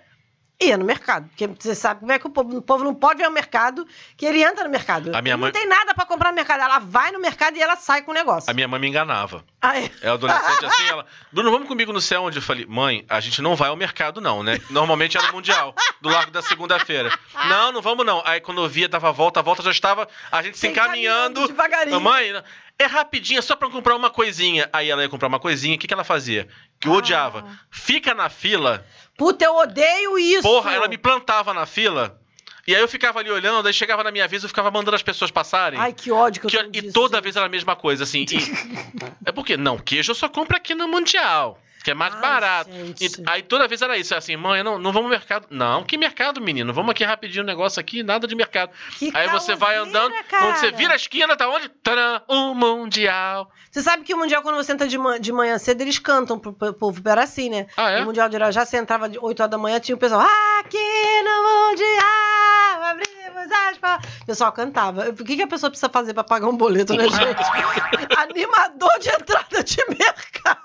Ia 0.60 0.76
no 0.76 0.84
mercado. 0.84 1.28
Porque 1.28 1.46
você 1.46 1.72
sabe 1.72 2.00
como 2.00 2.10
é 2.10 2.18
que 2.18 2.26
o 2.26 2.30
povo, 2.30 2.56
o 2.56 2.62
povo 2.62 2.82
não 2.82 2.92
pode 2.92 3.18
ver 3.18 3.26
ao 3.26 3.30
mercado, 3.30 3.86
que 4.16 4.26
ele 4.26 4.42
entra 4.42 4.64
no 4.64 4.70
mercado. 4.70 5.14
A 5.14 5.22
minha 5.22 5.36
mãe- 5.36 5.52
Não 5.52 5.60
tem 5.60 5.68
nada 5.68 5.94
pra 5.94 6.04
comprar 6.04 6.30
no 6.30 6.34
mercado. 6.34 6.60
Ela 6.60 6.80
vai 6.80 7.12
no 7.12 7.20
mercado 7.20 7.56
e 7.56 7.62
ela 7.62 7.76
sai 7.76 8.02
com 8.02 8.10
o 8.10 8.14
negócio. 8.14 8.50
A 8.50 8.54
minha 8.54 8.66
mãe 8.66 8.80
me 8.80 8.88
enganava. 8.88 9.44
Aí, 9.62 9.88
É 10.02 10.08
adolescente 10.08 10.64
assim, 10.66 10.88
ela. 10.88 11.06
Bruno, 11.32 11.52
vamos 11.52 11.68
comigo 11.68 11.92
no 11.92 12.00
céu 12.00 12.24
onde 12.24 12.38
eu 12.38 12.42
falei, 12.42 12.66
mãe, 12.66 13.04
a 13.08 13.20
gente 13.20 13.40
não 13.40 13.54
vai 13.54 13.68
ao 13.68 13.76
mercado, 13.76 14.20
não, 14.20 14.42
né? 14.42 14.58
Normalmente 14.68 15.16
era 15.16 15.30
Mundial, 15.30 15.74
do 16.00 16.08
Largo 16.08 16.32
da 16.32 16.42
Segunda-feira. 16.42 17.16
Não, 17.48 17.70
não 17.70 17.80
vamos, 17.80 18.04
não. 18.04 18.20
Aí 18.24 18.40
quando 18.40 18.60
eu 18.60 18.68
via, 18.68 18.88
dava 18.88 19.10
a 19.10 19.12
volta, 19.12 19.38
a 19.38 19.42
volta 19.44 19.62
já 19.62 19.70
estava 19.70 20.08
a 20.32 20.42
gente 20.42 20.58
se 20.58 20.66
encaminhando. 20.66 21.46
devagarinho. 21.46 22.00
Mãe, 22.00 22.32
é 22.80 22.84
rapidinho, 22.86 23.38
é 23.38 23.42
só 23.42 23.54
pra 23.54 23.70
comprar 23.70 23.94
uma 23.94 24.10
coisinha. 24.10 24.68
Aí 24.72 24.90
ela 24.90 25.02
ia 25.02 25.08
comprar 25.08 25.28
uma 25.28 25.38
coisinha, 25.38 25.76
o 25.76 25.78
que, 25.78 25.86
que 25.86 25.94
ela 25.94 26.02
fazia? 26.04 26.48
Que 26.80 26.88
eu 26.88 26.92
Ah. 26.94 26.96
odiava. 26.96 27.44
Fica 27.70 28.12
na 28.12 28.28
fila. 28.28 28.84
Puta, 29.18 29.44
eu 29.44 29.54
odeio 29.56 30.18
isso. 30.18 30.42
Porra, 30.42 30.72
ela 30.72 30.88
me 30.88 30.96
plantava 30.96 31.52
na 31.52 31.66
fila. 31.66 32.18
E 32.66 32.74
aí 32.74 32.80
eu 32.82 32.88
ficava 32.88 33.18
ali 33.18 33.30
olhando, 33.30 33.66
aí 33.66 33.72
chegava 33.72 34.04
na 34.04 34.10
minha 34.10 34.28
vez, 34.28 34.42
eu 34.42 34.48
ficava 34.48 34.70
mandando 34.70 34.94
as 34.94 35.02
pessoas 35.02 35.30
passarem. 35.30 35.80
Ai, 35.80 35.92
que 35.92 36.10
ódio 36.12 36.40
que 36.42 36.46
eu 36.46 36.50
Que- 36.50 36.56
tenho 36.58 36.68
e 36.68 36.80
disso, 36.82 36.92
toda 36.92 37.16
gente. 37.16 37.22
vez 37.24 37.36
era 37.36 37.46
a 37.46 37.48
mesma 37.48 37.74
coisa, 37.74 38.04
assim. 38.04 38.24
e- 38.30 38.36
é 39.24 39.32
porque, 39.32 39.56
não, 39.56 39.78
queijo 39.78 40.10
eu 40.12 40.14
só 40.14 40.28
compro 40.28 40.56
aqui 40.56 40.74
no 40.74 40.86
Mundial. 40.86 41.58
Que 41.88 41.92
é 41.92 41.94
mais 41.94 42.14
Ai, 42.14 42.20
barato. 42.20 42.70
E- 42.70 43.10
aí 43.26 43.42
toda 43.42 43.66
vez 43.66 43.80
era 43.80 43.96
isso, 43.96 44.14
assim, 44.14 44.36
mãe, 44.36 44.62
não, 44.62 44.78
não 44.78 44.92
vamos 44.92 45.08
no 45.08 45.16
mercado. 45.16 45.46
Não, 45.48 45.82
que 45.82 45.96
mercado, 45.96 46.38
menino? 46.38 46.70
Vamos 46.74 46.90
aqui 46.90 47.02
rapidinho 47.02 47.42
um 47.42 47.46
negócio 47.46 47.80
aqui, 47.80 48.02
nada 48.02 48.26
de 48.26 48.34
mercado. 48.34 48.70
Que 48.98 49.10
aí 49.14 49.26
você 49.28 49.54
vai 49.54 49.76
andando, 49.76 50.12
quando 50.28 50.54
você 50.56 50.66
cara. 50.66 50.76
vira 50.76 50.92
a 50.92 50.96
esquina, 50.96 51.34
tá 51.34 51.48
onde? 51.48 51.70
Tadã, 51.70 52.20
o 52.28 52.52
Mundial. 52.54 53.50
Você 53.70 53.80
sabe 53.82 54.02
que 54.04 54.12
o 54.12 54.18
Mundial, 54.18 54.42
quando 54.42 54.56
você 54.56 54.72
entra 54.72 54.86
de, 54.86 54.98
man- 54.98 55.18
de 55.18 55.32
manhã 55.32 55.56
cedo, 55.56 55.80
eles 55.80 55.98
cantam 55.98 56.38
pro, 56.38 56.52
pro 56.52 56.74
povo 56.74 57.00
era 57.08 57.22
assim, 57.22 57.48
né? 57.48 57.66
Ah, 57.76 57.90
é? 57.90 58.00
No 58.00 58.06
Mundial 58.06 58.28
de 58.28 58.36
Irajá, 58.36 58.66
você 58.66 58.76
entrava 58.76 59.08
de 59.08 59.18
8 59.18 59.40
horas 59.40 59.50
da 59.50 59.56
manhã, 59.58 59.80
tinha 59.80 59.94
o 59.94 59.98
pessoal, 59.98 60.26
aqui 60.60 61.22
no 61.22 61.42
Mundial, 61.42 62.82
abrimos 62.82 63.52
as 63.70 63.78
portas. 63.78 64.10
O 64.22 64.26
pessoal 64.26 64.52
cantava. 64.52 65.08
O 65.08 65.14
que, 65.24 65.36
que 65.36 65.42
a 65.42 65.46
pessoa 65.46 65.70
precisa 65.70 65.88
fazer 65.88 66.12
pra 66.12 66.24
pagar 66.24 66.48
um 66.48 66.56
boleto, 66.56 66.92
né, 66.94 67.04
gente? 67.08 68.16
Animador 68.16 68.98
de 69.00 69.08
entrada 69.08 69.62
de 69.64 69.76
mercado. 69.88 70.58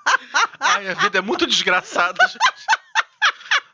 Ai, 0.59 0.89
a 0.89 0.93
vida 0.93 1.17
é 1.19 1.21
muito 1.21 1.45
desgraçada, 1.45 2.17
gente. 2.27 2.39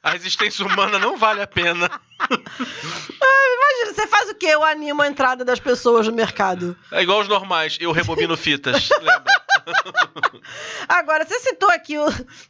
A 0.01 0.15
existência 0.15 0.65
humana 0.65 0.97
não 0.97 1.17
vale 1.17 1.41
a 1.41 1.47
pena. 1.47 1.89
Imagina, 2.29 3.93
você 3.93 4.07
faz 4.07 4.29
o 4.29 4.35
quê? 4.35 4.47
Eu 4.47 4.63
animo 4.63 5.01
a 5.01 5.07
entrada 5.07 5.43
das 5.43 5.59
pessoas 5.59 6.07
no 6.07 6.13
mercado. 6.13 6.77
É 6.91 7.01
igual 7.01 7.19
os 7.19 7.27
normais, 7.27 7.77
eu 7.81 7.91
rebobino 7.91 8.37
fitas, 8.37 8.89
lembra? 9.01 9.39
Agora, 10.87 11.25
você 11.25 11.39
citou 11.39 11.69
aqui 11.69 11.97
o 11.97 12.05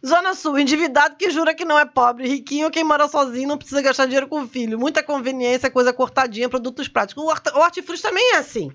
Zona 0.06 0.34
Sul, 0.36 0.60
endividado 0.60 1.16
que 1.16 1.30
jura 1.32 1.56
que 1.56 1.66
não 1.66 1.78
é 1.78 1.86
pobre, 1.86 2.28
riquinho 2.28 2.72
quem 2.72 2.84
mora 2.84 3.08
sozinho 3.08 3.48
não 3.48 3.58
precisa 3.58 3.82
gastar 3.82 4.06
dinheiro 4.06 4.28
com 4.28 4.44
o 4.44 4.48
filho. 4.48 4.80
Muita 4.80 5.04
conveniência, 5.04 5.72
coisa 5.72 5.92
cortadinha, 5.92 6.50
produtos 6.50 6.88
práticos. 6.88 7.24
O 7.24 7.60
hortifruti 7.60 8.02
também 8.02 8.36
é 8.36 8.38
assim. 8.38 8.72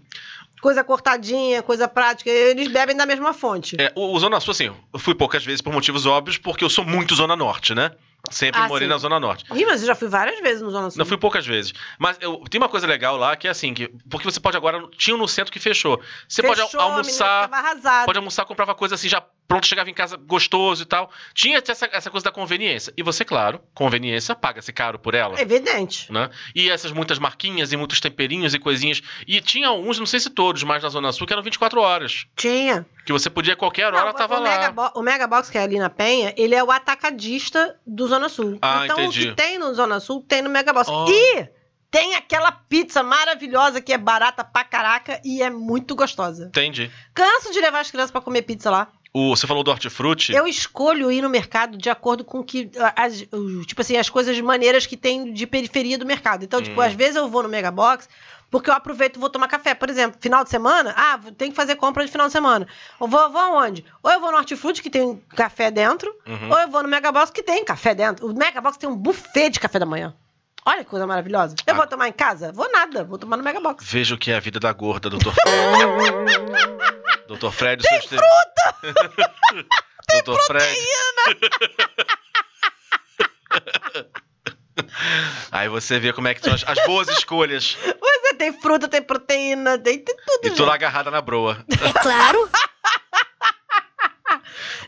Coisa 0.64 0.82
cortadinha, 0.82 1.62
coisa 1.62 1.86
prática, 1.86 2.30
eles 2.30 2.68
bebem 2.68 2.96
da 2.96 3.04
mesma 3.04 3.34
fonte. 3.34 3.76
É, 3.78 3.92
o, 3.94 4.14
o 4.14 4.18
Zona 4.18 4.40
Sul, 4.40 4.52
assim, 4.52 4.74
eu 4.94 4.98
fui 4.98 5.14
poucas 5.14 5.44
vezes 5.44 5.60
por 5.60 5.70
motivos 5.70 6.06
óbvios, 6.06 6.38
porque 6.38 6.64
eu 6.64 6.70
sou 6.70 6.86
muito 6.86 7.14
Zona 7.14 7.36
Norte, 7.36 7.74
né? 7.74 7.90
Sempre 8.30 8.62
Ah, 8.62 8.66
morei 8.66 8.88
sim. 8.88 8.92
na 8.92 8.96
Zona 8.96 9.20
Norte. 9.20 9.44
Ih, 9.54 9.66
mas 9.66 9.82
eu 9.82 9.86
já 9.86 9.94
fui 9.94 10.08
várias 10.08 10.40
vezes 10.40 10.62
no 10.62 10.70
Zona 10.70 10.88
Sul. 10.88 10.98
Não 10.98 11.04
fui 11.04 11.18
poucas 11.18 11.46
vezes. 11.46 11.74
Mas 11.98 12.16
eu, 12.18 12.42
tem 12.48 12.58
uma 12.58 12.70
coisa 12.70 12.86
legal 12.86 13.18
lá 13.18 13.36
que 13.36 13.46
é 13.46 13.50
assim, 13.50 13.74
que, 13.74 13.88
porque 14.08 14.24
você 14.24 14.40
pode 14.40 14.56
agora. 14.56 14.82
Tinha 14.96 15.14
um 15.14 15.18
no 15.18 15.28
centro 15.28 15.52
que 15.52 15.58
fechou. 15.58 16.00
Você 16.26 16.42
pode 16.42 16.62
Fechou, 16.62 16.80
menina 16.80 16.96
almoçar. 16.96 18.06
Pode 18.06 18.18
almoçar, 18.18 18.46
comprava 18.46 18.74
coisa 18.74 18.94
assim, 18.94 19.10
já 19.10 19.22
pronto, 19.46 19.66
chegava 19.66 19.90
em 19.90 19.94
casa 19.94 20.16
gostoso 20.16 20.82
e 20.82 20.86
tal. 20.86 21.10
Tinha 21.32 21.58
essa, 21.58 21.88
essa 21.92 22.10
coisa 22.10 22.24
da 22.24 22.32
conveniência. 22.32 22.92
E 22.96 23.02
você, 23.02 23.24
claro, 23.24 23.60
conveniência, 23.74 24.34
paga-se 24.34 24.72
caro 24.72 24.98
por 24.98 25.14
ela. 25.14 25.40
Evidente. 25.40 26.12
Né? 26.12 26.30
E 26.54 26.70
essas 26.70 26.92
muitas 26.92 27.18
marquinhas 27.18 27.72
e 27.72 27.76
muitos 27.76 28.00
temperinhos 28.00 28.54
e 28.54 28.58
coisinhas. 28.58 29.02
E 29.26 29.40
tinha 29.40 29.68
alguns, 29.68 29.98
não 29.98 30.06
sei 30.06 30.20
se 30.20 30.30
todos, 30.30 30.62
mas 30.62 30.82
na 30.82 30.88
Zona 30.88 31.12
Sul, 31.12 31.26
que 31.26 31.32
eram 31.32 31.42
24 31.42 31.80
horas. 31.80 32.26
Tinha. 32.36 32.86
Que 33.04 33.12
você 33.12 33.28
podia 33.28 33.54
a 33.54 33.56
qualquer 33.56 33.92
hora, 33.92 34.06
Não, 34.06 34.12
tava 34.12 34.38
o, 34.38 34.42
lá. 34.42 34.50
Mega 34.50 34.92
o 34.94 35.02
Mega 35.02 35.26
Box, 35.26 35.50
que 35.50 35.58
é 35.58 35.62
ali 35.62 35.78
na 35.78 35.90
Penha, 35.90 36.34
ele 36.36 36.54
é 36.54 36.64
o 36.64 36.70
atacadista 36.70 37.78
do 37.86 38.06
Zona 38.06 38.28
Sul. 38.28 38.58
Ah, 38.62 38.84
então, 38.84 38.98
entendi. 38.98 39.28
o 39.28 39.30
que 39.30 39.36
tem 39.36 39.58
no 39.58 39.74
Zona 39.74 40.00
Sul, 40.00 40.24
tem 40.26 40.42
no 40.42 40.50
Mega 40.50 40.72
Box. 40.72 40.90
Oh. 40.90 41.06
E 41.08 41.48
tem 41.94 42.16
aquela 42.16 42.50
pizza 42.50 43.04
maravilhosa 43.04 43.80
que 43.80 43.92
é 43.92 43.98
barata 43.98 44.42
pra 44.42 44.64
caraca 44.64 45.20
e 45.24 45.40
é 45.42 45.48
muito 45.48 45.94
gostosa. 45.94 46.46
Entendi. 46.46 46.90
Canso 47.14 47.52
de 47.52 47.60
levar 47.60 47.80
as 47.80 47.90
crianças 47.90 48.10
pra 48.10 48.20
comer 48.20 48.42
pizza 48.42 48.68
lá. 48.68 48.90
O, 49.16 49.36
você 49.36 49.46
falou 49.46 49.62
do 49.62 49.70
hortifruti. 49.70 50.32
Eu 50.32 50.44
escolho 50.44 51.08
ir 51.12 51.22
no 51.22 51.30
mercado 51.30 51.78
de 51.78 51.88
acordo 51.88 52.24
com 52.24 52.42
que 52.42 52.68
as, 52.96 53.24
tipo 53.64 53.80
assim, 53.80 53.96
as 53.96 54.10
coisas 54.10 54.38
maneiras 54.40 54.86
que 54.86 54.96
tem 54.96 55.32
de 55.32 55.46
periferia 55.46 55.96
do 55.96 56.04
mercado. 56.04 56.44
Então, 56.44 56.60
tipo, 56.60 56.80
Hum. 56.80 56.84
às 56.84 56.92
vezes 56.94 57.14
eu 57.14 57.28
vou 57.28 57.44
no 57.44 57.48
Mega 57.48 57.70
Box 57.70 58.08
porque 58.50 58.68
eu 58.68 58.74
aproveito 58.74 59.14
e 59.16 59.20
vou 59.20 59.30
tomar 59.30 59.46
café. 59.46 59.72
Por 59.72 59.88
exemplo, 59.88 60.18
final 60.20 60.42
de 60.42 60.50
semana, 60.50 60.92
ah, 60.96 61.20
tem 61.38 61.50
que 61.50 61.56
fazer 61.56 61.76
compra 61.76 62.04
de 62.04 62.10
final 62.10 62.26
de 62.26 62.32
semana. 62.32 62.66
Eu 63.00 63.06
vou, 63.06 63.30
vou 63.30 63.40
aonde? 63.40 63.84
Ou 64.02 64.10
eu 64.10 64.18
vou 64.20 64.32
no 64.32 64.36
Hortifruti, 64.38 64.82
que 64.82 64.90
tem 64.90 65.22
café 65.36 65.70
dentro, 65.70 66.12
Uhum. 66.26 66.50
ou 66.50 66.58
eu 66.58 66.68
vou 66.68 66.82
no 66.82 66.88
Mega 66.88 67.12
Box, 67.12 67.30
que 67.30 67.42
tem 67.42 67.64
café 67.64 67.94
dentro. 67.94 68.26
O 68.28 68.34
Mega 68.36 68.60
Box 68.60 68.76
tem 68.78 68.88
um 68.88 68.96
buffet 68.96 69.48
de 69.50 69.60
café 69.60 69.78
da 69.78 69.86
manhã. 69.86 70.12
Olha 70.66 70.82
que 70.82 70.90
coisa 70.90 71.06
maravilhosa. 71.06 71.54
Eu 71.66 71.74
Ah. 71.74 71.76
vou 71.76 71.86
tomar 71.86 72.08
em 72.08 72.12
casa? 72.12 72.50
Vou 72.50 72.68
nada, 72.72 73.04
vou 73.04 73.16
tomar 73.18 73.36
no 73.36 73.44
Mega 73.44 73.60
Box. 73.60 73.84
Veja 73.84 74.14
o 74.16 74.18
que 74.18 74.32
é 74.32 74.36
a 74.36 74.40
vida 74.40 74.58
da 74.58 74.72
gorda, 74.72 75.08
doutor. 75.08 75.34
doutor 77.26 77.52
Fred, 77.52 77.82
Tem 77.82 78.00
fruta! 78.00 78.76
doutor 80.12 80.38
Fred. 80.46 80.78
Aí 85.50 85.68
você 85.68 85.98
vê 85.98 86.12
como 86.12 86.28
é 86.28 86.34
que 86.34 86.40
são 86.40 86.52
as, 86.52 86.64
as 86.66 86.84
boas 86.84 87.08
escolhas. 87.08 87.76
Você 88.00 88.34
tem 88.34 88.52
fruta, 88.60 88.88
tem 88.88 89.02
proteína, 89.02 89.78
tem, 89.78 89.98
tem 89.98 90.16
tudo. 90.16 90.46
E 90.46 90.50
tu 90.50 90.64
lá 90.64 90.74
agarrada 90.74 91.10
na 91.10 91.20
broa. 91.20 91.64
Claro. 92.02 92.48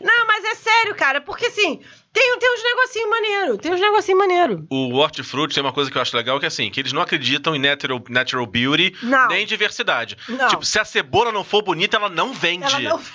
Não, 0.01 0.27
mas 0.27 0.43
é 0.43 0.55
sério, 0.55 0.95
cara, 0.95 1.21
porque 1.21 1.47
assim, 1.47 1.81
tem, 2.13 2.39
tem 2.39 2.53
uns 2.53 2.63
negocinhos 2.63 3.09
maneiro, 3.09 3.57
tem 3.57 3.73
uns 3.73 3.79
negocinhos 3.79 4.19
maneiro. 4.19 4.67
O 4.69 4.95
Hortifruti 4.95 5.53
tem 5.53 5.63
uma 5.63 5.73
coisa 5.73 5.91
que 5.91 5.97
eu 5.97 6.01
acho 6.01 6.15
legal, 6.15 6.39
que 6.39 6.45
é 6.45 6.47
assim, 6.47 6.69
que 6.69 6.79
eles 6.79 6.93
não 6.93 7.01
acreditam 7.01 7.55
em 7.55 7.59
natural, 7.59 8.01
natural 8.09 8.45
beauty, 8.45 8.95
Não. 9.03 9.27
nem 9.27 9.45
diversidade. 9.45 10.17
Não. 10.27 10.47
Tipo, 10.47 10.65
se 10.65 10.79
a 10.79 10.85
cebola 10.85 11.31
não 11.31 11.43
for 11.43 11.61
bonita, 11.61 11.97
ela 11.97 12.09
não 12.09 12.33
vende. 12.33 12.65
Ela 12.65 12.79
não... 12.79 13.01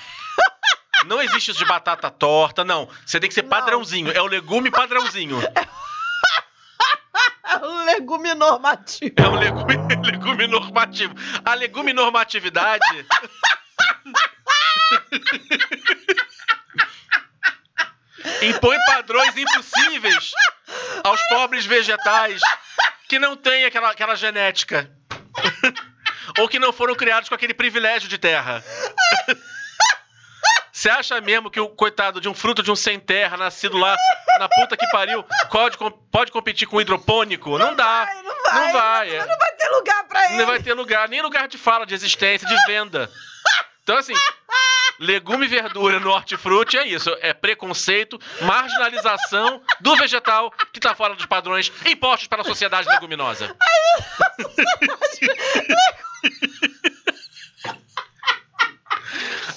Não 1.04 1.20
existe 1.20 1.50
isso 1.50 1.58
de 1.58 1.64
batata 1.64 2.08
torta, 2.08 2.62
não. 2.64 2.88
Você 3.04 3.18
tem 3.18 3.28
que 3.28 3.34
ser 3.34 3.42
Não. 3.42 3.48
padrãozinho. 3.48 4.12
É 4.12 4.22
o 4.22 4.26
legume 4.26 4.70
padrãozinho. 4.70 5.38
É 7.44 7.66
um 7.66 7.84
legume 7.84 8.34
normativo. 8.34 9.12
É 9.16 9.28
um 9.28 9.34
legume, 9.34 9.76
legume 10.10 10.46
normativo. 10.46 11.14
A 11.44 11.54
legume 11.54 11.92
normatividade. 11.92 13.04
Impõe 18.42 18.76
padrões 18.86 19.36
impossíveis 19.36 20.32
aos 21.04 21.20
pobres 21.28 21.66
vegetais 21.66 22.40
que 23.08 23.18
não 23.18 23.36
têm 23.36 23.64
aquela, 23.64 23.90
aquela 23.90 24.14
genética. 24.14 24.90
Ou 26.38 26.48
que 26.48 26.58
não 26.58 26.72
foram 26.72 26.94
criados 26.94 27.28
com 27.28 27.34
aquele 27.34 27.52
privilégio 27.52 28.08
de 28.08 28.16
terra. 28.16 28.64
Você 30.72 30.88
acha 30.88 31.20
mesmo 31.20 31.50
que 31.50 31.60
o 31.60 31.68
coitado 31.68 32.20
de 32.20 32.28
um 32.28 32.34
fruto 32.34 32.62
de 32.62 32.70
um 32.70 32.74
sem 32.74 32.98
terra, 32.98 33.36
nascido 33.36 33.76
lá 33.76 33.94
na 34.38 34.48
puta 34.48 34.76
que 34.76 34.88
pariu, 34.88 35.22
pode, 35.50 35.76
pode 36.10 36.32
competir 36.32 36.66
com 36.66 36.76
o 36.76 36.80
hidropônico? 36.80 37.58
Não 37.58 37.74
dá. 37.74 38.04
Vai, 38.04 38.22
não 38.22 38.42
vai. 38.42 38.54
Não 38.54 38.72
vai, 38.72 39.16
é. 39.16 39.26
Não 39.26 39.38
vai 39.38 39.52
ter 39.52 39.68
lugar 39.68 40.04
pra 40.04 40.24
ele. 40.24 40.36
Não 40.38 40.46
vai 40.46 40.62
ter 40.62 40.72
lugar, 40.72 41.08
nem 41.08 41.20
lugar 41.20 41.46
de 41.46 41.58
fala, 41.58 41.84
de 41.84 41.94
existência, 41.94 42.48
de 42.48 42.56
venda. 42.64 43.10
Então, 43.82 43.98
assim, 43.98 44.14
legume 44.98 45.46
e 45.46 45.48
verdura 45.48 45.98
no 46.00 46.10
hortifruti 46.10 46.76
é 46.78 46.86
isso. 46.86 47.10
É 47.20 47.32
preconceito, 47.32 48.18
marginalização 48.42 49.62
do 49.80 49.96
vegetal 49.96 50.52
que 50.72 50.80
tá 50.80 50.94
fora 50.94 51.14
dos 51.14 51.26
padrões 51.26 51.72
impostos 51.86 52.28
para 52.28 52.42
a 52.42 52.44
sociedade 52.44 52.88
leguminosa. 52.88 53.54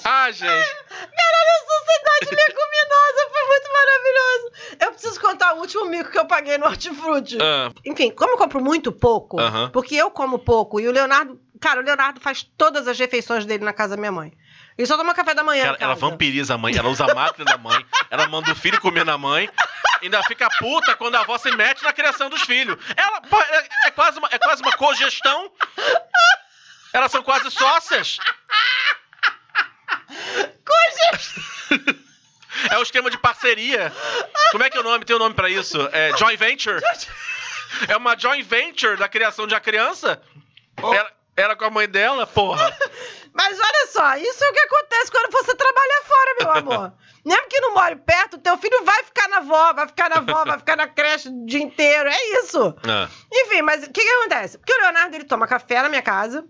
ah, 0.04 0.32
gente. 0.32 0.42
Caralho, 0.46 1.52
a 1.52 1.66
sociedade 1.66 2.36
leguminosa 2.36 3.30
foi 3.32 3.48
muito 3.48 3.70
maravilhoso. 3.74 4.52
Eu 4.80 4.92
preciso 4.92 5.22
contar 5.22 5.54
o 5.54 5.60
último 5.60 5.86
mico 5.86 6.12
que 6.12 6.20
eu 6.20 6.26
paguei 6.26 6.58
no 6.58 6.66
hortifruti. 6.66 7.38
Ah, 7.42 7.72
Enfim, 7.86 8.12
como 8.12 8.34
eu 8.34 8.38
compro 8.38 8.62
muito 8.62 8.92
pouco, 8.92 9.40
Aham. 9.40 9.70
porque 9.72 9.96
eu 9.96 10.12
como 10.12 10.40
pouco, 10.40 10.80
e 10.80 10.88
o 10.88 10.92
Leonardo. 10.92 11.40
Cara, 11.60 11.80
o 11.80 11.84
Leonardo 11.84 12.20
faz 12.20 12.44
todas 12.58 12.88
as 12.88 13.00
refeições 13.00 13.46
dele 13.46 13.64
na 13.64 13.74
casa 13.74 13.96
da 13.96 14.00
minha 14.00 14.12
mãe. 14.12 14.34
Ele 14.78 14.86
só 14.86 14.98
toma 14.98 15.14
café 15.14 15.34
da 15.34 15.44
manhã. 15.44 15.68
ela, 15.68 15.78
ela 15.80 15.96
vampiriza 15.96 16.56
a 16.56 16.58
mãe, 16.58 16.76
ela 16.76 16.90
usa 16.90 17.10
a 17.10 17.16
máquina 17.16 17.46
da 17.46 17.58
mãe, 17.58 17.86
ela 18.10 18.28
manda 18.28 18.52
o 18.52 18.56
filho 18.56 18.80
comer 18.82 19.06
na 19.06 19.18
mãe, 19.18 19.50
ainda 20.02 20.22
fica 20.24 20.50
puta 20.60 20.96
quando 20.98 21.16
a 21.16 21.22
avó 21.22 21.38
se 21.38 21.50
mete 21.52 21.82
na 21.84 21.94
criação 21.94 22.30
dos 22.30 22.42
filhos. 22.42 22.78
Ela 22.96 23.22
pô, 23.22 23.40
é, 23.42 23.68
é 23.86 23.92
quase 23.92 24.20
uma, 24.20 24.28
é 24.32 24.38
quase 24.38 24.62
uma 24.62 24.74
cogestão. 24.74 25.50
Elas 26.92 27.12
são 27.12 27.24
quase 27.24 27.50
sócias. 27.52 28.18
É 32.70 32.78
o 32.78 32.82
esquema 32.82 33.10
de 33.10 33.18
parceria. 33.18 33.92
Como 34.52 34.64
é 34.64 34.70
que 34.70 34.78
é 34.78 34.80
o 34.80 34.84
nome? 34.84 35.06
Tem 35.06 35.16
o 35.16 35.20
nome 35.20 35.36
pra 35.36 35.50
isso? 35.50 35.78
É 35.92 36.16
joint 36.18 36.38
venture? 36.38 36.82
É 37.88 37.98
uma 37.98 38.18
joint 38.18 38.44
venture 38.44 38.96
da 38.96 39.10
criação 39.10 39.46
de 39.46 39.54
uma 39.54 39.60
criança? 39.60 40.22
Ela, 40.78 41.12
ela 41.36 41.56
com 41.56 41.66
a 41.66 41.70
mãe 41.70 41.88
dela, 41.88 42.26
porra. 42.26 42.76
Mas 43.34 43.60
olha 43.60 43.88
só, 43.92 44.16
isso 44.16 44.44
é 44.44 44.50
o 44.50 44.54
que 44.54 44.60
acontece 44.60 45.12
quando 45.12 45.32
você 45.32 45.56
trabalha 45.56 46.04
fora, 46.06 46.36
meu 46.40 46.52
amor. 46.52 46.94
Mesmo 47.26 47.48
que 47.50 47.60
não 47.60 47.74
more 47.74 47.96
perto, 47.96 48.38
teu 48.38 48.56
filho 48.58 48.86
vai 48.86 49.04
ficar 49.04 49.28
na 49.28 49.38
avó, 49.38 49.74
vai 49.74 49.88
ficar 49.88 50.10
na 50.10 50.18
avó, 50.18 50.46
vai 50.46 50.58
ficar 50.60 50.76
na 50.78 50.88
creche 50.88 51.28
o 51.28 51.46
dia 51.46 51.62
inteiro. 51.62 52.08
É 52.08 52.40
isso. 52.40 52.76
Ah, 52.88 53.10
Enfim, 53.34 53.62
mas 53.64 53.84
o 53.84 53.90
que, 53.92 54.02
que 54.02 54.10
acontece? 54.10 54.58
Porque 54.60 54.72
o 54.72 54.82
Leonardo 54.82 55.16
ele 55.16 55.26
toma 55.26 55.48
café 55.48 55.82
na 55.82 55.90
minha 55.90 56.04
casa. 56.04 56.46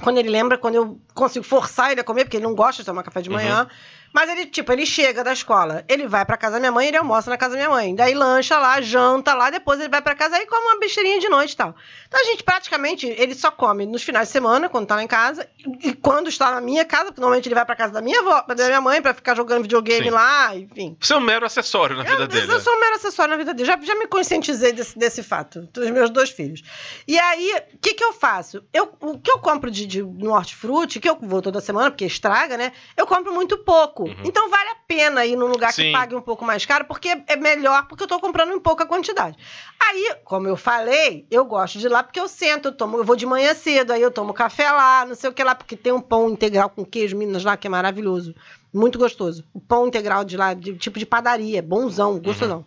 Quando 0.00 0.18
ele 0.18 0.28
lembra, 0.30 0.56
quando 0.56 0.76
eu 0.76 1.00
consigo 1.18 1.44
forçar 1.44 1.92
ele 1.92 2.00
a 2.00 2.04
comer, 2.04 2.24
porque 2.24 2.36
ele 2.36 2.44
não 2.46 2.54
gosta 2.54 2.82
de 2.82 2.86
tomar 2.86 3.02
café 3.02 3.20
de 3.20 3.28
manhã. 3.30 3.68
Mas 4.10 4.30
ele, 4.30 4.46
tipo, 4.46 4.72
ele 4.72 4.86
chega 4.86 5.22
da 5.22 5.34
escola, 5.34 5.84
ele 5.86 6.08
vai 6.08 6.24
pra 6.24 6.38
casa 6.38 6.54
da 6.54 6.60
minha 6.60 6.72
mãe, 6.72 6.88
ele 6.88 6.96
almoça 6.96 7.28
na 7.28 7.36
casa 7.36 7.52
da 7.52 7.58
minha 7.58 7.68
mãe. 7.68 7.94
Daí 7.94 8.14
lancha 8.14 8.58
lá, 8.58 8.80
janta 8.80 9.34
lá, 9.34 9.50
depois 9.50 9.78
ele 9.78 9.90
vai 9.90 10.00
pra 10.00 10.14
casa 10.14 10.38
e 10.40 10.46
come 10.46 10.64
uma 10.66 10.78
besteirinha 10.80 11.20
de 11.20 11.28
noite 11.28 11.52
e 11.52 11.56
tal. 11.56 11.74
Então 12.06 12.18
a 12.18 12.24
gente 12.24 12.42
praticamente, 12.42 13.06
ele 13.06 13.34
só 13.34 13.50
come 13.50 13.84
nos 13.84 14.02
finais 14.02 14.28
de 14.28 14.32
semana, 14.32 14.66
quando 14.70 14.86
tá 14.86 14.94
lá 14.94 15.02
em 15.02 15.06
casa, 15.06 15.46
e 15.84 15.92
quando 15.92 16.28
está 16.28 16.50
na 16.52 16.60
minha 16.62 16.86
casa, 16.86 17.06
porque 17.06 17.20
normalmente 17.20 17.46
ele 17.48 17.54
vai 17.54 17.66
pra 17.66 17.76
casa 17.76 17.92
da 17.92 18.00
minha 18.00 18.20
avó, 18.20 18.42
da 18.48 18.66
minha 18.66 18.80
mãe, 18.80 19.02
pra 19.02 19.12
ficar 19.12 19.34
jogando 19.36 19.60
videogame 19.60 20.04
Sim. 20.06 20.10
lá, 20.10 20.56
enfim. 20.56 20.96
Você 20.98 21.12
é 21.12 21.16
um 21.16 21.20
mero 21.20 21.44
acessório 21.44 21.94
na 21.94 22.02
vida 22.04 22.22
Eu, 22.22 22.26
dele. 22.28 22.46
né? 22.46 22.54
eu 22.54 22.60
sou 22.60 22.74
um 22.74 22.80
mero 22.80 22.94
acessório 22.96 23.32
na 23.32 23.36
vida 23.36 23.52
dele. 23.52 23.66
Já, 23.68 23.78
já 23.78 23.94
me 23.94 24.06
conscientizei 24.06 24.72
desse, 24.72 24.98
desse 24.98 25.22
fato, 25.22 25.68
dos 25.70 25.90
meus 25.90 26.08
dois 26.08 26.30
filhos. 26.30 26.62
E 27.06 27.18
aí, 27.18 27.62
o 27.74 27.78
que, 27.78 27.92
que 27.92 28.02
eu 28.04 28.14
faço? 28.14 28.64
Eu, 28.72 28.90
o 29.02 29.18
que 29.18 29.30
eu 29.30 29.38
compro 29.38 29.70
de, 29.70 29.86
de 29.86 30.02
no 30.02 30.32
hortifruti, 30.32 30.98
que 31.16 31.24
eu 31.24 31.28
vou 31.28 31.40
toda 31.42 31.60
semana, 31.60 31.90
porque 31.90 32.04
estraga, 32.04 32.56
né? 32.56 32.72
Eu 32.96 33.06
compro 33.06 33.32
muito 33.32 33.58
pouco. 33.58 34.08
Então 34.24 34.48
vale 34.50 34.70
a 34.70 34.76
pena 34.86 35.24
ir 35.24 35.36
num 35.36 35.46
lugar 35.46 35.72
que 35.72 35.80
Uhum. 35.82 35.86
Sim. 35.88 35.92
pague 35.92 36.14
um 36.14 36.20
pouco 36.20 36.44
mais 36.44 36.64
caro, 36.66 36.84
porque 36.86 37.22
é 37.26 37.36
melhor, 37.36 37.86
porque 37.86 38.02
eu 38.02 38.06
tô 38.08 38.18
comprando 38.20 38.52
em 38.52 38.60
pouca 38.60 38.84
quantidade. 38.86 39.36
Aí, 39.80 40.14
como 40.24 40.48
eu 40.48 40.56
falei, 40.56 41.26
eu 41.30 41.44
gosto 41.44 41.78
de 41.78 41.86
ir 41.86 41.88
lá 41.88 42.02
porque 42.02 42.18
eu 42.20 42.28
sento, 42.28 42.68
eu 42.68 42.72
tomo, 42.72 42.96
eu 42.98 43.04
vou 43.04 43.16
de 43.16 43.26
manhã 43.26 43.54
cedo, 43.54 43.92
aí 43.92 44.02
eu 44.02 44.10
tomo 44.10 44.32
café 44.34 44.70
lá, 44.70 45.04
não 45.06 45.14
sei 45.14 45.30
o 45.30 45.32
que 45.32 45.42
lá, 45.44 45.54
porque 45.54 45.76
tem 45.76 45.92
um 45.92 46.00
pão 46.00 46.28
integral 46.30 46.68
com 46.70 46.84
queijo, 46.84 47.16
Minas 47.16 47.44
lá, 47.44 47.56
que 47.56 47.66
é 47.66 47.70
maravilhoso. 47.70 48.34
Muito 48.72 48.98
gostoso. 48.98 49.44
O 49.54 49.60
pão 49.60 49.86
integral 49.86 50.24
de 50.24 50.36
lá, 50.36 50.52
de 50.52 50.76
tipo 50.76 50.98
de 50.98 51.06
padaria, 51.06 51.62
bonzão, 51.62 52.18
gostosão. 52.18 52.64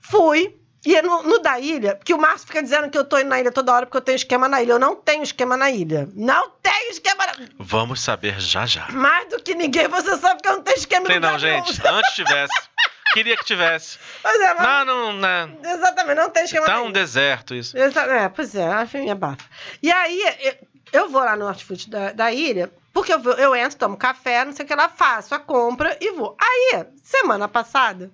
Fui. 0.00 0.56
E 0.84 1.00
no, 1.02 1.22
no 1.22 1.38
da 1.38 1.58
ilha, 1.58 1.98
que 2.04 2.12
o 2.12 2.18
Márcio 2.18 2.46
fica 2.46 2.62
dizendo 2.62 2.90
que 2.90 2.98
eu 2.98 3.04
tô 3.04 3.18
indo 3.18 3.28
na 3.28 3.40
ilha 3.40 3.50
toda 3.50 3.72
hora 3.72 3.86
porque 3.86 3.96
eu 3.96 4.02
tenho 4.02 4.16
esquema 4.16 4.48
na 4.48 4.60
ilha. 4.62 4.72
Eu 4.72 4.78
não 4.78 4.94
tenho 4.94 5.22
esquema 5.22 5.56
na 5.56 5.70
ilha. 5.70 6.08
Não 6.14 6.50
tenho 6.62 6.90
esquema 6.90 7.24
na... 7.26 7.32
Vamos 7.58 8.00
saber 8.00 8.38
já 8.38 8.66
já. 8.66 8.86
Mais 8.90 9.28
do 9.28 9.42
que 9.42 9.54
ninguém, 9.54 9.88
você 9.88 10.16
sabe 10.18 10.42
que 10.42 10.48
eu 10.48 10.52
não 10.56 10.62
tenho 10.62 10.76
esquema 10.76 11.06
Tem 11.06 11.16
em 11.16 11.20
não, 11.20 11.38
gente. 11.38 11.80
Antes 11.86 12.14
tivesse. 12.14 12.52
Queria 13.14 13.36
que 13.36 13.44
tivesse. 13.44 13.98
Pois 14.22 14.40
é, 14.40 14.54
mas... 14.54 14.62
Não, 14.66 14.84
não, 14.84 15.12
não. 15.12 15.58
Exatamente, 15.72 16.16
não 16.16 16.30
tem 16.30 16.44
esquema 16.44 16.66
Tá 16.66 16.72
na 16.74 16.80
um 16.80 16.84
ilha. 16.84 16.92
deserto 16.92 17.54
isso. 17.54 17.78
Exa- 17.78 18.02
É, 18.06 18.28
pois 18.28 18.54
é, 18.54 18.82
enfim, 18.82 19.08
é 19.08 19.14
bafo. 19.14 19.48
E 19.82 19.90
aí, 19.92 20.22
eu, 20.40 20.54
eu 20.92 21.08
vou 21.08 21.22
lá 21.22 21.36
no 21.36 21.46
hortifruti 21.46 21.88
da, 21.88 22.10
da 22.12 22.32
ilha, 22.32 22.70
porque 22.92 23.12
eu, 23.12 23.20
eu 23.34 23.54
entro, 23.54 23.78
tomo 23.78 23.96
café, 23.96 24.44
não 24.44 24.52
sei 24.52 24.64
o 24.64 24.68
que 24.68 24.74
lá, 24.74 24.88
faço 24.88 25.34
a 25.34 25.38
compra 25.38 25.96
e 26.00 26.10
vou. 26.12 26.36
Aí, 26.40 26.84
semana 27.04 27.46
passada, 27.48 28.10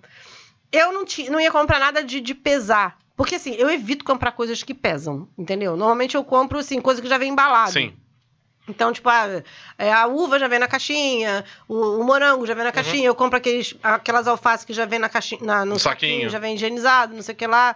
eu 0.73 0.93
não, 0.93 1.05
tinha, 1.05 1.31
não 1.31 1.41
ia 1.41 1.51
comprar 1.51 1.79
nada 1.79 2.03
de, 2.03 2.21
de 2.21 2.35
pesar. 2.35 2.99
Porque, 3.17 3.35
assim, 3.35 3.55
eu 3.55 3.69
evito 3.71 4.05
comprar 4.05 4.33
coisas 4.33 4.63
que 4.63 4.73
pesam, 4.73 5.29
entendeu? 5.37 5.77
Normalmente 5.77 6.15
eu 6.17 6.25
compro, 6.25 6.59
assim, 6.59 6.81
coisa 6.81 7.03
que 7.03 7.09
já 7.09 7.19
vem 7.19 7.31
embalada. 7.33 7.73
Sim. 7.73 7.95
Então, 8.69 8.93
tipo, 8.93 9.09
a, 9.09 9.43
é, 9.77 9.93
a 9.93 10.07
uva 10.07 10.39
já 10.39 10.47
vem 10.49 10.59
na 10.59 10.69
caixinha, 10.69 11.45
o, 11.69 11.99
o 12.01 12.05
morango 12.05 12.47
já 12.47 12.55
vem 12.55 12.65
na 12.65 12.71
caixinha, 12.73 13.07
eu 13.07 13.15
compro 13.15 13.37
aqueles, 13.37 13.75
aquelas 13.83 14.29
alfaces 14.29 14.65
que 14.65 14.73
já 14.73 14.85
vem 14.87 14.99
na 14.99 15.09
caixinha, 15.09 15.41
na, 15.43 15.65
no 15.65 15.73
No 15.73 15.79
saquinho. 15.79 16.13
saquinho. 16.13 16.31
já 16.31 16.39
vem 16.39 16.55
higienizado, 16.55 17.15
não 17.15 17.23
sei 17.23 17.35
o 17.35 17.37
que 17.37 17.47
lá. 17.47 17.75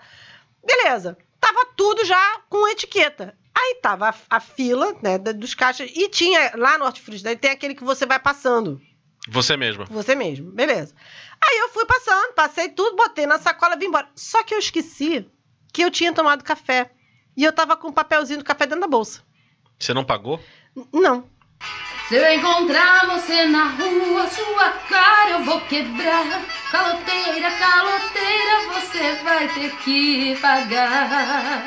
Beleza. 0.64 1.18
Tava 1.40 1.66
tudo 1.76 2.04
já 2.04 2.40
com 2.48 2.66
etiqueta. 2.68 3.36
Aí 3.56 3.78
tava 3.82 4.08
a, 4.10 4.14
a 4.30 4.40
fila, 4.40 4.94
né, 5.02 5.18
dos 5.18 5.54
caixas, 5.54 5.90
e 5.94 6.08
tinha 6.08 6.52
lá 6.56 6.78
no 6.78 6.84
hortifruti, 6.84 7.22
daí 7.22 7.36
tem 7.36 7.50
aquele 7.50 7.74
que 7.74 7.84
você 7.84 8.06
vai 8.06 8.18
passando, 8.18 8.80
Você 9.28 9.56
mesmo. 9.56 9.84
você 9.86 10.14
mesmo, 10.14 10.50
beleza. 10.52 10.94
Aí 11.42 11.58
eu 11.58 11.68
fui 11.70 11.84
passando, 11.86 12.34
passei 12.34 12.68
tudo, 12.68 12.96
botei 12.96 13.26
na 13.26 13.38
sacola, 13.38 13.76
vim 13.76 13.86
embora. 13.86 14.08
Só 14.14 14.42
que 14.42 14.54
eu 14.54 14.58
esqueci 14.58 15.26
que 15.72 15.82
eu 15.82 15.90
tinha 15.90 16.12
tomado 16.12 16.44
café. 16.44 16.90
E 17.36 17.42
eu 17.42 17.52
tava 17.52 17.76
com 17.76 17.88
um 17.88 17.92
papelzinho 17.92 18.38
do 18.38 18.44
café 18.44 18.64
dentro 18.66 18.80
da 18.82 18.86
bolsa. 18.86 19.22
Você 19.78 19.92
não 19.94 20.04
pagou? 20.04 20.38
N- 20.76 20.86
Não. 20.92 21.28
Se 22.08 22.16
eu 22.16 22.32
encontrar 22.34 23.06
você 23.06 23.46
na 23.46 23.64
rua, 23.70 24.28
sua 24.28 24.70
cara 24.88 25.30
eu 25.30 25.42
vou 25.44 25.58
quebrar. 25.62 26.42
Caloteira, 26.70 27.50
caloteira, 27.52 28.74
você 28.74 29.14
vai 29.24 29.48
ter 29.48 29.74
que 29.78 30.36
pagar. 30.40 31.64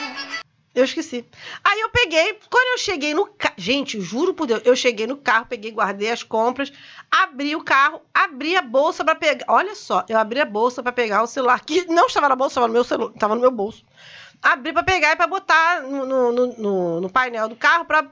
Eu 0.77 0.83
esqueci. 0.85 1.25
Aí 1.63 1.79
eu 1.81 1.89
peguei, 1.89 2.39
quando 2.51 2.73
eu 2.73 2.77
cheguei 2.77 3.13
no 3.13 3.25
carro. 3.25 3.55
Gente, 3.57 3.99
juro 3.99 4.33
por 4.33 4.45
Deus, 4.45 4.61
eu 4.63 4.75
cheguei 4.75 5.07
no 5.07 5.17
carro, 5.17 5.47
peguei, 5.49 5.71
guardei 5.71 6.11
as 6.11 6.21
compras, 6.21 6.71
abri 7.09 7.55
o 7.55 7.63
carro, 7.63 7.99
abri 8.13 8.55
a 8.55 8.61
bolsa 8.61 9.03
pra 9.03 9.15
pegar. 9.15 9.43
Olha 9.47 9.73
só, 9.73 10.05
eu 10.07 10.17
abri 10.19 10.39
a 10.39 10.45
bolsa 10.45 10.83
pra 10.83 10.91
pegar 10.91 11.23
o 11.23 11.27
celular, 11.27 11.59
que 11.65 11.85
não 11.85 12.05
estava 12.05 12.29
na 12.29 12.35
bolsa, 12.35 12.51
estava 12.51 12.67
no 12.67 12.73
meu 12.73 12.83
celular, 12.83 13.11
estava 13.13 13.33
no 13.35 13.41
meu 13.41 13.49
bolso. 13.49 13.83
Abri 14.39 14.71
pra 14.71 14.83
pegar 14.83 15.13
e 15.13 15.15
pra 15.15 15.25
botar 15.25 15.81
no, 15.81 16.05
no, 16.05 16.31
no- 16.31 17.01
no- 17.01 17.09
painel 17.09 17.49
do 17.49 17.55
carro 17.55 17.83
pra 17.85 18.05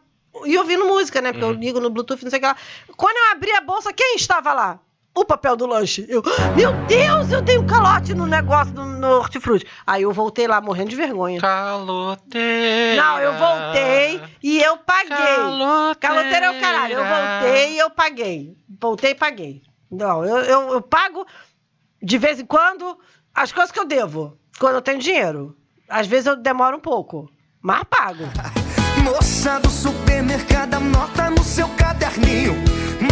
ir 0.45 0.57
ouvindo 0.57 0.86
música, 0.86 1.22
né? 1.22 1.32
Porque 1.32 1.45
eu 1.45 1.51
ligo 1.51 1.80
no 1.80 1.91
Bluetooth, 1.91 2.24
não 2.24 2.32
sei 2.32 2.39
o 2.39 2.41
que 2.41 2.47
lá. 2.47 2.57
Quando 2.97 3.16
eu 3.16 3.32
abri 3.32 3.51
a 3.51 3.61
bolsa, 3.61 3.93
quem 3.93 4.16
estava 4.16 4.51
lá? 4.53 4.80
O 5.16 5.24
papel 5.24 5.55
do 5.55 5.66
lanche. 5.66 6.05
Eu, 6.09 6.22
meu 6.55 6.74
Deus, 6.88 7.32
eu 7.32 7.41
dei 7.41 7.57
um 7.57 7.66
calote 7.66 8.13
no 8.13 8.26
negócio 8.26 8.74
do 8.74 8.84
no 8.84 9.18
hortifruti. 9.18 9.66
Aí 9.88 10.03
eu 10.03 10.11
voltei 10.11 10.47
lá 10.47 10.59
morrendo 10.59 10.89
de 10.89 10.95
vergonha. 10.95 11.39
Caloteira. 11.39 13.01
Não, 13.01 13.20
eu 13.20 13.34
voltei 13.34 14.22
e 14.43 14.61
eu 14.61 14.78
paguei. 14.78 15.16
Caloteira. 15.16 15.95
Caloteira 15.99 16.45
é 16.47 16.51
o 16.51 16.59
caralho. 16.59 16.93
Eu 16.93 17.05
voltei 17.05 17.74
e 17.74 17.78
eu 17.78 17.89
paguei. 17.89 18.57
Voltei 18.82 19.11
e 19.11 19.16
paguei. 19.16 19.61
Não, 19.89 20.26
eu, 20.26 20.38
eu, 20.39 20.74
eu 20.74 20.82
pago 20.82 21.26
de 22.01 22.18
vez 22.18 22.39
em 22.39 22.45
quando 22.45 22.97
as 23.34 23.51
coisas 23.51 23.72
que 23.72 23.80
eu 23.80 23.86
devo. 23.86 24.38
Quando 24.59 24.76
eu 24.76 24.82
tenho 24.82 24.99
dinheiro. 24.99 25.55
Às 25.88 26.07
vezes 26.07 26.26
eu 26.26 26.36
demoro 26.36 26.78
um 26.78 26.82
pouco, 26.82 27.30
mas 27.61 27.84
pago. 27.84 28.24
Moça 29.03 29.59
do 29.59 29.70
supermercado, 29.70 30.76
anota 30.76 31.30
no 31.30 31.43
seu 31.43 31.70
caderninho. 31.78 32.64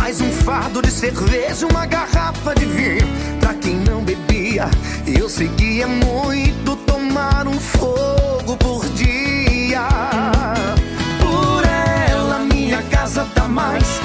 Mais 0.03 0.19
um 0.19 0.29
fardo 0.33 0.81
de 0.81 0.91
cerveja, 0.91 1.65
uma 1.65 1.85
garrafa 1.85 2.53
de 2.53 2.65
vinho. 2.65 3.07
Pra 3.39 3.53
quem 3.53 3.75
não 3.75 4.03
bebia, 4.03 4.69
eu 5.07 5.29
seguia 5.29 5.87
muito 5.87 6.75
tomar 6.85 7.47
um 7.47 7.57
fogo 7.57 8.57
por 8.57 8.85
dia. 8.89 9.87
Por 11.21 11.63
ela, 11.65 12.39
minha 12.39 12.81
casa 12.91 13.25
tá 13.33 13.47
mais 13.47 14.01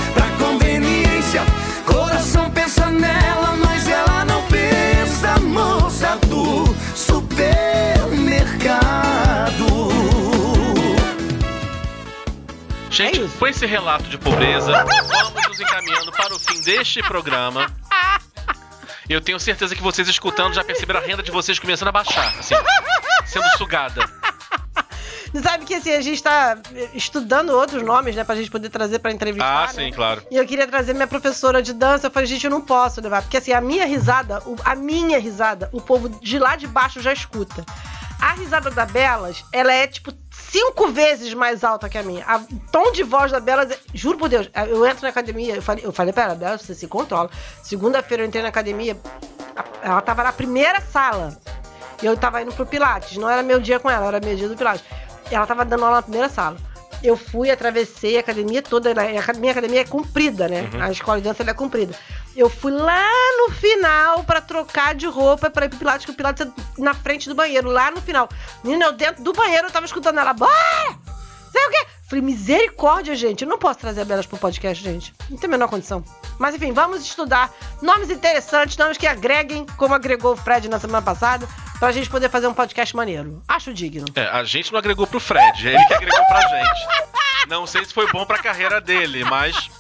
Gente, 12.99 13.23
É 13.23 13.39
com 13.39 13.47
esse 13.47 13.65
relato 13.65 14.03
de 14.09 14.19
pobreza, 14.19 14.73
vamos 14.85 15.47
nos 15.47 15.61
encaminhando 15.61 16.11
para 16.11 16.35
o 16.35 16.39
fim 16.41 16.61
deste 16.63 17.01
programa. 17.01 17.73
Eu 19.09 19.21
tenho 19.21 19.39
certeza 19.39 19.73
que 19.77 19.81
vocês 19.81 20.09
escutando 20.09 20.53
já 20.53 20.65
perceberam 20.65 20.99
a 20.99 21.03
renda 21.05 21.23
de 21.23 21.31
vocês 21.31 21.61
começando 21.61 21.91
a 21.91 21.93
baixar, 21.93 22.37
assim, 22.41 22.57
sendo 23.25 23.47
sugada. 23.57 24.05
Você 25.31 25.43
sabe 25.43 25.65
que 25.65 25.75
assim, 25.75 25.93
a 25.93 26.01
gente 26.01 26.21
tá 26.21 26.59
estudando 26.93 27.51
outros 27.51 27.85
nomes, 27.85 28.17
né, 28.17 28.25
pra 28.25 28.35
gente 28.35 28.51
poder 28.51 28.69
trazer 28.69 28.99
pra 28.99 29.13
entrevistar. 29.13 29.69
Ah, 29.69 29.73
né? 29.73 29.85
sim, 29.85 29.93
claro. 29.93 30.27
E 30.29 30.37
eu 30.37 30.45
queria 30.45 30.67
trazer 30.67 30.93
minha 30.93 31.07
professora 31.07 31.63
de 31.63 31.75
dança. 31.75 32.09
Eu 32.09 32.11
falei, 32.11 32.27
gente, 32.27 32.47
eu 32.47 32.51
não 32.51 32.63
posso 32.63 33.01
levar. 33.01 33.23
Porque 33.23 33.37
assim, 33.37 33.53
a 33.53 33.61
minha 33.61 33.85
risada, 33.85 34.43
a 34.65 34.75
minha 34.75 35.21
risada, 35.21 35.69
o 35.73 35.81
povo 35.81 36.09
de 36.09 36.39
lá 36.39 36.57
de 36.57 36.67
baixo 36.67 37.01
já 37.01 37.13
escuta. 37.13 37.65
A 38.21 38.33
risada 38.33 38.71
da 38.71 38.85
Belas, 38.85 39.45
ela 39.53 39.73
é 39.73 39.87
tipo 39.87 40.13
cinco 40.51 40.89
vezes 40.89 41.33
mais 41.35 41.63
alta 41.65 41.89
que 41.89 41.99
a 41.99 42.03
minha. 42.03 42.25
A- 42.27 42.39
o 42.39 42.61
tom 42.73 42.93
de 42.93 43.03
voz 43.03 43.31
da 43.33 43.41
Belas, 43.41 43.71
é- 43.71 43.79
juro 43.95 44.19
por 44.19 44.29
Deus, 44.29 44.49
eu 44.69 44.87
entro 44.87 45.03
na 45.03 45.09
academia, 45.09 45.57
eu 45.57 45.63
falei, 45.63 45.85
eu 45.85 45.93
falei 45.93 46.13
pra 46.13 46.25
ela, 46.25 46.35
Belas, 46.35 46.63
você 46.63 46.75
se 46.75 46.87
controla. 46.87 47.31
Segunda-feira 47.63 48.23
eu 48.23 48.27
entrei 48.27 48.43
na 48.43 48.49
academia, 48.49 48.97
ela 49.83 50.01
tava 50.01 50.23
na 50.25 50.33
primeira 50.33 50.81
sala. 50.81 51.37
E 52.03 52.07
eu 52.07 52.17
tava 52.17 52.41
indo 52.43 52.53
pro 52.53 52.65
Pilates. 52.65 53.17
Não 53.17 53.29
era 53.29 53.43
meu 53.43 53.59
dia 53.61 53.81
com 53.81 53.91
ela, 53.91 54.07
era 54.07 54.21
meu 54.25 54.37
dia 54.37 54.49
do 54.49 54.57
Pilates. 54.57 54.85
Ela 55.31 55.47
tava 55.47 55.65
dando 55.65 55.85
aula 55.85 55.97
na 55.97 56.03
primeira 56.03 56.29
sala. 56.29 56.57
Eu 57.03 57.17
fui, 57.17 57.51
atravessei 57.51 58.17
a 58.17 58.21
academia 58.21 58.63
toda. 58.63 58.91
A 58.93 59.33
minha 59.35 59.51
academia 59.53 59.81
é 59.81 59.85
comprida, 59.85 60.49
né? 60.49 60.69
A 60.81 60.91
escola 60.93 61.19
de 61.19 61.25
dança 61.25 61.43
é 61.43 61.53
comprida. 61.55 61.93
Eu 62.39 62.49
fui 62.49 62.71
lá 62.71 63.05
no 63.37 63.53
final 63.53 64.23
pra 64.23 64.41
trocar 64.41 64.95
de 64.95 65.09
roupa 65.09 65.51
pra 65.51 65.67
ir 65.67 65.71
pro 65.71 65.79
Pilates, 65.81 66.07
que 66.07 66.13
o 66.13 66.15
Pilates 66.15 66.47
é 66.47 66.81
na 66.81 66.95
frente 66.95 67.29
do 67.29 67.35
banheiro, 67.35 67.69
lá 67.69 67.91
no 67.91 68.01
final. 68.01 68.29
Menina, 68.63 68.85
eu 68.85 68.93
dentro 68.93 69.25
do 69.25 69.33
banheiro 69.33 69.67
eu 69.67 69.73
tava 69.73 69.87
escutando 69.87 70.21
ela. 70.21 70.33
Bora! 70.33 70.53
Sei 71.51 71.67
o 71.67 71.71
quê? 71.71 71.87
Falei, 72.09 72.25
misericórdia, 72.25 73.17
gente. 73.17 73.43
Eu 73.43 73.49
não 73.49 73.59
posso 73.59 73.81
trazer 73.81 74.03
a 74.03 74.05
Belas 74.05 74.25
pro 74.25 74.39
podcast, 74.39 74.81
gente. 74.85 75.13
Não 75.29 75.37
tem 75.37 75.49
a 75.49 75.51
menor 75.51 75.67
condição. 75.67 76.05
Mas 76.39 76.55
enfim, 76.55 76.73
vamos 76.73 77.03
estudar 77.05 77.53
nomes 77.83 78.09
interessantes, 78.09 78.77
nomes 78.77 78.97
que 78.97 79.09
agreguem, 79.09 79.67
como 79.77 79.93
agregou 79.93 80.35
o 80.35 80.37
Fred 80.37 80.69
na 80.69 80.79
semana 80.79 81.03
passada, 81.03 81.49
pra 81.81 81.91
gente 81.91 82.09
poder 82.09 82.31
fazer 82.31 82.47
um 82.47 82.55
podcast 82.55 82.95
maneiro. 82.95 83.43
Acho 83.49 83.75
digno. 83.75 84.07
É, 84.15 84.29
a 84.29 84.45
gente 84.45 84.71
não 84.71 84.79
agregou 84.79 85.09
pro 85.09 85.19
Fred, 85.19 85.69
é 85.69 85.75
ele 85.75 85.85
que 85.87 85.95
agregou 85.95 86.25
pra 86.27 86.41
gente. 86.43 87.09
Não 87.49 87.67
sei 87.67 87.83
se 87.85 87.95
foi 87.95 88.07
bom 88.13 88.27
pra 88.27 88.43
carreira 88.43 88.79
dele, 88.79 89.25
mas. 89.25 89.71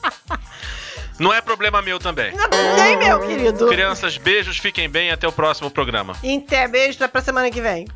Não 1.18 1.32
é 1.32 1.40
problema 1.40 1.82
meu 1.82 1.98
também. 1.98 2.32
Nem 2.76 2.96
meu, 2.96 3.20
querido. 3.20 3.68
Crianças, 3.68 4.16
beijos, 4.16 4.58
fiquem 4.58 4.88
bem 4.88 5.10
até 5.10 5.26
o 5.26 5.32
próximo 5.32 5.70
programa. 5.70 6.14
Até 6.14 6.68
beijo, 6.68 6.96
até 6.96 7.08
pra 7.08 7.20
semana 7.20 7.50
que 7.50 7.60
vem. 7.60 7.86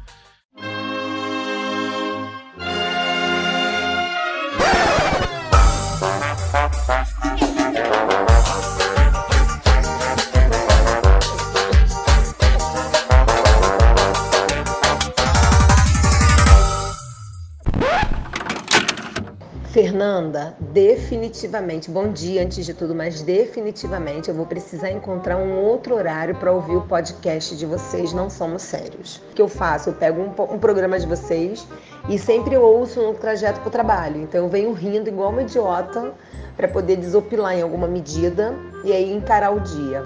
Fernanda, 19.72 20.54
definitivamente, 20.60 21.90
bom 21.90 22.12
dia 22.12 22.42
antes 22.42 22.66
de 22.66 22.74
tudo, 22.74 22.94
mas 22.94 23.22
definitivamente 23.22 24.28
eu 24.28 24.34
vou 24.34 24.44
precisar 24.44 24.90
encontrar 24.90 25.38
um 25.38 25.56
outro 25.56 25.94
horário 25.94 26.34
para 26.34 26.52
ouvir 26.52 26.76
o 26.76 26.82
podcast 26.82 27.56
de 27.56 27.64
vocês, 27.64 28.12
não 28.12 28.28
somos 28.28 28.60
sérios. 28.60 29.16
O 29.30 29.34
que 29.34 29.40
eu 29.40 29.48
faço? 29.48 29.88
Eu 29.88 29.94
pego 29.94 30.20
um, 30.20 30.54
um 30.54 30.58
programa 30.58 31.00
de 31.00 31.06
vocês 31.06 31.66
e 32.06 32.18
sempre 32.18 32.54
ouço 32.54 33.00
no 33.00 33.14
trajeto 33.14 33.60
para 33.60 33.68
o 33.68 33.72
trabalho. 33.72 34.20
Então 34.20 34.42
eu 34.42 34.48
venho 34.50 34.74
rindo 34.74 35.08
igual 35.08 35.30
uma 35.30 35.40
idiota 35.40 36.12
para 36.54 36.68
poder 36.68 36.96
desopilar 36.96 37.56
em 37.56 37.62
alguma 37.62 37.88
medida 37.88 38.54
e 38.84 38.92
aí 38.92 39.10
encarar 39.10 39.52
o 39.52 39.60
dia. 39.60 40.02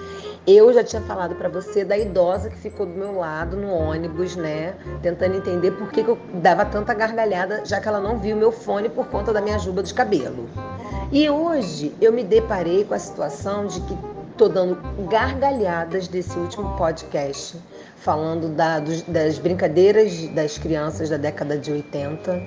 Eu 0.47 0.73
já 0.73 0.85
tinha 0.85 1.03
falado 1.03 1.35
para 1.35 1.49
você 1.49 1.85
da 1.85 1.99
idosa 1.99 2.49
que 2.49 2.57
ficou 2.57 2.87
do 2.87 2.93
meu 2.93 3.19
lado 3.19 3.57
no 3.57 3.69
ônibus, 3.69 4.37
né? 4.37 4.75
Tentando 5.03 5.37
entender 5.37 5.73
por 5.73 5.91
que, 5.91 6.05
que 6.05 6.11
eu 6.11 6.17
dava 6.35 6.65
tanta 6.65 6.95
gargalhada, 6.95 7.65
já 7.65 7.81
que 7.81 7.89
ela 7.89 7.99
não 7.99 8.19
viu 8.19 8.37
meu 8.37 8.53
fone 8.53 8.89
por 8.89 9.09
conta 9.09 9.33
da 9.33 9.41
minha 9.41 9.59
juba 9.59 9.83
de 9.83 9.93
cabelo. 9.93 10.49
E 11.11 11.29
hoje 11.29 11.93
eu 12.01 12.13
me 12.13 12.23
deparei 12.23 12.85
com 12.85 12.95
a 12.95 12.99
situação 12.99 13.67
de 13.67 13.81
que 13.81 13.99
tô 14.37 14.49
dando 14.49 14.79
gargalhadas 15.09 16.07
desse 16.07 16.39
último 16.39 16.77
podcast, 16.77 17.59
falando 17.97 18.49
da, 18.49 18.79
dos, 18.79 19.03
das 19.03 19.39
brincadeiras 19.39 20.29
das 20.29 20.59
crianças 20.59 21.11
da 21.11 21.17
década 21.17 21.59
de 21.59 21.73
80 21.73 22.41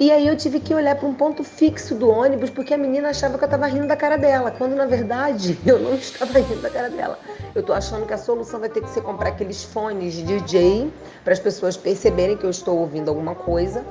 e 0.00 0.10
aí 0.10 0.26
eu 0.26 0.34
tive 0.34 0.60
que 0.60 0.72
olhar 0.72 0.96
para 0.96 1.06
um 1.06 1.12
ponto 1.12 1.44
fixo 1.44 1.94
do 1.94 2.08
ônibus 2.08 2.48
porque 2.48 2.72
a 2.72 2.78
menina 2.78 3.10
achava 3.10 3.36
que 3.36 3.44
eu 3.44 3.46
estava 3.46 3.66
rindo 3.66 3.86
da 3.86 3.94
cara 3.94 4.16
dela, 4.16 4.50
quando 4.50 4.74
na 4.74 4.86
verdade 4.86 5.58
eu 5.66 5.78
não 5.78 5.92
estava 5.92 6.38
rindo 6.38 6.62
da 6.62 6.70
cara 6.70 6.88
dela. 6.88 7.18
Eu 7.54 7.60
estou 7.60 7.76
achando 7.76 8.06
que 8.06 8.14
a 8.14 8.16
solução 8.16 8.58
vai 8.58 8.70
ter 8.70 8.80
que 8.80 8.88
ser 8.88 9.02
comprar 9.02 9.28
aqueles 9.28 9.62
fones 9.62 10.14
de 10.14 10.22
DJ 10.22 10.90
para 11.22 11.34
as 11.34 11.38
pessoas 11.38 11.76
perceberem 11.76 12.34
que 12.34 12.44
eu 12.44 12.50
estou 12.50 12.78
ouvindo 12.78 13.10
alguma 13.10 13.34
coisa, 13.34 13.84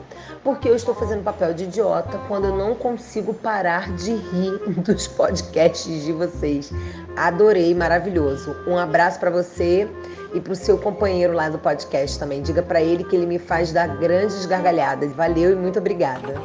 porque 0.44 0.68
eu 0.68 0.76
estou 0.76 0.96
fazendo 0.96 1.24
papel 1.24 1.54
de 1.54 1.66
idiota 1.66 2.20
quando 2.28 2.46
eu 2.46 2.58
não 2.58 2.74
consigo 2.74 3.32
parar 3.32 3.94
de 3.96 4.16
rir 4.16 4.58
dos 4.82 5.08
podcasts 5.08 6.06
de 6.06 6.12
vocês. 6.12 6.72
Adorei, 7.16 7.76
maravilhoso. 7.76 8.56
Um 8.66 8.80
abraço 8.80 9.20
para 9.20 9.30
você 9.30 9.88
e 10.34 10.40
para 10.40 10.54
o 10.54 10.56
seu 10.56 10.78
companheiro 10.78 11.34
lá 11.34 11.50
do 11.50 11.58
podcast 11.58 12.20
também. 12.20 12.42
Diga 12.42 12.62
para 12.62 12.82
ele 12.82 13.04
que 13.04 13.16
ele 13.16 13.26
me 13.26 13.40
faz 13.40 13.72
dar 13.72 13.88
grandes 13.98 14.46
gargalhadas. 14.46 15.12
Valeu 15.14 15.52
e 15.52 15.56
muito 15.56 15.80
obrigada. 15.80 16.36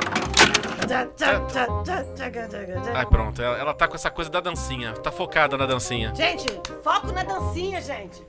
Ai, 2.94 3.06
pronto. 3.06 3.40
Ela, 3.40 3.58
ela 3.58 3.74
tá 3.74 3.88
com 3.88 3.94
essa 3.94 4.10
coisa 4.10 4.30
da 4.30 4.40
dancinha. 4.40 4.92
Tá 4.94 5.10
focada 5.10 5.56
na 5.56 5.66
dancinha. 5.66 6.12
Gente, 6.14 6.46
foco 6.82 7.12
na 7.12 7.22
dancinha, 7.22 7.80
gente. 7.80 8.22